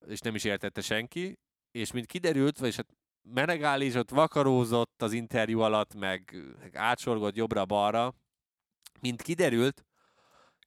és 0.08 0.20
nem 0.20 0.36
is 0.36 0.44
értette 0.44 0.82
senki, 0.82 1.40
és 1.72 1.92
mint 1.92 2.06
kiderült, 2.06 2.60
vagyis 2.60 2.76
hát 2.76 2.94
Menegáli 3.26 3.86
is 3.86 3.96
ott 3.96 4.10
vakarózott 4.10 5.02
az 5.02 5.12
interjú 5.14 5.60
alatt, 5.60 5.94
meg 5.94 6.36
átsorgott 6.74 7.36
jobbra-balra, 7.36 8.14
mint 9.00 9.22
kiderült, 9.22 9.86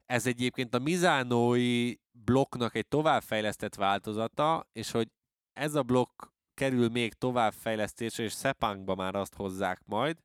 ez 0.06 0.26
egyébként 0.26 0.74
a 0.74 0.78
Mizánói 0.78 1.94
blokknak 2.12 2.74
egy 2.74 2.88
továbbfejlesztett 2.88 3.74
változata, 3.74 4.68
és 4.72 4.90
hogy 4.90 5.08
ez 5.52 5.74
a 5.74 5.82
blokk 5.82 6.22
kerül 6.54 6.88
még 6.88 7.14
továbbfejlesztésre, 7.14 8.24
és 8.24 8.32
Sepangba 8.32 8.94
már 8.94 9.14
azt 9.14 9.34
hozzák 9.34 9.82
majd, 9.84 10.16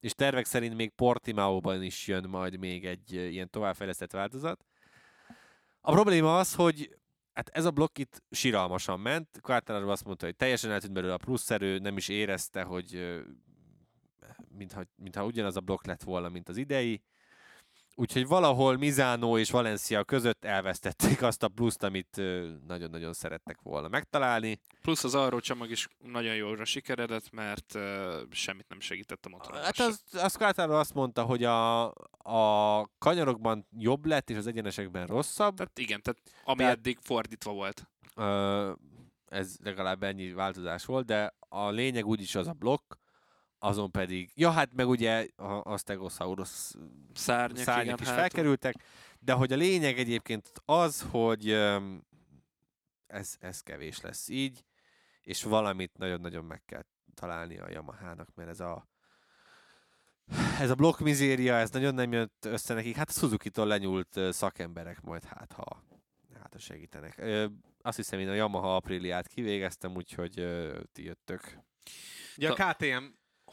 és 0.00 0.12
tervek 0.12 0.44
szerint 0.44 0.76
még 0.76 0.90
Portimaóban 0.90 1.82
is 1.82 2.06
jön 2.06 2.28
majd 2.28 2.58
még 2.58 2.84
egy 2.86 3.12
ilyen 3.12 3.50
továbbfejlesztett 3.50 4.12
változat. 4.12 4.64
A 5.80 5.92
probléma 5.92 6.38
az, 6.38 6.54
hogy 6.54 6.96
hát 7.32 7.48
ez 7.48 7.64
a 7.64 7.70
blokk 7.70 7.98
itt 7.98 8.22
siralmasan 8.30 9.00
ment. 9.00 9.40
Quartararo 9.40 9.90
azt 9.90 10.04
mondta, 10.04 10.24
hogy 10.24 10.36
teljesen 10.36 10.70
eltűnt 10.70 10.92
belőle 10.92 11.12
a 11.12 11.16
plusz 11.16 11.50
erő, 11.50 11.78
nem 11.78 11.96
is 11.96 12.08
érezte, 12.08 12.62
hogy 12.62 13.20
mintha, 14.48 14.82
mintha 14.96 15.24
ugyanaz 15.24 15.56
a 15.56 15.60
blokk 15.60 15.86
lett 15.86 16.02
volna, 16.02 16.28
mint 16.28 16.48
az 16.48 16.56
idei. 16.56 17.02
Úgyhogy 17.98 18.26
valahol 18.26 18.76
Mizánó 18.76 19.38
és 19.38 19.50
Valencia 19.50 20.04
között 20.04 20.44
elvesztették 20.44 21.22
azt 21.22 21.42
a 21.42 21.48
pluszt, 21.48 21.82
amit 21.82 22.20
nagyon-nagyon 22.66 23.12
szerettek 23.12 23.60
volna 23.62 23.88
megtalálni. 23.88 24.60
Plusz 24.82 25.04
az 25.04 25.14
arról 25.14 25.40
csomag 25.40 25.70
is 25.70 25.88
nagyon 25.98 26.34
jóra 26.34 26.64
sikeredett, 26.64 27.30
mert 27.30 27.74
uh, 27.74 27.82
semmit 28.30 28.68
nem 28.68 28.80
segített 28.80 29.26
a 29.26 29.28
motoron. 29.28 29.62
Hát 29.62 29.78
az, 29.78 30.02
az 30.12 30.36
Quartararo 30.36 30.78
azt 30.78 30.94
mondta, 30.94 31.22
hogy 31.22 31.44
a, 31.44 31.84
a 32.18 32.90
kanyarokban 32.98 33.66
jobb 33.78 34.06
lett, 34.06 34.30
és 34.30 34.36
az 34.36 34.46
egyenesekben 34.46 35.06
rosszabb. 35.06 35.56
Tehát 35.56 35.78
igen, 35.78 36.02
tehát 36.02 36.20
ami 36.44 36.58
Tehát- 36.58 36.76
eddig 36.76 36.98
fordítva 37.02 37.52
volt. 37.52 37.88
Ez 39.26 39.56
legalább 39.62 40.02
ennyi 40.02 40.32
változás 40.32 40.84
volt, 40.84 41.06
de 41.06 41.34
a 41.48 41.70
lényeg 41.70 42.06
úgyis 42.06 42.34
az 42.34 42.46
a 42.46 42.52
blokk, 42.52 42.94
azon 43.66 43.90
pedig, 43.90 44.30
ja 44.34 44.50
hát 44.50 44.70
meg 44.72 44.88
ugye 44.88 45.26
a, 45.36 45.72
a 45.72 45.76
Stegosaurus 45.78 46.72
Szárnyak, 47.14 47.64
szárnyak 47.64 47.84
igen, 47.84 47.98
is 48.00 48.06
hát- 48.06 48.18
felkerültek, 48.18 48.74
de 49.18 49.32
hogy 49.32 49.52
a 49.52 49.56
lényeg 49.56 49.98
egyébként 49.98 50.52
az, 50.64 51.06
hogy 51.10 51.50
ez, 53.06 53.36
ez 53.40 53.60
kevés 53.60 54.00
lesz 54.00 54.28
így, 54.28 54.64
és 55.22 55.42
valamit 55.42 55.98
nagyon-nagyon 55.98 56.44
meg 56.44 56.62
kell 56.64 56.84
találni 57.14 57.58
a 57.58 57.70
Yamahának, 57.70 58.28
mert 58.34 58.48
ez 58.48 58.60
a 58.60 58.88
ez 60.60 60.70
a 60.70 60.74
blokk 60.74 60.98
mizéria, 60.98 61.54
ez 61.54 61.70
nagyon 61.70 61.94
nem 61.94 62.12
jött 62.12 62.44
össze 62.44 62.74
nekik. 62.74 62.96
Hát 62.96 63.08
a 63.08 63.12
Suzuki-tól 63.12 63.66
lenyúlt 63.66 64.20
szakemberek 64.30 65.00
majd 65.00 65.24
hát, 65.24 65.52
ha 65.52 65.84
hát, 66.34 66.52
ha 66.52 66.58
segítenek. 66.58 67.18
Ö, 67.18 67.46
azt 67.82 67.96
hiszem, 67.96 68.18
én 68.18 68.28
a 68.28 68.34
Yamaha 68.34 68.76
Apriliát 68.76 69.26
kivégeztem, 69.26 69.96
úgyhogy 69.96 70.38
ö, 70.38 70.80
ti 70.92 71.04
jöttök. 71.04 71.58
Ugye 72.36 72.50
a 72.50 72.54
KTM 72.54 73.04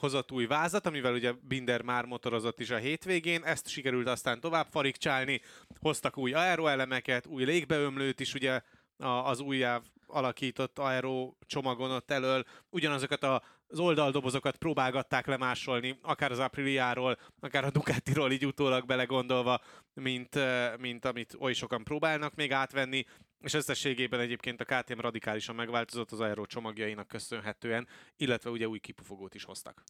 hozott 0.04 0.32
új 0.32 0.46
vázat, 0.46 0.86
amivel 0.86 1.14
ugye 1.14 1.34
Binder 1.42 1.82
már 1.82 2.06
motorozott 2.06 2.60
is 2.60 2.70
a 2.70 2.78
hétvégén, 2.78 3.44
ezt 3.44 3.68
sikerült 3.68 4.08
aztán 4.08 4.40
tovább 4.40 4.68
farigcsálni, 4.72 5.42
hoztak 5.80 6.18
új 6.18 6.34
aeroelemeket, 6.34 7.26
új 7.26 7.44
légbeömlőt 7.44 8.20
is 8.20 8.34
ugye 8.34 8.62
az 8.98 9.40
újjá 9.40 9.82
alakított 10.08 10.80
aero 10.80 11.34
csomagon 11.46 11.92
ott 11.92 12.12
elől, 12.12 12.44
ugyanazokat 12.70 13.24
az 13.24 13.80
oldaldobozokat 13.80 14.56
próbálgatták 14.56 15.28
lemásolni, 15.28 16.00
akár 16.02 16.32
az 16.32 16.40
Apriliáról, 16.40 17.18
akár 17.40 17.66
a 17.66 17.72
Ducatiról 17.72 18.32
így 18.32 18.46
utólag 18.46 18.86
belegondolva, 18.86 19.62
mint, 19.94 20.40
mint 20.78 21.06
amit 21.06 21.36
oly 21.40 21.54
sokan 21.54 21.84
próbálnak 21.84 22.36
még 22.36 22.52
átvenni, 22.52 23.06
és 23.44 23.54
összességében 23.54 24.20
egyébként 24.20 24.62
a 24.62 24.66
KTM 24.66 25.00
radikálisan 25.00 25.56
megváltozott 25.56 26.12
az 26.12 26.20
aero 26.20 26.46
csomagjainak 26.46 27.08
köszönhetően, 27.08 27.88
illetve 28.18 28.50
ugye 28.50 28.68
új 28.68 28.80
kipufogót 28.80 29.36
is 29.36 29.44
hoztak. 29.44 29.84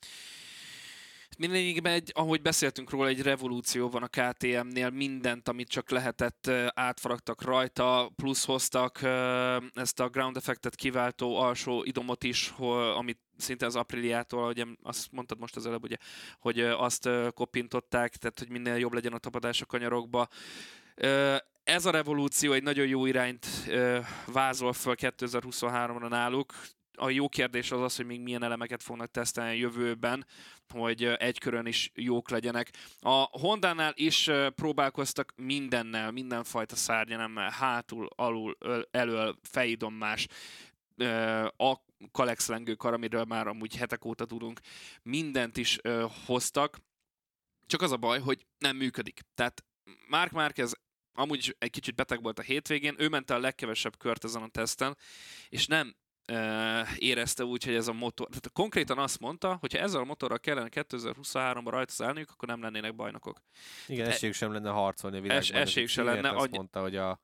Mindegyikben 1.37 1.93
egy, 1.93 2.11
ahogy 2.13 2.41
beszéltünk 2.41 2.89
róla, 2.89 3.07
egy 3.07 3.21
revolúció 3.21 3.89
van 3.89 4.03
a 4.03 4.07
KTM-nél, 4.07 4.89
mindent, 4.89 5.47
amit 5.47 5.67
csak 5.67 5.89
lehetett, 5.89 6.47
átfaragtak 6.73 7.41
rajta, 7.41 8.11
plusz 8.15 8.45
hoztak 8.45 9.01
ezt 9.73 9.99
a 9.99 10.09
ground 10.09 10.37
effectet 10.37 10.75
kiváltó 10.75 11.35
alsó 11.35 11.83
idomot 11.83 12.23
is, 12.23 12.53
amit 12.95 13.19
szinte 13.37 13.65
az 13.65 13.75
Apriliától, 13.75 14.47
ugye 14.47 14.65
azt 14.83 15.11
mondtad 15.11 15.39
most 15.39 15.55
az 15.55 15.65
előbb, 15.65 15.83
ugye, 15.83 15.97
hogy 16.39 16.59
azt 16.59 17.09
kopintották, 17.33 18.15
tehát 18.15 18.39
hogy 18.39 18.49
minél 18.49 18.75
jobb 18.75 18.93
legyen 18.93 19.13
a 19.13 19.17
tapadás 19.17 19.61
a 19.61 19.65
kanyarokba. 19.65 20.27
Ez 21.63 21.85
a 21.85 21.91
revolúció 21.91 22.51
egy 22.51 22.63
nagyon 22.63 22.87
jó 22.87 23.05
irányt 23.05 23.47
vázol 24.25 24.73
föl 24.73 24.95
2023-ra 24.97 26.09
náluk, 26.09 26.53
a 26.97 27.09
jó 27.09 27.29
kérdés 27.29 27.71
az 27.71 27.81
az, 27.81 27.95
hogy 27.95 28.05
még 28.05 28.21
milyen 28.21 28.43
elemeket 28.43 28.83
fognak 28.83 29.11
tesztelni 29.11 29.51
a 29.51 29.53
jövőben, 29.53 30.25
hogy 30.73 31.03
egy 31.03 31.39
körön 31.39 31.65
is 31.65 31.91
jók 31.93 32.29
legyenek. 32.29 32.71
A 32.99 33.39
Honda-nál 33.39 33.93
is 33.95 34.29
próbálkoztak 34.55 35.33
mindennel, 35.35 36.11
mindenfajta 36.11 36.75
szárnyanemmel, 36.75 37.49
hátul, 37.49 38.07
alul, 38.15 38.57
elől, 38.91 39.39
fejidommás, 39.41 40.27
a 41.57 41.75
Kalex 42.11 42.47
lengőkar, 42.47 42.93
amiről 42.93 43.23
már 43.23 43.47
amúgy 43.47 43.75
hetek 43.75 44.05
óta 44.05 44.25
tudunk, 44.25 44.59
mindent 45.03 45.57
is 45.57 45.79
hoztak, 46.25 46.77
csak 47.65 47.81
az 47.81 47.91
a 47.91 47.97
baj, 47.97 48.19
hogy 48.19 48.45
nem 48.57 48.75
működik. 48.75 49.21
Tehát 49.35 49.65
Mark 50.07 50.31
Márquez 50.31 50.81
amúgy 51.13 51.55
egy 51.59 51.69
kicsit 51.69 51.95
beteg 51.95 52.21
volt 52.21 52.39
a 52.39 52.41
hétvégén, 52.41 52.95
ő 52.97 53.09
ment 53.09 53.29
a 53.29 53.39
legkevesebb 53.39 53.97
kört 53.97 54.23
ezen 54.23 54.41
a 54.41 54.47
teszten, 54.47 54.97
és 55.49 55.67
nem 55.67 55.95
érezte 56.97 57.43
úgy, 57.43 57.63
hogy 57.63 57.75
ez 57.75 57.87
a 57.87 57.93
motor... 57.93 58.27
Tehát 58.27 58.51
konkrétan 58.53 58.97
azt 58.97 59.19
mondta, 59.19 59.57
hogy 59.59 59.73
ha 59.73 59.79
ezzel 59.79 60.01
a 60.01 60.05
motorral 60.05 60.39
kellene 60.39 60.67
2023-ban 60.71 61.67
rajta 61.69 61.91
szállniuk, 61.91 62.29
akkor 62.31 62.47
nem 62.47 62.61
lennének 62.61 62.95
bajnokok. 62.95 63.41
Igen, 63.87 64.07
esélyük 64.07 64.35
sem 64.35 64.51
lenne 64.51 64.69
harcolni 64.69 65.17
a 65.17 65.21
világban. 65.21 65.47
Es, 65.47 65.61
esélyük 65.61 65.89
sem 65.89 66.05
lenne. 66.05 66.29
Azt 66.29 66.51
mondta, 66.51 66.81
hogy 66.81 66.95
a, 66.95 67.19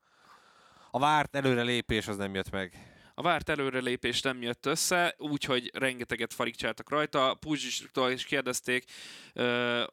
a 0.90 0.98
várt 0.98 1.34
előrelépés 1.36 2.08
az 2.08 2.16
nem 2.16 2.34
jött 2.34 2.50
meg. 2.50 2.89
A 3.20 3.22
várt 3.22 3.48
előrelépés 3.48 4.22
nem 4.22 4.42
jött 4.42 4.66
össze, 4.66 5.14
úgyhogy 5.18 5.70
rengeteget 5.74 6.34
farigcsáltak 6.34 6.90
rajta. 6.90 7.34
Puzsistól 7.34 8.10
is 8.10 8.24
kérdezték 8.24 8.84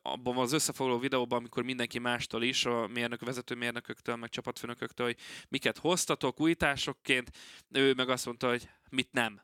abban 0.02 0.38
az 0.38 0.52
összefoglaló 0.52 1.00
videóban, 1.00 1.40
amikor 1.40 1.64
mindenki 1.64 2.00
mástól 2.00 2.44
is, 2.44 2.66
a 2.66 2.88
mérnök, 2.88 3.26
vezető 3.26 3.56
mérnököktől, 3.56 4.16
meg 4.16 4.30
csapatfőnököktől, 4.30 5.06
hogy 5.06 5.18
miket 5.48 5.78
hoztatok 5.78 6.40
újításokként. 6.40 7.32
Ő 7.72 7.94
meg 7.94 8.10
azt 8.10 8.26
mondta, 8.26 8.50
hogy 8.50 8.70
mit 8.90 9.12
nem. 9.12 9.42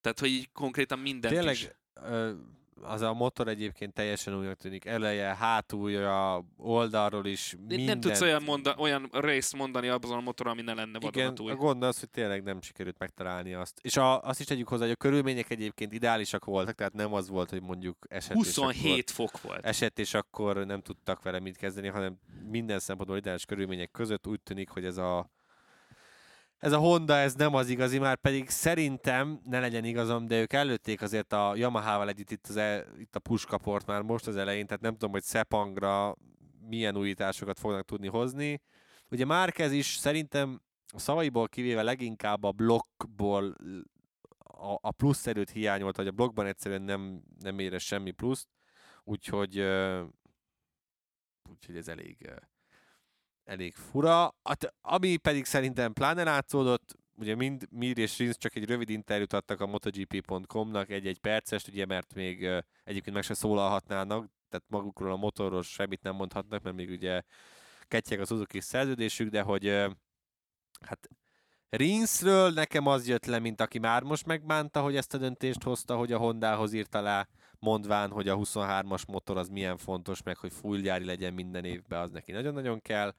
Tehát, 0.00 0.18
hogy 0.18 0.30
így 0.30 0.52
konkrétan 0.52 0.98
mindent 0.98 1.34
Tényleg, 1.34 1.54
is. 1.54 1.68
Ö, 1.94 2.32
az 2.82 3.02
a 3.02 3.12
motor 3.12 3.48
egyébként 3.48 3.92
teljesen 3.92 4.38
újnak 4.38 4.56
tűnik. 4.56 4.84
Eleje, 4.84 5.34
hátulja, 5.34 6.44
oldalról 6.56 7.26
is, 7.26 7.54
mindent. 7.58 7.86
Nem 7.86 8.00
tudsz 8.00 8.20
olyan, 8.20 8.42
monda, 8.42 8.74
olyan 8.78 9.08
részt 9.12 9.56
mondani 9.56 9.88
abban 9.88 10.12
a 10.12 10.20
motor, 10.20 10.46
ami 10.46 10.62
ne 10.62 10.74
lenne 10.74 10.98
vadonatúj. 10.98 11.46
Igen, 11.46 11.58
a 11.58 11.60
gond 11.60 11.82
az, 11.82 11.98
hogy 12.00 12.10
tényleg 12.10 12.42
nem 12.42 12.62
sikerült 12.62 12.98
megtalálni 12.98 13.54
azt. 13.54 13.78
És 13.82 13.96
a, 13.96 14.22
azt 14.22 14.40
is 14.40 14.46
tegyük 14.46 14.68
hozzá, 14.68 14.82
hogy 14.82 14.92
a 14.92 14.96
körülmények 14.96 15.50
egyébként 15.50 15.92
ideálisak 15.92 16.44
voltak, 16.44 16.74
tehát 16.74 16.92
nem 16.92 17.14
az 17.14 17.28
volt, 17.28 17.50
hogy 17.50 17.62
mondjuk 17.62 17.96
eset 18.08 18.32
27 18.32 18.90
akkor, 18.90 19.04
fok 19.06 19.40
volt. 19.40 19.64
Eset, 19.64 19.98
és 19.98 20.14
akkor 20.14 20.66
nem 20.66 20.80
tudtak 20.80 21.22
vele 21.22 21.40
mit 21.40 21.56
kezdeni, 21.56 21.88
hanem 21.88 22.18
minden 22.50 22.78
szempontból 22.78 23.18
ideális 23.18 23.44
körülmények 23.44 23.90
között 23.90 24.26
úgy 24.26 24.40
tűnik, 24.40 24.68
hogy 24.68 24.84
ez 24.84 24.96
a 24.96 25.30
ez 26.60 26.72
a 26.72 26.78
Honda, 26.78 27.14
ez 27.14 27.34
nem 27.34 27.54
az 27.54 27.68
igazi, 27.68 27.98
már 27.98 28.16
pedig 28.16 28.48
szerintem, 28.48 29.40
ne 29.44 29.60
legyen 29.60 29.84
igazam, 29.84 30.26
de 30.26 30.40
ők 30.40 30.52
előtték 30.52 31.02
azért 31.02 31.32
a 31.32 31.52
Yamaha-val 31.56 32.08
együtt 32.08 32.30
itt, 32.30 32.46
az 32.46 32.56
e, 32.56 32.86
itt 32.98 33.16
a 33.16 33.18
puskaport 33.18 33.86
már 33.86 34.02
most 34.02 34.26
az 34.26 34.36
elején, 34.36 34.66
tehát 34.66 34.82
nem 34.82 34.92
tudom, 34.92 35.10
hogy 35.10 35.24
Sepangra 35.24 36.16
milyen 36.68 36.96
újításokat 36.96 37.58
fognak 37.58 37.84
tudni 37.84 38.08
hozni. 38.08 38.60
Ugye 39.10 39.24
Márquez 39.24 39.72
is 39.72 39.86
szerintem 39.86 40.60
a 40.92 40.98
szavaiból 40.98 41.48
kivéve 41.48 41.82
leginkább 41.82 42.44
a 42.44 42.52
blokkból 42.52 43.56
a, 44.38 44.78
a 44.80 44.90
plusz 44.90 45.26
erőt 45.26 45.50
hiányolt, 45.50 45.96
vagy 45.96 46.06
a 46.06 46.10
blokkban 46.10 46.46
egyszerűen 46.46 46.82
nem, 46.82 47.22
nem 47.38 47.58
érez 47.58 47.82
semmi 47.82 48.10
pluszt, 48.10 48.48
úgyhogy, 49.04 49.58
úgyhogy 51.50 51.76
ez 51.76 51.88
elég, 51.88 52.30
elég 53.50 53.74
fura. 53.74 54.34
Ami 54.80 55.16
pedig 55.16 55.44
szerintem 55.44 55.92
pláne 55.92 56.24
látszódott, 56.24 56.94
ugye 57.16 57.34
mind 57.34 57.66
Mir 57.70 57.98
és 57.98 58.18
Rins 58.18 58.36
csak 58.36 58.54
egy 58.54 58.64
rövid 58.64 58.90
interjút 58.90 59.32
adtak 59.32 59.60
a 59.60 59.66
MotoGP.com-nak, 59.66 60.90
egy-egy 60.90 61.18
percest, 61.18 61.68
ugye, 61.68 61.86
mert 61.86 62.14
még 62.14 62.44
egyébként 62.84 63.14
meg 63.14 63.24
se 63.24 63.34
szólalhatnának, 63.34 64.30
tehát 64.48 64.66
magukról 64.68 65.12
a 65.12 65.16
motorról 65.16 65.62
semmit 65.62 66.02
nem 66.02 66.14
mondhatnak, 66.14 66.62
mert 66.62 66.76
még 66.76 66.90
ugye 66.90 67.22
ketyeg 67.82 68.20
az 68.20 68.28
Suzuki 68.28 68.60
szerződésük, 68.60 69.28
de 69.28 69.42
hogy 69.42 69.66
hát 70.80 71.08
Rinsről 71.68 72.50
nekem 72.50 72.86
az 72.86 73.08
jött 73.08 73.26
le, 73.26 73.38
mint 73.38 73.60
aki 73.60 73.78
már 73.78 74.02
most 74.02 74.26
megbánta, 74.26 74.80
hogy 74.82 74.96
ezt 74.96 75.14
a 75.14 75.18
döntést 75.18 75.62
hozta, 75.62 75.96
hogy 75.96 76.12
a 76.12 76.18
Hondához 76.18 76.72
írta 76.72 77.00
le, 77.00 77.28
mondván, 77.58 78.10
hogy 78.10 78.28
a 78.28 78.36
23-as 78.36 79.06
motor 79.06 79.36
az 79.36 79.48
milyen 79.48 79.76
fontos, 79.76 80.22
meg 80.22 80.36
hogy 80.36 80.52
full 80.52 80.78
gyári 80.78 81.04
legyen 81.04 81.34
minden 81.34 81.64
évben, 81.64 82.00
az 82.00 82.10
neki 82.10 82.32
nagyon-nagyon 82.32 82.80
kell 82.80 83.14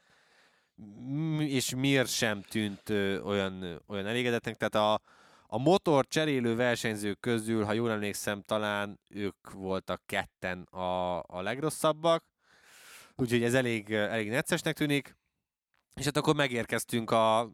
és 1.39 1.75
miért 1.75 2.09
sem 2.09 2.41
tűnt 2.41 2.89
olyan, 3.23 3.81
olyan 3.87 4.05
elégedetnek. 4.05 4.55
Tehát 4.55 4.75
a, 4.75 5.01
a 5.47 5.57
motor 5.57 6.07
cserélő 6.07 6.55
versenyzők 6.55 7.19
közül, 7.19 7.63
ha 7.63 7.73
jól 7.73 7.91
emlékszem, 7.91 8.41
talán 8.41 8.99
ők 9.07 9.51
voltak 9.51 10.01
ketten 10.05 10.61
a, 10.61 11.23
a 11.23 11.41
legrosszabbak, 11.41 12.23
úgyhogy 13.15 13.43
ez 13.43 13.53
elég, 13.53 13.91
elég 13.91 14.29
neccesnek 14.29 14.75
tűnik. 14.75 15.17
És 15.95 16.05
hát 16.05 16.17
akkor 16.17 16.35
megérkeztünk 16.35 17.11
a 17.11 17.51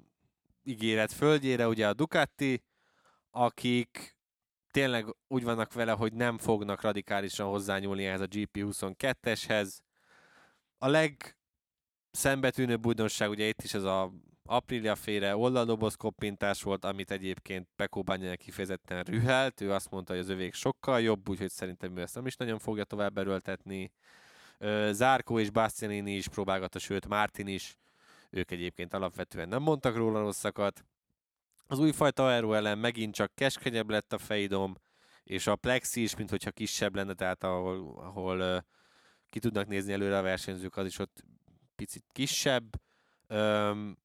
ígéret 0.63 1.11
földjére, 1.11 1.67
ugye 1.67 1.87
a 1.87 1.93
Ducati, 1.93 2.63
akik 3.31 4.17
tényleg 4.71 5.05
úgy 5.27 5.43
vannak 5.43 5.73
vele, 5.73 5.91
hogy 5.91 6.13
nem 6.13 6.37
fognak 6.37 6.81
radikálisan 6.81 7.47
hozzányúlni 7.47 8.05
ehhez 8.05 8.21
a 8.21 8.27
GP22-eshez. 8.27 9.77
A 10.77 10.87
leg 10.87 11.36
szembetűnő 12.17 12.77
újdonság, 12.83 13.29
ugye 13.29 13.47
itt 13.47 13.61
is 13.61 13.73
ez 13.73 13.83
a 13.83 14.11
Aprilia 14.45 14.95
féle 14.95 15.35
oldaldoboz 15.35 15.95
koppintás 15.95 16.63
volt, 16.63 16.85
amit 16.85 17.11
egyébként 17.11 17.67
Pekó 17.75 18.01
Bányának 18.01 18.37
kifejezetten 18.37 19.03
rühelt, 19.03 19.61
ő 19.61 19.71
azt 19.71 19.89
mondta, 19.89 20.13
hogy 20.13 20.21
az 20.21 20.29
övék 20.29 20.53
sokkal 20.53 21.01
jobb, 21.01 21.29
úgyhogy 21.29 21.49
szerintem 21.49 21.97
ő 21.97 22.01
ezt 22.01 22.15
nem 22.15 22.25
is 22.25 22.35
nagyon 22.35 22.59
fogja 22.59 22.83
tovább 22.83 23.17
erőltetni. 23.17 23.91
Zárkó 24.91 25.39
és 25.39 25.49
Bastianini 25.49 26.15
is 26.15 26.27
próbálgatta, 26.27 26.79
sőt 26.79 27.07
Martin 27.07 27.47
is, 27.47 27.77
ők 28.29 28.51
egyébként 28.51 28.93
alapvetően 28.93 29.47
nem 29.47 29.61
mondtak 29.61 29.95
róla 29.95 30.19
rosszakat. 30.19 30.85
Az 31.67 31.79
újfajta 31.79 32.27
aero 32.27 32.53
ellen 32.53 32.77
megint 32.77 33.13
csak 33.13 33.35
keskenyebb 33.35 33.89
lett 33.89 34.13
a 34.13 34.17
fejidom, 34.17 34.75
és 35.23 35.47
a 35.47 35.55
plexi 35.55 36.01
is, 36.01 36.15
mint 36.15 36.29
hogyha 36.29 36.51
kisebb 36.51 36.95
lenne, 36.95 37.13
tehát 37.13 37.43
ahol, 37.43 37.99
ahol 38.03 38.65
ki 39.29 39.39
tudnak 39.39 39.67
nézni 39.67 39.93
előre 39.93 40.17
a 40.17 40.21
versenyzők, 40.21 40.77
az 40.77 40.85
is 40.85 40.99
ott 40.99 41.23
picit 41.77 42.03
kisebb. 42.11 42.81
Öm, 43.27 43.97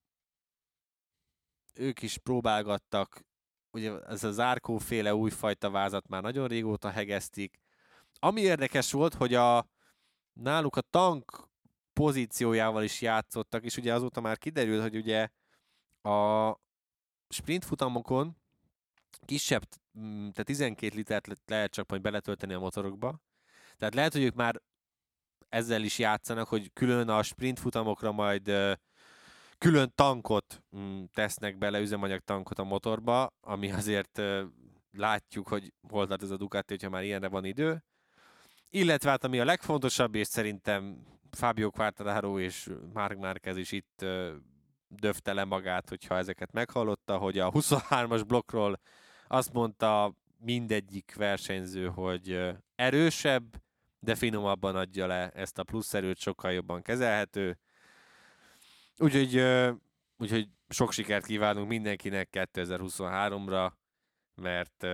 ők 1.74 2.02
is 2.02 2.18
próbálgattak, 2.18 3.24
ugye 3.70 4.00
ez 4.00 4.24
a 4.24 4.30
zárkó 4.30 4.78
féle 4.78 5.14
újfajta 5.14 5.70
vázat 5.70 6.08
már 6.08 6.22
nagyon 6.22 6.48
régóta 6.48 6.90
hegesztik. 6.90 7.60
Ami 8.18 8.40
érdekes 8.40 8.92
volt, 8.92 9.14
hogy 9.14 9.34
a 9.34 9.66
náluk 10.32 10.76
a 10.76 10.80
tank 10.80 11.48
pozíciójával 11.92 12.82
is 12.82 13.00
játszottak, 13.00 13.64
és 13.64 13.76
ugye 13.76 13.94
azóta 13.94 14.20
már 14.20 14.38
kiderült, 14.38 14.82
hogy 14.82 14.96
ugye 14.96 15.28
a 16.02 16.56
sprint 17.28 17.64
futamokon 17.64 18.36
kisebb, 19.24 19.62
tehát 20.32 20.44
12 20.44 20.96
litert 20.96 21.28
lehet 21.46 21.70
csak 21.70 21.88
majd 21.88 22.02
beletölteni 22.02 22.52
a 22.52 22.58
motorokba. 22.58 23.20
Tehát 23.76 23.94
lehet, 23.94 24.12
hogy 24.12 24.22
ők 24.22 24.34
már 24.34 24.62
ezzel 25.52 25.82
is 25.82 25.98
játszanak, 25.98 26.48
hogy 26.48 26.70
külön 26.72 27.08
a 27.08 27.22
sprint 27.22 27.58
futamokra 27.58 28.12
majd 28.12 28.52
külön 29.58 29.92
tankot 29.94 30.62
mm, 30.76 31.02
tesznek 31.14 31.58
bele, 31.58 31.80
üzemanyag 31.80 32.20
tankot 32.20 32.58
a 32.58 32.64
motorba, 32.64 33.32
ami 33.40 33.72
azért 33.72 34.22
látjuk, 34.92 35.48
hogy 35.48 35.72
hol 35.88 36.06
tart 36.06 36.22
ez 36.22 36.30
a 36.30 36.36
Ducati, 36.36 36.72
hogyha 36.72 36.90
már 36.90 37.02
ilyenre 37.02 37.28
van 37.28 37.44
idő. 37.44 37.84
Illetve 38.70 39.10
hát 39.10 39.24
ami 39.24 39.40
a 39.40 39.44
legfontosabb, 39.44 40.14
és 40.14 40.26
szerintem 40.26 41.06
Fabio 41.30 41.70
Quartararo 41.70 42.38
és 42.38 42.70
Mark 42.92 43.18
Marquez 43.18 43.56
is 43.56 43.72
itt 43.72 44.04
döfte 44.88 45.32
le 45.32 45.44
magát, 45.44 45.88
hogyha 45.88 46.16
ezeket 46.16 46.52
meghallotta, 46.52 47.18
hogy 47.18 47.38
a 47.38 47.50
23-as 47.50 48.22
blokkról 48.26 48.80
azt 49.26 49.52
mondta 49.52 50.14
mindegyik 50.38 51.14
versenyző, 51.16 51.86
hogy 51.86 52.52
erősebb, 52.74 53.44
de 54.04 54.14
finomabban 54.14 54.76
adja 54.76 55.06
le 55.06 55.30
ezt 55.30 55.58
a 55.58 55.64
plusz 55.64 55.94
erőt, 55.94 56.18
sokkal 56.18 56.52
jobban 56.52 56.82
kezelhető. 56.82 57.58
Úgyhogy, 58.98 59.42
úgyhogy 60.16 60.48
sok 60.68 60.92
sikert 60.92 61.26
kívánunk 61.26 61.68
mindenkinek 61.68 62.28
2023-ra, 62.32 63.72
mert 64.34 64.86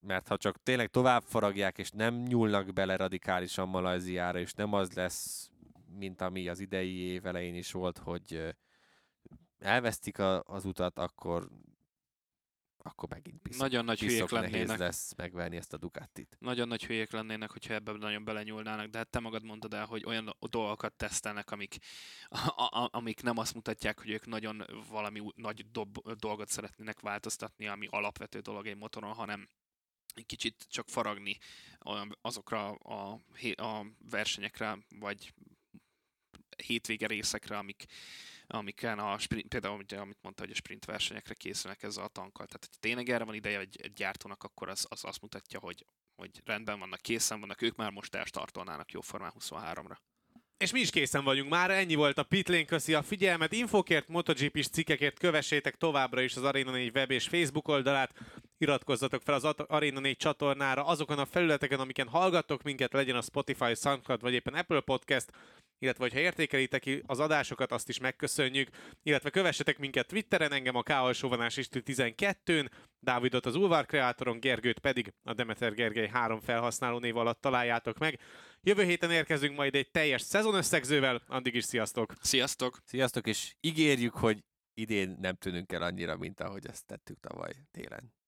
mert 0.00 0.28
ha 0.28 0.36
csak 0.36 0.62
tényleg 0.62 0.88
tovább 0.88 1.22
faragják, 1.22 1.78
és 1.78 1.90
nem 1.90 2.14
nyúlnak 2.14 2.72
bele 2.72 2.96
radikálisan 2.96 3.68
Malajziára, 3.68 4.38
és 4.38 4.52
nem 4.52 4.72
az 4.72 4.92
lesz, 4.92 5.50
mint 5.98 6.20
ami 6.20 6.48
az 6.48 6.60
idei 6.60 6.96
év 6.96 7.26
elején 7.26 7.54
is 7.54 7.72
volt, 7.72 7.98
hogy 7.98 8.54
elvesztik 9.58 10.18
a, 10.18 10.42
az 10.42 10.64
utat, 10.64 10.98
akkor 10.98 11.48
akkor 12.86 13.08
megint 13.08 13.42
piszok, 13.42 13.60
Nagyon 13.60 13.84
nagy 13.84 14.00
hülyék 14.00 14.30
lennének. 14.30 14.78
lesz 14.78 15.14
megverni 15.16 15.56
ezt 15.56 15.72
a 15.72 15.76
Ducatit. 15.76 16.36
Nagyon 16.38 16.68
nagy 16.68 16.84
hülyék 16.84 17.10
lennének, 17.12 17.50
hogyha 17.50 17.74
ebben 17.74 17.96
nagyon 17.96 18.24
belenyúlnának, 18.24 18.86
de 18.86 18.98
hát 18.98 19.08
te 19.08 19.18
magad 19.18 19.44
mondtad 19.44 19.74
el, 19.74 19.86
hogy 19.86 20.04
olyan 20.04 20.36
dolgokat 20.50 20.92
tesztelnek, 20.92 21.50
amik, 21.50 21.76
a, 22.28 22.62
a, 22.62 22.88
amik 22.92 23.22
nem 23.22 23.38
azt 23.38 23.54
mutatják, 23.54 23.98
hogy 23.98 24.10
ők 24.10 24.26
nagyon 24.26 24.64
valami 24.88 25.22
nagy 25.34 25.70
dob, 25.70 26.14
dolgot 26.18 26.48
szeretnének 26.48 27.00
változtatni, 27.00 27.66
ami 27.66 27.86
alapvető 27.90 28.40
dolog 28.40 28.66
egy 28.66 28.76
motoron, 28.76 29.12
hanem 29.12 29.48
egy 30.14 30.26
kicsit 30.26 30.66
csak 30.68 30.88
faragni 30.88 31.38
azokra 32.20 32.70
a, 32.70 33.20
a 33.54 33.86
versenyekre, 34.10 34.78
vagy 34.98 35.34
hétvége 36.66 37.06
részekre, 37.06 37.58
amik, 37.58 37.84
amiken 38.46 38.98
a 38.98 39.18
sprint, 39.18 39.48
például 39.48 39.84
amit 39.88 40.22
mondta, 40.22 40.42
hogy 40.42 40.50
a 40.50 40.54
sprint 40.54 40.84
versenyekre 40.84 41.34
készülnek 41.34 41.82
ezzel 41.82 42.04
a 42.04 42.08
tankkal. 42.08 42.46
Tehát, 42.46 42.68
hogy 42.70 42.78
tényleg 42.80 43.08
erre 43.08 43.24
van 43.24 43.34
ideje 43.34 43.58
egy, 43.58 43.80
egy 43.82 43.92
gyártónak, 43.92 44.42
akkor 44.42 44.68
az, 44.68 44.86
az 44.88 45.04
azt 45.04 45.20
mutatja, 45.20 45.58
hogy, 45.58 45.86
hogy 46.14 46.40
rendben 46.44 46.78
vannak, 46.78 47.00
készen 47.00 47.40
vannak, 47.40 47.62
ők 47.62 47.76
már 47.76 47.90
most 47.90 48.14
elstartolnának 48.14 48.92
jóformán 48.92 49.32
23-ra. 49.38 49.96
És 50.56 50.72
mi 50.72 50.80
is 50.80 50.90
készen 50.90 51.24
vagyunk 51.24 51.50
már, 51.50 51.70
ennyi 51.70 51.94
volt 51.94 52.18
a 52.18 52.22
Pitlane, 52.22 52.64
köszi 52.64 52.94
a 52.94 53.02
figyelmet. 53.02 53.52
Infokért, 53.52 54.08
MotoGP-s 54.08 54.68
cikkekért 54.68 55.18
kövessétek 55.18 55.76
továbbra 55.76 56.20
is 56.20 56.36
az 56.36 56.42
Arena 56.42 56.70
4 56.70 56.90
web 56.94 57.10
és 57.10 57.28
Facebook 57.28 57.68
oldalát. 57.68 58.14
Iratkozzatok 58.64 59.22
fel 59.22 59.34
az 59.34 59.44
Arena 59.44 60.00
4 60.00 60.16
csatornára 60.16 60.86
azokon 60.86 61.18
a 61.18 61.24
felületeken, 61.24 61.80
amiken 61.80 62.08
hallgattok 62.08 62.62
minket, 62.62 62.92
legyen 62.92 63.16
a 63.16 63.22
Spotify, 63.22 63.74
SoundCloud 63.74 64.20
vagy 64.20 64.32
éppen 64.32 64.54
Apple 64.54 64.80
Podcast 64.80 65.30
illetve 65.78 66.08
ha 66.12 66.18
értékelitek 66.18 67.02
az 67.06 67.20
adásokat, 67.20 67.72
azt 67.72 67.88
is 67.88 67.98
megköszönjük, 67.98 68.68
illetve 69.02 69.30
kövessetek 69.30 69.78
minket 69.78 70.06
Twitteren, 70.06 70.52
engem 70.52 70.76
a 70.76 70.82
K. 70.82 70.88
Alsóvanás 70.88 71.58
12-n, 71.70 72.70
Dávidot 72.98 73.46
az 73.46 73.54
Ulvar 73.54 73.86
kreátoron, 73.86 74.40
Gergőt 74.40 74.78
pedig 74.78 75.12
a 75.22 75.34
Demeter 75.34 75.74
Gergely 75.74 76.08
három 76.08 76.40
felhasználó 76.40 76.98
név 76.98 77.16
alatt 77.16 77.40
találjátok 77.40 77.98
meg. 77.98 78.20
Jövő 78.62 78.84
héten 78.84 79.10
érkezünk 79.10 79.56
majd 79.56 79.74
egy 79.74 79.90
teljes 79.90 80.22
szezonösszegzővel, 80.22 81.22
addig 81.26 81.54
is 81.54 81.64
sziasztok! 81.64 82.12
Sziasztok! 82.20 82.78
Sziasztok, 82.84 83.26
és 83.26 83.54
ígérjük, 83.60 84.14
hogy 84.14 84.44
idén 84.74 85.16
nem 85.20 85.34
tűnünk 85.34 85.72
el 85.72 85.82
annyira, 85.82 86.16
mint 86.16 86.40
ahogy 86.40 86.66
ezt 86.66 86.86
tettük 86.86 87.20
tavaly 87.20 87.52
télen. 87.70 88.14